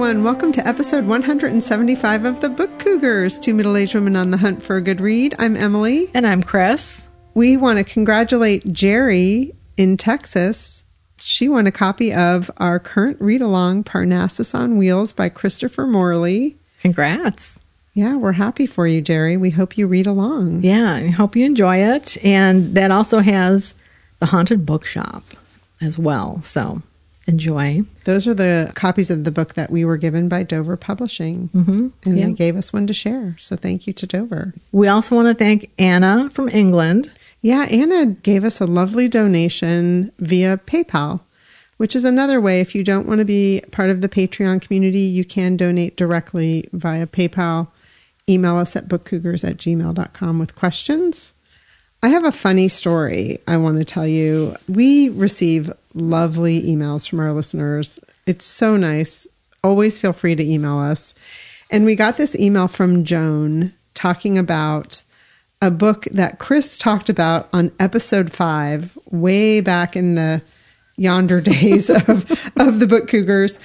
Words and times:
everyone. 0.00 0.24
Welcome 0.24 0.50
to 0.52 0.66
episode 0.66 1.04
175 1.04 2.24
of 2.24 2.40
The 2.40 2.48
Book 2.48 2.78
Cougars, 2.78 3.38
two 3.38 3.52
middle 3.52 3.76
aged 3.76 3.94
women 3.94 4.16
on 4.16 4.30
the 4.30 4.38
hunt 4.38 4.62
for 4.62 4.76
a 4.76 4.80
good 4.80 4.98
read. 4.98 5.34
I'm 5.38 5.58
Emily. 5.58 6.10
And 6.14 6.26
I'm 6.26 6.42
Chris. 6.42 7.10
We 7.34 7.58
want 7.58 7.76
to 7.80 7.84
congratulate 7.84 8.64
Jerry 8.72 9.54
in 9.76 9.98
Texas. 9.98 10.84
She 11.18 11.50
won 11.50 11.66
a 11.66 11.70
copy 11.70 12.14
of 12.14 12.50
our 12.56 12.78
current 12.78 13.20
read 13.20 13.42
along, 13.42 13.84
Parnassus 13.84 14.54
on 14.54 14.78
Wheels 14.78 15.12
by 15.12 15.28
Christopher 15.28 15.86
Morley. 15.86 16.56
Congrats. 16.78 17.60
Yeah, 17.92 18.16
we're 18.16 18.32
happy 18.32 18.64
for 18.64 18.86
you, 18.86 19.02
Jerry. 19.02 19.36
We 19.36 19.50
hope 19.50 19.76
you 19.76 19.86
read 19.86 20.06
along. 20.06 20.62
Yeah, 20.62 20.94
I 20.94 21.08
hope 21.08 21.36
you 21.36 21.44
enjoy 21.44 21.76
it. 21.76 22.16
And 22.24 22.74
that 22.74 22.90
also 22.90 23.18
has 23.18 23.74
the 24.18 24.24
Haunted 24.24 24.64
Bookshop 24.64 25.24
as 25.82 25.98
well. 25.98 26.40
So 26.42 26.80
enjoy. 27.30 27.82
Those 28.04 28.26
are 28.26 28.34
the 28.34 28.72
copies 28.74 29.10
of 29.10 29.24
the 29.24 29.30
book 29.30 29.54
that 29.54 29.70
we 29.70 29.84
were 29.84 29.96
given 29.96 30.28
by 30.28 30.42
Dover 30.42 30.76
Publishing. 30.76 31.48
Mm-hmm. 31.54 31.88
And 32.04 32.18
yeah. 32.18 32.26
they 32.26 32.32
gave 32.32 32.56
us 32.56 32.72
one 32.72 32.86
to 32.86 32.92
share. 32.92 33.36
So 33.38 33.56
thank 33.56 33.86
you 33.86 33.92
to 33.94 34.06
Dover. 34.06 34.54
We 34.72 34.88
also 34.88 35.14
want 35.16 35.28
to 35.28 35.34
thank 35.34 35.70
Anna 35.78 36.28
from 36.30 36.48
England. 36.48 37.10
Yeah, 37.40 37.62
Anna 37.70 38.06
gave 38.06 38.44
us 38.44 38.60
a 38.60 38.66
lovely 38.66 39.08
donation 39.08 40.12
via 40.18 40.58
PayPal, 40.58 41.20
which 41.78 41.96
is 41.96 42.04
another 42.04 42.40
way. 42.40 42.60
If 42.60 42.74
you 42.74 42.84
don't 42.84 43.06
want 43.06 43.20
to 43.20 43.24
be 43.24 43.62
part 43.70 43.88
of 43.88 44.02
the 44.02 44.08
Patreon 44.08 44.60
community, 44.60 44.98
you 44.98 45.24
can 45.24 45.56
donate 45.56 45.96
directly 45.96 46.68
via 46.72 47.06
PayPal. 47.06 47.68
Email 48.28 48.56
us 48.58 48.76
at 48.76 48.88
bookcougars 48.88 49.48
at 49.48 49.56
gmail.com 49.56 50.38
with 50.38 50.54
questions. 50.54 51.32
I 52.02 52.08
have 52.08 52.24
a 52.24 52.32
funny 52.32 52.68
story 52.68 53.40
I 53.46 53.58
want 53.58 53.76
to 53.78 53.84
tell 53.84 54.06
you. 54.06 54.56
We 54.68 55.10
receive 55.10 55.70
lovely 55.92 56.62
emails 56.62 57.06
from 57.06 57.20
our 57.20 57.32
listeners. 57.32 58.00
It's 58.26 58.46
so 58.46 58.78
nice. 58.78 59.26
Always 59.62 59.98
feel 59.98 60.14
free 60.14 60.34
to 60.34 60.42
email 60.42 60.78
us. 60.78 61.14
And 61.70 61.84
we 61.84 61.94
got 61.94 62.16
this 62.16 62.34
email 62.34 62.68
from 62.68 63.04
Joan 63.04 63.74
talking 63.92 64.38
about 64.38 65.02
a 65.60 65.70
book 65.70 66.06
that 66.10 66.38
Chris 66.38 66.78
talked 66.78 67.10
about 67.10 67.50
on 67.52 67.70
episode 67.78 68.32
five, 68.32 68.96
way 69.10 69.60
back 69.60 69.94
in 69.94 70.14
the 70.14 70.40
yonder 70.96 71.40
days 71.42 71.90
of, 71.90 72.50
of 72.56 72.80
the 72.80 72.86
Book 72.86 73.08
Cougars. 73.08 73.58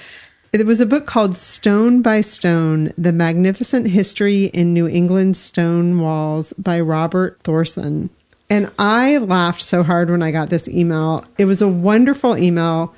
It 0.52 0.66
was 0.66 0.80
a 0.82 0.86
book 0.86 1.06
called 1.06 1.38
Stone 1.38 2.02
by 2.02 2.20
Stone 2.20 2.92
The 2.98 3.12
Magnificent 3.12 3.88
History 3.88 4.46
in 4.46 4.74
New 4.74 4.86
England 4.86 5.38
Stone 5.38 6.00
Walls 6.00 6.52
by 6.58 6.80
Robert 6.80 7.38
Thorson. 7.42 8.10
And 8.48 8.70
I 8.78 9.18
laughed 9.18 9.62
so 9.62 9.82
hard 9.82 10.10
when 10.10 10.22
I 10.22 10.30
got 10.30 10.50
this 10.50 10.68
email. 10.68 11.24
It 11.38 11.46
was 11.46 11.62
a 11.62 11.68
wonderful 11.68 12.38
email. 12.38 12.94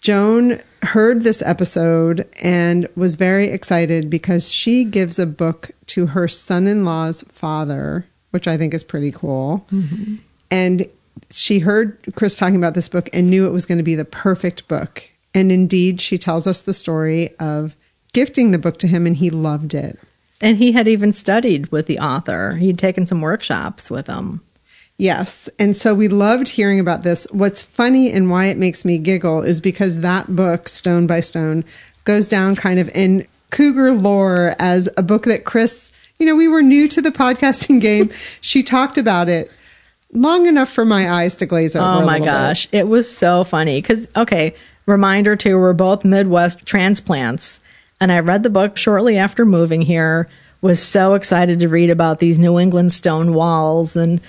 Joan 0.00 0.60
heard 0.82 1.22
this 1.22 1.40
episode 1.42 2.28
and 2.42 2.88
was 2.96 3.14
very 3.14 3.48
excited 3.48 4.10
because 4.10 4.50
she 4.50 4.84
gives 4.84 5.18
a 5.18 5.26
book 5.26 5.70
to 5.88 6.06
her 6.06 6.26
son 6.26 6.66
in 6.66 6.84
law's 6.84 7.22
father, 7.28 8.04
which 8.30 8.48
I 8.48 8.56
think 8.56 8.74
is 8.74 8.82
pretty 8.82 9.12
cool. 9.12 9.64
Mm-hmm. 9.70 10.16
And 10.50 10.88
she 11.30 11.60
heard 11.60 11.98
Chris 12.16 12.36
talking 12.36 12.56
about 12.56 12.74
this 12.74 12.88
book 12.88 13.08
and 13.12 13.30
knew 13.30 13.46
it 13.46 13.52
was 13.52 13.66
going 13.66 13.78
to 13.78 13.84
be 13.84 13.94
the 13.94 14.04
perfect 14.04 14.66
book. 14.66 15.08
And 15.34 15.52
indeed, 15.52 16.00
she 16.00 16.18
tells 16.18 16.46
us 16.48 16.62
the 16.62 16.74
story 16.74 17.34
of 17.38 17.76
gifting 18.12 18.50
the 18.50 18.58
book 18.58 18.78
to 18.80 18.88
him 18.88 19.06
and 19.06 19.16
he 19.16 19.30
loved 19.30 19.72
it. 19.74 19.98
And 20.40 20.58
he 20.58 20.72
had 20.72 20.88
even 20.88 21.12
studied 21.12 21.70
with 21.70 21.86
the 21.86 22.00
author, 22.00 22.54
he'd 22.54 22.78
taken 22.78 23.06
some 23.06 23.20
workshops 23.20 23.88
with 23.88 24.08
him. 24.08 24.40
Yes. 24.98 25.48
And 25.58 25.76
so 25.76 25.94
we 25.94 26.08
loved 26.08 26.48
hearing 26.48 26.78
about 26.78 27.02
this. 27.02 27.26
What's 27.30 27.62
funny 27.62 28.12
and 28.12 28.30
why 28.30 28.46
it 28.46 28.56
makes 28.56 28.84
me 28.84 28.98
giggle 28.98 29.42
is 29.42 29.60
because 29.60 29.98
that 29.98 30.36
book, 30.36 30.68
Stone 30.68 31.06
by 31.06 31.20
Stone, 31.20 31.64
goes 32.04 32.28
down 32.28 32.56
kind 32.56 32.78
of 32.78 32.88
in 32.90 33.26
cougar 33.50 33.92
lore 33.92 34.54
as 34.58 34.88
a 34.96 35.02
book 35.02 35.24
that 35.24 35.44
Chris, 35.44 35.92
you 36.18 36.26
know, 36.26 36.36
we 36.36 36.48
were 36.48 36.62
new 36.62 36.88
to 36.88 37.02
the 37.02 37.10
podcasting 37.10 37.80
game. 37.80 38.10
she 38.40 38.62
talked 38.62 38.98
about 38.98 39.28
it 39.28 39.50
long 40.12 40.46
enough 40.46 40.70
for 40.70 40.84
my 40.84 41.10
eyes 41.10 41.34
to 41.36 41.46
glaze 41.46 41.74
over. 41.74 42.02
Oh 42.02 42.06
my 42.06 42.20
gosh. 42.20 42.66
Bit. 42.66 42.80
It 42.80 42.88
was 42.88 43.10
so 43.10 43.44
funny 43.44 43.80
because, 43.80 44.08
okay, 44.16 44.54
reminder 44.86 45.36
too, 45.36 45.58
we're 45.58 45.72
both 45.72 46.04
Midwest 46.04 46.66
transplants. 46.66 47.60
And 48.00 48.12
I 48.12 48.20
read 48.20 48.42
the 48.42 48.50
book 48.50 48.76
shortly 48.76 49.16
after 49.16 49.44
moving 49.44 49.82
here, 49.82 50.28
was 50.60 50.82
so 50.82 51.14
excited 51.14 51.58
to 51.60 51.68
read 51.68 51.90
about 51.90 52.20
these 52.20 52.38
New 52.38 52.58
England 52.58 52.92
stone 52.92 53.34
walls 53.34 53.96
and 53.96 54.20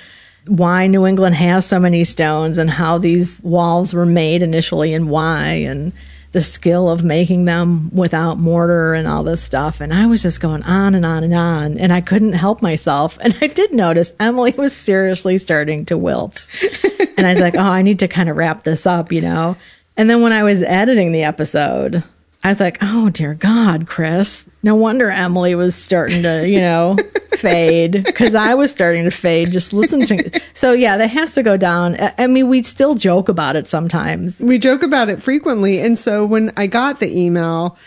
why 0.48 0.88
New 0.88 1.06
England 1.06 1.36
has 1.36 1.66
so 1.66 1.80
many 1.80 2.04
stones 2.04 2.58
and 2.58 2.70
how 2.70 2.98
these 2.98 3.42
walls 3.44 3.94
were 3.94 4.06
made 4.06 4.42
initially 4.44 4.94
and 4.94 5.10
why 5.10 5.48
and 5.48 5.94
the 6.34 6.42
skill 6.42 6.90
of 6.90 7.04
making 7.04 7.46
them 7.46 7.92
without 7.94 8.40
mortar 8.40 8.94
and 8.94 9.08
all 9.08 9.24
this 9.24 9.42
stuff. 9.42 9.80
And 9.80 9.94
I 9.94 10.08
was 10.08 10.24
just 10.24 10.42
going 10.42 10.64
on 10.64 10.96
and 10.96 11.06
on 11.06 11.24
and 11.24 11.34
on, 11.34 11.78
and 11.78 11.94
I 11.94 12.02
couldn't 12.02 12.34
help 12.34 12.62
myself. 12.62 13.18
And 13.24 13.38
I 13.40 13.48
did 13.48 13.72
notice 13.72 14.12
Emily 14.20 14.54
was 14.58 14.76
seriously 14.76 15.38
starting 15.38 15.86
to 15.86 15.98
wilt. 15.98 16.50
and 17.18 17.26
I 17.26 17.30
was 17.30 17.40
like, 17.40 17.56
oh, 17.56 17.60
I 17.62 17.84
need 17.84 18.00
to 18.00 18.08
kind 18.08 18.30
of 18.30 18.36
wrap 18.36 18.64
this 18.64 18.86
up, 18.86 19.12
you 19.12 19.22
know? 19.22 19.56
And 19.96 20.10
then 20.10 20.22
when 20.22 20.34
I 20.34 20.44
was 20.44 20.62
editing 20.64 21.12
the 21.12 21.24
episode, 21.24 22.04
I 22.44 22.50
was 22.50 22.60
like, 22.60 22.80
oh, 22.82 23.10
dear 23.10 23.36
God, 23.36 23.88
Chris. 23.88 24.46
No 24.64 24.76
wonder 24.76 25.10
Emily 25.10 25.56
was 25.56 25.76
starting 25.76 26.24
to, 26.24 26.48
you 26.48 26.60
know, 26.60 26.98
fade 27.44 28.04
because 28.04 28.34
I 28.34 28.56
was 28.56 28.72
starting 28.72 29.04
to 29.04 29.12
fade 29.12 29.52
just 29.52 29.74
listen 29.74 30.06
to. 30.06 30.42
So, 30.54 30.72
yeah, 30.72 30.98
that 30.98 31.10
has 31.10 31.34
to 31.34 31.44
go 31.44 31.58
down. 31.58 31.98
I 32.18 32.28
mean, 32.28 32.48
we 32.48 32.64
still 32.64 32.96
joke 32.96 33.30
about 33.30 33.56
it 33.56 33.68
sometimes. 33.68 34.40
We 34.40 34.58
joke 34.58 34.82
about 34.82 35.10
it 35.10 35.22
frequently. 35.22 35.80
And 35.80 35.98
so 35.98 36.26
when 36.26 36.52
I 36.58 36.68
got 36.68 37.00
the 37.00 37.16
email, 37.16 37.78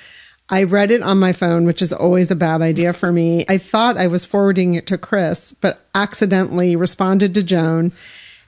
I 0.49 0.63
read 0.63 0.93
it 0.93 1.03
on 1.03 1.19
my 1.19 1.33
phone, 1.33 1.65
which 1.65 1.83
is 1.83 1.93
always 1.93 2.31
a 2.31 2.37
bad 2.37 2.63
idea 2.63 2.93
for 2.93 3.11
me. 3.11 3.45
I 3.49 3.59
thought 3.59 3.97
I 3.97 4.07
was 4.07 4.25
forwarding 4.25 4.75
it 4.75 4.87
to 4.89 4.99
Chris, 4.99 5.53
but 5.61 5.85
accidentally 5.95 6.77
responded 6.77 7.35
to 7.35 7.43
Joan 7.43 7.93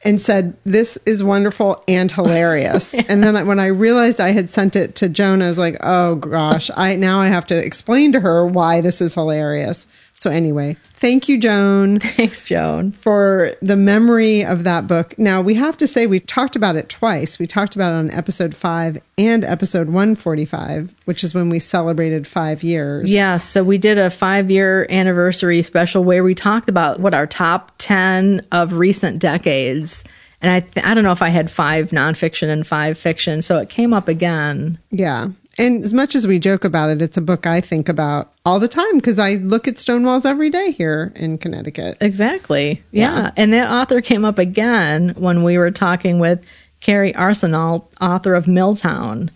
and 0.04 0.20
said, 0.20 0.56
This 0.64 0.96
is 1.06 1.24
wonderful 1.24 1.82
and 1.88 2.10
hilarious. 2.10 2.94
yeah. 2.94 3.02
And 3.08 3.22
then 3.22 3.46
when 3.46 3.58
I 3.58 3.66
realized 3.66 4.20
I 4.20 4.30
had 4.30 4.48
sent 4.48 4.76
it 4.76 4.94
to 4.96 5.08
Joan, 5.08 5.42
I 5.42 5.48
was 5.48 5.58
like, 5.58 5.76
Oh 5.80 6.14
gosh, 6.16 6.70
I 6.76 6.94
now 6.96 7.20
I 7.20 7.26
have 7.26 7.46
to 7.48 7.56
explain 7.56 8.12
to 8.12 8.20
her 8.20 8.46
why 8.46 8.80
this 8.80 9.00
is 9.00 9.14
hilarious. 9.14 9.86
So 10.18 10.30
anyway, 10.30 10.76
thank 10.94 11.28
you, 11.28 11.38
Joan. 11.38 12.00
Thanks, 12.18 12.42
Joan, 12.42 12.90
for 12.90 13.52
the 13.62 13.76
memory 13.76 14.44
of 14.44 14.64
that 14.64 14.88
book. 14.88 15.16
Now 15.16 15.40
we 15.40 15.54
have 15.54 15.76
to 15.76 15.86
say 15.86 16.08
we 16.08 16.18
talked 16.18 16.56
about 16.56 16.74
it 16.74 16.88
twice. 16.88 17.38
We 17.38 17.46
talked 17.46 17.76
about 17.76 17.92
it 17.92 17.98
on 17.98 18.10
episode 18.10 18.52
five 18.56 19.00
and 19.16 19.44
episode 19.44 19.86
145, 19.86 20.92
which 21.04 21.22
is 21.22 21.34
when 21.34 21.50
we 21.50 21.60
celebrated 21.60 22.26
five 22.26 22.64
years. 22.64 23.12
Yeah. 23.12 23.38
So 23.38 23.62
we 23.62 23.78
did 23.78 23.96
a 23.96 24.10
five 24.10 24.50
year 24.50 24.88
anniversary 24.90 25.62
special 25.62 26.02
where 26.02 26.24
we 26.24 26.34
talked 26.34 26.68
about 26.68 26.98
what 26.98 27.14
our 27.14 27.28
top 27.28 27.70
10 27.78 28.44
of 28.50 28.72
recent 28.72 29.20
decades. 29.20 30.02
And 30.42 30.50
I, 30.50 30.60
th- 30.60 30.84
I 30.84 30.94
don't 30.94 31.04
know 31.04 31.12
if 31.12 31.22
I 31.22 31.28
had 31.28 31.48
five 31.48 31.90
nonfiction 31.90 32.48
and 32.48 32.66
five 32.66 32.98
fiction. 32.98 33.40
So 33.40 33.58
it 33.58 33.68
came 33.68 33.94
up 33.94 34.08
again. 34.08 34.78
Yeah. 34.90 35.28
And 35.58 35.82
as 35.82 35.92
much 35.92 36.14
as 36.14 36.26
we 36.26 36.38
joke 36.38 36.64
about 36.64 36.90
it, 36.90 37.02
it's 37.02 37.16
a 37.16 37.20
book 37.20 37.46
I 37.46 37.60
think 37.60 37.88
about 37.88 38.32
all 38.46 38.60
the 38.60 38.68
time 38.68 38.96
because 38.96 39.18
I 39.18 39.34
look 39.34 39.66
at 39.66 39.78
stone 39.78 40.04
walls 40.04 40.24
every 40.24 40.50
day 40.50 40.70
here 40.70 41.12
in 41.16 41.36
Connecticut. 41.36 41.98
Exactly. 42.00 42.82
Yeah. 42.92 43.16
yeah. 43.16 43.30
And 43.36 43.52
that 43.52 43.70
author 43.70 44.00
came 44.00 44.24
up 44.24 44.38
again 44.38 45.14
when 45.16 45.42
we 45.42 45.58
were 45.58 45.72
talking 45.72 46.20
with 46.20 46.44
Kerri 46.80 47.12
Arsenault, 47.14 47.86
author 48.00 48.34
of 48.34 48.46
Milltown. 48.46 49.32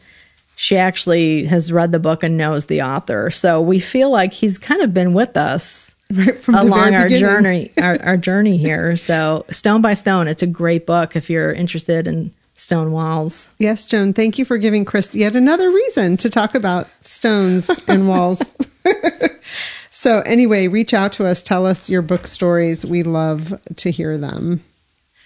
She 0.54 0.76
actually 0.76 1.44
has 1.46 1.72
read 1.72 1.90
the 1.90 1.98
book 1.98 2.22
and 2.22 2.36
knows 2.38 2.66
the 2.66 2.82
author. 2.82 3.30
So 3.32 3.60
we 3.60 3.80
feel 3.80 4.10
like 4.10 4.32
he's 4.32 4.58
kind 4.58 4.80
of 4.80 4.94
been 4.94 5.12
with 5.14 5.36
us 5.36 5.94
right 6.12 6.46
along 6.48 6.94
our 6.94 7.08
journey 7.08 7.72
our, 7.80 8.00
our 8.02 8.16
journey 8.16 8.58
here. 8.58 8.96
So 8.96 9.44
Stone 9.50 9.82
by 9.82 9.94
Stone, 9.94 10.28
it's 10.28 10.42
a 10.42 10.46
great 10.46 10.86
book 10.86 11.16
if 11.16 11.28
you're 11.28 11.52
interested 11.52 12.06
in 12.06 12.32
stone 12.54 12.92
walls. 12.92 13.48
Yes, 13.58 13.86
Joan, 13.86 14.12
thank 14.12 14.38
you 14.38 14.44
for 14.44 14.58
giving 14.58 14.84
Chris 14.84 15.14
yet 15.14 15.36
another 15.36 15.70
reason 15.70 16.16
to 16.18 16.30
talk 16.30 16.54
about 16.54 16.88
stones 17.00 17.70
and 17.88 18.08
walls. 18.08 18.56
so, 19.90 20.20
anyway, 20.20 20.68
reach 20.68 20.94
out 20.94 21.12
to 21.14 21.26
us, 21.26 21.42
tell 21.42 21.66
us 21.66 21.88
your 21.88 22.02
book 22.02 22.26
stories. 22.26 22.84
We 22.84 23.02
love 23.02 23.60
to 23.76 23.90
hear 23.90 24.18
them. 24.18 24.62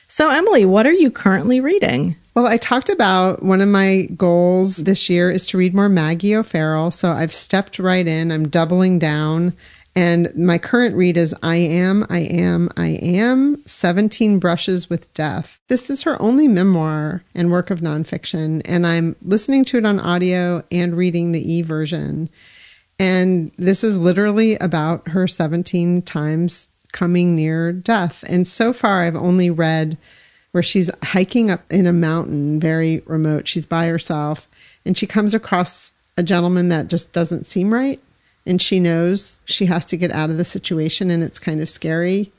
So, 0.09 0.31
Emily, 0.31 0.65
what 0.65 0.87
are 0.87 0.93
you 0.93 1.11
currently 1.11 1.61
reading? 1.61 2.17
Well, 2.35 2.47
I 2.47 2.59
talked 2.59 2.91
about 2.91 3.43
one 3.43 3.63
of 3.63 3.69
my 3.69 4.09
goals 4.15 4.77
this 4.77 5.09
year 5.09 5.31
is 5.31 5.47
to 5.47 5.59
read 5.59 5.75
more 5.75 5.89
Maggie 5.89 6.37
O'Farrell. 6.37 6.91
So 6.91 7.13
I've 7.13 7.33
stepped 7.33 7.79
right 7.79 8.07
in. 8.07 8.31
I'm 8.31 8.49
doubling 8.49 8.99
down 8.99 9.55
and 9.97 10.31
my 10.37 10.59
current 10.59 10.95
read 10.95 11.17
is 11.17 11.35
I 11.43 11.57
Am, 11.57 12.05
I 12.11 12.19
Am, 12.19 12.69
I 12.77 12.99
Am 13.03 13.63
17 13.67 14.39
Brushes 14.39 14.91
with 14.91 15.13
Death. 15.15 15.59
This 15.69 15.89
is 15.89 16.03
her 16.03 16.21
only 16.21 16.49
memoir 16.49 17.25
and 17.35 17.51
work 17.51 17.71
of 17.71 17.81
nonfiction, 17.81 18.61
and 18.67 18.87
I'm 18.87 19.17
listening 19.23 19.65
to 19.65 19.79
it 19.79 19.87
on 19.87 19.99
audio 19.99 20.63
and 20.71 20.95
reading 20.95 21.33
the 21.33 21.51
e 21.51 21.63
version. 21.63 22.29
And 22.99 23.51
this 23.57 23.83
is 23.83 23.97
literally 23.97 24.57
about 24.57 25.09
her 25.09 25.27
17 25.27 26.03
times 26.03 26.69
coming 26.93 27.35
near 27.35 27.73
death. 27.73 28.23
And 28.29 28.47
so 28.47 28.75
far, 28.75 29.03
I've 29.03 29.17
only 29.17 29.51
read 29.51 29.97
where 30.53 30.63
she's 30.63 30.91
hiking 31.05 31.51
up 31.51 31.71
in 31.73 31.87
a 31.87 31.93
mountain, 31.93 32.61
very 32.61 33.03
remote. 33.07 33.49
She's 33.49 33.67
by 33.67 33.87
herself, 33.87 34.47
and 34.85 34.97
she 34.97 35.07
comes 35.07 35.33
across 35.33 35.93
a 36.19 36.23
gentleman 36.23 36.69
that 36.69 36.89
just 36.89 37.15
doesn't 37.15 37.47
seem 37.47 37.73
right. 37.73 38.01
And 38.47 38.63
she 38.63 38.81
knows 38.81 39.39
she 39.45 39.67
has 39.67 39.85
to 39.87 39.97
get 39.97 40.13
out 40.13 40.31
of 40.31 40.37
the 40.37 40.45
situation 40.45 41.11
and 41.11 41.23
it's 41.23 41.39
kind 41.39 41.61
of 41.61 41.69
scary. 41.69 42.33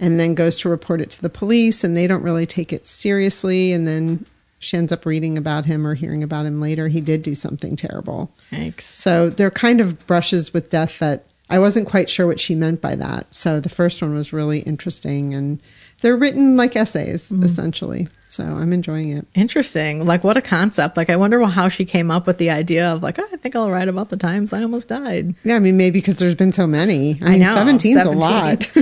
And 0.00 0.18
then 0.18 0.34
goes 0.34 0.56
to 0.58 0.68
report 0.68 1.00
it 1.00 1.10
to 1.10 1.22
the 1.22 1.30
police 1.30 1.84
and 1.84 1.96
they 1.96 2.06
don't 2.08 2.22
really 2.22 2.46
take 2.46 2.72
it 2.72 2.86
seriously. 2.86 3.72
And 3.72 3.86
then 3.86 4.26
she 4.58 4.76
ends 4.76 4.92
up 4.92 5.06
reading 5.06 5.36
about 5.36 5.66
him 5.66 5.86
or 5.86 5.94
hearing 5.94 6.22
about 6.22 6.46
him 6.46 6.60
later. 6.60 6.88
He 6.88 7.00
did 7.00 7.22
do 7.22 7.34
something 7.34 7.76
terrible. 7.76 8.32
Thanks. 8.50 8.86
So 8.86 9.30
they're 9.30 9.50
kind 9.50 9.80
of 9.80 10.04
brushes 10.06 10.52
with 10.52 10.70
death 10.70 10.98
that 10.98 11.26
I 11.50 11.58
wasn't 11.58 11.88
quite 11.88 12.08
sure 12.08 12.26
what 12.26 12.40
she 12.40 12.54
meant 12.54 12.80
by 12.80 12.94
that. 12.94 13.34
So 13.34 13.60
the 13.60 13.68
first 13.68 14.00
one 14.00 14.14
was 14.14 14.32
really 14.32 14.60
interesting 14.60 15.34
and 15.34 15.60
they're 16.00 16.16
written 16.16 16.56
like 16.56 16.76
essays 16.76 17.30
mm-hmm. 17.30 17.44
essentially. 17.44 18.08
So 18.32 18.44
I'm 18.44 18.72
enjoying 18.72 19.10
it. 19.10 19.26
Interesting. 19.34 20.06
Like, 20.06 20.24
what 20.24 20.38
a 20.38 20.40
concept. 20.40 20.96
Like, 20.96 21.10
I 21.10 21.16
wonder 21.16 21.44
how 21.44 21.68
she 21.68 21.84
came 21.84 22.10
up 22.10 22.26
with 22.26 22.38
the 22.38 22.48
idea 22.48 22.90
of, 22.90 23.02
like, 23.02 23.18
oh, 23.18 23.28
I 23.30 23.36
think 23.36 23.54
I'll 23.54 23.70
write 23.70 23.88
about 23.88 24.08
the 24.08 24.16
times 24.16 24.54
I 24.54 24.62
almost 24.62 24.88
died. 24.88 25.34
Yeah, 25.44 25.56
I 25.56 25.58
mean 25.58 25.76
maybe 25.76 26.00
because 26.00 26.16
there's 26.16 26.34
been 26.34 26.52
so 26.52 26.66
many. 26.66 27.20
I, 27.20 27.26
I 27.26 27.30
mean 27.32 27.40
know, 27.40 27.54
17's 27.54 28.06
a 28.06 28.10
lot. 28.10 28.74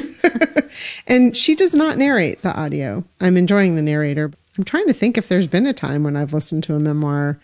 and 1.08 1.36
she 1.36 1.56
does 1.56 1.74
not 1.74 1.98
narrate 1.98 2.42
the 2.42 2.56
audio. 2.56 3.02
I'm 3.20 3.36
enjoying 3.36 3.74
the 3.74 3.82
narrator. 3.82 4.30
I'm 4.56 4.62
trying 4.62 4.86
to 4.86 4.92
think 4.92 5.18
if 5.18 5.26
there's 5.26 5.48
been 5.48 5.66
a 5.66 5.74
time 5.74 6.04
when 6.04 6.16
I've 6.16 6.32
listened 6.32 6.62
to 6.64 6.76
a 6.76 6.80
memoir 6.80 7.40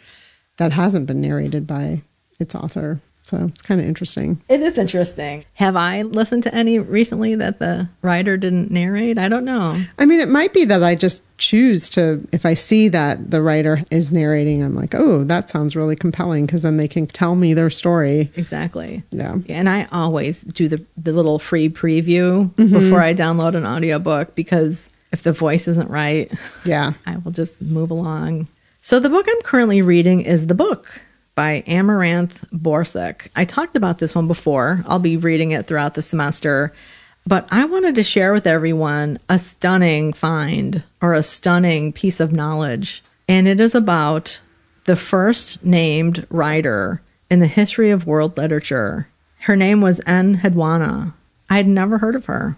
that 0.59 0.73
hasn't 0.73 1.07
been 1.07 1.21
narrated 1.21 1.67
by 1.67 2.03
its 2.39 2.55
author. 2.55 3.01
So 3.27 3.47
it's 3.49 3.63
kind 3.63 3.81
of 3.81 3.87
interesting. 3.89 4.41
It 4.49 4.63
is 4.63 4.79
interesting. 4.79 5.45
Have 5.55 5.75
I 5.75 6.03
listened 6.03 6.45
to 6.45 6.55
any 6.55 6.79
recently 6.79 7.35
that 7.35 7.59
the 7.59 7.89
writer 8.01 8.37
didn't 8.37 8.71
narrate? 8.71 9.19
I 9.19 9.29
don't 9.29 9.45
know. 9.45 9.77
I 9.99 10.07
mean, 10.07 10.21
it 10.21 10.29
might 10.29 10.53
be 10.53 10.65
that 10.65 10.85
I 10.85 10.95
just 10.95 11.23
choose 11.37 11.91
to, 11.91 12.27
if 12.31 12.47
I 12.47 12.55
see 12.55 12.87
that 12.89 13.33
the 13.33 13.43
writer 13.43 13.83
is 13.91 14.13
narrating, 14.13 14.63
I'm 14.63 14.77
like, 14.77 14.95
oh, 14.95 15.25
that 15.25 15.51
sounds 15.51 15.75
really 15.75 15.97
compelling 15.97 16.47
because 16.47 16.63
then 16.63 16.77
they 16.77 16.87
can 16.87 17.09
tell 17.09 17.35
me 17.35 17.53
their 17.53 17.69
story. 17.69 18.31
Exactly. 18.37 19.03
Yeah. 19.11 19.39
And 19.49 19.69
I 19.69 19.89
always 19.91 20.43
do 20.43 20.69
the, 20.69 20.81
the 20.97 21.13
little 21.13 21.41
free 21.41 21.69
preview 21.69 22.49
mm-hmm. 22.55 22.73
before 22.73 23.03
I 23.03 23.13
download 23.13 23.57
an 23.57 23.67
audiobook 23.67 24.37
because 24.37 24.89
if 25.11 25.25
the 25.25 25.33
voice 25.33 25.67
isn't 25.67 25.91
right, 25.91 26.31
Yeah. 26.65 26.93
I 27.07 27.17
will 27.17 27.33
just 27.33 27.61
move 27.61 27.91
along. 27.91 28.47
So 28.83 29.01
the 29.01 29.11
book 29.11 29.27
I'm 29.29 29.43
currently 29.43 29.83
reading 29.83 30.21
is 30.21 30.47
The 30.47 30.55
Book 30.55 31.01
by 31.37 31.63
Amaranth 31.67 32.45
Borsuk. 32.51 33.29
I 33.37 33.45
talked 33.45 33.77
about 33.77 33.99
this 33.99 34.15
one 34.15 34.27
before. 34.27 34.83
I'll 34.87 34.99
be 34.99 35.19
reading 35.19 35.53
it 35.53 35.67
throughout 35.67 35.95
the 35.95 36.03
semester. 36.03 36.73
But 37.27 37.47
I 37.51 37.67
wanted 37.67 37.95
to 37.97 38.05
share 38.05 38.33
with 38.33 38.47
everyone 38.47 39.19
a 39.29 39.39
stunning 39.39 40.13
find 40.13 40.83
or 41.03 41.13
a 41.13 41.23
stunning 41.23 41.93
piece 41.93 42.21
of 42.21 42.33
knowledge. 42.33 43.05
And 43.29 43.47
it 43.47 43.61
is 43.61 43.75
about 43.75 44.41
the 44.87 44.97
first 44.97 45.63
named 45.65 46.27
writer 46.31 47.03
in 47.31 47.41
the 47.41 47.47
history 47.47 47.91
of 47.91 48.07
world 48.07 48.37
literature. 48.37 49.09
Her 49.41 49.57
name 49.57 49.81
was 49.81 50.01
Enheduanna. 50.01 51.13
I 51.51 51.57
had 51.57 51.69
never 51.69 51.99
heard 51.99 52.17
of 52.17 52.27
her. 52.27 52.57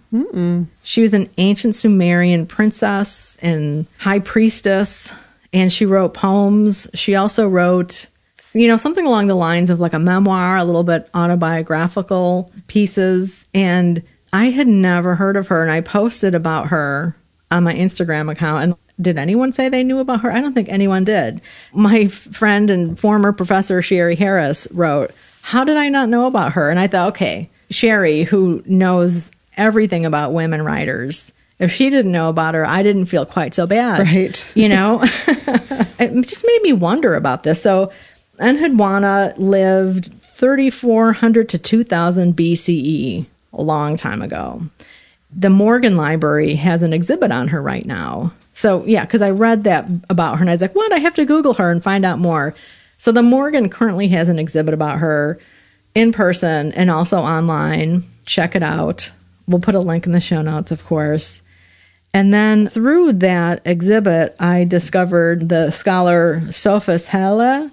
She 0.82 1.02
was 1.02 1.14
an 1.14 1.28
ancient 1.36 1.74
Sumerian 1.74 2.46
princess 2.46 3.38
and 3.42 3.86
high 3.98 4.20
priestess, 4.20 5.12
and 5.52 5.72
she 5.72 5.84
wrote 5.84 6.14
poems. 6.14 6.86
She 6.94 7.14
also 7.14 7.48
wrote, 7.48 8.08
you 8.54 8.68
know, 8.68 8.76
something 8.76 9.06
along 9.06 9.26
the 9.26 9.34
lines 9.34 9.70
of 9.70 9.80
like 9.80 9.92
a 9.92 9.98
memoir, 9.98 10.56
a 10.56 10.64
little 10.64 10.84
bit 10.84 11.08
autobiographical 11.14 12.52
pieces. 12.66 13.48
And 13.54 14.02
I 14.32 14.46
had 14.46 14.68
never 14.68 15.14
heard 15.14 15.36
of 15.36 15.48
her, 15.48 15.62
and 15.62 15.70
I 15.70 15.80
posted 15.80 16.34
about 16.34 16.68
her 16.68 17.16
on 17.50 17.64
my 17.64 17.74
Instagram 17.74 18.30
account. 18.30 18.62
And 18.64 18.76
did 19.00 19.18
anyone 19.18 19.52
say 19.52 19.68
they 19.68 19.84
knew 19.84 19.98
about 19.98 20.20
her? 20.20 20.32
I 20.32 20.40
don't 20.40 20.54
think 20.54 20.68
anyone 20.68 21.04
did. 21.04 21.40
My 21.72 22.00
f- 22.00 22.12
friend 22.12 22.70
and 22.70 22.98
former 22.98 23.32
professor 23.32 23.80
Sherry 23.80 24.16
Harris 24.16 24.68
wrote, 24.70 25.12
How 25.42 25.64
did 25.64 25.76
I 25.76 25.88
not 25.88 26.08
know 26.08 26.26
about 26.26 26.52
her? 26.52 26.68
And 26.68 26.78
I 26.78 26.88
thought, 26.88 27.08
okay, 27.10 27.48
Sherry, 27.70 28.24
who 28.24 28.62
knows 28.66 29.30
everything 29.56 30.04
about 30.04 30.32
women 30.32 30.62
writers, 30.62 31.32
if 31.58 31.72
she 31.72 31.90
didn't 31.90 32.12
know 32.12 32.28
about 32.28 32.54
her, 32.54 32.64
I 32.64 32.82
didn't 32.82 33.06
feel 33.06 33.26
quite 33.26 33.54
so 33.54 33.66
bad. 33.66 34.00
Right. 34.00 34.56
You 34.56 34.68
know, 34.68 35.00
it 35.02 36.26
just 36.26 36.44
made 36.46 36.62
me 36.62 36.72
wonder 36.72 37.14
about 37.14 37.42
this. 37.42 37.60
So, 37.60 37.90
Enheduanna 38.38 39.34
lived 39.36 40.12
3400 40.22 41.48
to 41.48 41.58
2000 41.58 42.36
BCE, 42.36 43.26
a 43.52 43.62
long 43.62 43.96
time 43.96 44.22
ago. 44.22 44.62
The 45.34 45.50
Morgan 45.50 45.96
Library 45.96 46.54
has 46.54 46.82
an 46.82 46.92
exhibit 46.92 47.32
on 47.32 47.48
her 47.48 47.60
right 47.60 47.84
now. 47.84 48.32
So, 48.54 48.84
yeah, 48.86 49.04
because 49.04 49.22
I 49.22 49.30
read 49.30 49.64
that 49.64 49.86
about 50.08 50.36
her 50.36 50.42
and 50.42 50.50
I 50.50 50.54
was 50.54 50.62
like, 50.62 50.74
what? 50.74 50.92
I 50.92 50.98
have 50.98 51.14
to 51.14 51.24
Google 51.24 51.54
her 51.54 51.70
and 51.70 51.82
find 51.82 52.04
out 52.04 52.18
more. 52.18 52.54
So, 52.96 53.12
the 53.12 53.22
Morgan 53.22 53.68
currently 53.68 54.08
has 54.08 54.28
an 54.28 54.38
exhibit 54.38 54.74
about 54.74 54.98
her 54.98 55.38
in 55.94 56.12
person 56.12 56.72
and 56.72 56.90
also 56.90 57.18
online. 57.18 58.04
Check 58.24 58.54
it 58.54 58.62
out. 58.62 59.12
We'll 59.46 59.60
put 59.60 59.74
a 59.74 59.80
link 59.80 60.06
in 60.06 60.12
the 60.12 60.20
show 60.20 60.42
notes, 60.42 60.70
of 60.70 60.84
course. 60.84 61.42
And 62.14 62.32
then 62.32 62.68
through 62.68 63.14
that 63.14 63.62
exhibit, 63.64 64.34
I 64.40 64.64
discovered 64.64 65.48
the 65.48 65.70
scholar 65.70 66.50
Sophus 66.52 67.06
Helle. 67.06 67.70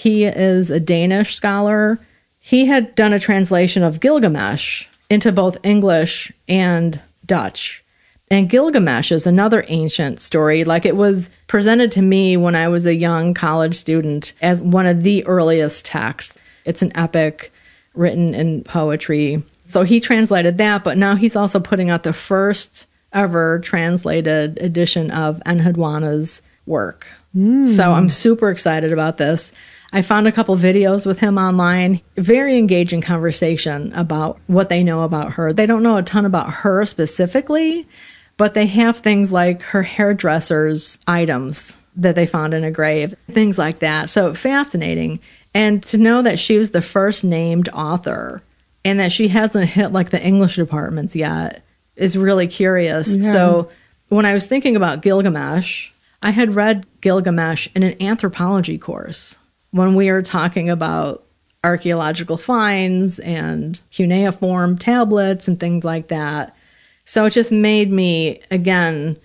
He 0.00 0.24
is 0.24 0.70
a 0.70 0.80
Danish 0.80 1.34
scholar. 1.34 1.98
He 2.38 2.64
had 2.64 2.94
done 2.94 3.12
a 3.12 3.20
translation 3.20 3.82
of 3.82 4.00
Gilgamesh 4.00 4.86
into 5.10 5.30
both 5.30 5.58
English 5.62 6.32
and 6.48 6.98
Dutch. 7.26 7.84
And 8.30 8.48
Gilgamesh 8.48 9.12
is 9.12 9.26
another 9.26 9.62
ancient 9.68 10.18
story. 10.18 10.64
Like 10.64 10.86
it 10.86 10.96
was 10.96 11.28
presented 11.48 11.92
to 11.92 12.00
me 12.00 12.38
when 12.38 12.54
I 12.54 12.68
was 12.68 12.86
a 12.86 12.94
young 12.94 13.34
college 13.34 13.76
student 13.76 14.32
as 14.40 14.62
one 14.62 14.86
of 14.86 15.02
the 15.02 15.26
earliest 15.26 15.84
texts. 15.84 16.38
It's 16.64 16.80
an 16.80 16.96
epic 16.96 17.52
written 17.92 18.32
in 18.34 18.64
poetry. 18.64 19.42
So 19.66 19.82
he 19.82 20.00
translated 20.00 20.56
that, 20.56 20.82
but 20.82 20.96
now 20.96 21.14
he's 21.14 21.36
also 21.36 21.60
putting 21.60 21.90
out 21.90 22.04
the 22.04 22.14
first 22.14 22.86
ever 23.12 23.58
translated 23.58 24.56
edition 24.62 25.10
of 25.10 25.42
Enheduanna's 25.44 26.40
work. 26.64 27.06
Hmm. 27.34 27.66
So 27.66 27.92
I'm 27.92 28.08
super 28.08 28.50
excited 28.50 28.92
about 28.92 29.18
this. 29.18 29.52
I 29.92 30.02
found 30.02 30.26
a 30.26 30.32
couple 30.32 30.56
videos 30.56 31.04
with 31.04 31.18
him 31.18 31.36
online. 31.36 32.00
Very 32.16 32.56
engaging 32.56 33.00
conversation 33.00 33.92
about 33.94 34.38
what 34.46 34.68
they 34.68 34.84
know 34.84 35.02
about 35.02 35.32
her. 35.32 35.52
They 35.52 35.66
don't 35.66 35.82
know 35.82 35.96
a 35.96 36.02
ton 36.02 36.24
about 36.24 36.50
her 36.50 36.86
specifically, 36.86 37.88
but 38.36 38.54
they 38.54 38.66
have 38.66 38.98
things 38.98 39.32
like 39.32 39.62
her 39.62 39.82
hairdresser's 39.82 40.98
items 41.06 41.76
that 41.96 42.14
they 42.14 42.26
found 42.26 42.54
in 42.54 42.64
a 42.64 42.70
grave, 42.70 43.14
things 43.30 43.58
like 43.58 43.80
that. 43.80 44.08
So 44.10 44.32
fascinating. 44.32 45.20
And 45.54 45.82
to 45.84 45.98
know 45.98 46.22
that 46.22 46.38
she 46.38 46.56
was 46.56 46.70
the 46.70 46.82
first 46.82 47.24
named 47.24 47.68
author 47.70 48.42
and 48.84 49.00
that 49.00 49.12
she 49.12 49.28
hasn't 49.28 49.66
hit 49.66 49.92
like 49.92 50.10
the 50.10 50.24
English 50.24 50.56
departments 50.56 51.16
yet 51.16 51.64
is 51.96 52.16
really 52.16 52.46
curious. 52.46 53.14
Yeah. 53.14 53.32
So 53.32 53.70
when 54.08 54.24
I 54.24 54.34
was 54.34 54.46
thinking 54.46 54.76
about 54.76 55.02
Gilgamesh, 55.02 55.90
I 56.22 56.30
had 56.30 56.54
read 56.54 56.86
Gilgamesh 57.00 57.68
in 57.74 57.82
an 57.82 58.00
anthropology 58.00 58.78
course 58.78 59.38
when 59.70 59.94
we 59.94 60.10
were 60.10 60.22
talking 60.22 60.70
about 60.70 61.24
archaeological 61.62 62.36
finds 62.36 63.18
and 63.18 63.80
cuneiform 63.90 64.78
tablets 64.78 65.46
and 65.46 65.60
things 65.60 65.84
like 65.84 66.08
that. 66.08 66.56
So 67.04 67.24
it 67.26 67.30
just 67.30 67.52
made 67.52 67.90
me, 67.90 68.40
again, 68.50 69.16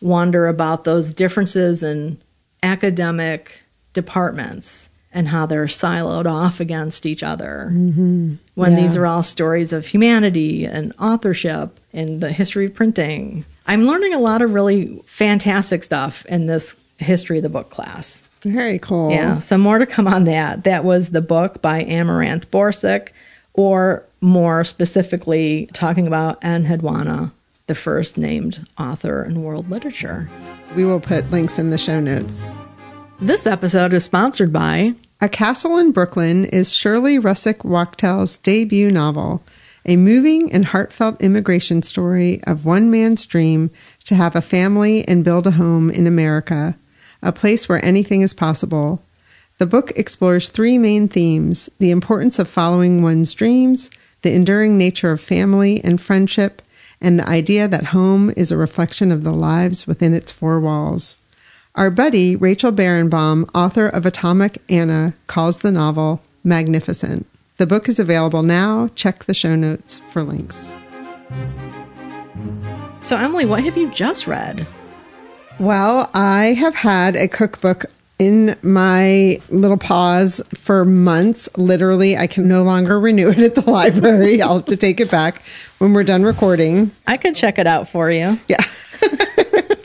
wonder 0.00 0.46
about 0.46 0.84
those 0.84 1.12
differences 1.12 1.82
in 1.82 2.18
academic 2.62 3.62
departments 3.92 4.88
and 5.12 5.28
how 5.28 5.46
they're 5.46 5.64
siloed 5.66 6.26
off 6.26 6.60
against 6.60 7.06
each 7.06 7.22
other 7.22 7.70
mm-hmm. 7.72 8.34
when 8.54 8.72
Yeah. 8.72 8.80
these 8.82 8.96
are 8.96 9.06
all 9.06 9.22
stories 9.22 9.72
of 9.72 9.86
humanity 9.86 10.66
and 10.66 10.92
authorship 10.98 11.80
and 11.92 12.20
the 12.20 12.32
history 12.32 12.66
of 12.66 12.74
printing. 12.74 13.44
I'm 13.66 13.86
learning 13.86 14.12
a 14.12 14.18
lot 14.18 14.42
of 14.42 14.52
really 14.52 15.00
fantastic 15.06 15.84
stuff 15.84 16.26
in 16.26 16.46
this 16.46 16.76
history 16.98 17.38
of 17.38 17.42
the 17.42 17.48
book 17.48 17.70
class. 17.70 18.24
Very 18.42 18.78
cool. 18.78 19.10
Yeah, 19.10 19.38
so 19.38 19.58
more 19.58 19.78
to 19.78 19.86
come 19.86 20.06
on 20.06 20.24
that. 20.24 20.64
That 20.64 20.84
was 20.84 21.10
the 21.10 21.22
book 21.22 21.60
by 21.62 21.82
Amaranth 21.82 22.50
Borsuk, 22.50 23.08
or 23.54 24.04
more 24.20 24.64
specifically, 24.64 25.68
talking 25.72 26.06
about 26.06 26.40
Enheduanna, 26.42 27.32
the 27.66 27.74
first 27.74 28.16
named 28.16 28.66
author 28.78 29.24
in 29.24 29.42
world 29.42 29.70
literature. 29.70 30.28
We 30.74 30.84
will 30.84 31.00
put 31.00 31.30
links 31.30 31.58
in 31.58 31.70
the 31.70 31.78
show 31.78 32.00
notes. 32.00 32.52
This 33.20 33.46
episode 33.46 33.94
is 33.94 34.04
sponsored 34.04 34.52
by 34.52 34.94
A 35.22 35.28
Castle 35.28 35.78
in 35.78 35.90
Brooklyn 35.90 36.44
is 36.44 36.76
Shirley 36.76 37.18
Russak 37.18 37.64
Wachtel's 37.64 38.36
debut 38.36 38.90
novel, 38.90 39.42
a 39.86 39.96
moving 39.96 40.52
and 40.52 40.66
heartfelt 40.66 41.20
immigration 41.22 41.80
story 41.80 42.42
of 42.44 42.66
one 42.66 42.90
man's 42.90 43.24
dream 43.24 43.70
to 44.04 44.14
have 44.14 44.36
a 44.36 44.42
family 44.42 45.06
and 45.08 45.24
build 45.24 45.46
a 45.46 45.52
home 45.52 45.90
in 45.90 46.06
America, 46.06 46.76
a 47.22 47.32
place 47.32 47.68
where 47.68 47.84
anything 47.84 48.22
is 48.22 48.34
possible. 48.34 49.02
The 49.58 49.66
book 49.66 49.92
explores 49.96 50.48
three 50.48 50.78
main 50.78 51.08
themes 51.08 51.70
the 51.78 51.90
importance 51.90 52.38
of 52.38 52.48
following 52.48 53.02
one's 53.02 53.32
dreams, 53.32 53.90
the 54.22 54.32
enduring 54.32 54.76
nature 54.76 55.12
of 55.12 55.20
family 55.20 55.82
and 55.82 56.00
friendship, 56.00 56.62
and 57.00 57.18
the 57.18 57.28
idea 57.28 57.68
that 57.68 57.86
home 57.86 58.32
is 58.36 58.50
a 58.50 58.56
reflection 58.56 59.12
of 59.12 59.24
the 59.24 59.32
lives 59.32 59.86
within 59.86 60.14
its 60.14 60.32
four 60.32 60.60
walls. 60.60 61.16
Our 61.74 61.90
buddy, 61.90 62.36
Rachel 62.36 62.72
Barenbaum, 62.72 63.50
author 63.54 63.86
of 63.86 64.06
Atomic 64.06 64.62
Anna, 64.70 65.14
calls 65.26 65.58
the 65.58 65.72
novel 65.72 66.22
magnificent. 66.42 67.26
The 67.58 67.66
book 67.66 67.88
is 67.88 67.98
available 67.98 68.42
now. 68.42 68.88
Check 68.94 69.24
the 69.24 69.34
show 69.34 69.56
notes 69.56 69.98
for 70.10 70.22
links. 70.22 70.72
So, 73.00 73.16
Emily, 73.16 73.44
what 73.44 73.62
have 73.64 73.76
you 73.76 73.90
just 73.92 74.26
read? 74.26 74.66
Well, 75.58 76.10
I 76.12 76.54
have 76.58 76.74
had 76.74 77.16
a 77.16 77.28
cookbook 77.28 77.86
in 78.18 78.56
my 78.62 79.40
little 79.48 79.78
paws 79.78 80.42
for 80.54 80.84
months. 80.84 81.48
Literally, 81.56 82.16
I 82.16 82.26
can 82.26 82.46
no 82.46 82.62
longer 82.62 83.00
renew 83.00 83.30
it 83.30 83.38
at 83.38 83.54
the 83.54 83.70
library. 83.70 84.42
I'll 84.42 84.56
have 84.56 84.66
to 84.66 84.76
take 84.76 85.00
it 85.00 85.10
back 85.10 85.42
when 85.78 85.94
we're 85.94 86.04
done 86.04 86.24
recording. 86.24 86.90
I 87.06 87.16
could 87.16 87.34
check 87.34 87.58
it 87.58 87.66
out 87.66 87.88
for 87.88 88.10
you. 88.10 88.38
Yeah. 88.48 88.64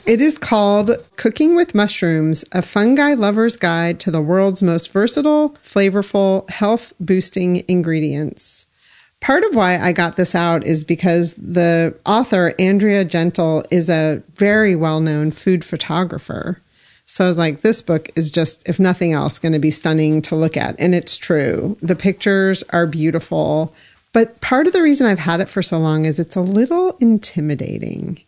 it 0.05 0.19
is 0.19 0.37
called 0.37 0.91
Cooking 1.15 1.55
with 1.55 1.73
Mushrooms 1.73 2.43
A 2.51 2.61
Fungi 2.61 3.13
Lover's 3.13 3.55
Guide 3.55 3.99
to 4.01 4.11
the 4.11 4.21
World's 4.21 4.61
Most 4.61 4.91
Versatile, 4.91 5.55
Flavorful, 5.63 6.49
Health 6.49 6.93
Boosting 6.99 7.63
Ingredients. 7.69 8.65
Part 9.21 9.43
of 9.43 9.55
why 9.55 9.77
I 9.77 9.91
got 9.91 10.15
this 10.15 10.33
out 10.33 10.65
is 10.65 10.83
because 10.83 11.33
the 11.33 11.95
author, 12.05 12.55
Andrea 12.57 13.05
Gentl, 13.05 13.63
is 13.69 13.87
a 13.87 14.23
very 14.33 14.75
well 14.75 14.99
known 14.99 15.31
food 15.31 15.63
photographer. 15.63 16.59
So 17.05 17.25
I 17.25 17.27
was 17.27 17.37
like, 17.37 17.61
this 17.61 17.81
book 17.81 18.09
is 18.15 18.31
just, 18.31 18.67
if 18.67 18.79
nothing 18.79 19.13
else, 19.13 19.37
going 19.37 19.53
to 19.53 19.59
be 19.59 19.69
stunning 19.69 20.21
to 20.23 20.35
look 20.35 20.57
at. 20.57 20.75
And 20.79 20.95
it's 20.95 21.17
true. 21.17 21.77
The 21.81 21.95
pictures 21.95 22.63
are 22.69 22.87
beautiful. 22.87 23.73
But 24.11 24.41
part 24.41 24.65
of 24.65 24.73
the 24.73 24.81
reason 24.81 25.05
I've 25.05 25.19
had 25.19 25.39
it 25.39 25.49
for 25.49 25.61
so 25.61 25.77
long 25.77 26.05
is 26.05 26.19
it's 26.19 26.35
a 26.35 26.41
little 26.41 26.97
intimidating. 26.99 28.21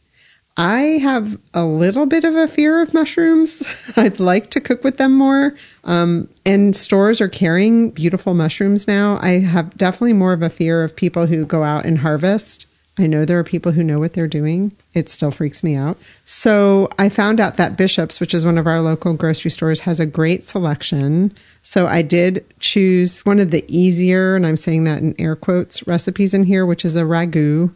I 0.55 0.99
have 1.01 1.39
a 1.53 1.65
little 1.65 2.05
bit 2.05 2.23
of 2.23 2.35
a 2.35 2.47
fear 2.47 2.81
of 2.81 2.93
mushrooms. 2.93 3.63
I'd 3.95 4.19
like 4.19 4.51
to 4.51 4.61
cook 4.61 4.83
with 4.83 4.97
them 4.97 5.17
more. 5.17 5.55
Um, 5.83 6.29
and 6.45 6.75
stores 6.75 7.19
are 7.21 7.29
carrying 7.29 7.89
beautiful 7.89 8.35
mushrooms 8.35 8.87
now. 8.87 9.17
I 9.21 9.39
have 9.39 9.75
definitely 9.77 10.13
more 10.13 10.33
of 10.33 10.43
a 10.43 10.49
fear 10.49 10.83
of 10.83 10.95
people 10.95 11.25
who 11.25 11.45
go 11.45 11.63
out 11.63 11.85
and 11.85 11.99
harvest. 11.99 12.67
I 12.99 13.07
know 13.07 13.25
there 13.25 13.39
are 13.39 13.43
people 13.43 13.71
who 13.71 13.83
know 13.83 13.99
what 13.99 14.13
they're 14.13 14.27
doing. 14.27 14.71
It 14.93 15.09
still 15.09 15.31
freaks 15.31 15.63
me 15.63 15.73
out. 15.73 15.97
So 16.25 16.87
I 16.99 17.09
found 17.09 17.39
out 17.39 17.57
that 17.57 17.75
Bishop's, 17.75 18.19
which 18.19 18.35
is 18.35 18.45
one 18.45 18.59
of 18.59 18.67
our 18.67 18.81
local 18.81 19.13
grocery 19.15 19.49
stores, 19.49 19.81
has 19.81 19.99
a 19.99 20.05
great 20.05 20.47
selection. 20.47 21.33
So 21.63 21.87
I 21.87 22.03
did 22.03 22.45
choose 22.59 23.25
one 23.25 23.39
of 23.39 23.49
the 23.49 23.65
easier, 23.67 24.35
and 24.35 24.45
I'm 24.45 24.57
saying 24.57 24.83
that 24.83 25.01
in 25.01 25.15
air 25.19 25.35
quotes, 25.35 25.87
recipes 25.87 26.35
in 26.35 26.43
here, 26.43 26.67
which 26.67 26.85
is 26.85 26.95
a 26.95 27.01
ragu. 27.01 27.73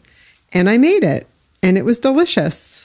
And 0.54 0.70
I 0.70 0.78
made 0.78 1.04
it, 1.04 1.28
and 1.62 1.78
it 1.78 1.86
was 1.86 2.00
delicious 2.00 2.78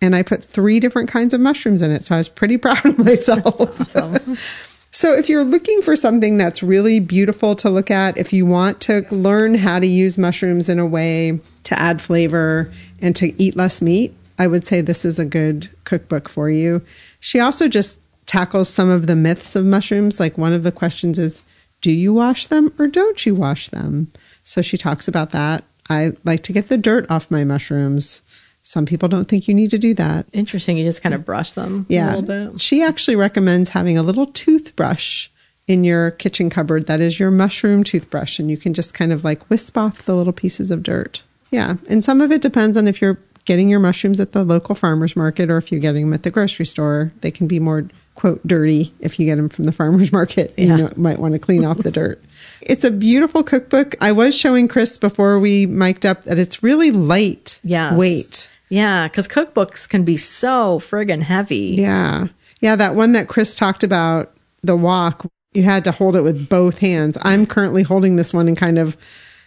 and 0.00 0.14
I 0.14 0.22
put 0.22 0.44
three 0.44 0.80
different 0.80 1.08
kinds 1.08 1.34
of 1.34 1.40
mushrooms 1.40 1.82
in 1.82 1.90
it. 1.90 2.04
So 2.04 2.14
I 2.14 2.18
was 2.18 2.28
pretty 2.28 2.56
proud 2.58 2.84
of 2.84 2.98
myself. 2.98 3.60
Awesome. 3.60 4.36
so 4.90 5.14
if 5.14 5.28
you're 5.28 5.44
looking 5.44 5.82
for 5.82 5.96
something 5.96 6.36
that's 6.36 6.62
really 6.62 7.00
beautiful 7.00 7.56
to 7.56 7.70
look 7.70 7.90
at, 7.90 8.16
if 8.16 8.32
you 8.32 8.46
want 8.46 8.80
to 8.82 9.06
learn 9.10 9.54
how 9.54 9.78
to 9.78 9.86
use 9.86 10.18
mushrooms 10.18 10.68
in 10.68 10.78
a 10.78 10.86
way 10.86 11.40
to 11.64 11.78
add 11.78 12.00
flavor 12.00 12.72
and 13.00 13.14
to 13.16 13.40
eat 13.40 13.56
less 13.56 13.82
meat, 13.82 14.14
I 14.38 14.46
would 14.46 14.66
say 14.66 14.80
this 14.80 15.04
is 15.04 15.18
a 15.18 15.24
good 15.24 15.68
cookbook 15.84 16.28
for 16.28 16.48
you. 16.48 16.82
She 17.18 17.40
also 17.40 17.66
just 17.66 17.98
tackles 18.26 18.68
some 18.68 18.88
of 18.88 19.06
the 19.06 19.16
myths 19.16 19.56
of 19.56 19.64
mushrooms. 19.64 20.20
Like 20.20 20.38
one 20.38 20.52
of 20.52 20.62
the 20.62 20.70
questions 20.70 21.18
is, 21.18 21.42
do 21.80 21.90
you 21.90 22.14
wash 22.14 22.46
them 22.46 22.72
or 22.78 22.86
don't 22.86 23.24
you 23.26 23.34
wash 23.34 23.68
them? 23.68 24.12
So 24.44 24.62
she 24.62 24.76
talks 24.76 25.08
about 25.08 25.30
that. 25.30 25.64
I 25.88 26.12
like 26.24 26.42
to 26.44 26.52
get 26.52 26.68
the 26.68 26.76
dirt 26.76 27.10
off 27.10 27.30
my 27.30 27.44
mushrooms. 27.44 28.22
Some 28.62 28.84
people 28.84 29.08
don't 29.08 29.26
think 29.26 29.48
you 29.48 29.54
need 29.54 29.70
to 29.70 29.78
do 29.78 29.94
that. 29.94 30.26
Interesting. 30.32 30.76
You 30.76 30.84
just 30.84 31.02
kind 31.02 31.14
of 31.14 31.24
brush 31.24 31.54
them 31.54 31.86
yeah. 31.88 32.06
a 32.06 32.16
little 32.16 32.50
bit. 32.50 32.60
She 32.60 32.82
actually 32.82 33.16
recommends 33.16 33.70
having 33.70 33.96
a 33.96 34.02
little 34.02 34.26
toothbrush 34.26 35.28
in 35.66 35.84
your 35.84 36.10
kitchen 36.12 36.50
cupboard 36.50 36.86
that 36.86 37.00
is 37.00 37.18
your 37.18 37.30
mushroom 37.30 37.84
toothbrush, 37.84 38.38
and 38.38 38.50
you 38.50 38.56
can 38.56 38.74
just 38.74 38.94
kind 38.94 39.12
of 39.12 39.24
like 39.24 39.48
wisp 39.48 39.76
off 39.78 40.04
the 40.04 40.14
little 40.14 40.32
pieces 40.32 40.70
of 40.70 40.82
dirt. 40.82 41.22
Yeah. 41.50 41.76
And 41.88 42.04
some 42.04 42.20
of 42.20 42.30
it 42.32 42.42
depends 42.42 42.76
on 42.76 42.88
if 42.88 43.00
you're 43.00 43.18
getting 43.44 43.70
your 43.70 43.80
mushrooms 43.80 44.20
at 44.20 44.32
the 44.32 44.44
local 44.44 44.74
farmer's 44.74 45.16
market 45.16 45.48
or 45.48 45.56
if 45.56 45.72
you're 45.72 45.80
getting 45.80 46.02
them 46.04 46.12
at 46.12 46.22
the 46.22 46.30
grocery 46.30 46.66
store. 46.66 47.10
They 47.22 47.30
can 47.30 47.46
be 47.46 47.58
more, 47.58 47.88
quote, 48.14 48.46
dirty 48.46 48.92
if 49.00 49.18
you 49.18 49.24
get 49.24 49.36
them 49.36 49.48
from 49.48 49.64
the 49.64 49.72
farmer's 49.72 50.12
market. 50.20 50.52
Yeah. 50.58 50.64
You 50.64 50.76
know, 50.76 50.92
might 50.96 51.18
want 51.18 51.32
to 51.32 51.38
clean 51.38 51.64
off 51.64 51.78
the 51.78 51.90
dirt. 51.90 52.22
It's 52.60 52.84
a 52.84 52.90
beautiful 52.90 53.42
cookbook. 53.42 53.94
I 54.00 54.12
was 54.12 54.36
showing 54.36 54.68
Chris 54.68 54.98
before 54.98 55.38
we 55.38 55.66
mic'd 55.66 56.06
up 56.06 56.24
that 56.24 56.38
it's 56.38 56.62
really 56.62 56.90
light 56.90 57.60
yes. 57.62 57.94
weight. 57.94 58.48
Yeah, 58.68 59.08
because 59.08 59.28
cookbooks 59.28 59.88
can 59.88 60.04
be 60.04 60.16
so 60.16 60.78
friggin' 60.78 61.22
heavy. 61.22 61.76
Yeah. 61.78 62.28
Yeah, 62.60 62.76
that 62.76 62.94
one 62.94 63.12
that 63.12 63.28
Chris 63.28 63.54
talked 63.54 63.82
about, 63.82 64.32
the 64.62 64.76
wok, 64.76 65.26
you 65.52 65.62
had 65.62 65.84
to 65.84 65.92
hold 65.92 66.16
it 66.16 66.22
with 66.22 66.48
both 66.48 66.78
hands. 66.78 67.16
I'm 67.22 67.46
currently 67.46 67.82
holding 67.82 68.16
this 68.16 68.34
one 68.34 68.48
and 68.48 68.56
kind 68.56 68.78
of 68.78 68.96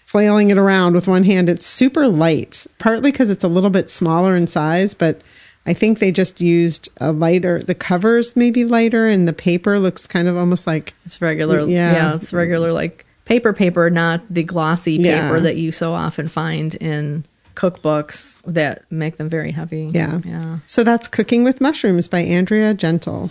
flailing 0.06 0.50
it 0.50 0.58
around 0.58 0.94
with 0.94 1.08
one 1.08 1.24
hand. 1.24 1.50
It's 1.50 1.66
super 1.66 2.08
light, 2.08 2.66
partly 2.80 3.12
because 3.12 3.30
it's 3.30 3.44
a 3.44 3.50
little 3.50 3.70
bit 3.70 3.90
smaller 3.90 4.36
in 4.36 4.48
size, 4.48 4.94
but 4.94 5.22
I 5.66 5.74
think 5.74 6.00
they 6.00 6.12
just 6.12 6.42
used 6.42 6.90
a 6.98 7.12
lighter, 7.12 7.62
the 7.62 7.76
covers 7.76 8.36
maybe 8.36 8.66
lighter, 8.66 9.08
and 9.08 9.28
the 9.28 9.34
paper 9.34 9.78
looks 9.78 10.08
kind 10.08 10.28
of 10.28 10.36
almost 10.36 10.66
like 10.66 10.94
it's 11.06 11.22
regular. 11.22 11.60
Yeah, 11.60 11.94
yeah 11.94 12.16
it's 12.16 12.34
regular, 12.34 12.72
like 12.72 13.06
paper 13.26 13.54
paper, 13.54 13.90
not 13.90 14.22
the 14.30 14.44
glossy 14.44 14.98
paper 14.98 15.38
yeah. 15.38 15.40
that 15.44 15.58
you 15.58 15.72
so 15.72 15.94
often 15.94 16.28
find 16.28 16.76
in 16.76 17.26
cookbooks 17.56 18.42
that 18.46 18.84
make 18.92 19.18
them 19.18 19.30
very 19.30 19.52
heavy. 19.52 19.90
Yeah. 19.94 20.22
Yeah. 20.26 20.60
So 20.66 20.84
that's 20.84 21.08
Cooking 21.08 21.44
with 21.44 21.62
Mushrooms 21.62 22.08
by 22.08 22.20
Andrea 22.22 22.74
Gentl. 22.74 23.30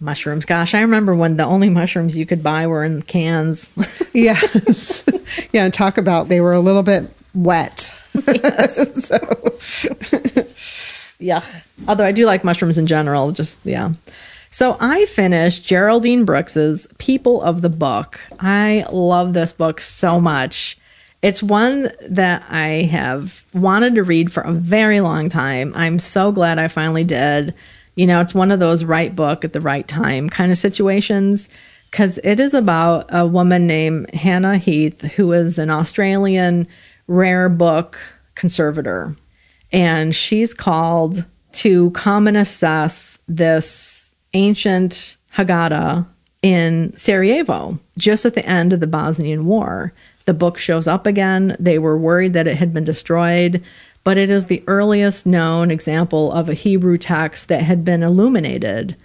Mushrooms. 0.00 0.44
Gosh, 0.44 0.74
I 0.74 0.80
remember 0.80 1.14
when 1.14 1.36
the 1.36 1.44
only 1.44 1.70
mushrooms 1.70 2.16
you 2.16 2.26
could 2.26 2.42
buy 2.42 2.66
were 2.66 2.84
in 2.84 3.02
cans. 3.02 3.70
yes. 4.12 5.04
yeah, 5.52 5.68
talk 5.68 5.96
about 5.96 6.28
they 6.28 6.40
were 6.40 6.52
a 6.52 6.60
little 6.60 6.82
bit 6.82 7.10
wet. 7.34 7.92
Yes. 8.26 9.06
so 9.06 9.18
Yeah. 11.22 11.44
Although 11.86 12.04
I 12.04 12.12
do 12.12 12.26
like 12.26 12.44
mushrooms 12.44 12.78
in 12.78 12.86
general, 12.86 13.32
just 13.32 13.58
yeah. 13.64 13.92
So 14.50 14.76
I 14.80 15.06
finished 15.06 15.64
Geraldine 15.64 16.24
Brooks's 16.24 16.86
People 16.98 17.40
of 17.40 17.62
the 17.62 17.70
Book. 17.70 18.20
I 18.40 18.84
love 18.92 19.32
this 19.32 19.52
book 19.52 19.80
so 19.80 20.20
much. 20.20 20.76
It's 21.22 21.42
one 21.42 21.90
that 22.10 22.44
I 22.50 22.82
have 22.90 23.46
wanted 23.54 23.94
to 23.94 24.02
read 24.02 24.32
for 24.32 24.42
a 24.42 24.52
very 24.52 25.00
long 25.00 25.28
time. 25.28 25.72
I'm 25.74 25.98
so 25.98 26.32
glad 26.32 26.58
I 26.58 26.68
finally 26.68 27.04
did. 27.04 27.54
You 27.94 28.06
know, 28.06 28.20
it's 28.20 28.34
one 28.34 28.50
of 28.50 28.60
those 28.60 28.84
right 28.84 29.14
book 29.14 29.44
at 29.44 29.52
the 29.52 29.60
right 29.60 29.86
time 29.86 30.28
kind 30.28 30.50
of 30.50 30.58
situations 30.58 31.48
because 31.90 32.18
it 32.24 32.40
is 32.40 32.52
about 32.52 33.06
a 33.10 33.26
woman 33.26 33.66
named 33.66 34.12
Hanna 34.14 34.58
Heath, 34.58 35.00
who 35.02 35.32
is 35.32 35.58
an 35.58 35.70
Australian 35.70 36.66
rare 37.06 37.48
book 37.48 37.98
conservator. 38.34 39.14
And 39.72 40.14
she's 40.14 40.54
called 40.54 41.24
to 41.52 41.90
come 41.90 42.26
and 42.26 42.36
assess 42.36 43.18
this 43.28 44.12
ancient 44.34 45.16
Haggadah 45.34 46.06
in 46.42 46.96
Sarajevo, 46.96 47.78
just 47.96 48.24
at 48.24 48.34
the 48.34 48.44
end 48.46 48.72
of 48.72 48.80
the 48.80 48.86
Bosnian 48.86 49.46
War. 49.46 49.92
The 50.24 50.34
book 50.34 50.58
shows 50.58 50.86
up 50.86 51.06
again. 51.06 51.56
They 51.58 51.78
were 51.78 51.96
worried 51.96 52.32
that 52.34 52.46
it 52.46 52.56
had 52.56 52.74
been 52.74 52.84
destroyed, 52.84 53.62
but 54.04 54.18
it 54.18 54.30
is 54.30 54.46
the 54.46 54.62
earliest 54.66 55.26
known 55.26 55.70
example 55.70 56.32
of 56.32 56.48
a 56.48 56.54
Hebrew 56.54 56.98
text 56.98 57.48
that 57.48 57.62
had 57.62 57.84
been 57.84 58.02
illuminated 58.02 58.96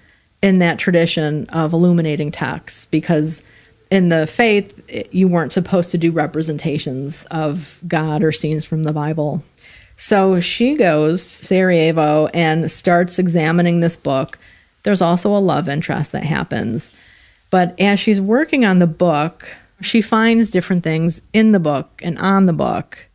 in 0.41 0.59
that 0.59 0.79
tradition 0.79 1.45
of 1.49 1.73
illuminating 1.73 2.31
texts 2.31 2.85
because 2.87 3.41
in 3.89 4.09
the 4.09 4.27
faith 4.27 4.79
you 5.11 5.27
weren't 5.27 5.53
supposed 5.53 5.91
to 5.91 5.97
do 5.97 6.11
representations 6.11 7.25
of 7.31 7.79
God 7.87 8.23
or 8.23 8.31
scenes 8.31 8.65
from 8.65 8.83
the 8.83 8.93
Bible. 8.93 9.43
So 9.97 10.39
she 10.39 10.75
goes 10.75 11.25
to 11.25 11.45
Sarajevo 11.45 12.27
and 12.27 12.69
starts 12.71 13.17
examining 13.17 13.79
this 13.79 13.97
book. 13.97 14.37
There's 14.83 15.01
also 15.01 15.35
a 15.35 15.39
love 15.39 15.67
interest 15.67 16.11
that 16.11 16.23
happens. 16.23 16.91
But 17.49 17.79
as 17.79 17.99
she's 17.99 18.21
working 18.21 18.63
on 18.63 18.79
the 18.79 18.87
book, 18.87 19.49
she 19.81 20.01
finds 20.01 20.49
different 20.49 20.83
things 20.83 21.19
in 21.33 21.51
the 21.51 21.59
book 21.59 21.99
and 22.03 22.17
on 22.19 22.45
the 22.45 22.53
book, 22.53 23.07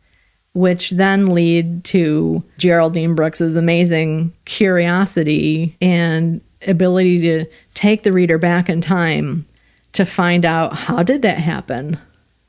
which 0.53 0.91
then 0.91 1.33
lead 1.33 1.83
to 1.85 2.43
Geraldine 2.57 3.15
Brooks's 3.15 3.55
amazing 3.55 4.33
curiosity 4.45 5.75
and 5.81 6.41
ability 6.67 7.21
to 7.21 7.45
take 7.73 8.03
the 8.03 8.11
reader 8.11 8.37
back 8.37 8.69
in 8.69 8.81
time 8.81 9.45
to 9.93 10.05
find 10.05 10.45
out 10.45 10.73
how 10.73 11.03
did 11.03 11.21
that 11.21 11.37
happen? 11.37 11.97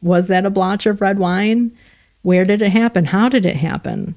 Was 0.02 0.26
that 0.28 0.46
a 0.46 0.50
blotch 0.50 0.86
of 0.86 1.00
red 1.00 1.18
wine? 1.18 1.70
Where 2.22 2.44
did 2.44 2.62
it 2.62 2.70
happen? 2.70 3.04
How 3.04 3.28
did 3.28 3.44
it 3.44 3.56
happen? 3.56 4.14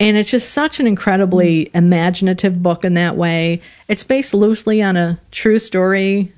And 0.00 0.16
it's 0.16 0.30
just 0.30 0.52
such 0.52 0.78
an 0.78 0.86
incredibly 0.86 1.70
imaginative 1.74 2.62
book 2.62 2.84
in 2.84 2.94
that 2.94 3.16
way. 3.16 3.60
It's 3.88 4.04
based 4.04 4.32
loosely 4.32 4.82
on 4.82 4.96
a 4.96 5.18
true 5.30 5.58
story 5.58 6.32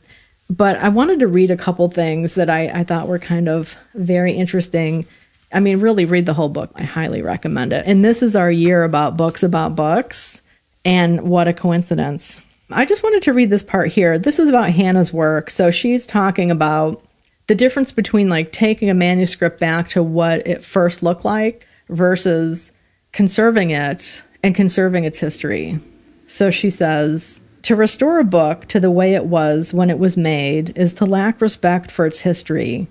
but 0.51 0.77
I 0.77 0.89
wanted 0.89 1.21
to 1.21 1.29
read 1.29 1.53
a 1.53 1.57
couple 1.57 1.89
things 1.89 2.35
that 2.35 2.51
I, 2.51 2.67
I 2.81 2.85
thought 2.85 3.07
were 3.07 3.21
kind 3.21 3.49
of 3.49 3.77
very 3.95 4.33
interesting. 4.33 5.07
I 5.53 5.61
mean, 5.61 5.79
really 5.79 6.05
read 6.05 6.27
the 6.27 6.35
whole 6.35 6.49
book. 6.49 6.73
I 6.75 6.83
highly 6.83 7.23
recommend 7.23 7.73
it. 7.73 7.87
And 7.87 8.05
this 8.05 8.21
is 8.21 8.35
our 8.35 8.51
year 8.51 8.83
about 8.83 9.17
books 9.17 9.45
about 9.45 9.77
books. 9.77 10.43
And 10.85 11.23
what 11.23 11.47
a 11.47 11.53
coincidence. 11.53 12.41
I 12.73 12.85
just 12.85 13.05
wanted 13.05 13.23
to 13.25 13.33
read 13.33 13.51
this 13.51 13.63
part 13.63 13.93
here. 13.93 14.19
This 14.19 14.41
is 14.41 14.49
about 14.49 14.71
Hanna's 14.71 15.13
work. 15.13 15.51
So 15.51 15.71
she's 15.71 16.05
talking 16.05 16.51
about 16.51 17.01
the 17.47 17.55
difference 17.55 17.93
between 17.93 18.29
like 18.29 18.51
taking 18.51 18.91
a 18.91 18.95
manuscript 18.95 19.61
back 19.61 19.89
to 19.91 20.03
what 20.03 20.45
it 20.49 20.65
first 20.65 21.03
looked 21.03 21.25
like 21.25 21.65
versus 21.89 22.73
conserving 23.13 23.71
it 23.71 24.23
and 24.43 24.55
conserving 24.55 25.05
its 25.05 25.19
history. 25.19 25.79
So 26.27 26.51
she 26.51 26.71
says, 26.71 27.41
to 27.63 27.77
restore 27.77 28.19
a 28.19 28.25
book 28.25 28.67
to 28.67 28.81
the 28.81 28.91
way 28.91 29.15
it 29.15 29.27
was 29.27 29.75
when 29.75 29.91
it 29.91 29.99
was 29.99 30.17
made 30.17 30.77
is 30.79 30.95
to 30.95 31.05
lack 31.05 31.41
respect 31.41 31.91
for 31.91 32.07
its 32.07 32.21
history. 32.21 32.89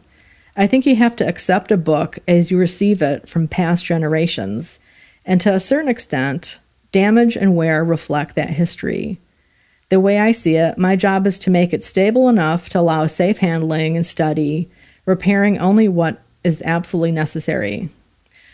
I 0.56 0.68
think 0.68 0.86
you 0.86 0.96
have 0.96 1.16
to 1.18 1.28
accept 1.28 1.72
a 1.72 1.78
book 1.78 2.20
as 2.28 2.52
you 2.52 2.58
receive 2.58 3.02
it 3.02 3.28
from 3.28 3.48
past 3.48 3.86
generations, 3.86 4.78
and 5.26 5.42
to 5.42 5.54
a 5.54 5.60
certain 5.60 5.90
extent, 5.90 6.60
damage 6.92 7.36
and 7.36 7.56
wear 7.56 7.84
reflect 7.84 8.36
that 8.36 8.50
history. 8.50 9.20
The 9.90 10.00
way 10.00 10.20
I 10.20 10.34
see 10.34 10.56
it, 10.56 10.78
my 10.78 10.96
job 10.96 11.26
is 11.26 11.40
to 11.40 11.50
make 11.50 11.74
it 11.74 11.84
stable 11.84 12.30
enough 12.30 12.70
to 12.70 12.80
allow 12.80 13.08
safe 13.08 13.40
handling 13.40 13.96
and 13.96 14.06
study, 14.06 14.70
repairing 15.06 15.58
only 15.58 15.88
what 15.88 16.22
is 16.44 16.62
absolutely 16.64 17.12
necessary. 17.12 17.90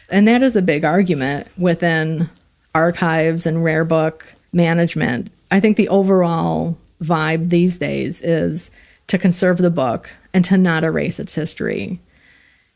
And 0.10 0.28
that 0.28 0.44
is 0.44 0.56
a 0.56 0.62
big 0.62 0.86
argument 0.86 1.48
within 1.58 2.30
archives 2.74 3.46
and 3.46 3.64
rare 3.64 3.86
book 3.86 4.26
management. 4.54 5.32
I 5.52 5.60
think 5.60 5.78
the 5.78 5.90
overall 5.90 6.78
vibe 7.02 7.50
these 7.50 7.78
days 7.78 8.22
is 8.22 8.72
to 9.08 9.18
conserve 9.18 9.58
the 9.58 9.70
book 9.70 10.10
and 10.34 10.44
to 10.46 10.58
not 10.58 10.84
erase 10.84 11.20
its 11.20 11.36
history. 11.36 12.00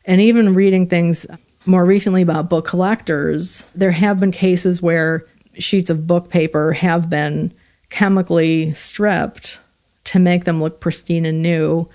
And 0.04 0.20
even 0.20 0.54
reading 0.54 0.86
things 0.86 1.26
more 1.66 1.84
recently 1.84 2.22
about 2.22 2.48
book 2.48 2.66
collectors, 2.66 3.64
there 3.74 3.90
have 3.90 4.20
been 4.20 4.32
cases 4.32 4.80
where 4.80 5.26
sheets 5.54 5.90
of 5.90 6.06
book 6.06 6.30
paper 6.30 6.72
have 6.72 7.10
been 7.10 7.52
chemically 7.90 8.72
stripped 8.74 9.58
to 10.04 10.18
make 10.18 10.44
them 10.44 10.62
look 10.62 10.80
pristine 10.80 11.26
and 11.26 11.42
new. 11.42 11.88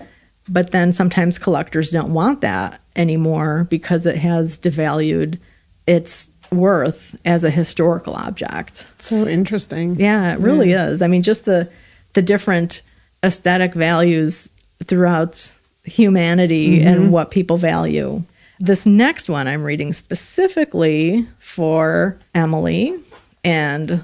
But 0.48 0.70
then 0.70 0.92
sometimes 0.92 1.38
collectors 1.38 1.90
don't 1.90 2.12
want 2.12 2.40
that 2.42 2.80
anymore 2.94 3.66
because 3.68 4.06
it 4.06 4.16
has 4.16 4.58
devalued 4.58 5.38
its 5.86 6.30
worth 6.52 7.18
as 7.24 7.42
a 7.42 7.50
historical 7.50 8.14
object. 8.14 8.86
So 9.00 9.26
interesting. 9.26 9.98
Yeah, 9.98 10.32
it 10.32 10.38
really 10.38 10.70
yeah. 10.70 10.88
is. 10.88 11.02
I 11.02 11.08
mean, 11.08 11.22
just 11.22 11.44
the 11.44 11.70
the 12.12 12.22
different 12.22 12.82
aesthetic 13.24 13.74
values 13.74 14.48
throughout 14.84 15.52
humanity 15.84 16.78
mm-hmm. 16.78 16.88
and 16.88 17.12
what 17.12 17.30
people 17.30 17.56
value. 17.56 18.22
This 18.58 18.86
next 18.86 19.28
one 19.28 19.46
I'm 19.48 19.62
reading 19.62 19.92
specifically 19.92 21.26
for 21.38 22.18
Emily 22.34 22.98
and 23.44 24.02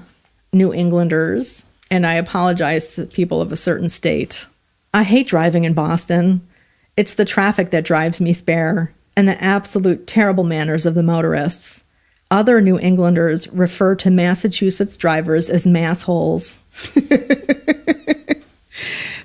New 0.51 0.73
Englanders 0.73 1.65
and 1.93 2.07
I 2.07 2.13
apologize 2.13 2.95
to 2.95 3.05
people 3.05 3.39
of 3.39 3.51
a 3.51 3.55
certain 3.55 3.87
state. 3.87 4.47
I 4.93 5.03
hate 5.03 5.27
driving 5.27 5.63
in 5.63 5.73
Boston. 5.73 6.47
It's 6.95 7.15
the 7.15 7.25
traffic 7.25 7.71
that 7.71 7.85
drives 7.85 8.21
me 8.21 8.33
spare, 8.33 8.93
and 9.17 9.27
the 9.27 9.41
absolute 9.43 10.05
terrible 10.05 10.43
manners 10.43 10.85
of 10.85 10.95
the 10.95 11.03
motorists. 11.03 11.83
Other 12.29 12.61
New 12.61 12.79
Englanders 12.79 13.47
refer 13.49 13.95
to 13.95 14.09
Massachusetts 14.09 14.97
drivers 14.97 15.49
as 15.49 15.65
massholes. 15.65 16.59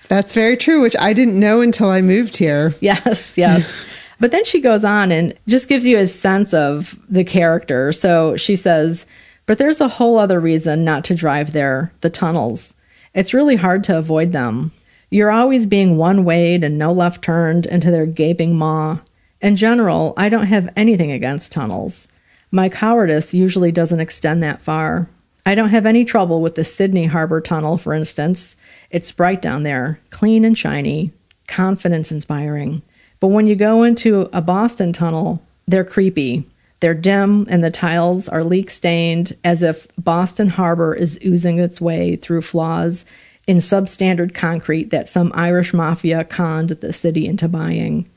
That's 0.08 0.32
very 0.32 0.56
true, 0.56 0.80
which 0.80 0.96
I 0.98 1.12
didn't 1.12 1.38
know 1.38 1.60
until 1.60 1.88
I 1.88 2.00
moved 2.00 2.36
here. 2.36 2.74
Yes, 2.80 3.36
yes. 3.36 3.70
but 4.20 4.30
then 4.30 4.44
she 4.44 4.60
goes 4.60 4.84
on 4.84 5.12
and 5.12 5.34
just 5.46 5.68
gives 5.68 5.84
you 5.84 5.98
a 5.98 6.06
sense 6.06 6.54
of 6.54 6.98
the 7.08 7.24
character. 7.24 7.92
So 7.92 8.36
she 8.36 8.56
says, 8.56 9.06
but 9.46 9.58
there's 9.58 9.80
a 9.80 9.88
whole 9.88 10.18
other 10.18 10.40
reason 10.40 10.84
not 10.84 11.04
to 11.04 11.14
drive 11.14 11.52
there 11.52 11.92
the 12.00 12.10
tunnels. 12.10 12.74
It's 13.14 13.34
really 13.34 13.56
hard 13.56 13.84
to 13.84 13.96
avoid 13.96 14.32
them. 14.32 14.70
You're 15.10 15.30
always 15.30 15.64
being 15.64 15.96
one 15.96 16.24
wayed 16.24 16.62
and 16.62 16.76
no 16.76 16.92
left 16.92 17.22
turned 17.22 17.66
into 17.66 17.90
their 17.90 18.06
gaping 18.06 18.56
maw. 18.56 18.98
In 19.40 19.56
general, 19.56 20.12
I 20.16 20.28
don't 20.28 20.46
have 20.46 20.68
anything 20.76 21.10
against 21.10 21.52
tunnels. 21.52 22.08
My 22.50 22.68
cowardice 22.68 23.32
usually 23.32 23.72
doesn't 23.72 24.00
extend 24.00 24.42
that 24.42 24.60
far. 24.60 25.08
I 25.46 25.54
don't 25.54 25.70
have 25.70 25.86
any 25.86 26.04
trouble 26.04 26.42
with 26.42 26.56
the 26.56 26.64
Sydney 26.64 27.06
Harbor 27.06 27.40
Tunnel, 27.40 27.78
for 27.78 27.94
instance. 27.94 28.56
It's 28.90 29.12
bright 29.12 29.40
down 29.40 29.62
there, 29.62 29.98
clean 30.10 30.44
and 30.44 30.58
shiny, 30.58 31.12
confidence 31.46 32.12
inspiring. 32.12 32.82
But 33.20 33.28
when 33.28 33.46
you 33.46 33.56
go 33.56 33.82
into 33.84 34.28
a 34.32 34.42
Boston 34.42 34.92
tunnel, 34.92 35.42
they're 35.66 35.84
creepy. 35.84 36.44
They're 36.80 36.94
dim 36.94 37.46
and 37.48 37.64
the 37.64 37.70
tiles 37.70 38.28
are 38.28 38.44
leak 38.44 38.70
stained 38.70 39.36
as 39.42 39.62
if 39.62 39.88
Boston 39.96 40.48
Harbor 40.48 40.94
is 40.94 41.18
oozing 41.24 41.58
its 41.58 41.80
way 41.80 42.16
through 42.16 42.42
flaws 42.42 43.04
in 43.48 43.56
substandard 43.56 44.34
concrete 44.34 44.90
that 44.90 45.08
some 45.08 45.32
Irish 45.34 45.74
mafia 45.74 46.22
conned 46.22 46.68
the 46.68 46.92
city 46.92 47.26
into 47.26 47.48
buying. 47.48 48.08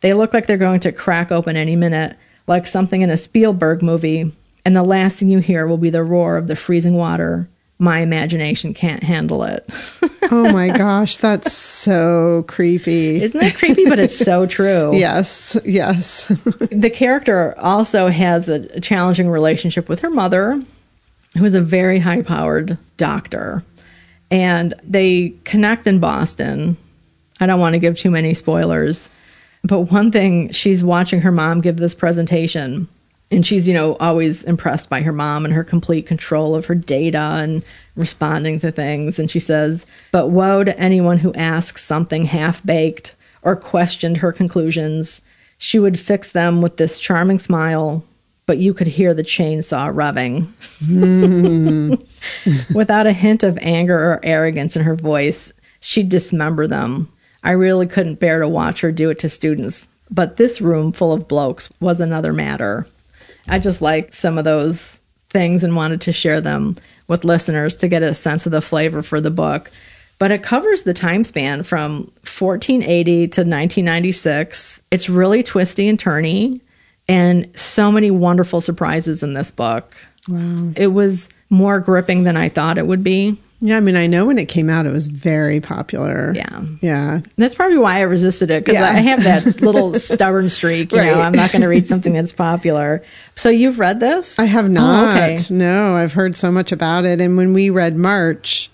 They 0.00 0.14
look 0.14 0.34
like 0.34 0.46
they're 0.46 0.56
going 0.56 0.80
to 0.80 0.90
crack 0.90 1.30
open 1.30 1.56
any 1.56 1.76
minute, 1.76 2.16
like 2.48 2.66
something 2.66 3.02
in 3.02 3.10
a 3.10 3.16
Spielberg 3.16 3.82
movie, 3.82 4.32
and 4.64 4.74
the 4.74 4.82
last 4.82 5.18
thing 5.18 5.30
you 5.30 5.38
hear 5.38 5.66
will 5.68 5.76
be 5.76 5.90
the 5.90 6.02
roar 6.02 6.36
of 6.36 6.48
the 6.48 6.56
freezing 6.56 6.94
water 6.94 7.48
my 7.82 7.98
imagination 7.98 8.72
can't 8.72 9.02
handle 9.02 9.42
it. 9.42 9.68
oh 10.30 10.52
my 10.52 10.68
gosh, 10.68 11.16
that's 11.16 11.52
so 11.52 12.44
creepy. 12.46 13.20
Isn't 13.20 13.40
that 13.40 13.56
creepy? 13.56 13.86
But 13.86 13.98
it's 13.98 14.16
so 14.16 14.46
true. 14.46 14.96
yes, 14.96 15.58
yes. 15.64 16.26
the 16.70 16.90
character 16.90 17.58
also 17.58 18.06
has 18.06 18.48
a 18.48 18.80
challenging 18.80 19.28
relationship 19.28 19.88
with 19.88 19.98
her 20.00 20.10
mother, 20.10 20.62
who 21.36 21.44
is 21.44 21.56
a 21.56 21.60
very 21.60 21.98
high 21.98 22.22
powered 22.22 22.78
doctor. 22.96 23.64
And 24.32 24.74
they 24.82 25.34
connect 25.44 25.86
in 25.86 26.00
Boston. 26.00 26.76
I 27.40 27.46
don't 27.46 27.60
want 27.60 27.74
to 27.74 27.78
give 27.78 27.98
too 27.98 28.10
many 28.10 28.34
spoilers, 28.34 29.08
but 29.62 29.82
one 29.82 30.10
thing 30.10 30.50
she's 30.52 30.82
watching 30.82 31.20
her 31.20 31.32
mom 31.32 31.60
give 31.60 31.76
this 31.76 31.94
presentation 31.94 32.88
and 33.32 33.46
she's 33.46 33.66
you 33.66 33.74
know 33.74 33.96
always 33.96 34.44
impressed 34.44 34.88
by 34.88 35.00
her 35.00 35.12
mom 35.12 35.44
and 35.44 35.54
her 35.54 35.64
complete 35.64 36.06
control 36.06 36.54
of 36.54 36.66
her 36.66 36.74
data 36.74 37.18
and 37.18 37.64
responding 37.96 38.58
to 38.58 38.70
things 38.70 39.18
and 39.18 39.30
she 39.30 39.40
says 39.40 39.86
but 40.12 40.28
woe 40.28 40.62
to 40.62 40.78
anyone 40.78 41.18
who 41.18 41.32
asks 41.34 41.82
something 41.82 42.26
half 42.26 42.64
baked 42.64 43.16
or 43.42 43.56
questioned 43.56 44.18
her 44.18 44.32
conclusions 44.32 45.22
she 45.58 45.78
would 45.78 45.98
fix 45.98 46.32
them 46.32 46.60
with 46.62 46.76
this 46.76 46.98
charming 46.98 47.38
smile 47.38 48.04
but 48.46 48.58
you 48.58 48.74
could 48.74 48.86
hear 48.86 49.14
the 49.14 49.24
chainsaw 49.24 49.92
revving 49.92 50.46
mm. 50.84 52.06
without 52.74 53.06
a 53.06 53.12
hint 53.12 53.42
of 53.42 53.58
anger 53.60 53.98
or 53.98 54.20
arrogance 54.22 54.76
in 54.76 54.82
her 54.82 54.94
voice 54.94 55.52
she'd 55.80 56.08
dismember 56.08 56.66
them 56.66 57.10
i 57.42 57.50
really 57.50 57.86
couldn't 57.86 58.20
bear 58.20 58.40
to 58.40 58.48
watch 58.48 58.80
her 58.80 58.92
do 58.92 59.10
it 59.10 59.18
to 59.18 59.28
students 59.28 59.88
but 60.10 60.36
this 60.36 60.60
room 60.60 60.92
full 60.92 61.12
of 61.12 61.28
blokes 61.28 61.70
was 61.80 62.00
another 62.00 62.32
matter 62.32 62.86
I 63.48 63.58
just 63.58 63.82
liked 63.82 64.14
some 64.14 64.38
of 64.38 64.44
those 64.44 65.00
things 65.30 65.64
and 65.64 65.76
wanted 65.76 66.00
to 66.02 66.12
share 66.12 66.40
them 66.40 66.76
with 67.08 67.24
listeners 67.24 67.76
to 67.76 67.88
get 67.88 68.02
a 68.02 68.14
sense 68.14 68.46
of 68.46 68.52
the 68.52 68.60
flavor 68.60 69.02
for 69.02 69.20
the 69.20 69.30
book. 69.30 69.70
But 70.18 70.30
it 70.30 70.42
covers 70.42 70.82
the 70.82 70.94
time 70.94 71.24
span 71.24 71.64
from 71.64 72.02
1480 72.22 73.28
to 73.28 73.40
1996. 73.40 74.80
It's 74.90 75.08
really 75.08 75.42
twisty 75.42 75.88
and 75.88 75.98
turny, 75.98 76.60
and 77.08 77.50
so 77.58 77.90
many 77.90 78.10
wonderful 78.10 78.60
surprises 78.60 79.22
in 79.22 79.34
this 79.34 79.50
book. 79.50 79.96
Wow. 80.28 80.72
It 80.76 80.88
was 80.88 81.28
more 81.52 81.78
gripping 81.78 82.24
than 82.24 82.36
I 82.36 82.48
thought 82.48 82.78
it 82.78 82.86
would 82.86 83.04
be. 83.04 83.36
Yeah, 83.60 83.76
I 83.76 83.80
mean, 83.80 83.94
I 83.94 84.08
know 84.08 84.26
when 84.26 84.38
it 84.38 84.46
came 84.46 84.68
out, 84.68 84.86
it 84.86 84.90
was 84.90 85.06
very 85.06 85.60
popular. 85.60 86.32
Yeah. 86.34 86.62
Yeah. 86.80 87.20
That's 87.36 87.54
probably 87.54 87.78
why 87.78 87.98
I 87.98 88.00
resisted 88.00 88.50
it 88.50 88.64
because 88.64 88.80
yeah. 88.80 88.90
I 88.90 88.94
have 88.94 89.22
that 89.22 89.60
little 89.62 89.94
stubborn 89.94 90.48
streak. 90.48 90.90
You 90.90 90.98
right. 90.98 91.12
know, 91.12 91.20
I'm 91.20 91.32
not 91.32 91.52
going 91.52 91.62
to 91.62 91.68
read 91.68 91.86
something 91.86 92.14
that's 92.14 92.32
popular. 92.32 93.04
So 93.36 93.50
you've 93.50 93.78
read 93.78 94.00
this? 94.00 94.36
I 94.40 94.46
have 94.46 94.64
oh, 94.64 94.68
not. 94.68 95.06
Oh, 95.06 95.10
okay. 95.10 95.38
No, 95.50 95.94
I've 95.94 96.12
heard 96.12 96.36
so 96.36 96.50
much 96.50 96.72
about 96.72 97.04
it. 97.04 97.20
And 97.20 97.36
when 97.36 97.52
we 97.52 97.70
read 97.70 97.96
March, 97.96 98.68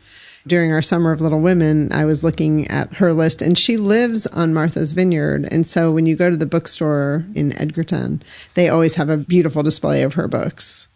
during 0.47 0.73
our 0.73 0.81
summer 0.81 1.13
of 1.13 1.21
little 1.21 1.41
women 1.41 1.93
i 1.93 2.07
was 2.07 2.25
looking 2.25 2.67
at 2.69 2.95
her 2.95 3.13
list 3.13 3.43
and 3.43 3.59
she 3.59 3.77
lives 3.77 4.27
on 4.29 4.55
martha's 4.55 4.95
vineyard 4.95 5.47
and 5.51 5.67
so 5.67 5.93
when 5.93 6.07
you 6.07 6.17
go 6.17 6.31
to 6.31 6.39
the 6.39 6.47
bookstore 6.47 7.27
in 7.35 7.53
Edgartown 7.53 8.23
they 8.55 8.71
always 8.71 8.95
have 8.95 9.11
a 9.11 9.19
beautiful 9.19 9.63
display 9.63 10.03
of 10.03 10.15
her 10.15 10.27
books 10.27 10.89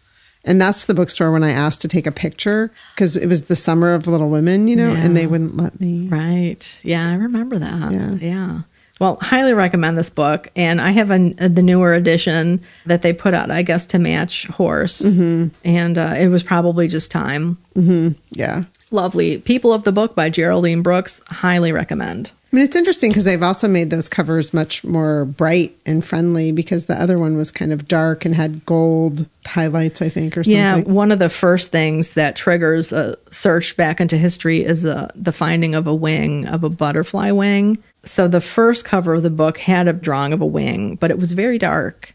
and 0.44 0.60
that's 0.60 0.86
the 0.86 0.94
bookstore 0.94 1.30
when 1.30 1.44
I 1.44 1.50
asked 1.50 1.82
to 1.82 1.88
take 1.88 2.06
a 2.06 2.12
picture 2.12 2.70
because 2.94 3.16
it 3.16 3.26
was 3.26 3.42
the 3.42 3.56
summer 3.56 3.94
of 3.94 4.06
Little 4.06 4.28
Women, 4.28 4.68
you 4.68 4.76
know, 4.76 4.92
yeah. 4.92 4.98
and 4.98 5.16
they 5.16 5.26
wouldn't 5.26 5.56
let 5.56 5.80
me. 5.80 6.08
Right. 6.08 6.80
Yeah, 6.82 7.08
I 7.08 7.14
remember 7.14 7.58
that. 7.58 7.92
Yeah. 7.92 8.14
Yeah. 8.14 8.58
Well, 9.00 9.18
highly 9.20 9.52
recommend 9.52 9.98
this 9.98 10.10
book. 10.10 10.48
And 10.54 10.80
I 10.80 10.90
have 10.90 11.10
a, 11.10 11.34
a, 11.38 11.48
the 11.48 11.62
newer 11.62 11.92
edition 11.92 12.60
that 12.86 13.02
they 13.02 13.12
put 13.12 13.34
out, 13.34 13.50
I 13.50 13.62
guess, 13.62 13.86
to 13.86 13.98
match 13.98 14.46
Horse. 14.46 15.02
Mm-hmm. 15.02 15.48
And 15.64 15.98
uh, 15.98 16.14
it 16.18 16.28
was 16.28 16.42
probably 16.42 16.86
just 16.86 17.10
time. 17.10 17.58
Mm-hmm. 17.74 18.10
Yeah. 18.30 18.62
Lovely. 18.92 19.40
People 19.40 19.72
of 19.72 19.82
the 19.82 19.90
Book 19.90 20.14
by 20.14 20.30
Geraldine 20.30 20.82
Brooks. 20.82 21.20
Highly 21.26 21.72
recommend. 21.72 22.30
I 22.52 22.56
mean, 22.56 22.66
it's 22.66 22.76
interesting 22.76 23.08
because 23.08 23.24
they've 23.24 23.42
also 23.42 23.66
made 23.66 23.88
those 23.88 24.10
covers 24.10 24.52
much 24.52 24.84
more 24.84 25.24
bright 25.24 25.74
and 25.86 26.04
friendly 26.04 26.52
because 26.52 26.84
the 26.84 27.00
other 27.00 27.18
one 27.18 27.34
was 27.34 27.50
kind 27.50 27.72
of 27.72 27.88
dark 27.88 28.26
and 28.26 28.34
had 28.34 28.66
gold 28.66 29.26
highlights, 29.46 30.02
I 30.02 30.10
think, 30.10 30.36
or 30.36 30.44
something. 30.44 30.58
Yeah, 30.58 30.80
one 30.80 31.12
of 31.12 31.18
the 31.18 31.30
first 31.30 31.70
things 31.70 32.12
that 32.12 32.36
triggers 32.36 32.92
a 32.92 33.16
search 33.30 33.74
back 33.78 34.02
into 34.02 34.18
history 34.18 34.62
is 34.62 34.84
uh, 34.84 35.10
the 35.14 35.32
finding 35.32 35.74
of 35.74 35.86
a 35.86 35.94
wing, 35.94 36.46
of 36.46 36.62
a 36.62 36.68
butterfly 36.68 37.30
wing. 37.30 37.82
So 38.04 38.28
the 38.28 38.42
first 38.42 38.84
cover 38.84 39.14
of 39.14 39.22
the 39.22 39.30
book 39.30 39.56
had 39.56 39.88
a 39.88 39.94
drawing 39.94 40.34
of 40.34 40.42
a 40.42 40.46
wing, 40.46 40.96
but 40.96 41.10
it 41.10 41.18
was 41.18 41.32
very 41.32 41.56
dark. 41.56 42.14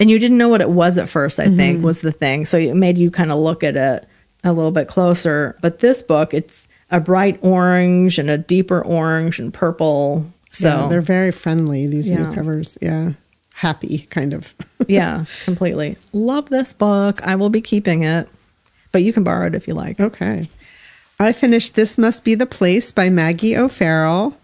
And 0.00 0.10
you 0.10 0.18
didn't 0.18 0.38
know 0.38 0.48
what 0.48 0.62
it 0.62 0.70
was 0.70 0.96
at 0.96 1.10
first, 1.10 1.38
I 1.38 1.54
think, 1.54 1.84
was 1.84 2.00
the 2.00 2.10
thing. 2.10 2.46
So 2.46 2.56
it 2.56 2.74
made 2.74 2.96
you 2.96 3.10
kind 3.10 3.30
of 3.30 3.38
look 3.38 3.62
at 3.62 3.76
it 3.76 4.08
a 4.42 4.52
little 4.52 4.72
bit 4.72 4.88
closer. 4.88 5.56
But 5.60 5.80
this 5.80 6.02
book, 6.02 6.32
it's 6.32 6.66
a 6.94 7.00
bright 7.00 7.38
orange 7.42 8.18
and 8.18 8.30
a 8.30 8.38
deeper 8.38 8.80
orange 8.80 9.40
and 9.40 9.52
purple. 9.52 10.24
So 10.52 10.68
Yeah, 10.68 10.86
they're 10.88 11.00
very 11.00 11.32
friendly, 11.32 11.86
these 11.86 12.08
Yeah. 12.08 12.28
new 12.28 12.34
covers. 12.34 12.78
Yeah. 12.80 13.12
Happy, 13.54 14.06
kind 14.10 14.32
of. 14.32 14.54
yeah, 14.88 15.24
completely. 15.44 15.96
Love 16.12 16.48
this 16.50 16.72
book. 16.72 17.20
I 17.26 17.34
will 17.34 17.50
be 17.50 17.60
keeping 17.60 18.02
it, 18.02 18.28
but 18.92 19.02
you 19.02 19.12
can 19.12 19.24
borrow 19.24 19.46
it 19.48 19.54
if 19.54 19.66
you 19.66 19.74
like. 19.74 19.98
Okay. 19.98 20.48
I 21.18 21.32
finished 21.32 21.74
This 21.74 21.98
Must 21.98 22.22
Be 22.24 22.34
the 22.36 22.46
Place 22.46 22.92
by 22.92 23.10
Maggie 23.10 23.56
O'Farrell. 23.56 24.36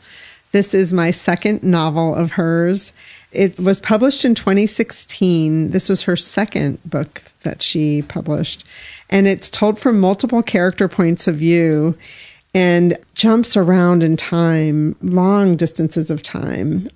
This 0.53 0.75
is 0.75 0.93
my 0.93 1.13
second 1.13 1.63
novel 1.63 2.15
of 2.15 2.33
hers. 2.33 2.93
It 3.33 3.59
was 3.61 3.81
published 3.81 4.25
in 4.25 4.35
2016. 4.35 5.71
This 5.71 5.89
was 5.89 6.03
her 6.03 6.17
second 6.17 6.79
book 6.85 7.23
that 7.43 7.63
she 7.63 8.03
published. 8.03 8.65
And 9.09 9.29
it's 9.29 9.49
told 9.49 9.79
from 9.79 10.01
multiple 10.01 10.43
character 10.43 10.89
points 10.89 11.29
of 11.29 11.37
view 11.37 11.97
and 12.55 12.99
jumps 13.15 13.57
around 13.57 14.03
in 14.03 14.17
time, 14.17 14.97
long 15.03 15.57
distances 15.57 16.11
of 16.11 16.23
time, 16.23 16.89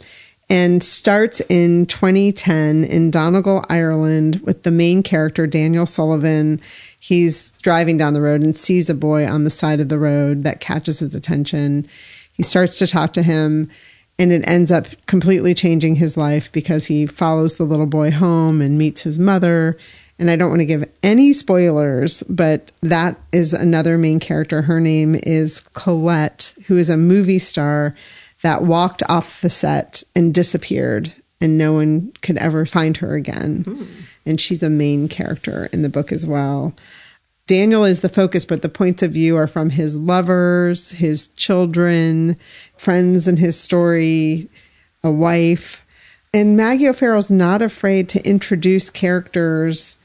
and 0.50 0.82
starts 0.82 1.40
in 1.48 1.86
2010 1.86 2.84
in 2.84 3.10
Donegal, 3.10 3.64
Ireland, 3.68 4.40
with 4.40 4.62
the 4.62 4.70
main 4.70 5.02
character, 5.02 5.46
Daniel 5.46 5.86
Sullivan. 5.86 6.60
He's 7.00 7.52
driving 7.62 7.98
down 7.98 8.14
the 8.14 8.20
road 8.20 8.42
and 8.42 8.56
sees 8.56 8.90
a 8.90 8.94
boy 8.94 9.26
on 9.26 9.44
the 9.44 9.50
side 9.50 9.80
of 9.80 9.88
the 9.88 9.98
road 9.98 10.42
that 10.42 10.60
catches 10.60 10.98
his 10.98 11.14
attention. 11.14 11.88
He 12.32 12.42
starts 12.42 12.78
to 12.78 12.86
talk 12.86 13.12
to 13.14 13.22
him, 13.22 13.70
and 14.18 14.32
it 14.32 14.48
ends 14.48 14.70
up 14.70 14.86
completely 15.06 15.54
changing 15.54 15.96
his 15.96 16.16
life 16.16 16.50
because 16.52 16.86
he 16.86 17.06
follows 17.06 17.56
the 17.56 17.64
little 17.64 17.86
boy 17.86 18.10
home 18.10 18.60
and 18.60 18.76
meets 18.76 19.02
his 19.02 19.18
mother. 19.18 19.78
And 20.24 20.30
I 20.30 20.36
don't 20.36 20.48
want 20.48 20.62
to 20.62 20.64
give 20.64 20.90
any 21.02 21.34
spoilers, 21.34 22.22
but 22.30 22.72
that 22.80 23.20
is 23.30 23.52
another 23.52 23.98
main 23.98 24.18
character. 24.18 24.62
Her 24.62 24.80
name 24.80 25.16
is 25.16 25.60
Colette, 25.74 26.54
who 26.64 26.78
is 26.78 26.88
a 26.88 26.96
movie 26.96 27.38
star 27.38 27.94
that 28.40 28.62
walked 28.62 29.02
off 29.06 29.42
the 29.42 29.50
set 29.50 30.02
and 30.16 30.32
disappeared, 30.32 31.12
and 31.42 31.58
no 31.58 31.74
one 31.74 32.10
could 32.22 32.38
ever 32.38 32.64
find 32.64 32.96
her 32.96 33.16
again. 33.16 33.64
Hmm. 33.64 33.84
And 34.24 34.40
she's 34.40 34.62
a 34.62 34.70
main 34.70 35.08
character 35.08 35.68
in 35.74 35.82
the 35.82 35.90
book 35.90 36.10
as 36.10 36.26
well. 36.26 36.72
Daniel 37.46 37.84
is 37.84 38.00
the 38.00 38.08
focus, 38.08 38.46
but 38.46 38.62
the 38.62 38.70
points 38.70 39.02
of 39.02 39.12
view 39.12 39.36
are 39.36 39.46
from 39.46 39.68
his 39.68 39.94
lovers, 39.94 40.92
his 40.92 41.28
children, 41.36 42.38
friends 42.78 43.28
in 43.28 43.36
his 43.36 43.60
story, 43.60 44.48
a 45.02 45.10
wife. 45.10 45.84
And 46.32 46.56
Maggie 46.56 46.88
O'Farrell's 46.88 47.30
not 47.30 47.60
afraid 47.60 48.08
to 48.08 48.26
introduce 48.26 48.88
characters 48.88 49.98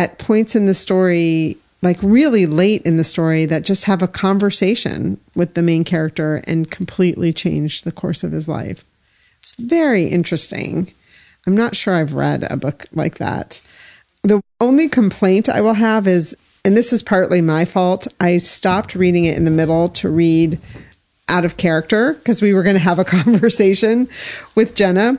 at 0.00 0.18
points 0.18 0.56
in 0.56 0.64
the 0.64 0.72
story, 0.72 1.58
like 1.82 1.98
really 2.00 2.46
late 2.46 2.80
in 2.86 2.96
the 2.96 3.04
story, 3.04 3.44
that 3.44 3.64
just 3.64 3.84
have 3.84 4.00
a 4.00 4.08
conversation 4.08 5.20
with 5.34 5.52
the 5.52 5.60
main 5.60 5.84
character 5.84 6.36
and 6.44 6.70
completely 6.70 7.34
change 7.34 7.82
the 7.82 7.92
course 7.92 8.24
of 8.24 8.32
his 8.32 8.48
life. 8.48 8.82
It's 9.40 9.52
very 9.56 10.06
interesting. 10.06 10.90
I'm 11.46 11.54
not 11.54 11.76
sure 11.76 11.94
I've 11.94 12.14
read 12.14 12.50
a 12.50 12.56
book 12.56 12.86
like 12.92 13.18
that. 13.18 13.60
The 14.22 14.40
only 14.58 14.88
complaint 14.88 15.50
I 15.50 15.60
will 15.60 15.74
have 15.74 16.06
is, 16.06 16.34
and 16.64 16.74
this 16.74 16.94
is 16.94 17.02
partly 17.02 17.42
my 17.42 17.66
fault, 17.66 18.08
I 18.20 18.38
stopped 18.38 18.94
reading 18.94 19.26
it 19.26 19.36
in 19.36 19.44
the 19.44 19.50
middle 19.50 19.90
to 19.90 20.08
read 20.08 20.58
out 21.28 21.44
of 21.44 21.58
character 21.58 22.14
because 22.14 22.40
we 22.40 22.54
were 22.54 22.62
going 22.62 22.74
to 22.74 22.80
have 22.80 22.98
a 22.98 23.04
conversation 23.18 24.08
with 24.54 24.74
Jenna. 24.74 25.18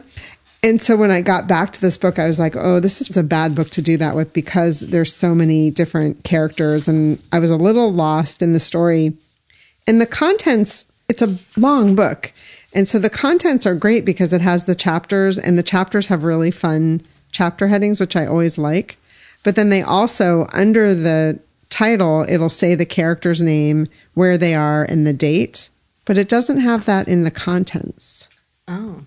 And 0.63 0.79
so 0.79 0.95
when 0.95 1.09
I 1.09 1.21
got 1.21 1.47
back 1.47 1.73
to 1.73 1.81
this 1.81 1.97
book, 1.97 2.19
I 2.19 2.27
was 2.27 2.39
like, 2.39 2.55
oh, 2.55 2.79
this 2.79 3.01
is 3.01 3.17
a 3.17 3.23
bad 3.23 3.55
book 3.55 3.71
to 3.71 3.81
do 3.81 3.97
that 3.97 4.15
with 4.15 4.31
because 4.31 4.79
there's 4.81 5.15
so 5.15 5.33
many 5.33 5.71
different 5.71 6.23
characters. 6.23 6.87
And 6.87 7.21
I 7.31 7.39
was 7.39 7.49
a 7.49 7.57
little 7.57 7.91
lost 7.91 8.43
in 8.43 8.53
the 8.53 8.59
story. 8.59 9.17
And 9.87 9.99
the 9.99 10.05
contents, 10.05 10.85
it's 11.09 11.23
a 11.23 11.37
long 11.57 11.95
book. 11.95 12.31
And 12.73 12.87
so 12.87 12.99
the 12.99 13.09
contents 13.09 13.65
are 13.65 13.73
great 13.73 14.05
because 14.05 14.33
it 14.33 14.41
has 14.41 14.65
the 14.65 14.75
chapters, 14.75 15.37
and 15.37 15.57
the 15.57 15.63
chapters 15.63 16.07
have 16.07 16.23
really 16.23 16.51
fun 16.51 17.01
chapter 17.31 17.67
headings, 17.67 17.99
which 17.99 18.15
I 18.15 18.25
always 18.25 18.57
like. 18.57 18.97
But 19.43 19.55
then 19.55 19.69
they 19.69 19.81
also, 19.81 20.47
under 20.53 20.93
the 20.93 21.39
title, 21.69 22.25
it'll 22.29 22.49
say 22.49 22.75
the 22.75 22.85
character's 22.85 23.41
name, 23.41 23.87
where 24.13 24.37
they 24.37 24.53
are, 24.53 24.83
and 24.83 25.05
the 25.07 25.13
date. 25.13 25.69
But 26.05 26.17
it 26.17 26.29
doesn't 26.29 26.59
have 26.59 26.85
that 26.85 27.07
in 27.07 27.23
the 27.23 27.31
contents. 27.31 28.29
Oh. 28.67 29.05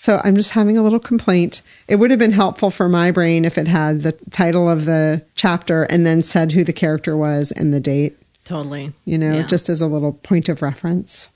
So 0.00 0.20
I'm 0.22 0.36
just 0.36 0.52
having 0.52 0.78
a 0.78 0.82
little 0.84 1.00
complaint. 1.00 1.60
It 1.88 1.96
would 1.96 2.10
have 2.10 2.20
been 2.20 2.30
helpful 2.30 2.70
for 2.70 2.88
my 2.88 3.10
brain 3.10 3.44
if 3.44 3.58
it 3.58 3.66
had 3.66 4.02
the 4.02 4.12
title 4.30 4.70
of 4.70 4.84
the 4.84 5.24
chapter 5.34 5.82
and 5.82 6.06
then 6.06 6.22
said 6.22 6.52
who 6.52 6.62
the 6.62 6.72
character 6.72 7.16
was 7.16 7.50
and 7.50 7.74
the 7.74 7.80
date, 7.80 8.16
Totally. 8.44 8.92
you 9.04 9.18
know, 9.18 9.38
Yeah. 9.38 9.46
just 9.48 9.68
as 9.68 9.80
a 9.80 9.88
little 9.88 10.12
point 10.12 10.48
of 10.48 10.62
reference. 10.62 11.30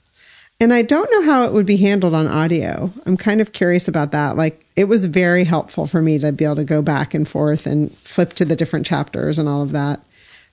And 0.61 0.73
I 0.73 0.81
don't 0.81 1.11
know 1.11 1.23
how 1.23 1.43
it 1.43 1.51
would 1.51 1.65
be 1.65 1.75
handled 1.75 2.13
on 2.13 2.25
audio. 2.25 2.93
I'm 3.05 3.17
kind 3.17 3.41
of 3.41 3.51
curious 3.51 3.89
about 3.89 4.13
that. 4.13 4.37
Like, 4.37 4.65
it 4.77 4.85
was 4.85 5.07
very 5.07 5.43
helpful 5.43 5.85
for 5.85 6.01
me 6.01 6.17
to 6.19 6.31
be 6.31 6.45
able 6.45 6.55
to 6.55 6.63
go 6.63 6.81
back 6.81 7.13
and 7.13 7.27
forth 7.27 7.65
and 7.65 7.91
flip 7.91 8.31
to 8.35 8.45
the 8.45 8.55
different 8.55 8.85
chapters 8.85 9.37
and 9.37 9.49
all 9.49 9.61
of 9.61 9.73
that. 9.73 9.99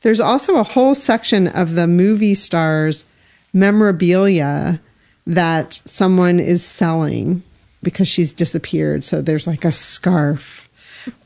There's 0.01 0.18
also 0.18 0.57
a 0.57 0.64
whole 0.64 0.96
section 0.96 1.46
of 1.46 1.75
the 1.77 1.87
movie 1.87 2.35
stars' 2.35 3.05
memorabilia 3.53 4.81
that 5.29 5.81
someone 5.85 6.40
is 6.40 6.64
selling 6.64 7.44
because 7.83 8.09
she's 8.09 8.33
disappeared. 8.33 9.05
So 9.05 9.23
there's 9.23 9.47
like 9.47 9.64
a 9.64 9.73
scarf 9.73 10.69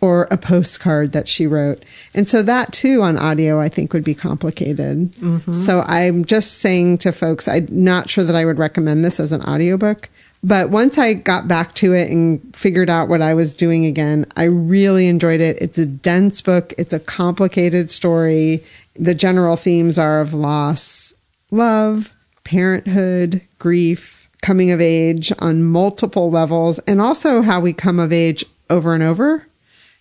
or 0.01 0.29
a 0.31 0.37
postcard 0.37 1.13
that 1.13 1.29
she 1.29 1.47
wrote. 1.47 1.85
And 2.15 2.29
so 2.29 2.43
that 2.43 2.73
too 2.73 3.03
on 3.03 3.19
audio, 3.19 3.61
I 3.61 3.69
think 3.69 3.93
would 3.93 4.05
be 4.05 4.15
complicated. 4.15 5.13
Mm-hmm. 5.15 5.53
So 5.53 5.81
I'm 5.83 6.25
just 6.25 6.59
saying 6.59 6.99
to 6.99 7.13
folks, 7.13 7.49
I'm 7.49 7.67
not 7.71 8.09
sure 8.09 8.25
that 8.25 8.37
I 8.37 8.45
would 8.45 8.59
recommend 8.59 9.05
this 9.05 9.19
as 9.19 9.33
an 9.33 9.43
audiobook. 9.43 10.09
But 10.45 10.69
once 10.69 10.99
I 10.99 11.15
got 11.15 11.49
back 11.49 11.75
to 11.77 11.95
it 11.95 12.11
and 12.11 12.55
figured 12.55 12.91
out 12.91 13.09
what 13.09 13.23
I 13.23 13.33
was 13.33 13.55
doing 13.55 13.87
again, 13.87 14.27
I 14.37 14.45
really 14.45 15.09
enjoyed 15.09 15.41
it. 15.41 15.57
It's 15.61 15.79
a 15.79 15.87
dense 15.87 16.43
book. 16.43 16.75
It's 16.77 16.93
a 16.93 17.01
complicated 17.01 17.91
story. 17.91 18.63
The 18.95 19.15
general 19.15 19.57
themes 19.57 19.99
are 19.99 20.21
of 20.21 20.35
loss, 20.35 21.15
love, 21.51 22.13
parenthood, 22.45 23.41
grief, 23.59 24.14
coming 24.45 24.71
of 24.71 24.81
age 24.81 25.33
on 25.39 25.65
multiple 25.65 26.31
levels, 26.31 26.79
and 26.81 27.01
also 27.01 27.41
how 27.41 27.61
we 27.61 27.73
come 27.73 27.99
of 27.99 28.13
age 28.13 28.45
over 28.69 28.93
and 28.93 29.03
over. 29.03 29.47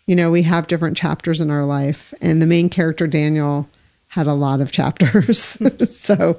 You 0.05 0.17
know, 0.17 0.29
we 0.29 0.41
have 0.41 0.67
different 0.67 0.97
chapters 0.97 1.39
in 1.39 1.49
our 1.49 1.65
life, 1.65 2.13
and 2.19 2.41
the 2.41 2.45
main 2.45 2.67
character, 2.67 3.07
Daniel, 3.07 3.69
had 4.09 4.27
a 4.27 4.33
lot 4.33 4.59
of 4.59 4.73
chapters. 4.73 5.57
so, 5.89 6.37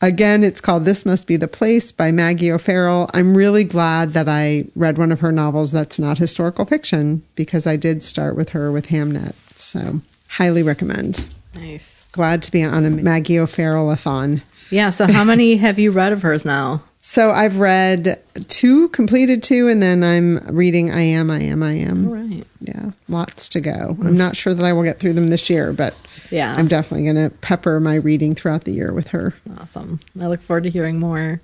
again, 0.00 0.44
it's 0.44 0.60
called 0.60 0.84
This 0.84 1.04
Must 1.04 1.26
Be 1.26 1.36
the 1.36 1.48
Place 1.48 1.90
by 1.90 2.12
Maggie 2.12 2.52
O'Farrell. 2.52 3.10
I'm 3.12 3.36
really 3.36 3.64
glad 3.64 4.12
that 4.12 4.28
I 4.28 4.66
read 4.76 4.96
one 4.96 5.10
of 5.10 5.18
her 5.18 5.32
novels 5.32 5.72
that's 5.72 5.98
not 5.98 6.18
historical 6.18 6.64
fiction 6.64 7.24
because 7.34 7.66
I 7.66 7.74
did 7.74 8.04
start 8.04 8.36
with 8.36 8.50
her 8.50 8.70
with 8.70 8.86
Hamnet. 8.86 9.34
So, 9.56 10.00
highly 10.28 10.62
recommend. 10.62 11.28
Nice. 11.56 12.06
Glad 12.12 12.44
to 12.44 12.52
be 12.52 12.62
on 12.62 12.84
a 12.84 12.90
Maggie 12.90 13.40
O'Farrell 13.40 13.90
a 13.90 13.96
thon. 13.96 14.42
Yeah. 14.70 14.90
So, 14.90 15.10
how 15.10 15.24
many 15.24 15.56
have 15.56 15.80
you 15.80 15.90
read 15.90 16.12
of 16.12 16.22
hers 16.22 16.44
now? 16.44 16.80
So 17.06 17.32
I've 17.32 17.60
read 17.60 18.18
two, 18.48 18.88
completed 18.88 19.42
two, 19.42 19.68
and 19.68 19.82
then 19.82 20.02
I'm 20.02 20.38
reading 20.48 20.90
I 20.90 21.02
Am, 21.02 21.30
I 21.30 21.38
Am, 21.42 21.62
I 21.62 21.72
Am. 21.74 22.08
Right. 22.08 22.46
Yeah, 22.60 22.92
lots 23.08 23.46
to 23.50 23.60
go. 23.60 23.94
I'm 24.00 24.16
not 24.16 24.36
sure 24.36 24.54
that 24.54 24.64
I 24.64 24.72
will 24.72 24.84
get 24.84 25.00
through 25.00 25.12
them 25.12 25.24
this 25.24 25.50
year, 25.50 25.74
but 25.74 25.94
Yeah. 26.30 26.54
I'm 26.56 26.66
definitely 26.66 27.04
going 27.04 27.30
to 27.30 27.36
pepper 27.36 27.78
my 27.78 27.96
reading 27.96 28.34
throughout 28.34 28.64
the 28.64 28.72
year 28.72 28.90
with 28.90 29.08
her. 29.08 29.34
Awesome. 29.58 30.00
I 30.18 30.28
look 30.28 30.40
forward 30.40 30.64
to 30.64 30.70
hearing 30.70 30.98
more. 30.98 31.42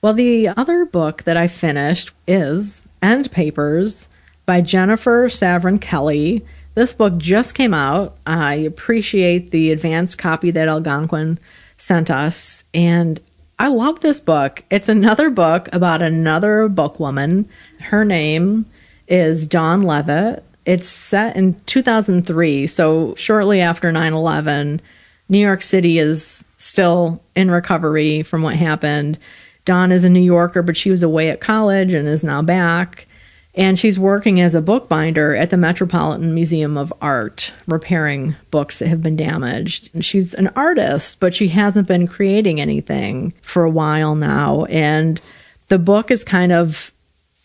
Well, 0.00 0.14
the 0.14 0.48
other 0.48 0.86
book 0.86 1.24
that 1.24 1.36
I 1.36 1.46
finished 1.46 2.10
is 2.26 2.88
End 3.02 3.30
Papers 3.30 4.08
by 4.46 4.62
Jennifer 4.62 5.28
Savran 5.28 5.78
Kelly. 5.78 6.42
This 6.74 6.94
book 6.94 7.18
just 7.18 7.54
came 7.54 7.74
out. 7.74 8.16
I 8.26 8.54
appreciate 8.54 9.50
the 9.50 9.72
advanced 9.72 10.16
copy 10.16 10.50
that 10.52 10.68
Algonquin 10.68 11.38
sent 11.76 12.10
us. 12.10 12.64
And 12.72 13.20
I 13.60 13.68
love 13.68 14.00
this 14.00 14.20
book. 14.20 14.64
It's 14.70 14.88
another 14.88 15.28
book 15.28 15.68
about 15.74 16.00
another 16.00 16.66
book 16.66 16.98
woman. 16.98 17.46
Her 17.78 18.06
name 18.06 18.64
is 19.06 19.46
Dawn 19.46 19.82
Levitt. 19.82 20.42
It's 20.64 20.88
set 20.88 21.36
in 21.36 21.60
2003, 21.66 22.66
so 22.66 23.14
shortly 23.16 23.60
after 23.60 23.92
9 23.92 24.14
11. 24.14 24.80
New 25.28 25.38
York 25.38 25.60
City 25.60 25.98
is 25.98 26.42
still 26.56 27.22
in 27.36 27.50
recovery 27.50 28.22
from 28.22 28.40
what 28.40 28.54
happened. 28.54 29.18
Dawn 29.66 29.92
is 29.92 30.04
a 30.04 30.08
New 30.08 30.22
Yorker, 30.22 30.62
but 30.62 30.78
she 30.78 30.90
was 30.90 31.02
away 31.02 31.28
at 31.28 31.42
college 31.42 31.92
and 31.92 32.08
is 32.08 32.24
now 32.24 32.40
back. 32.40 33.06
And 33.54 33.78
she's 33.78 33.98
working 33.98 34.40
as 34.40 34.54
a 34.54 34.62
bookbinder 34.62 35.34
at 35.34 35.50
the 35.50 35.56
Metropolitan 35.56 36.34
Museum 36.34 36.76
of 36.76 36.92
Art, 37.00 37.52
repairing 37.66 38.36
books 38.50 38.78
that 38.78 38.88
have 38.88 39.02
been 39.02 39.16
damaged. 39.16 39.90
And 39.92 40.04
she's 40.04 40.34
an 40.34 40.50
artist, 40.54 41.18
but 41.18 41.34
she 41.34 41.48
hasn't 41.48 41.88
been 41.88 42.06
creating 42.06 42.60
anything 42.60 43.34
for 43.42 43.64
a 43.64 43.70
while 43.70 44.14
now. 44.14 44.66
And 44.66 45.20
the 45.68 45.80
book 45.80 46.12
is 46.12 46.22
kind 46.22 46.52
of 46.52 46.92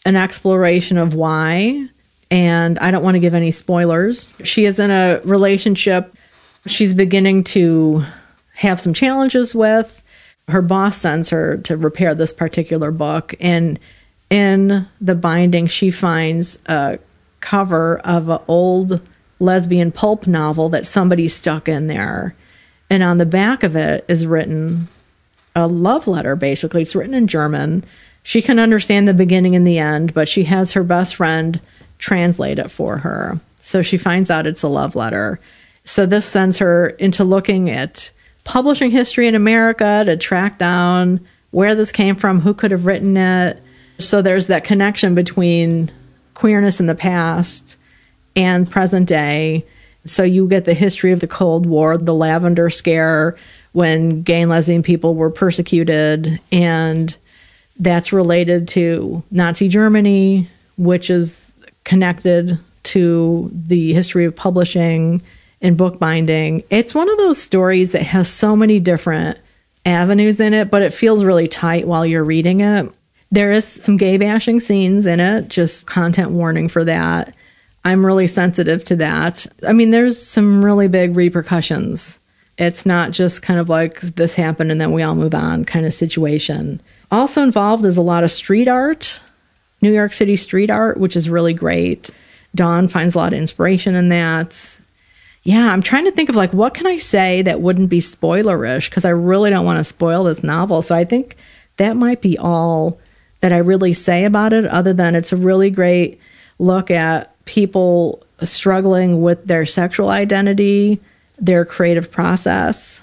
an 0.05 0.15
exploration 0.15 0.97
of 0.97 1.15
why. 1.15 1.89
And 2.29 2.77
I 2.79 2.91
don't 2.91 3.03
want 3.03 3.15
to 3.15 3.19
give 3.19 3.33
any 3.33 3.51
spoilers. 3.51 4.35
She 4.43 4.65
is 4.65 4.77
in 4.77 4.91
a 4.91 5.21
relationship 5.23 6.15
she's 6.67 6.93
beginning 6.93 7.43
to 7.43 8.03
have 8.53 8.79
some 8.81 8.93
challenges 8.93 9.53
with. 9.53 10.01
Her 10.47 10.61
boss 10.61 10.97
sends 10.97 11.29
her 11.29 11.57
to 11.57 11.77
repair 11.77 12.13
this 12.13 12.33
particular 12.33 12.91
book. 12.91 13.33
And 13.39 13.79
in 14.29 14.87
the 14.99 15.15
binding, 15.15 15.67
she 15.67 15.91
finds 15.91 16.57
a 16.65 16.99
cover 17.39 17.99
of 17.99 18.29
an 18.29 18.39
old 18.47 19.01
lesbian 19.39 19.91
pulp 19.91 20.27
novel 20.27 20.69
that 20.69 20.85
somebody 20.85 21.27
stuck 21.27 21.67
in 21.67 21.87
there. 21.87 22.35
And 22.89 23.03
on 23.03 23.17
the 23.17 23.25
back 23.25 23.63
of 23.63 23.75
it 23.75 24.05
is 24.07 24.25
written 24.25 24.87
a 25.55 25.67
love 25.67 26.07
letter, 26.07 26.35
basically. 26.35 26.81
It's 26.81 26.95
written 26.95 27.13
in 27.13 27.27
German. 27.27 27.83
She 28.23 28.41
can 28.41 28.59
understand 28.59 29.07
the 29.07 29.13
beginning 29.13 29.55
and 29.55 29.65
the 29.65 29.79
end, 29.79 30.13
but 30.13 30.27
she 30.27 30.43
has 30.43 30.73
her 30.73 30.83
best 30.83 31.15
friend 31.15 31.59
translate 31.99 32.59
it 32.59 32.71
for 32.71 32.97
her. 32.97 33.39
So 33.57 33.81
she 33.81 33.97
finds 33.97 34.29
out 34.29 34.47
it's 34.47 34.63
a 34.63 34.67
love 34.67 34.95
letter. 34.95 35.39
So 35.83 36.05
this 36.05 36.25
sends 36.25 36.57
her 36.57 36.89
into 36.89 37.23
looking 37.23 37.69
at 37.69 38.11
publishing 38.43 38.91
history 38.91 39.27
in 39.27 39.35
America 39.35 40.03
to 40.05 40.17
track 40.17 40.57
down 40.57 41.25
where 41.51 41.75
this 41.75 41.91
came 41.91 42.15
from, 42.15 42.41
who 42.41 42.53
could 42.53 42.71
have 42.71 42.85
written 42.85 43.15
it. 43.17 43.61
So 43.99 44.21
there's 44.21 44.47
that 44.47 44.63
connection 44.63 45.15
between 45.15 45.91
queerness 46.33 46.79
in 46.79 46.85
the 46.85 46.95
past 46.95 47.77
and 48.35 48.69
present 48.69 49.07
day. 49.07 49.65
So 50.05 50.23
you 50.23 50.47
get 50.47 50.65
the 50.65 50.73
history 50.73 51.11
of 51.11 51.19
the 51.19 51.27
Cold 51.27 51.65
War, 51.65 51.97
the 51.97 52.13
lavender 52.13 52.69
scare 52.69 53.37
when 53.71 54.21
gay 54.21 54.41
and 54.41 54.51
lesbian 54.51 54.83
people 54.83 55.15
were 55.15 55.29
persecuted 55.29 56.39
and 56.51 57.15
that's 57.77 58.13
related 58.13 58.67
to 58.69 59.23
Nazi 59.31 59.67
Germany, 59.67 60.49
which 60.77 61.09
is 61.09 61.51
connected 61.83 62.57
to 62.83 63.51
the 63.53 63.93
history 63.93 64.25
of 64.25 64.35
publishing 64.35 65.21
and 65.61 65.77
bookbinding. 65.77 66.63
It's 66.69 66.95
one 66.95 67.09
of 67.09 67.17
those 67.17 67.41
stories 67.41 67.91
that 67.93 68.03
has 68.03 68.29
so 68.29 68.55
many 68.55 68.79
different 68.79 69.39
avenues 69.85 70.39
in 70.39 70.53
it, 70.53 70.69
but 70.69 70.81
it 70.81 70.93
feels 70.93 71.23
really 71.23 71.47
tight 71.47 71.87
while 71.87 72.05
you're 72.05 72.23
reading 72.23 72.61
it. 72.61 72.91
There 73.31 73.51
is 73.51 73.65
some 73.65 73.97
gay 73.97 74.17
bashing 74.17 74.59
scenes 74.59 75.05
in 75.05 75.19
it, 75.19 75.47
just 75.47 75.87
content 75.87 76.31
warning 76.31 76.69
for 76.69 76.83
that. 76.83 77.35
I'm 77.83 78.05
really 78.05 78.27
sensitive 78.27 78.83
to 78.85 78.95
that. 78.97 79.45
I 79.67 79.73
mean, 79.73 79.91
there's 79.91 80.21
some 80.21 80.63
really 80.63 80.87
big 80.87 81.15
repercussions. 81.15 82.19
It's 82.57 82.85
not 82.85 83.11
just 83.11 83.41
kind 83.41 83.59
of 83.59 83.69
like 83.69 83.99
this 84.01 84.33
happened 84.35 84.71
and 84.71 84.79
then 84.79 84.93
we 84.93 85.03
all 85.03 85.15
move 85.15 85.35
on 85.35 85.65
kind 85.65 85.85
of 85.85 85.93
situation. 85.93 86.81
Also 87.11 87.41
involved 87.41 87.85
is 87.85 87.97
a 87.97 88.01
lot 88.01 88.23
of 88.23 88.31
street 88.31 88.67
art, 88.67 89.19
New 89.81 89.93
York 89.93 90.13
City 90.13 90.35
street 90.35 90.69
art, 90.69 90.97
which 90.97 91.15
is 91.15 91.29
really 91.29 91.53
great. 91.53 92.09
Dawn 92.55 92.87
finds 92.87 93.13
a 93.13 93.17
lot 93.17 93.33
of 93.33 93.39
inspiration 93.39 93.95
in 93.95 94.09
that 94.09 94.81
yeah, 95.45 95.71
I'm 95.71 95.83
trying 95.83 96.05
to 96.05 96.11
think 96.11 96.29
of 96.29 96.35
like 96.35 96.51
what 96.53 96.73
can 96.73 96.87
I 96.87 96.97
say 96.97 97.43
that 97.43 97.61
wouldn't 97.61 97.89
be 97.89 97.99
spoilerish 97.99 98.89
because 98.89 99.05
I 99.05 99.09
really 99.09 99.51
don't 99.51 99.65
want 99.65 99.77
to 99.77 99.83
spoil 99.83 100.23
this 100.23 100.43
novel. 100.43 100.81
So 100.81 100.95
I 100.95 101.05
think 101.05 101.37
that 101.77 101.95
might 101.95 102.19
be 102.19 102.35
all 102.35 102.99
that 103.41 103.53
I 103.53 103.57
really 103.57 103.93
say 103.93 104.25
about 104.25 104.53
it, 104.53 104.65
other 104.65 104.93
than 104.93 105.15
it's 105.15 105.33
a 105.33 105.37
really 105.37 105.69
great 105.69 106.19
look 106.59 106.89
at 106.89 107.31
people 107.45 108.23
struggling 108.43 109.21
with 109.21 109.45
their 109.45 109.65
sexual 109.65 110.09
identity, 110.09 110.99
their 111.37 111.65
creative 111.65 112.11
process. 112.11 113.01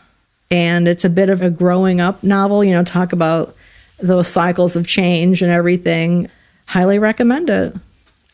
And 0.50 0.88
it's 0.88 1.04
a 1.04 1.10
bit 1.10 1.30
of 1.30 1.40
a 1.42 1.50
growing 1.50 2.00
up 2.00 2.22
novel, 2.22 2.62
you 2.64 2.72
know, 2.72 2.84
talk 2.84 3.12
about 3.12 3.56
those 3.98 4.28
cycles 4.28 4.76
of 4.76 4.86
change 4.86 5.42
and 5.42 5.50
everything. 5.50 6.28
Highly 6.66 6.98
recommend 6.98 7.48
it. 7.50 7.74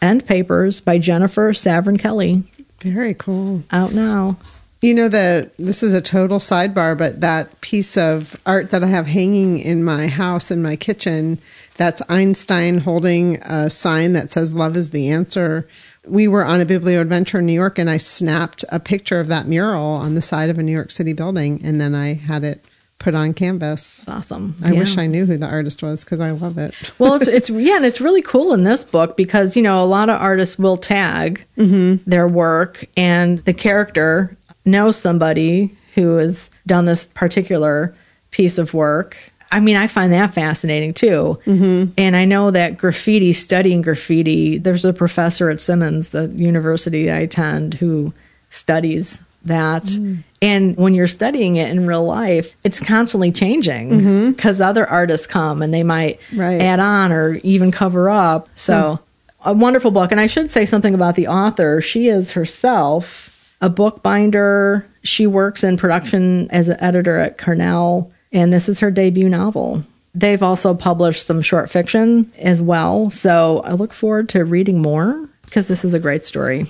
End 0.00 0.26
Papers 0.26 0.80
by 0.80 0.98
Jennifer 0.98 1.52
Savran 1.52 1.98
Kelly. 1.98 2.42
Very 2.80 3.14
cool. 3.14 3.62
Out 3.70 3.92
now. 3.92 4.36
You 4.80 4.94
know 4.94 5.08
that 5.08 5.56
this 5.56 5.82
is 5.82 5.92
a 5.92 6.00
total 6.00 6.38
sidebar, 6.38 6.96
but 6.96 7.20
that 7.20 7.60
piece 7.60 7.96
of 7.96 8.40
art 8.46 8.70
that 8.70 8.84
I 8.84 8.86
have 8.86 9.08
hanging 9.08 9.58
in 9.58 9.82
my 9.82 10.06
house 10.06 10.52
in 10.52 10.62
my 10.62 10.76
kitchen, 10.76 11.38
that's 11.78 12.02
Einstein 12.08 12.78
holding 12.78 13.36
a 13.42 13.70
sign 13.70 14.12
that 14.12 14.30
says 14.30 14.52
love 14.52 14.76
is 14.76 14.90
the 14.90 15.08
answer. 15.08 15.66
We 16.06 16.28
were 16.28 16.44
on 16.44 16.60
a 16.60 16.66
biblio 16.66 17.00
adventure 17.00 17.38
in 17.38 17.46
New 17.46 17.54
York 17.54 17.78
and 17.78 17.88
I 17.88 17.96
snapped 17.96 18.64
a 18.70 18.78
picture 18.78 19.20
of 19.20 19.28
that 19.28 19.46
mural 19.46 19.86
on 19.86 20.14
the 20.14 20.22
side 20.22 20.50
of 20.50 20.58
a 20.58 20.62
New 20.62 20.72
York 20.72 20.90
City 20.90 21.12
building 21.12 21.60
and 21.64 21.80
then 21.80 21.94
I 21.94 22.14
had 22.14 22.44
it 22.44 22.64
put 22.98 23.14
on 23.14 23.32
canvas. 23.32 24.04
That's 24.04 24.32
awesome. 24.32 24.56
I 24.62 24.72
yeah. 24.72 24.80
wish 24.80 24.98
I 24.98 25.06
knew 25.06 25.24
who 25.24 25.36
the 25.36 25.46
artist 25.46 25.82
was 25.82 26.04
because 26.04 26.20
I 26.20 26.32
love 26.32 26.58
it. 26.58 26.74
well, 26.98 27.14
it's 27.14 27.28
it's 27.28 27.48
yeah, 27.48 27.76
and 27.76 27.86
it's 27.86 28.00
really 28.00 28.22
cool 28.22 28.52
in 28.52 28.64
this 28.64 28.84
book 28.84 29.16
because 29.16 29.56
you 29.56 29.62
know 29.62 29.82
a 29.82 29.86
lot 29.86 30.10
of 30.10 30.20
artists 30.20 30.58
will 30.58 30.76
tag 30.76 31.44
mm-hmm. 31.56 32.08
their 32.10 32.26
work, 32.26 32.84
and 32.96 33.38
the 33.40 33.54
character 33.54 34.36
knows 34.64 34.96
somebody 34.96 35.76
who 35.94 36.16
has 36.16 36.50
done 36.66 36.84
this 36.84 37.04
particular 37.04 37.94
piece 38.30 38.58
of 38.58 38.74
work. 38.74 39.16
I 39.50 39.60
mean, 39.60 39.76
I 39.76 39.86
find 39.86 40.12
that 40.12 40.34
fascinating 40.34 40.94
too. 40.94 41.38
Mm-hmm. 41.46 41.92
And 41.96 42.16
I 42.16 42.24
know 42.24 42.50
that 42.50 42.76
graffiti, 42.76 43.32
studying 43.32 43.82
graffiti, 43.82 44.58
there's 44.58 44.84
a 44.84 44.92
professor 44.92 45.48
at 45.50 45.60
Simmons, 45.60 46.10
the 46.10 46.28
university 46.28 47.10
I 47.10 47.20
attend, 47.20 47.74
who 47.74 48.12
studies 48.50 49.20
that. 49.44 49.84
Mm. 49.84 50.22
And 50.42 50.76
when 50.76 50.94
you're 50.94 51.08
studying 51.08 51.56
it 51.56 51.70
in 51.70 51.86
real 51.86 52.04
life, 52.04 52.56
it's 52.64 52.80
constantly 52.80 53.32
changing 53.32 54.30
because 54.30 54.58
mm-hmm. 54.58 54.68
other 54.68 54.86
artists 54.86 55.26
come 55.26 55.62
and 55.62 55.72
they 55.72 55.82
might 55.82 56.20
right. 56.34 56.60
add 56.60 56.80
on 56.80 57.12
or 57.12 57.36
even 57.36 57.70
cover 57.70 58.08
up. 58.10 58.48
So, 58.54 58.74
mm. 58.74 59.00
a 59.46 59.52
wonderful 59.52 59.90
book. 59.90 60.12
And 60.12 60.20
I 60.20 60.26
should 60.26 60.50
say 60.50 60.66
something 60.66 60.94
about 60.94 61.16
the 61.16 61.28
author. 61.28 61.80
She 61.80 62.08
is 62.08 62.32
herself 62.32 63.34
a 63.60 63.68
bookbinder. 63.68 64.86
She 65.02 65.26
works 65.26 65.64
in 65.64 65.76
production 65.76 66.50
as 66.50 66.68
an 66.68 66.76
editor 66.80 67.18
at 67.18 67.38
Cornell, 67.38 68.12
and 68.32 68.52
this 68.52 68.68
is 68.68 68.80
her 68.80 68.90
debut 68.90 69.28
novel. 69.28 69.84
They've 70.14 70.42
also 70.42 70.74
published 70.74 71.24
some 71.26 71.42
short 71.42 71.70
fiction 71.70 72.32
as 72.38 72.60
well. 72.60 73.10
So, 73.10 73.60
I 73.64 73.72
look 73.72 73.92
forward 73.92 74.28
to 74.30 74.44
reading 74.44 74.82
more 74.82 75.28
because 75.44 75.68
this 75.68 75.84
is 75.84 75.94
a 75.94 76.00
great 76.00 76.26
story. 76.26 76.66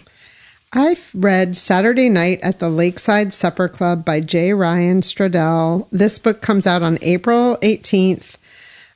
I've 0.72 1.10
read 1.14 1.56
Saturday 1.56 2.10
Night 2.10 2.40
at 2.42 2.58
the 2.58 2.68
Lakeside 2.68 3.32
Supper 3.32 3.68
Club 3.68 4.04
by 4.04 4.20
J. 4.20 4.52
Ryan 4.52 5.00
Stradal. 5.00 5.88
This 5.90 6.18
book 6.18 6.42
comes 6.42 6.66
out 6.66 6.82
on 6.82 6.98
April 7.00 7.56
18th. 7.62 8.36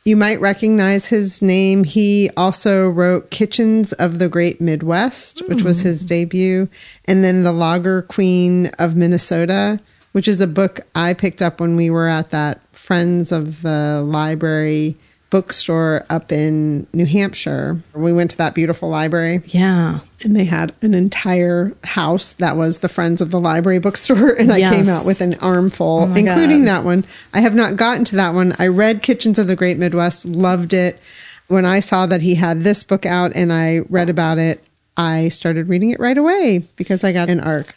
You 0.05 0.17
might 0.17 0.41
recognize 0.41 1.07
his 1.07 1.41
name. 1.41 1.85
He 1.85 2.29
also 2.37 2.91
wrote 2.91 3.31
Kitchens 3.31 3.95
of 3.95 4.19
the 4.19 4.29
Great 4.29 4.61
Midwest, 4.61 5.39
mm. 5.39 5.49
which 5.49 5.63
was 5.63 5.81
his 5.81 6.03
hmm. 6.03 6.09
debut, 6.09 6.69
and 7.07 7.25
then 7.25 7.43
The 7.43 7.53
Lager 7.53 8.03
Queen 8.03 8.67
of 8.79 8.97
Minnesota, 8.97 9.81
which 10.13 10.29
is 10.29 10.41
a 10.41 10.47
book 10.47 10.81
I 10.95 11.15
picked 11.15 11.43
up 11.43 11.61
when 11.61 11.77
we 11.77 11.91
were 11.91 12.09
at 12.09 12.31
that 12.31 12.61
Friends 12.73 13.33
of 13.33 13.63
the 13.63 14.03
Library 14.07 14.97
bookstore 15.33 16.05
up 16.11 16.31
in 16.31 16.87
New 16.93 17.07
Hampshire. 17.07 17.81
We 17.95 18.13
went 18.13 18.33
to 18.33 18.37
that 18.37 18.55
beautiful 18.55 18.91
library. 18.91 19.41
Yeah. 19.47 20.01
And 20.23 20.37
they 20.37 20.45
had 20.45 20.75
an 20.83 20.93
entire 20.93 21.75
house 21.85 22.35
that 22.35 22.55
was 22.55 22.79
the 22.79 22.89
Friends 22.91 23.23
of 23.23 23.31
the 23.31 23.41
Library 23.41 23.79
bookstore. 23.79 24.33
And 24.43 24.49
yes. 24.51 24.71
I 24.71 24.77
came 24.77 24.89
out 24.91 25.07
with 25.07 25.23
an 25.23 25.35
armful, 25.41 26.09
oh 26.11 26.15
including 26.15 26.67
God. 26.67 26.69
that 26.69 26.85
one. 26.85 27.07
I 27.33 27.41
have 27.41 27.55
not 27.55 27.77
gotten 27.77 28.05
to 28.07 28.17
that 28.17 28.35
one. 28.35 28.55
I 28.59 28.67
read 28.67 29.03
Kitchens 29.03 29.39
of 29.39 29.47
the 29.47 29.57
Great 29.57 29.79
Midwest, 29.79 30.27
loved 30.27 30.75
it. 30.75 31.01
When 31.49 31.65
I 31.65 31.81
saw 31.81 32.05
that 32.07 32.21
he 32.21 32.35
had 32.35 32.63
this 32.63 32.85
book 32.85 33.07
out 33.07 33.33
and 33.35 33.53
I 33.53 33.81
read 33.89 34.11
about 34.11 34.37
it, 34.37 34.63
I 34.99 35.31
started 35.31 35.69
reading 35.69 35.91
it 35.91 36.01
right 36.01 36.19
away 36.19 36.63
because 36.77 37.05
I 37.05 37.13
got 37.13 37.31
an 37.31 37.41
arc. 37.41 37.75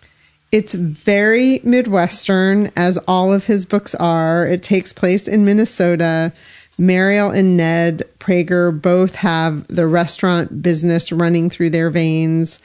It's 0.55 0.73
very 0.73 1.59
Midwestern, 1.65 2.71
as 2.77 2.97
all 3.09 3.33
of 3.33 3.43
his 3.43 3.65
books 3.65 3.93
are. 3.93 4.47
It 4.47 4.63
takes 4.63 4.93
place 4.93 5.27
in 5.27 5.43
Minnesota. 5.43 6.31
Mariel 6.77 7.29
and 7.29 7.57
Ned 7.57 8.03
Prager 8.19 8.71
both 8.71 9.15
have 9.15 9.67
the 9.67 9.85
restaurant 9.85 10.61
business 10.61 11.11
running 11.11 11.49
through 11.49 11.71
their 11.71 11.89
veins. 11.89 12.59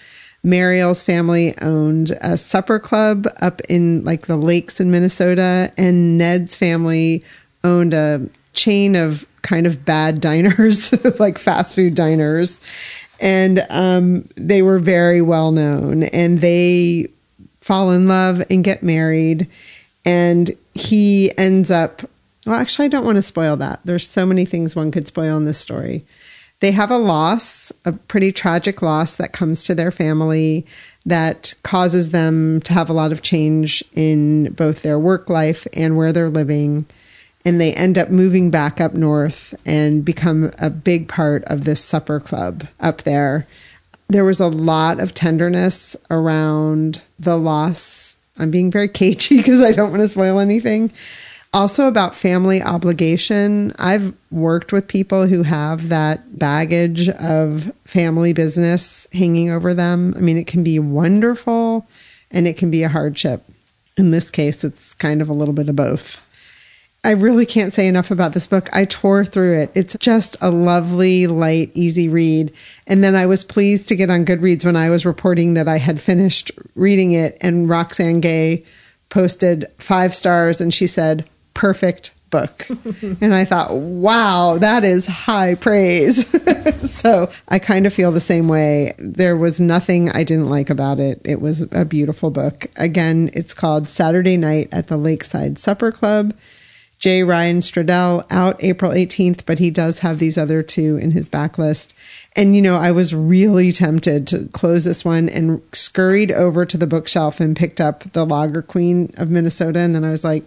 Mariel's 0.44 1.03
family 1.03 1.53
owned 1.61 2.12
a 2.20 2.38
supper 2.38 2.79
club 2.79 3.26
up 3.40 3.61
in 3.68 4.05
like 4.05 4.29
the 4.29 4.37
lakes 4.37 4.79
in 4.79 4.92
Minnesota, 4.92 5.72
and 5.76 6.16
Ned's 6.16 6.55
family 6.55 7.24
owned 7.64 7.92
a 7.92 8.24
chain 8.53 8.94
of 8.94 9.26
kind 9.42 9.66
of 9.66 9.85
bad 9.85 10.20
diners, 10.20 10.94
like 11.18 11.38
fast 11.38 11.74
food 11.74 11.96
diners. 11.96 12.61
And 13.18 13.66
um, 13.68 14.29
they 14.37 14.62
were 14.62 14.79
very 14.79 15.22
well 15.22 15.50
known, 15.50 16.05
and 16.05 16.40
they 16.40 17.09
fall 17.71 17.93
in 17.93 18.09
love 18.09 18.43
and 18.51 18.65
get 18.65 18.83
married. 18.83 19.47
And 20.05 20.51
he 20.75 21.31
ends 21.39 21.71
up 21.71 22.03
well, 22.45 22.57
actually, 22.57 22.87
I 22.87 22.89
don't 22.89 23.05
want 23.05 23.17
to 23.17 23.23
spoil 23.23 23.57
that. 23.59 23.79
There's 23.85 24.09
so 24.09 24.27
many 24.27 24.45
things 24.45 24.75
one 24.75 24.91
could 24.91 25.07
spoil 25.07 25.37
in 25.37 25.45
this 25.45 25.59
story. 25.59 26.05
They 26.59 26.73
have 26.73 26.91
a 26.91 26.99
loss, 26.99 27.71
a 27.85 27.93
pretty 27.93 28.33
tragic 28.33 28.83
loss 28.83 29.15
that 29.17 29.33
comes 29.33 29.63
to 29.65 29.75
their 29.75 29.93
family 29.93 30.67
that 31.07 31.55
causes 31.63 32.11
them 32.11 32.61
to 32.63 32.73
have 32.73 32.91
a 32.91 32.95
lot 32.95 33.13
of 33.13 33.23
change 33.23 33.85
in 33.93 34.53
both 34.55 34.83
their 34.83 34.99
work 34.99 35.29
life 35.31 35.65
and 35.73 35.97
where 35.97 36.13
they're 36.13 36.29
living. 36.29 36.87
And 37.45 37.61
they 37.61 37.73
end 37.75 37.99
up 37.99 38.11
moving 38.11 38.51
back 38.51 38.81
up 38.81 38.95
north 38.95 39.55
and 39.65 40.05
become 40.05 40.51
a 40.59 40.71
big 40.71 41.07
part 41.07 41.45
of 41.45 41.65
this 41.65 41.85
supper 41.85 42.19
club 42.19 42.67
up 42.81 43.03
there. 43.03 43.47
There 44.11 44.25
was 44.25 44.40
a 44.40 44.49
lot 44.49 44.99
of 44.99 45.14
tenderness 45.14 45.96
around 46.11 47.03
the 47.20 47.37
loss. 47.37 48.16
I'm 48.38 48.51
being 48.51 48.70
very 48.70 48.88
cagey 48.88 49.37
because 49.38 49.62
I 49.62 49.70
don't 49.70 49.90
want 49.90 50.03
to 50.03 50.09
spoil 50.09 50.40
anything. 50.40 50.92
Also, 51.53 51.87
about 51.87 52.14
family 52.16 52.61
obligation. 52.61 53.73
I've 53.79 54.12
worked 54.33 54.73
with 54.73 54.88
people 54.88 55.27
who 55.27 55.44
have 55.44 55.88
that 55.88 56.38
baggage 56.38 57.09
of 57.09 57.73
family 57.85 58.33
business 58.33 59.07
hanging 59.12 59.51
over 59.51 59.75
them. 59.75 60.14
I 60.16 60.20
mean, 60.20 60.38
it 60.38 60.46
can 60.46 60.64
be 60.64 60.79
wonderful 60.79 61.87
and 62.33 62.49
it 62.49 62.57
can 62.57 62.70
be 62.70 62.83
a 62.83 62.88
hardship. 62.88 63.44
In 63.96 64.11
this 64.11 64.31
case, 64.31 64.64
it's 64.64 64.94
kind 64.94 65.23
of 65.23 65.29
a 65.29 65.33
little 65.33 65.55
bit 65.55 65.68
of 65.68 65.77
both. 65.77 66.20
I 67.03 67.13
really 67.13 67.47
can't 67.47 67.73
say 67.73 67.87
enough 67.87 68.11
about 68.11 68.35
this 68.35 68.47
book. 68.47 68.69
I 68.75 68.85
tore 68.85 69.25
through 69.25 69.59
it. 69.59 69.71
It's 69.75 69.97
just 70.01 70.37
a 70.43 70.51
lovely, 70.51 71.27
light, 71.27 71.71
easy 71.75 72.09
read. 72.09 72.53
And 72.87 73.03
then 73.03 73.17
I 73.17 73.25
was 73.25 73.43
pleased 73.43 73.89
to 73.89 73.97
get 73.97 74.11
on 74.11 74.27
Goodreads 74.27 74.67
when 74.67 74.77
I 74.77 74.91
was 74.91 75.07
reporting 75.07 75.55
that 75.55 75.67
I 75.67 75.79
had 75.79 76.01
finished 76.01 76.51
reading 76.75 77.13
it, 77.13 77.39
and 77.41 77.69
Roxane 77.69 78.21
Gay 78.21 78.65
posted 79.09 79.67
five 79.79 80.15
stars 80.15 80.61
and 80.61 80.73
she 80.73 80.87
said, 80.87 81.29
perfect 81.55 82.13
book. 82.31 82.67
and 83.21 83.35
I 83.35 83.45
thought, 83.45 83.75
wow, 83.75 84.59
that 84.59 84.85
is 84.85 85.07
high 85.07 85.55
praise. 85.55 86.29
so 86.91 87.29
I 87.49 87.59
kind 87.59 87.87
of 87.87 87.93
feel 87.95 88.13
the 88.13 88.21
same 88.21 88.47
way. 88.47 88.95
There 88.99 89.37
was 89.37 89.61
nothing 89.61 90.11
I 90.11 90.23
didn't 90.23 90.49
like 90.49 90.71
about 90.71 90.99
it. 90.99 91.21
It 91.25 91.41
was 91.41 91.63
a 91.73 91.85
beautiful 91.85 92.31
book. 92.31 92.67
Again, 92.77 93.31
it's 93.35 93.55
called 93.55 93.89
Saturday 93.89 94.37
Night 94.37 94.69
at 94.71 94.87
the 94.87 94.97
Lakeside 94.97 95.59
Supper 95.59 95.91
Club. 95.91 96.35
J. 97.01 97.23
Ryan 97.23 97.61
Stradal 97.61 98.27
out 98.31 98.63
April 98.63 98.93
18th, 98.93 99.47
but 99.47 99.59
he 99.59 99.71
does 99.71 100.01
have 100.01 100.19
these 100.19 100.37
other 100.37 100.63
two 100.63 100.99
in 100.99 101.11
his 101.11 101.31
backlist. 101.31 101.95
And, 102.37 102.55
you 102.55 102.61
know, 102.61 102.77
I 102.77 102.93
was 102.93 103.15
really 103.15 103.73
tempted 103.73 104.27
to 104.29 104.49
close 104.53 104.85
this 104.85 105.03
one 105.05 105.31
and 105.31 105.63
scurried 105.73 106.31
over 106.31 106.67
to 106.67 106.77
the 106.77 106.87
bookshelf 106.87 107.41
and 107.41 107.57
picked 107.57 107.81
up 107.81 108.05
The 108.13 108.27
Lager 108.27 108.61
Queen 108.61 109.11
of 109.17 109.31
Minnesota. 109.31 109.81
And 109.81 109.95
then 109.95 110.05
I 110.05 110.11
was 110.11 110.25
like, 110.25 110.45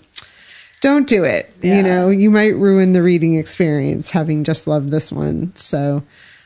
don't 0.79 1.07
do 1.07 1.23
it. 1.23 1.51
Yeah. 1.63 1.77
You 1.77 1.83
know, 1.83 2.09
you 2.09 2.29
might 2.29 2.55
ruin 2.55 2.93
the 2.93 3.01
reading 3.01 3.35
experience 3.35 4.11
having 4.11 4.43
just 4.43 4.67
loved 4.67 4.89
this 4.89 5.11
one. 5.11 5.53
So 5.55 6.03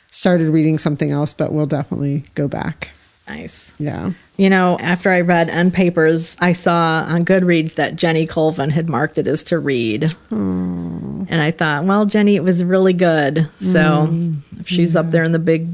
started 0.09 0.47
reading 0.47 0.79
something 0.79 1.11
else, 1.11 1.33
but 1.33 1.51
we'll 1.51 1.65
definitely 1.65 2.23
go 2.33 2.47
back. 2.47 2.91
Nice. 3.27 3.73
Yeah. 3.77 4.11
You 4.37 4.49
know, 4.49 4.77
after 4.79 5.11
I 5.11 5.21
read 5.21 5.49
End 5.49 5.73
Papers, 5.73 6.37
I 6.39 6.53
saw 6.53 7.05
on 7.07 7.25
Goodreads 7.25 7.75
that 7.75 7.95
Jenny 7.95 8.25
Colvin 8.25 8.69
had 8.69 8.87
marked 8.87 9.17
it 9.17 9.27
as 9.27 9.43
to 9.45 9.59
read. 9.59 10.03
Aww. 10.03 11.27
And 11.29 11.41
I 11.41 11.51
thought, 11.51 11.85
well, 11.85 12.05
Jenny, 12.05 12.35
it 12.35 12.43
was 12.43 12.63
really 12.63 12.93
good. 12.93 13.49
So 13.59 14.07
mm. 14.09 14.37
if 14.59 14.67
she's 14.67 14.93
yeah. 14.93 15.01
up 15.01 15.11
there 15.11 15.23
in 15.23 15.33
the 15.33 15.39
big 15.39 15.67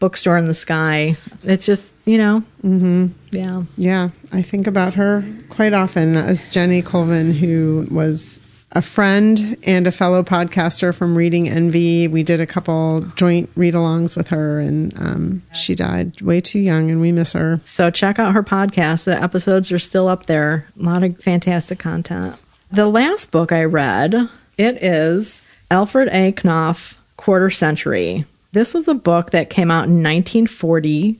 bookstore 0.00 0.36
in 0.36 0.46
the 0.46 0.54
sky, 0.54 1.16
it's 1.44 1.64
just, 1.64 1.92
you 2.04 2.18
know, 2.18 2.42
mm-hmm. 2.62 3.06
yeah. 3.30 3.62
Yeah. 3.76 4.10
I 4.32 4.42
think 4.42 4.66
about 4.66 4.94
her 4.94 5.24
quite 5.48 5.72
often 5.72 6.16
as 6.16 6.50
Jenny 6.50 6.82
Colvin, 6.82 7.32
who 7.32 7.86
was 7.90 8.40
a 8.72 8.82
friend 8.82 9.56
and 9.62 9.86
a 9.86 9.92
fellow 9.92 10.22
podcaster 10.22 10.94
from 10.94 11.16
Reading 11.16 11.48
Envy. 11.48 12.06
We 12.06 12.22
did 12.22 12.40
a 12.40 12.46
couple 12.46 13.00
joint 13.16 13.48
read 13.56 13.74
alongs 13.74 14.16
with 14.16 14.28
her, 14.28 14.60
and 14.60 14.98
um, 14.98 15.42
she 15.52 15.74
died 15.74 16.20
way 16.20 16.40
too 16.40 16.58
young, 16.58 16.90
and 16.90 17.00
we 17.00 17.12
miss 17.12 17.32
her. 17.32 17.60
So 17.64 17.90
check 17.90 18.18
out 18.18 18.34
her 18.34 18.42
podcast. 18.42 19.04
The 19.04 19.20
episodes 19.20 19.72
are 19.72 19.78
still 19.78 20.08
up 20.08 20.26
there. 20.26 20.66
A 20.78 20.82
lot 20.82 21.02
of 21.02 21.18
fantastic 21.18 21.78
content. 21.78 22.36
The 22.70 22.86
last 22.86 23.30
book 23.30 23.52
I 23.52 23.64
read, 23.64 24.28
it 24.58 24.82
is 24.82 25.40
Alfred 25.70 26.08
A. 26.08 26.32
Knopf, 26.32 26.98
Quarter 27.16 27.50
Century. 27.50 28.26
This 28.52 28.74
was 28.74 28.86
a 28.88 28.94
book 28.94 29.30
that 29.30 29.50
came 29.50 29.70
out 29.70 29.84
in 29.84 30.02
1940 30.02 31.18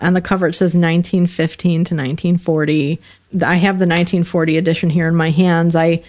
on 0.00 0.14
the 0.14 0.20
cover, 0.20 0.48
it 0.48 0.54
says 0.54 0.74
1915 0.74 1.72
to 1.72 1.94
1940. 1.94 3.00
I 3.44 3.54
have 3.56 3.78
the 3.78 3.86
1940 3.86 4.58
edition 4.58 4.90
here 4.90 5.08
in 5.08 5.16
my 5.16 5.30
hands. 5.30 5.76
I 5.76 6.02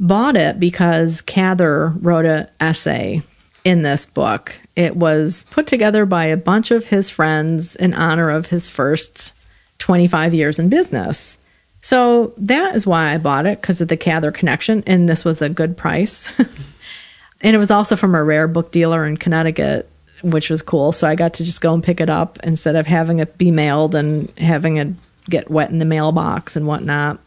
bought 0.00 0.36
it 0.36 0.60
because 0.60 1.20
Cather 1.22 1.94
wrote 2.00 2.24
an 2.24 2.48
essay 2.60 3.22
in 3.64 3.82
this 3.82 4.06
book. 4.06 4.58
It 4.76 4.96
was 4.96 5.44
put 5.50 5.66
together 5.66 6.06
by 6.06 6.26
a 6.26 6.36
bunch 6.36 6.70
of 6.70 6.86
his 6.86 7.10
friends 7.10 7.76
in 7.76 7.94
honor 7.94 8.30
of 8.30 8.46
his 8.46 8.68
first 8.68 9.34
25 9.78 10.34
years 10.34 10.58
in 10.58 10.68
business. 10.68 11.38
So 11.80 12.32
that 12.38 12.74
is 12.74 12.86
why 12.86 13.12
I 13.12 13.18
bought 13.18 13.46
it 13.46 13.60
because 13.60 13.80
of 13.80 13.88
the 13.88 13.96
Cather 13.96 14.32
connection, 14.32 14.82
and 14.86 15.08
this 15.08 15.24
was 15.24 15.42
a 15.42 15.48
good 15.48 15.76
price. 15.76 16.32
and 16.38 17.54
it 17.54 17.58
was 17.58 17.70
also 17.70 17.96
from 17.96 18.14
a 18.14 18.22
rare 18.22 18.48
book 18.48 18.72
dealer 18.72 19.06
in 19.06 19.16
Connecticut 19.16 19.88
which 20.22 20.50
was 20.50 20.62
cool. 20.62 20.92
So 20.92 21.08
I 21.08 21.14
got 21.14 21.34
to 21.34 21.44
just 21.44 21.60
go 21.60 21.74
and 21.74 21.82
pick 21.82 22.00
it 22.00 22.10
up 22.10 22.38
instead 22.42 22.76
of 22.76 22.86
having 22.86 23.18
it 23.18 23.38
be 23.38 23.50
mailed 23.50 23.94
and 23.94 24.30
having 24.38 24.76
it 24.76 24.88
get 25.28 25.50
wet 25.50 25.70
in 25.70 25.78
the 25.78 25.84
mailbox 25.84 26.56
and 26.56 26.66
whatnot. 26.66 27.18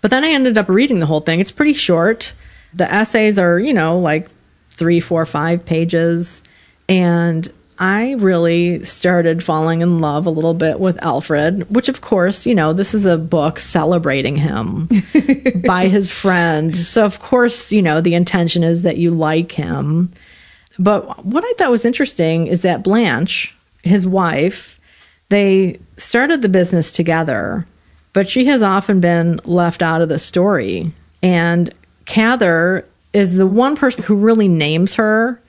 But 0.00 0.10
then 0.10 0.24
I 0.24 0.30
ended 0.30 0.56
up 0.56 0.68
reading 0.68 1.00
the 1.00 1.06
whole 1.06 1.20
thing. 1.20 1.40
It's 1.40 1.50
pretty 1.50 1.74
short. 1.74 2.32
The 2.74 2.92
essays 2.92 3.38
are, 3.38 3.58
you 3.58 3.74
know, 3.74 3.98
like 3.98 4.28
three, 4.70 5.00
four, 5.00 5.26
five 5.26 5.64
pages. 5.64 6.42
And 6.88 7.50
I 7.78 8.12
really 8.12 8.84
started 8.84 9.42
falling 9.42 9.80
in 9.80 10.00
love 10.00 10.26
a 10.26 10.30
little 10.30 10.52
bit 10.52 10.78
with 10.78 11.02
Alfred, 11.02 11.74
which, 11.74 11.88
of 11.88 12.02
course, 12.02 12.44
you 12.44 12.54
know, 12.54 12.74
this 12.74 12.94
is 12.94 13.06
a 13.06 13.16
book 13.16 13.58
celebrating 13.58 14.36
him 14.36 14.88
by 15.66 15.88
his 15.88 16.10
friend. 16.10 16.76
So, 16.76 17.06
of 17.06 17.20
course, 17.20 17.72
you 17.72 17.80
know, 17.80 18.02
the 18.02 18.14
intention 18.14 18.62
is 18.62 18.82
that 18.82 18.98
you 18.98 19.10
like 19.10 19.52
him. 19.52 20.12
But 20.78 21.24
what 21.24 21.42
I 21.42 21.52
thought 21.56 21.70
was 21.70 21.86
interesting 21.86 22.46
is 22.46 22.62
that 22.62 22.82
Blanche, 22.82 23.54
his 23.82 24.06
wife, 24.06 24.78
they 25.30 25.78
started 25.96 26.42
the 26.42 26.48
business 26.48 26.92
together, 26.92 27.66
but 28.12 28.28
she 28.28 28.44
has 28.46 28.62
often 28.62 29.00
been 29.00 29.40
left 29.44 29.82
out 29.82 30.02
of 30.02 30.08
the 30.08 30.18
story. 30.18 30.92
And 31.22 31.72
Cather 32.06 32.86
is 33.12 33.34
the 33.34 33.46
one 33.46 33.76
person 33.76 34.04
who 34.04 34.14
really 34.14 34.48
names 34.48 34.94
her 34.94 35.40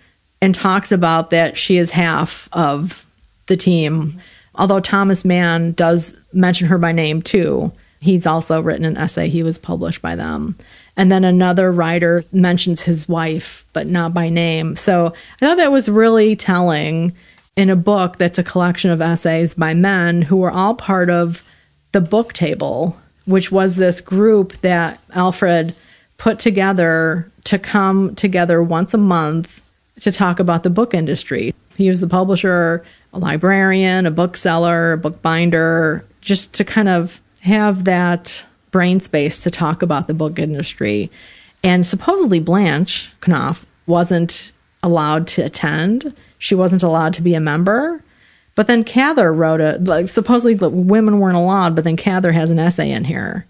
and 0.41 0.55
talks 0.55 0.91
about 0.91 1.29
that 1.29 1.57
she 1.57 1.77
is 1.77 1.91
half 1.91 2.49
of 2.53 3.05
the 3.47 3.57
team. 3.57 4.19
Although 4.55 4.79
Thomas 4.79 5.23
Mann 5.23 5.73
does 5.73 6.17
mention 6.33 6.67
her 6.67 6.77
by 6.77 6.91
name 6.91 7.21
too. 7.21 7.71
He's 7.99 8.25
also 8.25 8.61
written 8.61 8.85
an 8.85 8.97
essay. 8.97 9.29
He 9.29 9.43
was 9.43 9.59
published 9.59 10.01
by 10.01 10.15
them. 10.15 10.55
And 10.97 11.11
then 11.11 11.23
another 11.23 11.71
writer 11.71 12.25
mentions 12.31 12.81
his 12.81 13.07
wife, 13.07 13.65
but 13.73 13.87
not 13.87 14.13
by 14.13 14.29
name. 14.29 14.75
So 14.75 15.13
I 15.41 15.45
thought 15.45 15.57
that 15.57 15.71
was 15.71 15.87
really 15.87 16.35
telling 16.35 17.15
in 17.55 17.69
a 17.69 17.75
book 17.75 18.17
that's 18.17 18.39
a 18.39 18.43
collection 18.43 18.89
of 18.89 19.01
essays 19.01 19.53
by 19.53 19.73
men 19.73 20.23
who 20.23 20.37
were 20.37 20.51
all 20.51 20.73
part 20.73 21.09
of 21.09 21.43
the 21.91 22.01
book 22.01 22.33
table, 22.33 22.97
which 23.25 23.51
was 23.51 23.75
this 23.75 24.01
group 24.01 24.53
that 24.61 24.99
Alfred 25.13 25.75
put 26.17 26.39
together 26.39 27.29
to 27.45 27.57
come 27.57 28.15
together 28.15 28.61
once 28.61 28.93
a 28.93 28.97
month 28.97 29.61
to 29.99 30.11
talk 30.11 30.39
about 30.39 30.63
the 30.63 30.69
book 30.69 30.93
industry. 30.93 31.53
He 31.77 31.89
was 31.89 31.99
the 31.99 32.07
publisher, 32.07 32.83
a 33.13 33.19
librarian, 33.19 34.05
a 34.05 34.11
bookseller, 34.11 34.93
a 34.93 34.97
bookbinder, 34.97 36.05
just 36.21 36.53
to 36.53 36.63
kind 36.63 36.89
of 36.89 37.21
have 37.41 37.85
that 37.85 38.45
brain 38.69 38.99
space 38.99 39.41
to 39.43 39.51
talk 39.51 39.81
about 39.81 40.07
the 40.07 40.13
book 40.13 40.39
industry. 40.39 41.11
And 41.63 41.85
supposedly 41.85 42.39
Blanche 42.39 43.09
Knopf 43.21 43.65
wasn't 43.85 44.51
allowed 44.83 45.27
to 45.27 45.41
attend. 45.41 46.15
She 46.39 46.55
wasn't 46.55 46.83
allowed 46.83 47.13
to 47.15 47.21
be 47.21 47.33
a 47.33 47.39
member. 47.39 48.03
But 48.55 48.67
then 48.67 48.83
Cather 48.83 49.33
wrote 49.33 49.61
a 49.61 49.77
like 49.79 50.09
supposedly 50.09 50.55
women 50.55 51.19
weren't 51.19 51.37
allowed, 51.37 51.75
but 51.75 51.83
then 51.83 51.97
Cather 51.97 52.31
has 52.31 52.51
an 52.51 52.59
essay 52.59 52.91
in 52.91 53.03
here. 53.03 53.45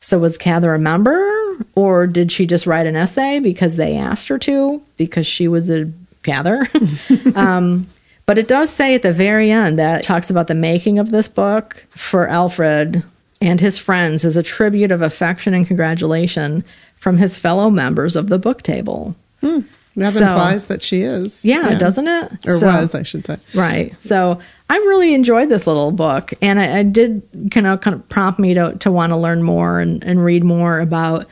So 0.00 0.18
was 0.18 0.38
Cather 0.38 0.74
a 0.74 0.78
member 0.78 1.32
or 1.74 2.06
did 2.06 2.30
she 2.30 2.46
just 2.46 2.66
write 2.66 2.86
an 2.86 2.96
essay 2.96 3.38
because 3.38 3.76
they 3.76 3.96
asked 3.96 4.28
her 4.28 4.38
to 4.38 4.82
because 4.96 5.26
she 5.26 5.48
was 5.48 5.70
a 5.70 5.90
Cather? 6.22 6.66
um, 7.34 7.86
but 8.24 8.38
it 8.38 8.48
does 8.48 8.70
say 8.70 8.94
at 8.94 9.02
the 9.02 9.12
very 9.12 9.50
end 9.50 9.78
that 9.78 10.02
talks 10.02 10.30
about 10.30 10.48
the 10.48 10.54
making 10.54 10.98
of 10.98 11.10
this 11.10 11.28
book 11.28 11.84
for 11.90 12.28
Alfred 12.28 13.02
and 13.40 13.60
his 13.60 13.78
friends 13.78 14.24
as 14.24 14.36
a 14.36 14.42
tribute 14.42 14.90
of 14.90 15.02
affection 15.02 15.54
and 15.54 15.66
congratulation 15.66 16.64
from 16.96 17.18
his 17.18 17.36
fellow 17.36 17.70
members 17.70 18.16
of 18.16 18.28
the 18.28 18.38
book 18.38 18.62
table. 18.62 19.14
Hmm. 19.40 19.60
That 19.96 20.12
so, 20.12 20.20
implies 20.20 20.66
that 20.66 20.82
she 20.82 21.00
is. 21.02 21.44
Yeah, 21.44 21.70
yeah. 21.70 21.78
doesn't 21.78 22.06
it? 22.06 22.46
Or 22.46 22.58
so, 22.58 22.66
was, 22.66 22.94
I 22.94 23.02
should 23.02 23.26
say. 23.26 23.38
Right. 23.54 23.98
So 24.00 24.40
I 24.68 24.76
really 24.76 25.14
enjoyed 25.14 25.48
this 25.48 25.66
little 25.66 25.90
book, 25.90 26.34
and 26.42 26.60
I, 26.60 26.80
I 26.80 26.82
did 26.82 27.22
kind 27.50 27.66
of 27.66 27.80
kind 27.80 27.94
of 27.94 28.06
prompt 28.08 28.38
me 28.38 28.54
to 28.54 28.76
to 28.80 28.92
want 28.92 29.12
to 29.12 29.16
learn 29.16 29.42
more 29.42 29.80
and, 29.80 30.04
and 30.04 30.22
read 30.22 30.44
more 30.44 30.80
about 30.80 31.24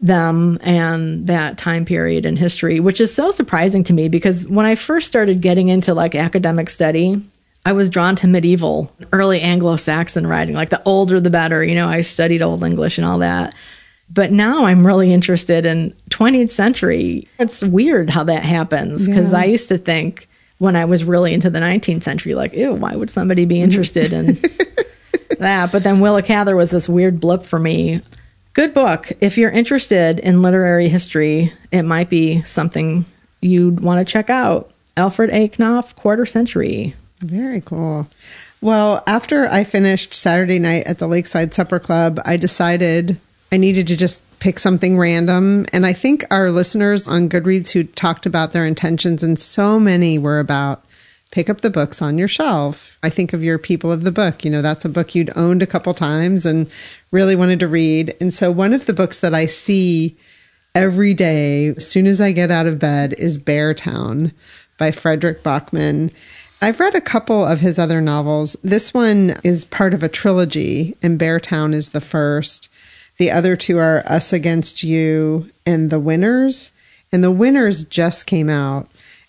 them 0.00 0.58
and 0.62 1.26
that 1.26 1.58
time 1.58 1.84
period 1.84 2.24
in 2.24 2.36
history, 2.36 2.80
which 2.80 3.00
is 3.00 3.12
so 3.12 3.30
surprising 3.30 3.84
to 3.84 3.92
me 3.92 4.08
because 4.08 4.48
when 4.48 4.66
I 4.66 4.74
first 4.74 5.06
started 5.06 5.40
getting 5.40 5.68
into 5.68 5.92
like 5.92 6.14
academic 6.14 6.70
study, 6.70 7.20
I 7.66 7.72
was 7.72 7.90
drawn 7.90 8.16
to 8.16 8.26
medieval, 8.26 8.94
early 9.12 9.40
Anglo 9.40 9.76
Saxon 9.76 10.26
writing, 10.26 10.54
like 10.54 10.70
the 10.70 10.82
older 10.84 11.20
the 11.20 11.28
better. 11.28 11.62
You 11.62 11.74
know, 11.74 11.88
I 11.88 12.00
studied 12.00 12.40
Old 12.40 12.64
English 12.64 12.98
and 12.98 13.06
all 13.06 13.18
that. 13.18 13.54
But 14.12 14.32
now 14.32 14.66
I'm 14.66 14.86
really 14.86 15.12
interested 15.12 15.64
in 15.64 15.94
20th 16.10 16.50
century. 16.50 17.28
It's 17.38 17.62
weird 17.62 18.10
how 18.10 18.24
that 18.24 18.42
happens 18.42 19.06
because 19.06 19.30
yeah. 19.30 19.38
I 19.38 19.44
used 19.44 19.68
to 19.68 19.78
think 19.78 20.28
when 20.58 20.76
I 20.76 20.84
was 20.84 21.04
really 21.04 21.32
into 21.32 21.48
the 21.48 21.60
19th 21.60 22.02
century, 22.02 22.34
like, 22.34 22.52
ew, 22.52 22.74
why 22.74 22.94
would 22.94 23.10
somebody 23.10 23.44
be 23.44 23.60
interested 23.60 24.12
in 24.12 24.38
that? 25.38 25.70
But 25.72 25.84
then 25.84 26.00
Willa 26.00 26.22
Cather 26.22 26.56
was 26.56 26.70
this 26.70 26.88
weird 26.88 27.20
blip 27.20 27.44
for 27.44 27.58
me. 27.58 28.00
Good 28.52 28.74
book. 28.74 29.12
If 29.20 29.38
you're 29.38 29.50
interested 29.50 30.18
in 30.18 30.42
literary 30.42 30.88
history, 30.88 31.52
it 31.70 31.82
might 31.82 32.10
be 32.10 32.42
something 32.42 33.04
you'd 33.40 33.80
want 33.80 34.06
to 34.06 34.12
check 34.12 34.28
out. 34.28 34.72
Alfred 34.96 35.30
A. 35.30 35.48
Knopf, 35.56 35.94
Quarter 35.94 36.26
Century. 36.26 36.94
Very 37.20 37.60
cool. 37.60 38.08
Well, 38.60 39.02
after 39.06 39.46
I 39.46 39.64
finished 39.64 40.12
Saturday 40.14 40.58
night 40.58 40.86
at 40.86 40.98
the 40.98 41.08
Lakeside 41.08 41.54
Supper 41.54 41.78
Club, 41.78 42.20
I 42.24 42.36
decided 42.36 43.18
I 43.52 43.56
needed 43.56 43.86
to 43.88 43.96
just 43.96 44.22
pick 44.38 44.58
something 44.58 44.98
random. 44.98 45.66
And 45.72 45.84
I 45.86 45.92
think 45.92 46.24
our 46.30 46.50
listeners 46.50 47.08
on 47.08 47.28
Goodreads 47.28 47.70
who 47.70 47.84
talked 47.84 48.26
about 48.26 48.52
their 48.52 48.66
intentions, 48.66 49.22
and 49.22 49.38
so 49.38 49.78
many 49.78 50.18
were 50.18 50.40
about 50.40 50.84
pick 51.30 51.48
up 51.48 51.60
the 51.60 51.70
books 51.70 52.02
on 52.02 52.18
your 52.18 52.28
shelf. 52.28 52.98
I 53.02 53.10
think 53.10 53.32
of 53.32 53.44
your 53.44 53.58
people 53.58 53.92
of 53.92 54.02
the 54.02 54.12
book. 54.12 54.44
You 54.44 54.50
know, 54.50 54.62
that's 54.62 54.84
a 54.84 54.88
book 54.88 55.14
you'd 55.14 55.36
owned 55.36 55.62
a 55.62 55.66
couple 55.66 55.94
times 55.94 56.44
and 56.44 56.68
really 57.12 57.36
wanted 57.36 57.60
to 57.60 57.68
read. 57.68 58.16
And 58.20 58.34
so 58.34 58.50
one 58.50 58.72
of 58.72 58.86
the 58.86 58.92
books 58.92 59.20
that 59.20 59.34
I 59.34 59.46
see 59.46 60.16
every 60.74 61.14
day 61.14 61.68
as 61.68 61.88
soon 61.88 62.06
as 62.06 62.20
I 62.20 62.32
get 62.32 62.50
out 62.50 62.66
of 62.66 62.78
bed 62.78 63.14
is 63.18 63.38
Beartown 63.38 64.32
by 64.78 64.90
Fredrik 64.90 65.42
Backman. 65.42 66.10
I've 66.62 66.80
read 66.80 66.94
a 66.94 67.00
couple 67.00 67.44
of 67.44 67.60
his 67.60 67.78
other 67.78 68.00
novels. 68.00 68.56
This 68.62 68.92
one 68.92 69.38
is 69.42 69.64
part 69.64 69.94
of 69.94 70.02
a 70.02 70.08
trilogy, 70.08 70.96
and 71.02 71.18
Beartown 71.18 71.74
is 71.74 71.90
the 71.90 72.00
first. 72.00 72.69
The 73.20 73.30
other 73.30 73.54
two 73.54 73.76
are 73.76 74.02
Us 74.06 74.32
Against 74.32 74.82
You 74.82 75.50
and 75.66 75.90
The 75.90 76.00
Winners. 76.00 76.72
And 77.12 77.22
The 77.22 77.30
Winners 77.30 77.84
just 77.84 78.26
came 78.26 78.48
out, 78.48 78.88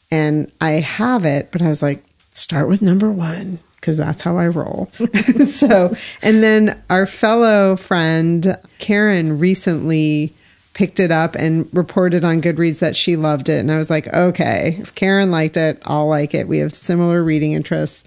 and 0.09 0.49
I 0.61 0.69
have 0.79 1.25
it, 1.25 1.51
but 1.51 1.61
I 1.61 1.67
was 1.67 1.81
like, 1.81 2.01
start 2.29 2.69
with 2.69 2.81
number 2.81 3.11
one 3.11 3.59
because 3.75 3.97
that's 3.97 4.23
how 4.23 4.37
I 4.37 4.47
roll. 4.47 4.89
so, 5.49 5.93
and 6.21 6.41
then 6.41 6.81
our 6.89 7.05
fellow 7.05 7.75
friend 7.75 8.55
Karen 8.77 9.37
recently 9.37 10.33
picked 10.73 11.01
it 11.01 11.11
up 11.11 11.35
and 11.35 11.67
reported 11.73 12.23
on 12.23 12.41
Goodreads 12.41 12.79
that 12.79 12.95
she 12.95 13.17
loved 13.17 13.49
it. 13.49 13.59
And 13.59 13.73
I 13.73 13.77
was 13.77 13.89
like, 13.89 14.07
okay, 14.13 14.77
if 14.79 14.95
Karen 14.95 15.31
liked 15.31 15.57
it, 15.57 15.81
I'll 15.83 16.07
like 16.07 16.33
it. 16.33 16.47
We 16.47 16.59
have 16.59 16.75
similar 16.75 17.21
reading 17.21 17.51
interests. 17.51 18.05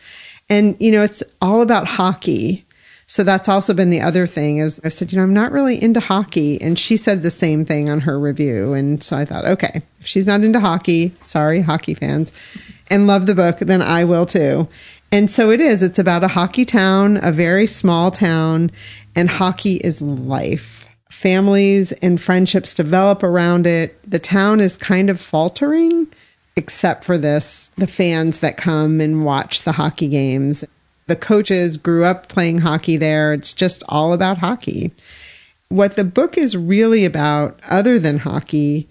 And, 0.49 0.79
you 0.81 0.93
know, 0.93 1.03
it's 1.03 1.23
all 1.43 1.61
about 1.61 1.87
hockey. 1.87 2.65
So 3.07 3.23
that's 3.23 3.49
also 3.49 3.75
been 3.75 3.91
the 3.91 4.01
other 4.01 4.27
thing 4.27 4.59
is 4.59 4.81
I 4.85 4.89
said, 4.89 5.13
you 5.13 5.19
know, 5.19 5.25
I'm 5.25 5.35
not 5.35 5.53
really 5.53 5.83
into 5.83 6.01
hockey. 6.01 6.61
And 6.61 6.79
she 6.79 6.97
said 6.97 7.23
the 7.23 7.31
same 7.31 7.65
thing 7.65 7.91
on 7.91 8.01
her 8.01 8.19
review. 8.19 8.73
And 8.73 9.03
so 9.03 9.17
I 9.17 9.25
thought, 9.25 9.45
okay, 9.45 9.83
if 10.01 10.07
she's 10.07 10.27
not 10.27 10.43
into 10.43 10.61
hockey, 10.61 11.15
sorry, 11.23 11.61
hockey 11.61 11.95
fans, 11.95 12.33
and 12.89 13.07
love 13.07 13.27
the 13.27 13.35
book, 13.35 13.59
then 13.59 13.83
I 13.83 14.05
will 14.05 14.27
too. 14.27 14.69
And 15.13 15.31
so 15.31 15.51
it 15.51 15.61
is. 15.61 15.83
It's 15.83 15.99
about 15.99 16.25
a 16.25 16.29
hockey 16.29 16.65
town, 16.65 17.21
a 17.23 17.31
very 17.31 17.67
small 17.67 18.11
town, 18.11 18.71
and 19.15 19.31
hockey 19.31 19.77
is 19.77 20.03
life 20.03 20.85
families 21.25 21.93
and 21.93 22.21
friendships 22.21 22.75
develop 22.75 23.23
around 23.23 23.67
it. 23.67 23.99
The 24.09 24.19
town 24.19 24.61
is 24.61 24.77
kind 24.77 25.09
of 25.09 25.19
faltering, 25.19 26.07
except 26.55 27.03
for 27.03 27.17
this 27.17 27.71
the 27.79 27.87
fans 27.87 28.41
that 28.41 28.59
come 28.59 29.01
and 29.01 29.25
watch 29.25 29.63
the 29.63 29.73
hockey 29.73 30.09
games. 30.09 30.65
The 31.07 31.17
coaches 31.17 31.77
grew 31.77 32.05
up 32.05 32.29
playing 32.29 32.59
hockey 32.59 32.97
there. 32.97 33.33
It's 33.33 33.53
just 33.53 33.83
all 33.89 34.13
about 34.13 34.39
hockey. 34.39 34.93
What 35.69 35.97
the 35.97 36.05
book 36.05 36.39
is 36.39 36.57
really 36.57 37.05
about, 37.05 37.59
other 37.69 37.99
than 37.99 38.19
hockey, 38.19 38.89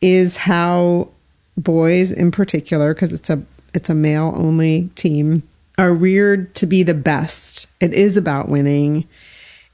is 0.00 0.36
how 0.36 1.08
boys 1.56 2.12
in 2.12 2.30
particular, 2.30 2.94
because 2.94 3.12
it's 3.12 3.30
a 3.30 3.42
it's 3.74 3.90
a 3.90 3.94
male 3.94 4.32
only 4.36 4.90
team, 4.94 5.42
are 5.76 5.92
reared 5.92 6.54
to 6.56 6.66
be 6.66 6.82
the 6.82 6.94
best. 6.94 7.66
It 7.80 7.92
is 7.92 8.16
about 8.16 8.48
winning. 8.48 9.06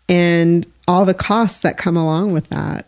And 0.09 0.67
all 0.87 1.05
the 1.05 1.15
costs 1.15 1.61
that 1.61 1.79
come 1.79 1.97
along 1.97 2.33
with 2.33 2.49
that 2.49 2.87